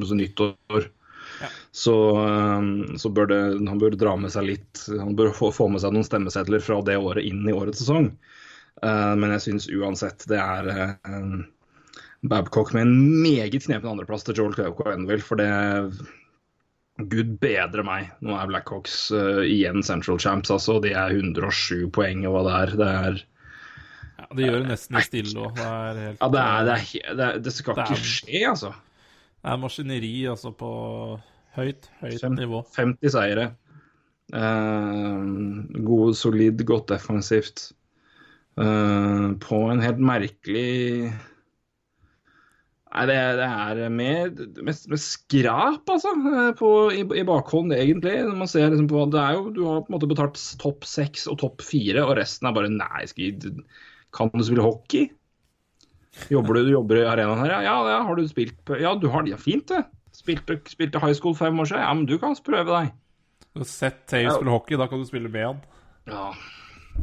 altså 0.00 0.18
nyttår, 0.18 0.88
Ja. 1.42 1.48
så, 1.70 1.94
eh, 2.22 2.96
så 2.98 3.10
bør 3.14 3.28
det, 3.30 3.40
han 3.68 3.78
bør 3.78 3.94
dra 3.98 4.16
med 4.16 4.30
seg 4.34 4.44
litt 4.46 4.82
Han 4.88 5.14
bør 5.16 5.30
få, 5.34 5.52
få 5.54 5.68
med 5.70 5.80
seg 5.80 5.94
noen 5.94 6.06
stemmesedler 6.06 6.60
fra 6.64 6.80
det 6.82 6.96
året 6.98 7.24
inn 7.24 7.46
i 7.46 7.54
årets 7.54 7.84
sesong. 7.84 8.10
Uh, 8.82 9.14
men 9.14 9.30
jeg 9.36 9.44
syns 9.46 9.68
uansett 9.70 10.24
det 10.26 10.40
er 10.42 10.68
eh, 10.72 11.42
Babcock 12.22 12.72
med 12.76 12.86
en 12.86 13.22
meget 13.22 13.56
knepen 13.64 13.88
andreplass 13.90 14.22
til 14.26 14.36
Joel 14.38 14.54
Quenville, 14.54 15.24
for 15.26 15.40
det 15.40 15.48
Gud 17.10 17.38
bedre 17.42 17.82
meg. 17.86 18.10
Nå 18.22 18.36
er 18.36 18.50
Blackhawks 18.50 18.96
uh, 19.16 19.40
igjen 19.42 19.82
Central 19.82 20.20
Champs, 20.22 20.52
altså. 20.54 20.76
De 20.84 20.92
er 20.92 21.14
107 21.16 21.88
poeng 21.94 22.22
og 22.28 22.36
hva 22.36 22.42
det 22.46 22.54
er. 22.58 22.74
Det 22.78 22.88
er 22.90 23.18
ja, 24.20 24.26
Det 24.36 24.46
gjør 24.46 24.58
det 24.60 24.70
nesten 24.70 24.98
litt 24.98 25.08
stille 25.08 25.46
òg. 25.46 25.56
Det 25.56 25.66
er 25.66 26.00
helt 26.02 26.22
Ja, 26.22 26.28
det, 26.36 26.44
er, 26.44 26.68
det, 26.68 27.16
det, 27.18 27.30
det 27.48 27.54
skal 27.56 27.78
Det 27.78 27.86
er- 27.86 27.96
ikke 27.96 28.12
skje, 28.12 28.42
altså. 28.52 28.72
Det 29.42 29.50
er 29.50 29.58
maskineri 29.64 30.12
altså 30.30 30.52
på 30.54 30.70
høyt, 31.56 31.88
høyt 32.04 32.20
50, 32.22 32.36
nivå. 32.38 32.62
50 32.76 33.16
seire. 33.16 33.48
Uh, 34.32 35.26
god, 35.82 36.14
solid, 36.16 36.62
godt 36.68 36.92
defensivt. 36.92 37.72
Uh, 38.60 39.32
på 39.42 39.58
en 39.72 39.80
helt 39.82 39.98
merkelig 40.04 41.10
Nei, 42.92 43.06
det, 43.08 43.14
det 43.38 43.44
er 43.48 43.92
med, 43.92 44.40
med, 44.60 44.80
med 44.92 45.00
skrap, 45.00 45.88
altså, 45.88 46.10
eh, 46.28 46.50
på, 46.58 46.68
i, 46.92 47.00
i 47.00 47.24
bakhånd, 47.24 47.72
egentlig. 47.72 48.18
Når 48.26 48.36
man 48.42 48.50
ser 48.52 48.68
liksom 48.68 48.90
på, 48.90 49.06
det 49.14 49.22
er 49.22 49.38
jo, 49.38 49.46
Du 49.56 49.62
har 49.64 49.80
på 49.80 49.88
en 49.88 49.96
måte 49.96 50.10
betalt 50.10 50.36
topp 50.60 50.84
seks 50.84 51.24
og 51.32 51.38
topp 51.40 51.64
fire, 51.64 52.04
og 52.04 52.18
resten 52.20 52.50
er 52.50 52.56
bare 52.58 52.72
Nei, 52.74 53.06
skal, 53.08 53.48
kan 54.12 54.32
du 54.36 54.44
spille 54.44 54.66
hockey? 54.66 55.08
Jobber 56.28 56.58
du, 56.58 56.66
du 56.68 56.74
jobber 56.74 57.00
i 57.00 57.08
arenaen 57.08 57.40
her? 57.40 57.54
Ja, 57.64 57.76
ja, 57.88 58.02
har 58.04 58.18
du 58.18 58.26
spilt 58.28 58.74
Ja, 58.76 58.92
du 58.92 59.08
har 59.08 59.24
det. 59.24 59.32
Ja, 59.32 59.40
fint, 59.40 59.72
det. 59.72 59.86
Spilte, 60.12 60.58
spilte 60.68 61.00
high 61.00 61.16
school 61.16 61.32
fem 61.38 61.56
år 61.64 61.72
siden. 61.72 61.86
Ja, 61.86 61.94
men 61.96 62.04
du 62.10 62.18
kan 62.20 62.36
prøve 62.44 62.68
deg. 62.68 62.92
Du 63.52 63.62
har 63.64 63.68
sett 63.68 64.04
Taves 64.12 64.36
spille 64.36 64.52
hockey, 64.52 64.76
da 64.76 64.88
kan 64.90 65.00
du 65.00 65.08
spille 65.08 65.32
med 65.32 65.48
han. 65.48 65.64
Ja, 66.12 66.32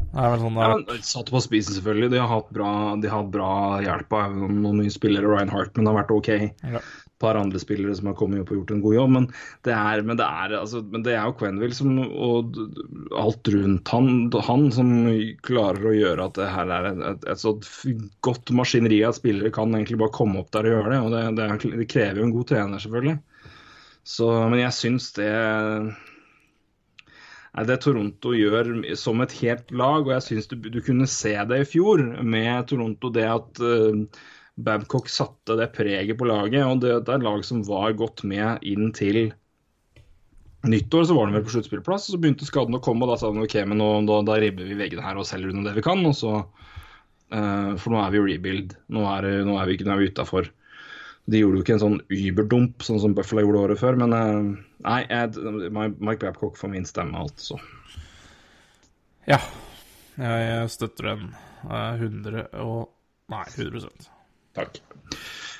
Det 0.09 0.17
er 0.17 0.31
vel 0.33 0.41
sånn 0.41 0.55
det 0.57 0.63
har 0.63 0.71
vært. 0.73 0.89
Ja, 0.89 1.03
Satt 1.05 1.29
på 1.33 1.41
spisen, 1.43 1.75
selvfølgelig. 1.77 2.09
De 2.13 2.17
har 2.21 2.31
hatt 2.31 2.49
bra, 2.53 2.71
de 2.97 3.09
har 3.09 3.21
hatt 3.21 3.33
bra 3.33 3.51
hjelp 3.83 4.15
av 4.17 4.33
noen 4.39 4.81
nye 4.81 4.93
spillere. 4.93 5.29
Ryan 5.29 5.53
Hartman 5.53 5.89
har 5.89 5.99
vært 5.99 6.13
OK. 6.15 6.29
Ja. 6.65 6.81
Et 6.81 7.21
par 7.21 7.37
andre 7.37 7.59
spillere 7.61 7.93
som 7.97 8.09
har 8.09 8.15
kommet 8.17 8.41
opp 8.41 8.53
og 8.53 8.61
gjort 8.61 8.73
en 8.73 8.81
god 8.81 8.95
jobb. 8.95 9.13
Men 9.17 9.27
det 9.67 9.75
er, 9.75 10.03
men 10.07 10.17
det 10.17 10.25
er, 10.25 10.55
altså, 10.61 10.81
men 10.89 11.05
det 11.05 11.13
er 11.13 11.29
jo 11.29 11.37
Quenville 11.41 11.77
som, 11.77 11.93
og 12.09 12.57
alt 13.21 13.53
rundt 13.53 13.93
han, 13.93 14.11
han 14.49 14.67
som 14.73 14.91
klarer 15.45 15.89
å 15.91 15.95
gjøre 15.97 16.29
at 16.29 16.41
det 16.41 16.51
her 16.55 16.73
er 16.79 16.89
et, 16.89 17.01
et, 17.13 17.29
et 17.35 17.43
så 17.43 17.53
godt 18.25 18.53
maskineri 18.55 19.03
at 19.05 19.19
spillere 19.19 19.53
kan 19.53 19.77
egentlig 19.77 20.01
bare 20.01 20.15
komme 20.15 20.41
opp 20.41 20.49
der 20.55 20.71
og 20.71 20.77
gjøre 20.77 20.93
det. 20.95 21.01
og 21.05 21.13
Det, 21.13 21.25
det, 21.37 21.49
er, 21.49 21.89
krever 21.97 22.23
jo 22.23 22.29
en 22.29 22.37
god 22.37 22.49
trener, 22.53 22.85
selvfølgelig. 22.85 23.19
Så, 24.09 24.29
men 24.49 24.63
jeg 24.63 24.73
syns 24.73 25.11
det 25.19 25.33
Det 27.65 27.79
Toronto 27.81 28.31
gjør 28.37 28.69
som 28.99 29.23
et 29.23 29.33
helt 29.41 29.71
lag, 29.73 30.03
og 30.03 30.11
jeg 30.13 30.25
syns 30.25 30.49
du, 30.51 30.57
du 30.69 30.79
kunne 30.85 31.07
se 31.09 31.33
det 31.49 31.63
i 31.63 31.67
fjor 31.67 32.03
med 32.21 32.67
Toronto. 32.69 33.09
Det 33.13 33.25
at 33.25 33.61
uh, 33.63 34.21
Babcock 34.59 35.09
satte 35.09 35.57
det 35.57 35.71
preget 35.73 36.17
på 36.19 36.27
laget. 36.29 36.61
og 36.65 36.83
Det, 36.83 36.93
det 37.07 37.13
er 37.13 37.21
et 37.21 37.25
lag 37.25 37.45
som 37.47 37.63
var 37.65 37.97
godt 37.97 38.23
med 38.27 38.61
inn 38.61 38.93
til 38.93 39.31
nyttår. 40.69 41.07
Så 41.09 41.17
var 41.17 41.27
de 41.27 41.39
vel 41.39 41.47
på 41.47 41.55
sluttspillplass, 41.55 42.11
så 42.11 42.21
begynte 42.21 42.47
skaden 42.47 42.77
å 42.77 42.83
komme. 42.83 43.07
og 43.07 43.15
Da 43.15 43.19
sa 43.21 43.33
de 43.33 43.41
ok, 43.41 43.57
men 43.71 43.81
nå, 43.81 43.89
da, 44.09 44.21
da 44.29 44.37
ribber 44.41 44.69
vi 44.69 44.77
veggene 44.77 45.05
her 45.05 45.17
og 45.17 45.27
selger 45.27 45.49
unna 45.53 45.65
det 45.71 45.77
vi 45.79 45.85
kan. 45.89 46.05
og 46.05 46.15
så 46.21 46.37
uh, 46.43 47.73
For 47.81 47.89
nå 47.89 48.03
er 48.03 48.13
vi 48.13 48.25
rebuild. 48.29 48.77
Nå 48.93 49.09
er, 49.15 49.31
nå 49.49 49.57
er 49.57 49.73
vi, 49.73 49.81
nå 49.81 49.95
er 49.95 50.03
vi 50.03 50.13
utafor. 50.13 50.53
De 51.30 51.41
gjorde 51.41 51.59
jo 51.59 51.63
ikke 51.65 51.76
en 51.78 51.84
sånn 51.84 51.97
überdump, 52.09 52.82
sånn 52.86 53.01
som 53.03 53.13
Buffalo 53.17 53.43
gjorde 53.45 53.65
året 53.67 53.82
før, 53.82 53.97
men 54.01 54.15
eh, 54.17 54.38
nei, 54.86 55.01
jeg, 55.09 55.70
Mike 55.76 56.22
Babcock 56.24 56.57
får 56.57 56.72
min 56.74 56.88
stemme, 56.89 57.20
altså. 57.26 57.59
Ja. 59.30 59.38
Jeg 60.20 60.72
støtter 60.74 61.11
den. 61.11 61.28
eh, 61.70 61.93
100 61.99 62.47
og 62.63 62.89
Nei, 63.30 63.43
100 63.45 64.07
Takk. 64.57 64.80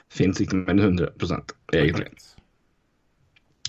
Fins 0.10 0.40
ikke 0.42 0.58
mer 0.58 0.74
enn 0.74 0.98
100 0.98 1.12
egentlig. 1.78 2.10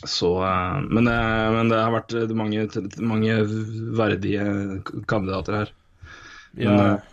Så, 0.09 0.31
eh, 0.47 0.79
men, 0.89 1.05
men 1.05 1.69
det 1.69 1.83
har 1.83 1.93
vært 1.93 2.15
eh, 2.17 2.33
mange, 2.33 2.65
mange 3.05 3.37
verdige 3.99 4.47
kandidater 5.11 5.59
her. 5.59 5.75
Ja, 6.57 6.73
Men, 6.73 6.81
eh, 6.81 7.09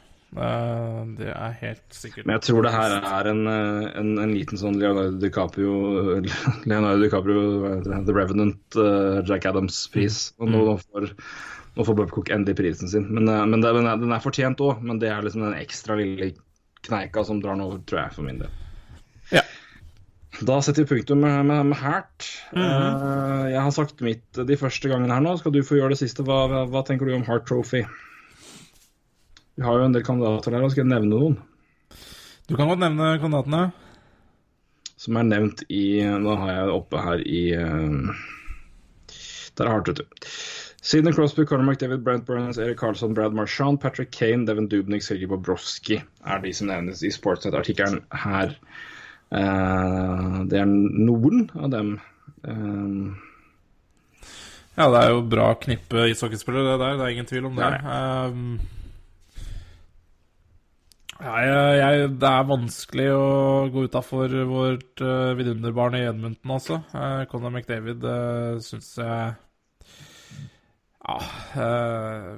det 1.17 1.29
er 1.33 1.53
helt 1.61 1.95
sikkert. 1.95 2.25
Men 2.27 2.38
jeg 2.38 2.47
tror 2.47 2.65
det 2.65 2.73
her 2.73 2.95
er 2.97 3.29
en, 3.31 3.43
eh, 3.51 3.89
en, 3.99 4.13
en 4.21 4.33
liten 4.35 4.59
sånn 4.59 4.79
Leonardo 4.81 5.17
DiCaprio 5.21 5.75
Leonardo 6.69 7.01
DiCaprio, 7.03 7.43
The 7.83 8.15
Revenant, 8.15 8.59
eh, 8.79 9.21
Jack 9.27 9.47
Adams-pris. 9.49 10.19
Mm. 10.41 10.51
nå, 10.53 10.65
nå 10.71 10.75
får, 10.83 11.09
nå 11.77 11.85
får 11.88 11.99
Babcock 12.01 12.33
endelig 12.33 12.57
prisen 12.59 12.91
sin. 12.91 13.07
Men, 13.13 13.29
eh, 13.31 13.45
men 13.45 13.63
det, 13.63 13.73
den, 13.77 13.89
er, 13.89 14.01
den 14.01 14.13
er 14.15 14.23
fortjent 14.23 14.63
òg, 14.63 14.83
men 14.85 15.01
det 15.03 15.11
er 15.13 15.25
liksom 15.25 15.45
den 15.47 15.57
ekstra 15.59 15.97
lille 15.99 16.33
kneika 16.88 17.23
som 17.25 17.41
drar 17.41 17.57
den 17.57 17.65
over, 17.67 17.81
tror 17.89 18.05
jeg, 18.05 18.15
for 18.17 18.27
min 18.27 18.41
del. 18.43 18.53
Ja. 19.33 19.43
Da 20.45 20.59
setter 20.61 20.83
vi 20.83 20.91
punktum 20.91 21.23
med, 21.23 21.45
med, 21.49 21.65
med 21.71 21.79
Hært. 21.81 22.27
Eh, 22.53 23.45
jeg 23.53 23.61
har 23.61 23.71
sagt 23.73 24.03
mitt 24.05 24.38
de 24.38 24.57
første 24.59 24.89
gangene 24.91 25.15
her 25.15 25.23
nå. 25.25 25.33
Skal 25.39 25.55
du 25.55 25.63
få 25.65 25.79
gjøre 25.79 25.95
det 25.95 26.01
siste? 26.03 26.25
Hva, 26.27 26.65
hva, 26.69 26.83
tenker 26.85 27.09
du 27.09 27.15
om 27.15 27.25
Hart 27.25 27.47
Trophy? 27.49 27.81
Vi 29.57 29.65
har 29.65 29.79
jo 29.79 29.87
en 29.87 29.95
del 29.95 30.05
kandidater 30.05 30.53
der, 30.53 30.63
og 30.67 30.71
skal 30.73 30.83
jeg 30.85 30.91
nevne 30.93 31.09
noen? 31.11 31.37
Du 32.47 32.55
kan 32.55 32.69
godt 32.69 32.81
nevne 32.83 33.15
kandidatene. 33.21 33.63
Som 34.97 35.17
er 35.19 35.25
nevnt 35.27 35.63
i 35.69 36.01
Nå 36.21 36.35
har 36.41 36.51
jeg 36.53 36.67
det 36.69 36.73
oppe 36.77 37.01
her 37.05 37.19
i 37.21 37.41
eh, 37.53 38.23
Der 39.57 39.65
er 39.67 39.73
hardt, 39.75 39.89
vet 39.91 39.99
du. 40.01 40.29
Sidney 40.87 41.11
Crosby, 41.11 41.43
Conor 41.49 41.65
McDavid, 41.67 42.03
Brent 42.05 42.25
Burns, 42.25 42.57
Erik 42.61 42.77
Karlsson, 42.79 43.13
Brad 43.17 43.33
Marchand, 43.35 43.81
Patrick 43.83 44.11
Kane, 44.15 44.45
Devin 44.47 44.69
Dubnik, 44.71 45.03
Sergej 45.03 45.27
Bobrovsky 45.27 45.97
er 46.23 46.39
de 46.45 46.53
som 46.55 46.69
nevnes 46.71 47.01
i 47.03 47.11
Sportsnet-artikkelen 47.11 47.99
her. 48.23 48.53
Eh, 49.35 50.37
det 50.47 50.61
er 50.61 50.69
noen 50.69 51.49
av 51.57 51.71
dem. 51.73 51.95
Eh, 52.47 53.23
Ja, 54.77 54.85
det 54.93 54.99
er 55.01 55.09
jo 55.09 55.21
bra 55.25 55.47
knippe 55.57 56.03
ishockeyspillere, 56.11 56.75
det 56.75 56.79
der. 56.83 56.97
Det 56.99 57.05
er 57.07 57.13
ingen 57.15 57.25
tvil 57.25 57.45
om 57.49 57.55
det. 57.57 57.69
Det 57.81 58.76
ja, 61.24 61.72
jeg, 61.74 62.11
det 62.22 62.30
er 62.30 62.45
vanskelig 62.49 63.07
å 63.15 63.26
gå 63.73 63.88
utafor 63.88 64.34
vårt 64.49 65.02
uh, 65.02 65.34
vidunderbarn 65.38 65.98
i 65.98 66.06
Edmonton, 66.06 66.53
altså. 66.53 66.80
Uh, 66.94 67.26
Conor 67.31 67.53
McDavid 67.53 68.06
uh, 68.06 68.60
syns 68.64 68.91
jeg 69.02 69.35
Ja 71.07 71.18
uh, 71.57 72.31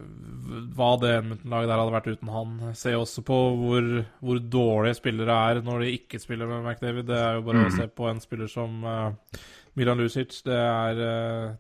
Hva 0.78 0.90
det 1.02 1.14
Edmonton-laget 1.18 1.72
der 1.72 1.82
hadde 1.82 1.96
vært 1.98 2.10
uten 2.14 2.34
han. 2.34 2.58
Se 2.80 2.96
også 2.96 3.24
på 3.28 3.40
hvor, 3.60 3.88
hvor 4.24 4.42
dårlige 4.58 5.00
spillere 5.02 5.40
er 5.52 5.64
når 5.66 5.86
de 5.86 5.94
ikke 5.98 6.22
spiller 6.24 6.50
med 6.52 6.64
McDavid. 6.64 7.08
Det 7.10 7.18
er 7.20 7.40
jo 7.40 7.48
bare 7.50 7.68
å 7.68 7.74
se 7.76 7.88
på 7.92 8.08
en 8.12 8.24
spiller 8.24 8.52
som 8.52 8.84
uh, 8.88 9.40
Milan 9.80 10.00
Lucic. 10.00 10.40
Det 10.46 10.60
er, 10.60 11.02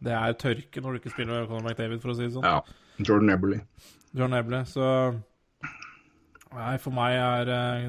det 0.03 0.15
er 0.15 0.37
tørke 0.39 0.83
når 0.83 0.95
du 0.95 1.01
ikke 1.03 1.15
spiller 1.17 1.41
med 1.41 1.49
Conor 1.51 1.67
McDavid, 1.67 1.99
for 2.03 2.13
å 2.13 2.19
si 2.19 2.29
det 2.29 2.35
sånn. 2.37 2.47
ja. 2.47 2.61
Jordan 2.99 3.31
Eberly. 3.31 3.59
Jordan 4.11 4.39
Eble, 4.39 4.63
så 4.67 4.85
Nei, 6.55 6.75
for 6.81 6.95
meg 6.95 7.13
er 7.13 7.49
uh, 7.53 7.87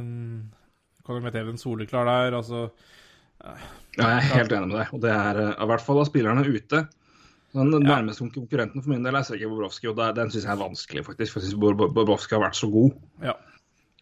Conor 1.07 1.23
McDavid 1.25 1.61
soleklar 1.61 2.09
der. 2.09 2.37
Altså 2.39 2.67
Ja, 3.41 3.55
jeg 3.97 4.07
er 4.07 4.27
helt 4.35 4.53
enig 4.53 4.69
med 4.69 4.79
deg. 4.83 4.91
Og 4.95 5.05
det 5.05 5.13
er 5.15 5.39
eh, 5.41 5.55
i 5.65 5.69
hvert 5.71 5.85
fall 5.85 6.01
av 6.03 6.09
spillerne 6.11 6.45
ute. 6.45 6.83
Den 7.57 7.73
nærmeste 7.83 8.29
konkurrenten 8.31 8.83
for 8.85 8.93
min 8.93 9.03
del 9.03 9.17
er 9.19 9.25
Sergej 9.27 9.49
Bobrovskij, 9.51 9.89
og 9.91 9.99
den 10.15 10.29
syns 10.31 10.45
jeg 10.45 10.53
er 10.53 10.61
vanskelig, 10.61 11.03
faktisk. 11.09 11.33
For 11.33 11.41
jeg 11.43 11.51
syns 11.51 11.59
Bobrovskij 11.59 12.37
har 12.37 12.45
vært 12.45 12.61
så 12.61 12.69
god 12.71 12.93
Ja. 13.25 13.35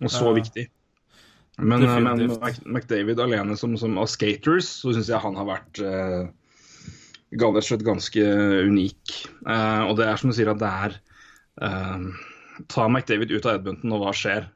og 0.02 0.10
så 0.12 0.26
Ja. 0.26 0.34
viktig. 0.36 0.66
Men, 1.58 1.82
eh, 1.82 2.00
men 2.00 2.28
McDavid 2.66 3.18
alene 3.18 3.56
som, 3.56 3.76
som 3.76 3.96
av 3.98 4.06
skaters, 4.06 4.68
så 4.82 4.92
syns 4.92 5.08
jeg 5.08 5.22
han 5.22 5.34
har 5.34 5.46
vært 5.46 5.80
eh, 5.80 6.28
ganske 7.32 8.26
unik. 8.68 9.28
Eh, 9.46 9.82
og 9.88 9.96
det 9.96 10.06
er 10.06 10.16
som 10.16 10.30
du 10.30 10.36
sier 10.36 10.50
at 10.50 10.58
det 10.58 10.68
er 10.68 11.00
eh, 11.62 11.98
Ta 12.72 12.88
McDavid 12.88 13.30
ut 13.34 13.46
av 13.46 13.60
Edmonton, 13.60 13.94
og 13.94 14.02
hva 14.04 14.14
skjer? 14.16 14.48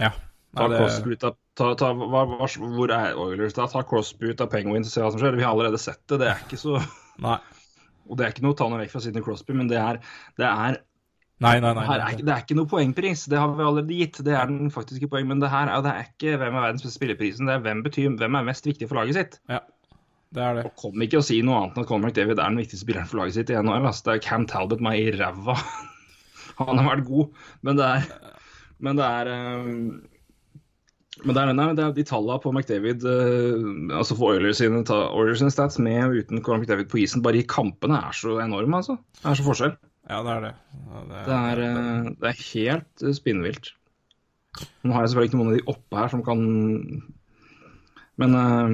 Ja. 0.00 0.12
Ta 0.56 0.66
Nei, 0.66 0.74
det, 0.74 0.82
Crosby 0.82 1.14
ut 1.14 1.24
av 1.28 1.36
ta, 1.58 1.70
ta, 1.78 1.92
hva, 1.94 2.24
hva, 2.26 2.46
Hvor 2.48 2.92
er 2.94 3.18
Oilers 3.22 3.54
da? 3.54 3.68
Ta 3.70 3.84
Crosby 3.86 4.32
ut 4.32 4.42
av 4.42 4.50
Penguins 4.50 4.90
og 4.90 4.94
se 4.94 5.02
hva 5.04 5.10
som 5.14 5.22
skjer. 5.22 5.38
Vi 5.38 5.46
har 5.46 5.54
allerede 5.54 5.78
sett 5.80 6.02
det. 6.10 6.20
Det 6.24 6.30
er 6.32 6.44
ikke 6.44 6.60
så 6.60 6.76
nei. 7.22 7.38
Og 8.10 8.18
det 8.18 8.26
er 8.26 8.32
ikke 8.34 8.42
noe 8.42 8.56
å 8.56 8.58
ta 8.58 8.66
noe 8.66 8.80
vekk 8.80 8.94
fra 8.96 9.02
Sidney 9.04 9.22
Crosby, 9.22 9.54
men 9.54 9.68
det 9.70 9.78
er, 9.78 10.00
det 10.40 10.48
er 10.48 10.80
Nei, 11.40 11.54
nei, 11.56 11.70
nei. 11.72 11.84
er, 11.88 12.18
det 12.20 12.32
er 12.34 12.42
ikke 12.42 12.56
noe 12.58 12.68
poengpris, 12.68 13.22
det 13.32 13.38
har 13.40 13.54
vi 13.56 13.64
allerede 13.64 13.96
gitt. 13.96 14.18
Det 14.26 14.34
er 14.36 14.50
den 14.50 14.68
faktiske 14.74 15.08
poeng, 15.08 15.24
men 15.30 15.40
det 15.40 15.48
her 15.48 15.70
er, 15.72 15.80
det 15.86 15.92
er 15.94 16.08
ikke 16.10 16.34
hvem 16.36 16.52
er 16.58 16.66
verdens 16.66 16.84
beste 16.84 16.98
spillerprisen, 16.98 17.48
det 17.48 17.54
er 17.54 17.62
hvem, 17.64 17.80
betyr, 17.86 18.10
hvem 18.20 18.36
er 18.36 18.44
mest 18.50 18.68
viktig 18.68 18.90
for 18.90 19.00
laget 19.00 19.16
sitt. 19.16 19.38
Ja, 19.48 19.62
det 20.36 20.42
er 20.44 20.58
det. 20.58 20.66
Og 20.68 20.74
kom 20.82 21.06
ikke 21.06 21.22
å 21.22 21.24
si 21.24 21.38
noe 21.46 21.62
annet 21.62 21.78
enn 21.78 21.86
at 21.86 21.88
Conor 21.88 22.10
McDavid 22.10 22.36
er 22.36 22.52
den 22.52 22.60
viktigste 22.60 22.84
spilleren 22.84 23.08
for 23.08 23.22
laget 23.22 23.38
sitt 23.38 23.54
i 23.54 23.56
NHL. 23.56 23.88
Altså. 23.88 24.04
Det 24.10 24.18
er 24.18 24.22
Cam 24.26 24.44
Talbot 24.50 24.84
meg 24.84 25.00
i 25.00 25.14
ræva. 25.16 25.56
Han 26.58 26.80
har 26.80 26.88
vært 26.96 27.08
god, 27.08 27.42
men 27.66 27.78
det 27.80 27.90
er 27.96 28.08
Men 28.80 28.96
det 28.96 29.04
er 29.06 29.28
eh, 29.34 29.66
men 31.20 31.36
det 31.36 31.42
er, 31.42 31.50
nei, 31.52 31.66
det 31.76 31.82
er 31.84 31.90
de 31.96 32.04
tallene 32.08 32.40
på 32.40 32.52
McDavid, 32.54 33.02
eh, 33.04 33.96
altså 33.96 34.16
for 34.16 34.38
Oilers 34.38 34.60
sine, 34.60 34.80
Oilers 34.88 35.42
sine 35.42 35.52
stats 35.52 35.76
med 35.82 35.98
og 36.06 36.16
uten 36.16 36.40
Conor 36.44 36.62
McDavid 36.62 36.88
på 36.88 37.02
isen, 37.02 37.20
bare 37.24 37.42
i 37.42 37.48
kampene 37.48 37.98
er 38.08 38.16
så 38.16 38.38
enorme, 38.40 38.80
altså. 38.80 38.96
Det 39.18 39.26
er 39.28 39.36
så 39.36 39.44
forskjell. 39.44 39.74
Ja, 40.08 40.22
det 40.24 40.32
er 40.32 40.46
det. 40.46 40.52
Ja, 40.86 41.02
det, 41.10 41.24
Det 41.26 41.36
er, 41.36 41.62
eh, 41.66 42.08
det 42.22 42.30
er 42.30 42.44
helt 42.46 43.04
spinnvilt. 43.18 43.72
Nå 44.82 44.94
har 44.94 45.04
jeg 45.04 45.12
selvfølgelig 45.12 45.30
ikke 45.30 45.40
noen 45.40 45.52
av 45.52 45.58
de 45.58 45.68
oppe 45.70 45.98
her 46.00 46.08
som 46.10 46.22
kan 46.26 46.40
Men 48.20 48.34
eh, 48.40 48.68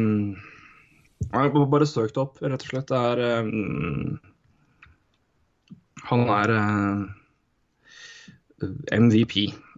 jeg 1.26 1.34
har 1.34 1.68
bare 1.72 1.88
søkt 1.88 2.18
opp, 2.20 2.40
rett 2.44 2.62
og 2.62 2.70
slett. 2.70 2.88
Det 2.92 2.98
er 3.10 3.18
eh, 3.26 3.46
Han 6.12 6.28
er 6.38 6.54
eh, 6.54 7.04
MVP 8.92 9.36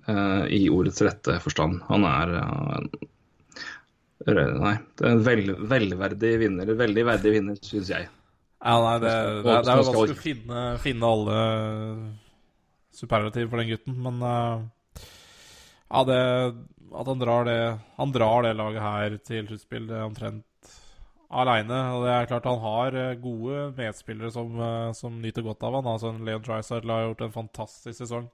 eh, 0.09 0.45
i 0.59 0.69
ordets 0.71 1.03
rette 1.03 1.39
forstand. 1.45 1.83
Han 1.89 2.05
er 2.09 2.35
eh, 2.43 3.07
Nei, 4.29 4.75
en 5.09 5.21
vel, 5.25 5.53
velverdig 5.71 6.33
vinner. 6.43 6.73
Veldig 6.83 7.05
verdig 7.09 7.33
vinner, 7.39 7.59
syns 7.65 7.91
jeg. 7.95 8.09
Ja, 8.59 8.75
nei, 8.83 8.95
det, 9.05 9.11
det, 9.47 9.53
er- 9.55 9.63
det 9.67 9.73
er 9.73 9.81
jo 9.81 9.87
vanskelig 9.89 10.17
å 10.17 10.23
finne, 10.23 10.63
finne 10.83 11.11
alle 11.15 11.37
superlativ 12.99 13.49
for 13.53 13.63
den 13.63 13.71
gutten, 13.73 13.99
men 14.03 14.23
eh, 14.23 14.67
ja, 15.89 16.03
det 16.05 16.19
At 16.99 17.07
han 17.11 17.19
drar 17.21 17.45
det 17.45 17.57
Han 17.99 18.13
drar 18.13 18.43
det 18.47 18.55
laget 18.57 18.83
her 18.83 19.17
til 19.25 19.47
sluttspill 19.49 19.91
omtrent 20.03 20.45
aleine. 21.29 21.79
Og 21.95 22.05
det 22.07 22.13
er 22.15 22.29
klart 22.31 22.49
han 22.49 22.61
har 22.63 22.97
eh, 22.97 23.15
gode 23.21 23.67
medspillere 23.77 24.31
som, 24.33 24.55
eh, 24.61 24.93
som 24.97 25.19
nyter 25.23 25.45
godt 25.47 25.65
av 25.69 25.77
han. 25.79 25.91
Altså 25.95 26.15
Leon 26.17 26.45
Dreisaitl 26.47 26.93
har 26.93 27.07
gjort 27.11 27.27
en 27.29 27.35
fantastisk 27.37 27.99
sesong. 28.03 28.29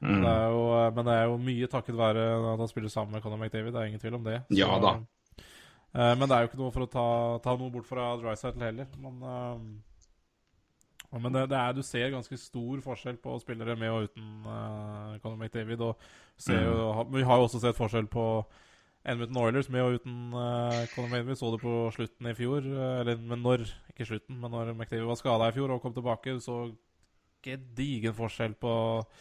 Mm. 0.00 0.20
Det 0.22 0.30
er 0.30 0.52
jo, 0.54 0.64
men 0.94 1.06
det 1.08 1.14
er 1.18 1.24
jo 1.26 1.38
mye 1.42 1.68
takket 1.70 1.96
være 1.98 2.26
at 2.52 2.60
han 2.62 2.70
spiller 2.70 2.92
sammen 2.92 3.16
med 3.16 3.22
Conor 3.24 3.40
McDavid. 3.40 3.72
Det 3.74 3.80
er 3.80 3.88
ingen 3.90 4.02
tvil 4.02 4.18
om 4.20 4.26
det. 4.26 4.36
Ja 4.54 4.78
da. 4.82 4.92
Uh, 5.96 6.12
men 6.20 6.28
det 6.28 6.36
er 6.36 6.44
jo 6.44 6.50
ikke 6.50 6.60
noe 6.60 6.72
for 6.74 6.84
å 6.84 6.90
ta, 6.92 7.06
ta 7.42 7.54
noe 7.58 7.72
bort 7.72 7.88
fra 7.88 8.12
Dreisaitl 8.20 8.62
heller. 8.62 8.86
Men, 9.02 9.18
uh, 9.24 11.18
men 11.18 11.32
det, 11.34 11.46
det 11.50 11.58
er, 11.58 11.74
du 11.74 11.82
ser 11.82 12.12
ganske 12.12 12.36
stor 12.38 12.82
forskjell 12.84 13.16
på 13.24 13.38
spillere 13.42 13.74
med 13.80 13.90
og 13.90 14.10
uten 14.10 14.46
uh, 14.46 15.18
Conor 15.24 15.38
McDavid. 15.40 15.82
Og 15.82 16.08
ser 16.38 16.62
jo, 16.66 16.90
Mm. 16.92 17.14
vi 17.16 17.26
har 17.26 17.40
jo 17.40 17.48
også 17.48 17.62
sett 17.64 17.78
forskjell 17.78 18.06
på 18.12 18.26
Edmonton 19.08 19.40
Oilers 19.40 19.70
med 19.72 19.82
og 19.82 19.96
uten 19.98 20.34
uh, 20.36 20.84
Conor 20.94 21.08
McDavid. 21.08 21.32
Vi 21.32 21.40
så 21.40 21.50
det 21.54 21.62
på 21.64 21.78
slutten 21.96 22.28
i 22.28 22.36
fjor. 22.38 22.68
eller 23.00 23.16
men 23.16 23.42
når, 23.42 23.64
ikke 23.90 24.06
slutten, 24.12 24.38
men 24.38 24.52
når 24.52 24.74
McDavid 24.76 25.08
var 25.08 25.18
skada 25.18 25.48
i 25.48 25.56
fjor 25.56 25.72
og 25.72 25.82
kom 25.82 25.96
tilbake. 25.96 26.36
Så 26.44 26.68
gedigen 27.44 28.14
forskjell 28.16 28.54
på, 28.60 28.72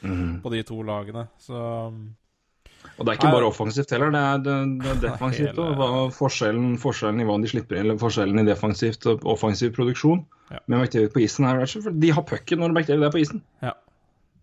mm. 0.03 0.39
på 0.43 0.51
de 0.53 0.61
to 0.67 0.81
lagene. 0.85 1.27
Så 1.41 1.57
Og 1.57 3.01
det 3.05 3.11
er 3.11 3.17
ikke 3.17 3.27
her, 3.29 3.35
bare 3.37 3.49
offensivt 3.49 3.91
heller, 3.93 4.11
det 4.13 4.21
er, 4.21 4.37
det, 4.45 4.55
det 4.83 4.91
er 4.93 5.01
defensivt. 5.09 5.57
Hele- 5.57 5.89
Og 6.01 6.13
forskjellen, 6.15 6.77
forskjellen 6.81 7.21
i 7.21 7.27
hva 7.27 7.35
de 7.41 7.51
slipper 7.51 7.77
inn, 7.79 7.85
eller 7.87 7.99
forskjellen 8.01 8.39
i 8.41 8.47
defensivt 8.47 9.05
og 9.11 9.25
offensiv 9.25 9.73
produksjon 9.75 10.25
Ja. 10.51 10.59
med 10.67 10.79
McDavid 10.85 11.11
på 11.11 11.19
isen 11.25 11.45
her, 11.45 11.59
fordi 11.67 11.99
de 11.99 12.11
har 12.15 12.23
pucken 12.23 12.59
når 12.63 12.71
McDavid 12.71 13.03
er 13.09 13.11
på 13.11 13.19
isen. 13.25 13.43
ja. 13.61 13.73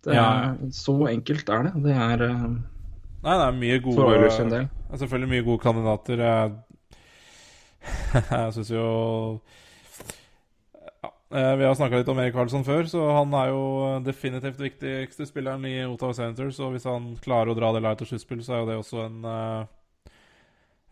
Det 0.05 0.13
er, 0.13 0.21
Ja. 0.21 0.55
Så 0.69 0.93
enkelt 1.09 1.49
er 1.49 1.63
det. 1.63 1.71
Det 1.83 1.95
er 1.97 2.21
eh, 2.21 2.41
Nei, 3.25 3.33
det 3.39 3.45
er 3.47 3.55
mye 3.57 3.79
gode 3.81 4.03
Oilers 4.05 4.35
sin 4.37 4.51
del. 4.51 4.67
Selvfølgelig 4.93 5.29
mye 5.31 5.43
gode 5.47 5.59
kandidater. 5.63 6.19
Jeg, 6.21 6.51
jeg 8.31 8.53
syns 8.53 8.69
jo 8.69 8.85
Vi 11.35 11.65
har 11.67 11.73
snakka 11.75 11.99
litt 11.99 12.09
om 12.11 12.19
Erik 12.23 12.35
Karlsson 12.37 12.63
før, 12.63 12.85
så 12.87 13.01
han 13.17 13.33
er 13.35 13.49
jo 13.51 13.63
definitivt 14.05 14.61
viktigste 14.61 15.25
spilleren 15.27 15.65
i 15.67 15.73
Ottawa 15.83 16.15
Senators. 16.15 16.61
Og 16.63 16.75
hvis 16.75 16.87
han 16.87 17.09
klarer 17.23 17.51
å 17.51 17.57
dra 17.57 17.73
det 17.75 17.81
laget 17.83 18.03
til 18.03 18.13
sluttspill, 18.13 18.43
så 18.45 18.55
er 18.55 18.61
jo 18.61 18.69
det 18.69 18.77
også 18.79 19.01
en 19.03 19.27
eh, 19.27 19.65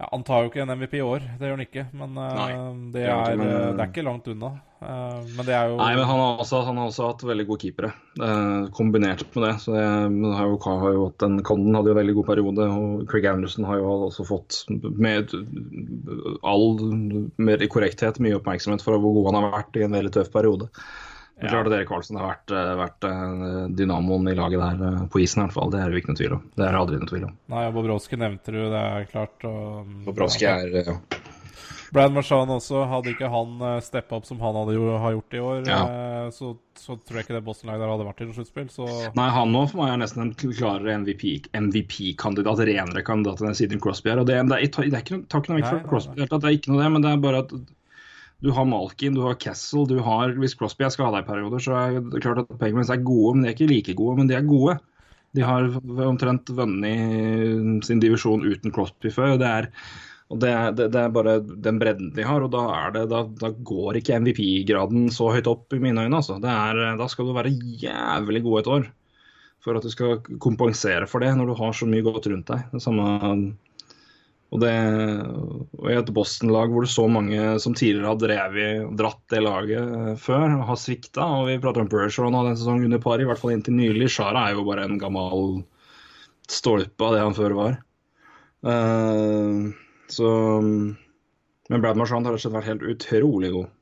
ja, 0.03 0.09
Han 0.11 0.23
tar 0.27 0.43
jo 0.43 0.49
ikke 0.51 0.61
en 0.65 0.71
MVP 0.75 0.97
i 0.99 1.01
år, 1.05 1.23
det 1.39 1.47
gjør 1.47 1.55
han 1.57 1.63
ikke. 1.65 1.83
Men 1.95 2.17
eh, 2.19 2.37
Nei, 2.37 2.53
det, 2.93 3.03
er, 3.07 3.21
ikke, 3.23 3.37
men- 3.39 3.51
eh, 3.53 3.67
det 3.77 3.83
er 3.85 3.91
ikke 3.93 4.03
langt 4.07 4.27
unna. 4.33 4.49
Eh, 4.83 5.19
men 5.37 5.47
det 5.47 5.53
er 5.55 5.69
jo 5.71 5.77
Nei, 5.79 5.91
men 5.95 6.07
han 6.09 6.19
har 6.19 6.41
også, 6.43 6.59
han 6.67 6.81
har 6.81 6.89
også 6.91 7.05
hatt 7.07 7.23
veldig 7.29 7.45
gode 7.47 7.61
keepere, 7.63 7.91
eh, 8.19 8.65
kombinert 8.75 9.23
med 9.37 9.45
det. 9.47 9.53
Så 9.63 9.75
det, 9.77 9.85
men 10.11 10.35
har 10.35 10.51
jo, 10.51 10.57
har 10.65 10.97
jo 10.97 11.05
hatt 11.07 11.25
en, 11.29 11.39
Condon 11.47 11.79
hadde 11.79 11.93
jo 11.93 11.95
en 11.95 12.01
veldig 12.01 12.17
god 12.19 12.27
periode, 12.33 12.67
og 12.75 13.05
Craig 13.13 13.29
Anderson 13.31 13.69
har 13.69 13.79
jo 13.79 13.95
også 14.09 14.27
fått 14.27 14.59
med 14.99 15.31
all 16.43 16.67
mer 17.39 17.63
korrekthet 17.71 18.19
mye 18.23 18.37
oppmerksomhet 18.41 18.83
for 18.83 18.99
hvor 18.99 19.15
god 19.21 19.31
han 19.31 19.39
har 19.41 19.55
vært 19.61 19.79
i 19.79 19.87
en 19.87 19.95
veldig 19.95 20.13
tøff 20.19 20.33
periode. 20.35 20.67
Det 21.33 21.49
er 21.49 21.55
klart 21.55 21.67
at 21.67 21.73
Erik 21.75 21.89
Karlsen 21.89 22.17
har 22.19 22.29
vært, 22.29 22.53
eh, 22.53 22.71
vært 22.77 23.05
eh, 23.09 23.65
dynamoen 23.73 24.29
i 24.29 24.35
laget 24.37 24.61
der 24.61 24.85
eh, 24.87 25.03
på 25.11 25.23
isen, 25.23 25.41
i 25.41 25.47
hvert 25.47 25.57
fall. 25.57 25.71
Det 25.73 25.81
er 25.81 25.89
det 25.91 26.03
ikke 26.03 26.13
noe 26.13 26.19
tvil 26.21 26.35
om. 26.37 26.43
Det 26.55 26.65
er 26.67 26.77
aldri 26.77 26.99
noe 27.01 27.09
tvil 27.09 27.27
om. 27.27 27.35
Nei, 27.53 27.63
Bobrovskij 27.73 28.21
nevnte 28.21 28.53
du, 28.53 28.59
det 28.71 28.83
er 28.93 29.07
klart. 29.09 29.47
Og, 29.49 29.93
Bobrovskij 30.05 30.49
er 30.51 30.91
ja. 30.93 30.95
Brad 31.93 32.13
Marchand 32.13 32.49
også, 32.49 32.85
hadde 32.89 33.11
ikke 33.11 33.27
han 33.29 33.59
steppa 33.85 34.17
opp 34.17 34.25
som 34.25 34.39
han 34.41 34.55
hadde 34.57 34.73
jo, 34.79 34.85
har 34.97 35.13
gjort 35.13 35.35
i 35.37 35.41
år, 35.45 35.59
Ja. 35.67 35.81
så, 36.33 36.55
så 36.79 36.95
tror 36.97 37.19
jeg 37.19 37.27
ikke 37.27 37.35
det 37.35 37.43
Boston-laget 37.45 37.83
der 37.83 37.91
hadde 37.91 38.07
vært 38.07 38.23
i 38.23 38.29
noe 38.29 38.37
sluttspill. 38.39 38.71
Så 38.73 38.87
Nei, 39.13 39.27
han 39.35 39.53
nå 39.53 39.61
for 39.69 39.83
meg 39.83 39.91
er 39.93 40.01
nesten 40.01 40.23
en 40.23 40.33
klarere 40.33 40.95
MVP-kandidat, 41.03 42.63
MVP 42.63 42.71
renere 42.71 43.05
kandidat 43.05 43.45
enn 43.45 43.53
Sidney 43.59 43.83
Crosby 43.83 44.09
er. 44.09 44.23
Og 44.23 44.29
det, 44.31 44.39
det, 44.49 44.57
er, 44.57 44.89
det 44.89 44.89
er 44.89 45.05
ikke 45.05 45.19
noe, 45.19 45.29
tar 45.29 45.43
ikke 45.45 45.53
noe 45.53 45.61
vekk 45.61 45.69
fra 45.69 45.85
Crosby, 45.91 46.17
det 46.23 46.41
er 46.41 46.57
ikke 46.57 46.73
noe 46.73 46.81
det, 46.81 46.91
men 46.95 47.05
det 47.05 47.13
er 47.13 47.25
bare 47.27 47.45
at 47.45 47.53
du 48.43 48.51
har 48.51 48.65
Malkin, 48.67 49.15
du 49.15 49.21
har 49.23 49.37
Kessel, 49.39 49.85
du 49.87 49.99
har 50.03 50.33
Hvis 50.39 50.55
Crosby 50.59 50.83
er 50.83 50.91
skada 50.91 51.21
i 51.23 51.27
perioder, 51.27 51.63
så 51.63 51.75
er 51.79 51.99
det 52.01 52.23
klart 52.25 52.43
at 52.43 52.57
Penguins 52.59 52.91
er 52.91 53.03
gode, 53.05 53.37
men 53.37 53.45
de 53.45 53.51
er 53.51 53.55
ikke 53.55 53.69
like 53.71 53.95
gode, 53.99 54.17
men 54.19 54.27
de 54.27 54.35
er 54.35 54.47
gode. 54.47 54.77
De 55.33 55.45
har 55.47 55.69
omtrent 56.05 56.51
vunnet 56.53 57.85
sin 57.87 58.01
divisjon 58.03 58.43
uten 58.43 58.73
Crosby 58.75 59.13
før. 59.13 59.37
det 59.39 59.47
er 59.49 59.69
det 60.33 60.49
er, 60.49 60.71
det, 60.73 60.97
er 60.97 61.11
bare 61.13 61.35
den 61.43 61.77
bredden 61.81 62.09
de 62.15 62.23
har, 62.25 62.41
og 62.41 62.51
da, 62.53 62.63
det, 62.95 63.03
da, 63.11 63.19
da 63.37 63.51
går 63.53 63.99
ikke 63.99 64.17
MVP-graden 64.23 65.11
så 65.13 65.29
høyt 65.35 65.49
opp 65.51 65.75
i 65.75 65.81
mine 65.83 66.05
øyne. 66.07 66.17
Altså. 66.17 66.39
Er, 66.39 66.79
da 66.97 67.07
skal 67.11 67.27
du 67.29 67.35
være 67.35 67.53
jævlig 67.53 68.41
god 68.45 68.59
et 68.61 68.69
år 68.75 68.87
for 69.63 69.77
at 69.77 69.85
du 69.85 69.91
skal 69.93 70.23
kompensere 70.43 71.07
for 71.07 71.23
det 71.23 71.31
når 71.37 71.51
du 71.51 71.53
har 71.59 71.75
så 71.75 71.87
mye 71.87 72.03
godt 72.05 72.27
rundt 72.31 72.49
deg. 72.49 72.65
Det 72.73 72.81
samme, 72.83 73.05
og, 74.53 74.59
det, 74.61 74.71
og 75.79 75.87
I 75.89 75.95
et 75.97 76.09
Boston-lag 76.13 76.69
hvor 76.69 76.85
det 76.85 76.91
så 76.93 77.07
mange 77.09 77.55
som 77.63 77.73
tidligere 77.73 78.11
har 78.11 78.19
drevet, 78.21 78.91
dratt 78.99 79.21
det 79.33 79.41
laget 79.41 80.19
før, 80.21 80.59
har 80.67 80.77
svikta. 80.77 81.25
og 81.39 81.47
Vi 81.49 81.59
prater 81.63 81.81
om 81.81 81.89
Bergeron 81.89 82.37
og 82.37 82.51
den 82.51 82.59
sesongen 82.59 82.85
under 82.85 83.01
par, 83.01 83.21
i 83.21 83.25
hvert 83.25 83.41
fall 83.41 83.55
inntil 83.55 83.79
nylig. 83.79 84.11
Shara 84.13 84.45
er 84.45 84.59
jo 84.59 84.65
bare 84.67 84.85
en 84.85 84.99
gammel 85.01 85.63
stolpe 86.51 87.07
av 87.07 87.15
det 87.15 87.23
han 87.23 87.37
før 87.37 87.55
var. 87.57 87.79
Uh, 88.63 89.73
så 90.13 90.27
Men 90.61 91.81
Brad 91.81 91.97
Marchand 91.97 92.27
har 92.27 92.35
rett 92.35 92.43
og 92.43 92.45
slett 92.45 92.57
vært 92.59 92.69
helt 92.69 92.85
utrolig 92.93 93.49
god. 93.55 93.73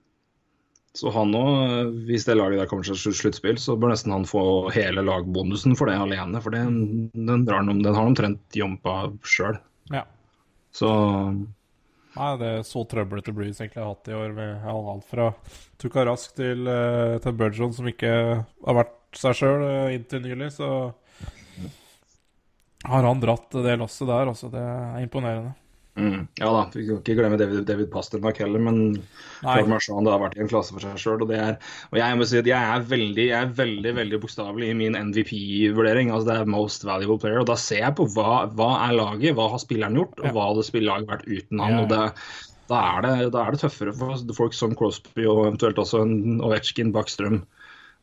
Så 0.96 1.12
han 1.16 1.36
òg, 1.36 1.92
hvis 2.08 2.26
det 2.28 2.38
laget 2.40 2.60
der 2.60 2.72
kommer 2.72 2.88
til 2.88 2.96
slutt- 3.00 3.20
sluttspill, 3.20 3.60
så 3.60 3.76
bør 3.80 3.92
nesten 3.92 4.16
han 4.16 4.28
få 4.28 4.72
hele 4.76 5.04
lagbonusen 5.04 5.76
for 5.80 5.92
det 5.92 6.00
alene. 6.00 6.40
For 6.44 6.56
det, 6.56 6.64
den, 7.12 7.46
drar 7.48 7.64
noen, 7.68 7.84
den 7.84 7.92
har 7.92 8.04
han 8.04 8.16
omtrent 8.16 8.60
jompa 8.60 9.12
sjøl. 9.28 9.60
ja. 9.92 10.08
Så 10.76 10.90
Nei, 12.12 12.32
det 12.42 12.48
er 12.48 12.66
så 12.68 12.82
trøblete 12.92 13.32
Breeze 13.32 13.64
egentlig 13.64 13.80
har 13.80 13.94
hatt 13.94 14.10
i 14.12 14.16
år. 14.18 14.34
Med 14.36 14.66
alt 14.68 15.06
fra 15.08 15.30
Tuka 15.80 16.04
Rask 16.08 16.34
til, 16.36 16.66
uh, 16.68 17.16
til 17.24 17.38
Burgeon, 17.40 17.72
som 17.76 17.88
ikke 17.88 18.12
har 18.44 18.78
vært 18.82 18.98
seg 19.16 19.38
sjøl 19.40 19.64
inntil 19.96 20.26
nylig. 20.26 20.50
Så 20.58 20.68
har 22.84 23.08
han 23.08 23.24
dratt 23.24 23.56
det 23.64 23.78
lasset 23.80 24.10
der. 24.10 24.28
Altså, 24.28 24.52
det 24.52 24.60
er 24.60 25.00
imponerende. 25.06 25.56
Mm, 26.00 26.20
Ja 26.40 26.52
da, 26.56 26.62
vi 26.74 26.86
kan 26.88 27.00
ikke 27.02 27.16
glemme 27.20 27.38
David, 27.42 27.66
David 27.68 27.90
Pasternak 27.94 28.38
heller, 28.44 28.60
men. 28.64 28.80
Claude 29.42 29.72
Marchand 29.72 30.08
har 30.08 30.20
vært 30.22 30.36
i 30.38 30.44
en 30.44 30.50
klasse 30.52 30.76
for 30.76 30.84
seg 30.86 31.00
sjøl. 31.02 31.24
Og, 31.26 31.32
er- 31.34 31.58
og 31.92 31.98
jeg 31.98 32.18
må 32.20 32.28
si 32.30 32.38
at 32.38 32.46
jeg 32.50 32.76
er 32.76 32.84
veldig, 32.92 33.26
jeg 33.32 33.40
er 33.48 33.56
veldig, 33.58 33.94
veldig 33.98 34.20
bokstavelig 34.22 34.70
i 34.70 34.78
min 34.78 34.94
MVP-vurdering. 35.00 36.12
Altså 36.14 36.28
det 36.30 36.36
er 36.38 36.52
most 36.54 36.86
valuable 36.86 37.18
player. 37.24 37.42
Og 37.42 37.50
da 37.50 37.58
ser 37.60 37.82
jeg 37.82 37.96
på 37.98 38.06
hva, 38.14 38.46
hva 38.54 38.70
er 38.88 38.96
laget, 39.00 39.34
hva 39.40 39.50
har 39.56 39.62
spilleren 39.64 39.98
gjort, 39.98 40.20
og 40.22 40.30
hva 40.36 40.48
hadde 40.52 40.68
spillerlaget 40.68 41.10
vært 41.10 41.26
uten 41.32 41.64
han. 41.66 41.80
Og 41.84 41.90
det, 41.92 42.04
Da 42.72 42.78
er, 42.96 43.02
det, 43.04 43.32
da 43.34 43.42
er 43.48 43.52
det 43.58 43.60
tøffere 43.66 43.92
for 43.98 44.22
folk 44.38 44.54
som 44.56 44.76
Crosby 44.80 45.26
og 45.28 45.42
eventuelt 45.50 45.82
også 45.82 46.06
en 46.06 46.38
Ovetsjkin, 46.46 46.94
Backstrøm. 46.96 47.42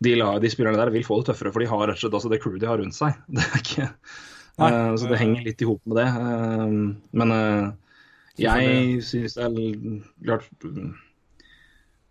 De, 0.04 0.12
la- 0.18 0.34
de 0.42 0.50
spillerne 0.52 0.76
der 0.78 0.90
vil 0.94 1.06
få 1.06 1.22
det 1.22 1.30
tøffere, 1.30 1.50
for 1.54 1.62
de 1.64 1.70
har 1.70 1.86
rett 1.88 1.96
og 1.96 2.02
slett 2.02 2.18
altså 2.18 2.28
det 2.34 2.42
crewet 2.42 2.60
de 2.62 2.68
har 2.68 2.78
rundt 2.82 2.94
seg. 2.98 3.16
Det 3.38 3.46
er 3.46 3.62
ikke, 3.62 3.86
Eh, 4.58 4.94
så 4.98 5.10
det 5.10 5.20
henger 5.20 5.44
litt 5.46 5.62
i 5.62 5.68
hop 5.68 5.82
med 5.86 6.00
det. 6.00 6.08
Eh, 6.08 6.72
men 7.22 7.34
eh, 7.34 7.68
jeg 8.38 9.04
syns 9.06 9.36
det 9.38 9.46
er 9.46 9.54
klart 10.26 10.48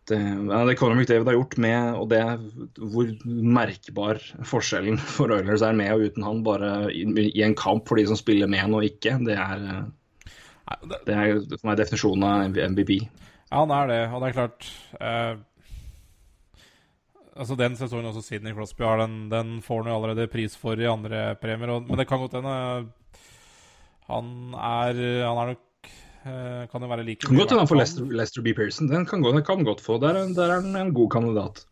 det, 0.08 0.18
det 0.18 0.76
Conor 0.80 0.96
McDavid 0.96 1.28
har 1.28 1.36
gjort 1.36 1.58
med, 1.60 1.98
og 2.00 2.08
det 2.12 2.22
hvor 2.80 3.12
merkbar 3.28 4.22
forskjellen 4.48 5.00
for 5.18 5.34
Oilers 5.36 5.66
er 5.66 5.76
med 5.76 5.92
og 5.96 6.08
uten 6.08 6.26
han, 6.28 6.44
bare 6.48 6.72
i, 6.96 7.04
i 7.28 7.44
en 7.44 7.58
kamp 7.60 7.88
for 7.90 8.00
de 8.00 8.08
som 8.08 8.20
spiller 8.20 8.50
med 8.52 8.64
han 8.64 8.76
og 8.78 8.88
ikke, 8.88 9.18
det 9.28 9.36
er, 9.36 9.68
det, 10.88 11.02
det 11.10 11.18
er 11.18 11.44
for 11.58 11.68
meg 11.70 11.80
definisjonen 11.82 12.28
av 12.28 12.60
MVP. 12.72 12.98
Ja, 13.48 13.62
han 13.64 13.72
er 13.76 13.92
det, 13.92 14.02
og 14.12 14.24
det 14.24 14.30
er 14.30 14.40
klart 14.40 14.72
eh, 15.00 15.34
Altså 17.38 17.56
Den 17.60 17.76
sesongen 17.78 18.10
også 18.10 18.24
Sidney 18.26 18.54
Crosby 18.58 18.84
har, 18.88 18.98
den, 19.04 19.30
den 19.30 19.62
får 19.62 19.84
han 19.84 19.92
jo 19.94 19.98
allerede 20.02 20.28
pris 20.32 20.56
for 20.58 20.80
i 20.82 20.88
andre 20.90 21.36
premier. 21.42 21.70
Og, 21.76 21.86
men 21.88 21.98
det 22.02 22.08
kan 22.10 22.20
godt 22.24 22.34
hende 22.40 22.54
Han 24.08 24.32
er 24.54 25.02
Han 25.28 25.42
er 25.44 25.52
nok 25.54 25.90
eh, 26.26 26.64
Kan 26.72 26.82
jo 26.86 26.90
være 26.92 27.06
like 27.08 27.28
Kan 27.28 27.38
godt 27.38 27.52
hende 27.54 27.62
han 27.64 27.70
får 27.72 27.82
Lester, 27.82 28.06
Lester 28.22 28.42
B. 28.46 28.54
Pearson. 28.58 28.90
Den 28.92 29.06
kan, 29.06 29.24
den 29.24 29.44
kan 29.46 29.64
godt 29.68 29.82
få. 29.86 30.00
Der, 30.02 30.16
er- 30.24 30.34
der 30.36 30.52
er 30.58 30.62
han 30.62 30.76
en 30.88 30.94
god 30.94 31.10
kandidat. 31.14 31.66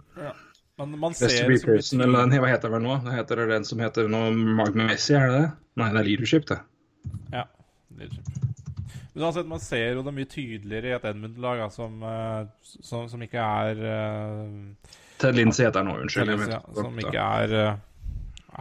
Men 0.77 0.97
man 0.99 1.13
ser 1.15 1.27
Lester 1.29 1.47
B. 1.47 1.51
liksom 1.55 1.69
Pearson, 1.71 2.01
eller 2.03 2.25
den, 2.27 2.39
hva 2.43 2.49
heter 2.51 2.73
den 2.75 2.83
nå? 2.83 2.97
Det 3.05 3.13
heter 3.15 3.45
den 3.47 3.63
som 3.67 3.79
heter 3.79 4.09
noe 4.11 4.31
Mark 4.35 4.75
Messi, 4.75 5.13
er 5.15 5.29
det 5.31 5.37
det? 5.39 5.45
Nei, 5.79 5.87
det 5.93 6.01
er 6.01 6.07
leadership, 6.09 6.45
det. 6.51 6.57
Ja. 7.31 7.45
leadership. 7.95 8.27
Men 9.15 9.23
uansett, 9.23 9.47
man 9.47 9.61
ser 9.63 9.93
jo 9.95 10.01
det 10.03 10.11
mye 10.17 10.27
tydeligere 10.27 10.89
i 10.89 10.95
et 10.97 11.05
Edmund-lag 11.07 11.61
som, 11.71 11.95
eh, 12.03 12.41
som, 12.83 13.05
som 13.07 13.21
ikke 13.23 13.39
er 13.39 13.79
eh, 13.87 14.95
Ted 15.26 15.35
Lindsay 15.39 15.65
heter 15.65 15.81
han 15.84 15.89
nå, 15.91 15.97
unnskyld. 16.06 16.31
Lindsay, 16.31 16.53
ja, 16.53 16.61
som 16.77 16.99
ikke 17.02 17.26
er, 17.26 17.56
eh, 17.61 17.77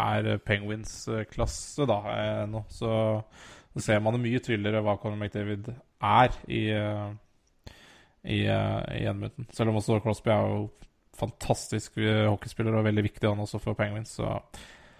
er 0.04 0.38
Penguins-klasse 0.48 1.86
da 1.90 1.98
eh, 2.14 2.44
nå. 2.50 2.64
Så, 2.72 2.90
så 3.74 3.84
ser 3.88 4.00
man 4.04 4.16
det 4.16 4.22
mye 4.24 4.40
tydeligere 4.42 4.82
hva 4.86 4.96
Conor 5.02 5.20
McDavid 5.20 5.68
er 6.04 6.34
i, 6.48 6.62
eh, 6.74 7.12
i, 8.24 8.40
eh, 8.48 8.80
i 9.00 9.04
Edmonton. 9.10 9.46
Selv 9.52 9.70
om 9.74 9.78
også 9.82 10.00
Crosby 10.04 10.32
er 10.34 10.48
jo 10.48 10.64
fantastisk 11.14 11.98
eh, 12.02 12.24
hockeyspiller 12.26 12.74
og 12.80 12.86
veldig 12.88 13.04
viktig 13.06 13.28
han 13.30 13.44
også 13.44 13.60
for 13.62 13.76
Penguins, 13.78 14.16
så 14.18 14.40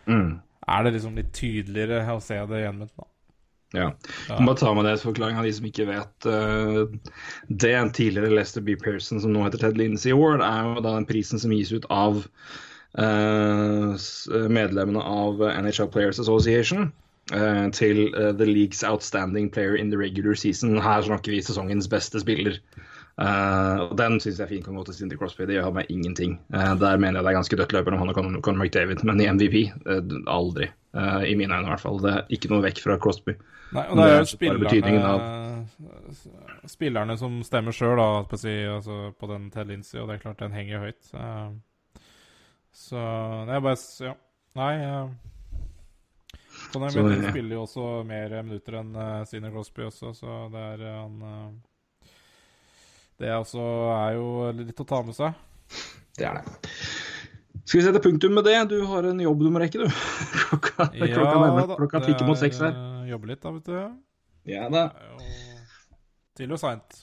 Mm. 0.07 0.35
er 0.69 0.83
det 0.85 0.93
liksom 0.93 1.15
litt 1.17 1.33
tydeligere 1.33 2.05
å 2.13 2.21
se 2.23 2.37
det 2.47 2.59
i 2.61 2.67
Edmonton. 2.69 2.99
da. 2.99 3.07
Ja. 3.75 3.89
Jeg 4.29 4.41
må 4.41 4.53
bare 4.53 4.61
ta 4.61 4.73
med 4.77 4.87
det 4.87 4.99
som 5.01 5.11
forklaring 5.11 5.39
av 5.41 5.47
de 5.47 5.53
som 5.57 5.67
ikke 5.69 5.89
vet. 5.89 6.29
uh, 6.29 6.85
det 7.49 7.73
en 7.75 7.93
tidligere 7.95 8.35
Lester 8.35 8.63
B. 8.65 8.77
Pearson, 8.81 9.21
som 9.21 9.35
nå 9.35 9.43
heter 9.47 9.63
Ted 9.63 9.81
Lindsay 9.81 10.15
Award, 10.15 10.45
er 10.47 10.69
jo 10.69 10.85
da 10.85 10.95
den 10.95 11.09
prisen 11.09 11.43
som 11.43 11.55
gis 11.55 11.73
ut 11.75 11.89
av 11.91 12.23
uh, 12.99 13.95
medlemmene 14.49 15.03
av 15.03 15.43
NHL 15.43 15.91
Players 15.91 16.23
Association 16.23 16.93
uh, 17.35 17.67
til 17.75 18.07
The 18.15 18.47
League's 18.47 18.85
Outstanding 18.87 19.51
Player 19.51 19.77
in 19.77 19.91
the 19.91 19.99
Regular 19.99 20.39
Season. 20.39 20.79
Her 20.79 21.03
snakker 21.03 21.35
vi 21.35 21.43
sesongens 21.43 21.91
beste 21.91 22.23
spiller. 22.23 22.61
Eh, 23.15 23.81
og 23.85 23.93
Den 23.99 24.17
syns 24.23 24.41
jeg 24.43 24.51
fint 24.51 24.65
kan 24.67 24.75
gå 24.79 24.85
til 24.89 24.97
Cindy 24.97 25.19
Crosby. 25.19 25.47
Det 25.47 25.59
gjør 25.59 25.75
meg 25.77 25.91
ingenting. 25.93 26.39
Uh, 26.55 26.75
der 26.79 26.99
mener 26.99 27.21
jeg 27.21 27.27
det 27.27 27.31
er 27.31 27.39
ganske 27.39 27.59
dødt 27.61 27.75
løper 27.77 27.95
om 27.95 28.01
han 28.03 28.11
og 28.11 28.17
Conor 28.17 28.41
Conor 28.43 28.65
McDavid, 28.65 29.05
men 29.07 29.23
i 29.23 29.29
MVP 29.31 29.59
uh, 29.87 30.01
aldri. 30.31 30.71
Eh, 30.95 31.23
I 31.31 31.35
mine 31.35 31.55
øyne, 31.55 31.67
i 31.67 31.73
hvert 31.73 31.83
fall. 31.83 31.99
Det 32.03 32.11
er 32.13 32.35
ikke 32.35 32.51
noe 32.53 32.63
vekk 32.63 32.81
fra 32.85 32.99
Crosby. 33.03 33.35
Nei, 33.75 33.83
og 33.91 33.99
det 33.99 34.05
er 34.07 34.13
jo 34.15 34.23
er 34.23 34.31
spillerne, 34.31 35.15
spillerne 36.71 37.17
som 37.19 37.41
stemmer 37.43 37.75
sjøl 37.75 38.03
på, 38.31 38.39
si, 38.39 38.53
altså, 38.71 39.09
på 39.19 39.31
den 39.31 39.49
Ted 39.51 39.67
Lindsay, 39.71 39.99
og 39.99 40.07
det 40.07 40.17
er 40.17 40.23
klart 40.23 40.43
den 40.45 40.55
henger 40.55 40.85
høyt. 40.87 41.11
Så 42.75 43.03
det 43.49 43.57
er 43.57 43.65
bare 43.65 44.07
Ja. 44.07 44.15
Nei 44.55 44.75
uh, 44.87 45.11
Conor 46.71 46.93
McDavid 46.95 47.31
spiller 47.33 47.57
jo 47.57 47.65
også 47.65 47.89
mer 48.07 48.37
minutter 48.47 48.77
enn 48.79 48.95
uh, 48.95 49.51
Crosby 49.51 49.89
også, 49.89 50.13
så 50.15 50.45
det 50.53 50.63
er 50.77 50.85
han 51.01 51.59
Det 53.21 53.31
også 53.31 53.65
er 53.95 54.17
jo 54.17 54.29
litt 54.59 54.81
å 54.83 54.87
ta 54.89 55.01
med 55.07 55.15
seg. 55.17 55.37
Det 56.19 56.27
er 56.27 56.41
det. 56.41 56.55
Skal 57.65 57.79
vi 57.81 57.85
sette 57.87 58.03
punktum 58.03 58.35
med 58.37 58.45
det? 58.45 58.57
Du 58.71 58.77
har 58.91 59.07
en 59.09 59.21
jobb 59.23 59.41
du 59.41 59.51
må 59.55 59.63
rekke, 59.63 59.87
du. 59.87 59.89
Klokka, 60.45 60.91
klokka, 60.93 61.39
nærmer, 61.41 61.77
klokka 61.79 62.01
tikker 62.05 62.29
mot 62.29 62.39
seks 62.39 62.61
her. 62.63 62.75
eh, 62.77 63.09
Jobbe 63.13 63.31
litt, 63.31 63.41
da, 63.43 63.55
vet 63.55 63.71
du. 63.71 63.79
Ja 64.51 64.69
da. 64.71 64.85
Tidlig 66.37 66.59
og 66.59 66.61
seint. 66.61 66.99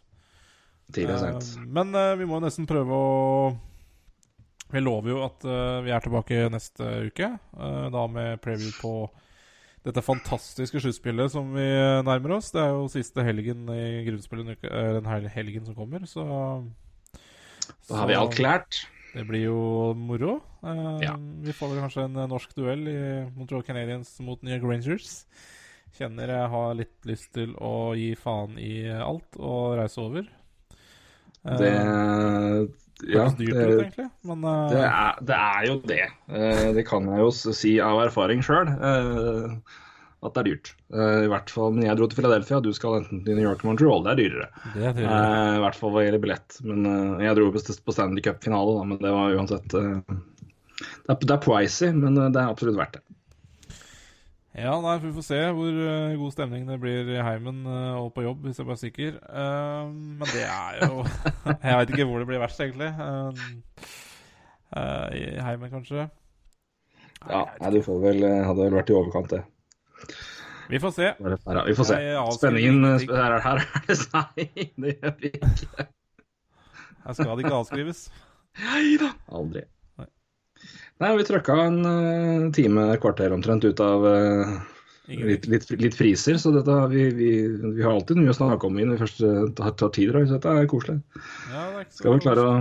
Tidlig 0.93 1.15
og. 1.17 1.41
Eh, 1.41 1.65
men 1.65 1.95
uh, 1.97 2.13
vi 2.19 2.27
må 2.29 2.39
nesten 2.43 2.67
prøve 2.69 2.93
å 2.93 3.51
Vi 4.71 4.83
lover 4.83 5.15
jo 5.15 5.23
at 5.25 5.47
uh, 5.47 5.81
vi 5.83 5.91
er 5.95 6.03
tilbake 6.03 6.45
neste 6.53 6.91
uke. 7.09 7.31
da 7.91 8.05
med 8.07 8.39
preview 8.43 8.71
på 8.79 8.93
dette 9.81 10.03
fantastiske 10.05 10.81
sluttspillet 10.83 11.33
som 11.33 11.47
vi 11.55 11.65
nærmer 12.05 12.35
oss. 12.37 12.51
Det 12.53 12.61
er 12.61 12.73
jo 12.75 12.89
siste 12.91 13.23
helgen 13.25 13.65
i 13.73 14.03
grunnspillet 14.05 14.61
den 14.61 15.07
eh, 15.09 15.29
helgen 15.33 15.65
som 15.65 15.77
kommer, 15.77 16.05
så 16.09 16.25
Da 17.87 18.03
har 18.03 18.09
vi 18.09 18.17
alt 18.19 18.35
klart. 18.37 18.83
Det 19.11 19.25
blir 19.27 19.49
jo 19.49 19.61
moro. 19.97 20.37
Uh, 20.63 21.01
Ja. 21.03 21.15
Vi 21.17 21.51
får 21.51 21.73
vel 21.73 21.81
kanskje 21.83 22.05
en 22.05 22.15
eh, 22.15 22.29
norsk 22.29 22.53
duell 22.55 22.85
i 22.87 22.99
Montreal 23.35 23.65
Canadiens 23.65 24.13
mot 24.23 24.41
New 24.43 24.53
York 24.53 24.63
Rangers. 24.69 25.25
Kjenner 25.97 26.31
jeg 26.31 26.51
har 26.53 26.77
litt 26.79 27.09
lyst 27.09 27.33
til 27.35 27.51
å 27.59 27.91
gi 27.97 28.13
faen 28.15 28.55
i 28.61 28.85
alt 28.87 29.35
og 29.35 29.75
reise 29.81 29.99
over. 29.99 30.29
Uh, 31.43 31.57
det 31.57 31.73
Ja, 33.09 33.27
ut, 33.31 33.37
det, 33.39 33.53
egentlig, 33.57 34.09
men 34.29 34.43
eh, 34.45 34.65
det, 34.73 34.81
er, 34.87 35.21
det 35.29 35.37
er 35.41 35.69
jo 35.69 35.77
det. 35.89 36.01
Eh, 36.29 36.65
Det 36.77 36.83
kan 36.87 37.07
jeg 37.09 37.23
jo 37.23 37.29
si 37.33 37.77
av 37.81 38.01
erfaring 38.05 38.43
sjøl. 38.45 38.69
At 40.21 40.35
det 40.35 40.41
er 40.43 40.47
dyrt. 40.51 40.69
Eh, 40.93 41.23
I 41.25 41.29
hvert 41.31 41.49
fall 41.49 41.71
når 41.73 41.87
jeg 41.87 41.97
dro 41.97 42.07
til 42.11 42.19
Philadelphia, 42.19 42.59
du 42.61 42.69
skal 42.77 42.99
enten 42.99 43.23
til 43.25 43.39
New 43.39 43.47
York 43.47 43.63
eller 43.63 43.71
Montreal, 43.71 44.03
det 44.05 44.11
er 44.11 44.19
dyrere. 44.19 44.49
det 44.75 44.83
er. 44.91 44.99
Eh, 45.01 45.53
I 45.57 45.63
hvert 45.63 45.79
fall 45.79 45.95
hva 45.95 46.03
gjelder 46.05 46.21
billett. 46.21 46.59
Men 46.67 46.85
eh, 46.85 47.23
Jeg 47.25 47.39
dro 47.39 47.47
på 47.55 47.63
på 47.87 47.95
Stanley 47.95 48.21
Cup-finale, 48.27 48.75
men 48.85 48.99
det 49.01 49.13
var 49.15 49.33
uansett 49.39 49.73
eh, 49.79 49.95
det 50.81 51.09
er, 51.15 51.17
det 51.25 51.33
er 51.33 51.41
pricy, 51.41 51.89
men 51.97 52.17
eh, 52.21 52.29
det 52.35 52.41
er 52.43 52.53
absolutt 52.53 52.77
verdt 52.77 52.99
det. 52.99 53.03
Ja, 54.51 54.73
nei, 54.83 54.97
vi 54.99 55.13
får 55.15 55.23
se 55.23 55.37
hvor 55.55 55.77
uh, 55.79 56.17
god 56.19 56.33
stemning 56.35 56.65
det 56.67 56.75
blir 56.81 57.07
i 57.13 57.21
heimen 57.23 57.61
uh, 57.63 58.01
og 58.01 58.09
på 58.15 58.25
jobb, 58.25 58.41
hvis 58.43 58.59
jeg 58.59 58.67
bare 58.67 58.75
er 58.75 58.81
sikker. 58.81 59.19
Uh, 59.23 59.87
men 60.19 60.27
det 60.33 60.43
er 60.43 60.81
jo 60.81 61.05
Jeg 61.69 61.77
veit 61.79 61.93
ikke 61.93 62.07
hvor 62.09 62.19
det 62.19 62.27
blir 62.27 62.41
verst, 62.43 62.59
egentlig. 62.59 62.89
I 64.71 65.23
heimen, 65.45 65.71
kanskje. 65.71 66.09
Ja, 67.29 67.45
nei, 67.61 67.71
du 67.75 67.79
får 67.85 68.03
vel, 68.03 68.27
hadde 68.27 68.67
vel 68.67 68.75
vært 68.75 68.91
i 68.91 68.97
overkant, 68.97 69.31
det. 69.31 69.41
Vi 70.71 70.79
får 70.79 70.95
se. 70.95 71.09
Bare. 71.19 71.63
Vi 71.67 71.75
får 71.75 71.87
se. 71.87 71.97
Spenningen 72.37 72.85
her, 72.87 73.39
her 73.43 73.59
er 73.63 73.73
det 73.87 73.97
Nei, 74.15 74.47
det 74.79 74.95
gjør 74.97 75.17
vi 75.19 75.31
ikke. 75.35 75.87
Her 77.05 77.17
skal 77.17 77.33
det 77.35 77.45
ikke 77.45 77.57
avskrives. 77.59 78.07
Nei 78.61 78.97
da. 78.99 79.13
Aldri. 79.31 79.63
Nei. 81.01 81.13
Vi 81.17 81.27
trøkka 81.27 81.57
en 81.67 81.79
eh, 81.87 82.49
time, 82.55 82.89
kvarter 83.01 83.33
omtrent, 83.33 83.65
ut 83.65 83.81
av 83.81 84.05
eh, 84.09 84.51
litt, 85.17 85.47
litt, 85.49 85.69
litt 85.81 85.97
friser. 85.97 86.37
Så 86.41 86.53
dette, 86.55 86.75
har 86.83 86.91
vi, 86.91 87.07
vi, 87.17 87.31
vi 87.49 87.81
har 87.85 87.95
alltid 87.95 88.21
mye 88.21 88.33
å 88.33 88.37
snakke 88.37 88.69
om 88.69 88.77
når 88.77 88.95
vi 88.95 89.01
først 89.05 89.25
tar, 89.57 89.73
tar 89.81 89.95
tid. 89.97 90.13
Så 90.13 90.37
dette 90.37 90.53
er 90.61 90.69
koselig. 90.69 91.01
Ja, 91.49 91.65
det 91.73 91.83
er 91.85 91.89
Skal 91.97 92.15
vi 92.17 92.27
klare 92.27 92.45
å 92.45 92.53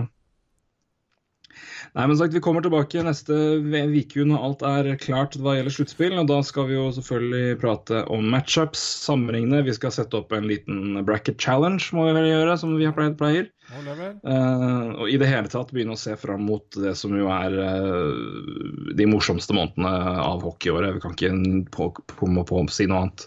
Nei, 1.90 2.06
men 2.06 2.16
sagt, 2.16 2.34
Vi 2.34 2.40
kommer 2.42 2.62
tilbake 2.62 3.02
neste 3.02 3.34
uke 3.34 4.24
når 4.26 4.44
alt 4.46 4.60
er 4.66 4.88
klart 5.02 5.34
hva 5.42 5.56
gjelder 5.56 5.74
sluttspill. 5.74 6.14
og 6.20 6.28
Da 6.30 6.38
skal 6.46 6.68
vi 6.68 6.76
jo 6.76 6.84
selvfølgelig 6.94 7.56
prate 7.62 8.02
om 8.14 8.28
matchups, 8.30 8.82
sammenligne. 9.06 9.64
Vi 9.66 9.74
skal 9.74 9.94
sette 9.94 10.20
opp 10.20 10.30
en 10.36 10.46
liten 10.46 11.00
bracket 11.06 11.40
challenge, 11.42 11.90
må 11.96 12.06
vi 12.06 12.14
vel 12.14 12.28
gjøre, 12.30 12.54
som 12.62 12.76
vi 12.78 12.86
har 12.86 12.94
pleid, 12.94 13.16
pleier. 13.18 13.50
Uh. 13.70 15.02
Og 15.02 15.10
i 15.10 15.18
det 15.18 15.30
hele 15.30 15.50
tatt 15.50 15.74
begynne 15.74 15.94
å 15.96 16.00
se 16.00 16.14
fram 16.18 16.46
mot 16.46 16.78
det 16.78 16.94
som 16.98 17.14
jo 17.16 17.26
er 17.30 17.58
uh, 17.58 18.94
de 18.98 19.10
morsomste 19.10 19.54
månedene 19.56 19.90
av 20.22 20.46
hockeyåret. 20.46 20.94
Vi 20.94 21.02
kan 21.02 21.18
ikke 21.18 21.34
på, 21.74 21.90
på, 22.14 22.30
på, 22.30 22.46
på 22.52 22.64
si 22.70 22.86
noe 22.90 23.04
annet. 23.06 23.26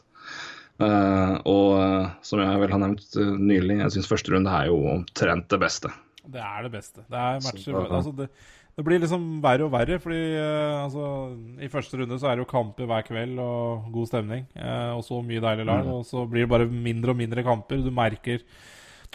Uh, 0.82 1.36
og 1.48 2.26
som 2.26 2.40
jeg 2.42 2.64
vel 2.64 2.72
har 2.74 2.82
nevnt 2.82 3.20
nylig, 3.20 3.82
jeg 3.84 3.98
syns 3.98 4.10
første 4.10 4.34
runde 4.34 4.56
er 4.56 4.72
jo 4.72 4.80
omtrent 4.96 5.52
det 5.52 5.60
beste. 5.68 5.92
Det 6.24 6.40
er 6.40 6.66
det 6.66 6.72
beste. 6.72 7.04
Det 7.12 7.20
er 7.20 7.42
matcher 7.44 7.80
altså 7.84 8.14
det, 8.16 8.30
det 8.74 8.84
blir 8.88 9.02
liksom 9.04 9.26
verre 9.44 9.68
og 9.68 9.74
verre, 9.74 10.00
fordi 10.02 10.22
uh, 10.34 10.84
altså, 10.86 11.08
i 11.62 11.70
første 11.70 12.00
runde 12.00 12.18
så 12.18 12.30
er 12.30 12.38
det 12.38 12.46
jo 12.46 12.50
kamper 12.50 12.88
hver 12.90 13.04
kveld 13.06 13.42
og 13.44 13.90
god 13.94 14.10
stemning. 14.10 14.48
Uh, 14.58 14.96
og 14.98 15.04
så 15.06 15.20
mye 15.26 15.44
deilig 15.44 15.68
lag. 15.70 15.90
Og 15.94 16.08
så 16.10 16.24
blir 16.30 16.48
det 16.48 16.54
bare 16.56 16.70
mindre 16.70 17.14
og 17.14 17.20
mindre 17.20 17.46
kamper. 17.46 17.84
Du 17.84 17.92
merker 17.94 18.42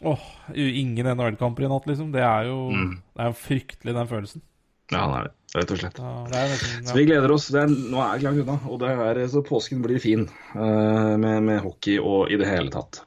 Åh, 0.07 0.27
ingen 0.55 1.09
NHL-kamper 1.11 1.65
i 1.67 1.69
natt, 1.73 1.89
liksom. 1.91 2.13
Det 2.15 2.23
er 2.23 2.47
jo 2.47 2.69
Det 2.71 3.25
er 3.25 3.33
fryktelig, 3.35 3.95
den 3.97 4.07
følelsen. 4.07 4.45
Ja, 4.93 5.03
det 5.11 5.17
er 5.17 5.27
det, 5.27 5.33
rett 5.57 5.73
og 5.75 5.81
slett. 5.83 5.99
Ja, 5.99 6.13
nesten, 6.31 6.77
ja. 6.79 6.87
Så 6.87 6.95
vi 6.95 7.05
gleder 7.09 7.35
oss. 7.35 7.49
Det 7.53 7.65
er, 7.65 7.75
nå 7.93 7.99
er 8.05 8.15
jeg 8.15 8.29
langt 8.29 8.45
unna, 8.45 8.57
og 8.71 8.79
det 8.85 8.93
er, 8.95 9.25
så 9.33 9.43
påsken 9.45 9.83
blir 9.85 9.99
fin 10.01 10.23
uh, 10.55 11.17
med, 11.19 11.43
med 11.51 11.61
hockey 11.67 11.99
og 11.99 12.31
i 12.31 12.39
det 12.39 12.47
hele 12.49 12.71
tatt. 12.73 13.03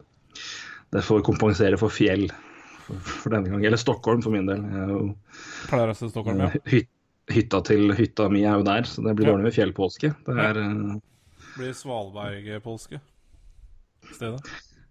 det 0.91 1.06
får 1.07 1.23
kompensere 1.23 1.80
for 1.80 1.94
fjell 1.95 2.28
for, 2.99 3.34
denne 3.34 3.51
gang. 3.51 3.65
Eller 3.65 3.80
Stockholm, 3.81 4.23
for 4.26 4.34
min 4.34 4.49
del. 4.49 4.63
Jo, 4.89 5.03
Pleier 5.69 5.93
se 5.97 6.09
Stockholm, 6.09 6.43
ja. 6.45 6.49
Hyt, 6.72 6.89
hytta 7.31 7.61
til 7.63 7.93
hytta 7.95 8.27
mi 8.31 8.43
er 8.43 8.59
jo 8.59 8.68
der, 8.68 8.88
så 8.89 9.03
det 9.05 9.15
blir 9.15 9.30
Ja. 9.30 9.35
dårlig 9.35 9.49
med 9.49 9.55
fjellpåske. 9.55 10.15
Det 10.26 10.35
er 10.38 10.59
ja. 10.59 10.99
Blir 11.57 11.73
Svalberg-polske 11.76 13.01
stedet. 14.15 14.41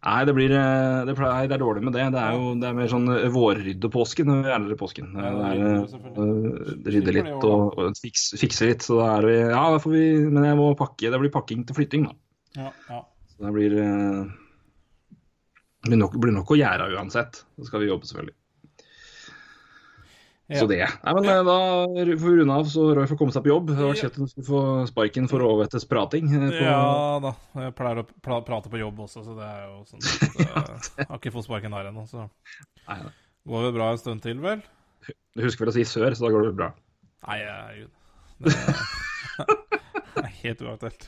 Nei, 0.01 0.21
det 0.25 0.33
blir 0.33 0.53
eh, 0.57 1.03
det, 1.05 1.15
pleier, 1.19 1.49
det 1.49 1.57
er 1.59 1.61
dårlig 1.61 1.83
med 1.85 1.93
det. 1.93 2.07
Det 2.15 2.21
er 2.23 2.37
jo 2.39 2.55
det 2.57 2.69
er 2.71 2.77
mer 2.79 2.89
sånn 2.89 3.05
vårryddepåsken 3.05 3.35
vårryddepåske 3.35 4.25
når 4.25 4.47
er 4.49 4.79
påsken. 4.81 5.11
Det 5.13 5.25
Ja, 5.27 5.51
eh, 5.53 5.83
eh, 6.09 6.71
rydde 6.95 7.15
litt 7.19 7.45
og, 7.45 7.77
og 7.77 8.01
fikse, 8.01 8.39
fikse 8.41 8.71
litt. 8.71 8.87
Så 8.87 8.97
da 8.97 9.11
er 9.19 9.29
vi 9.29 9.37
Ja, 9.43 9.65
vi 9.85 10.05
Men 10.25 10.47
jeg 10.49 10.57
må 10.57 10.71
pakke. 10.79 11.11
Det 11.13 11.21
blir 11.21 11.35
pakking 11.35 11.67
til 11.69 11.77
flytting, 11.77 12.09
da. 12.09 12.17
Ja, 12.57 12.73
ja. 12.89 13.03
Så 13.29 13.45
det 13.45 13.53
blir 13.59 13.77
eh, 13.77 14.25
blir 15.87 15.97
nok, 16.01 16.15
blir 16.21 16.35
nok 16.37 16.51
å 16.53 16.59
gjøre 16.61 16.91
uansett. 16.97 17.43
Så 17.59 17.69
skal 17.71 17.81
vi 17.85 17.91
jobbe, 17.91 18.09
selvfølgelig. 18.09 18.37
Ja. 20.51 20.59
Så 20.59 20.67
det. 20.67 20.81
Nei, 21.05 21.13
men 21.15 21.29
eh, 21.31 21.45
Da 21.47 21.57
får 22.19 22.25
vi 22.27 22.37
runde 22.41 22.55
av, 22.59 22.67
så 22.67 22.89
Roy 22.99 23.07
får 23.07 23.19
komme 23.21 23.31
seg 23.35 23.45
på 23.45 23.53
jobb. 23.53 23.69
Det 23.71 23.85
var 23.87 23.99
kjekt 24.01 24.17
å 24.19 24.27
få 24.49 24.63
sparken 24.91 25.29
for 25.31 25.45
overvettes 25.47 25.85
prating. 25.87 26.27
eh, 26.35 26.49
På, 26.51 26.65
Ja 26.65 27.21
da. 27.23 27.31
Jeg 27.69 27.75
pleier 27.79 28.01
å 28.03 28.07
prate 28.19 28.73
på 28.73 28.81
jobb 28.81 28.99
også, 29.07 29.23
så 29.29 29.37
det 29.39 29.47
er 29.47 29.61
jo 29.69 29.77
sånn 29.87 30.03
at 30.03 30.09
eh, 30.43 30.89
Jeg 31.05 31.07
har 31.13 31.21
ikke 31.21 31.33
fått 31.37 31.47
sparken 31.47 31.77
der 31.77 31.93
ennå, 31.93 32.03
så 32.11 32.27
Nei, 32.89 32.99
går 33.47 33.69
det 33.69 33.73
bra 33.79 33.93
en 33.95 34.03
stund 34.03 34.25
til, 34.27 34.43
vel? 34.43 34.65
Du 35.39 35.45
husker 35.47 35.63
vel 35.63 35.71
å 35.71 35.77
si 35.79 35.85
sør, 35.87 36.11
så 36.19 36.27
da 36.27 36.33
går 36.35 36.49
det 36.49 36.57
bra. 36.59 36.73
Nei, 37.29 37.39
herregud. 37.47 37.95
Det 38.43 38.57
er, 38.59 38.83
det 40.17 40.25
er 40.25 40.35
helt 40.43 40.67
uaktuelt. 40.67 41.07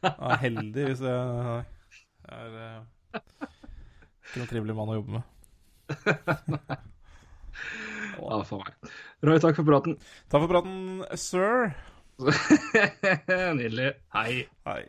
Jeg 0.00 0.16
er 0.16 0.40
heldig 0.46 0.88
hvis 0.88 1.04
jeg 1.04 1.12
er 2.24 2.80
ikke 4.30 4.40
noen 4.40 4.52
trivelig 4.54 4.78
mann 4.78 4.94
å 4.94 4.98
jobbe 5.00 5.18
med. 5.18 5.26
Ja, 8.20 8.42
for 8.44 8.60
meg. 8.60 8.90
Roy, 9.24 9.38
takk 9.42 9.56
for 9.56 9.66
praten. 9.66 9.96
Takk 10.30 10.44
for 10.44 10.50
praten, 10.52 11.02
sir. 11.18 11.72
Nydelig. 13.56 13.94
Hei. 14.14 14.44
Hei. 14.68 14.82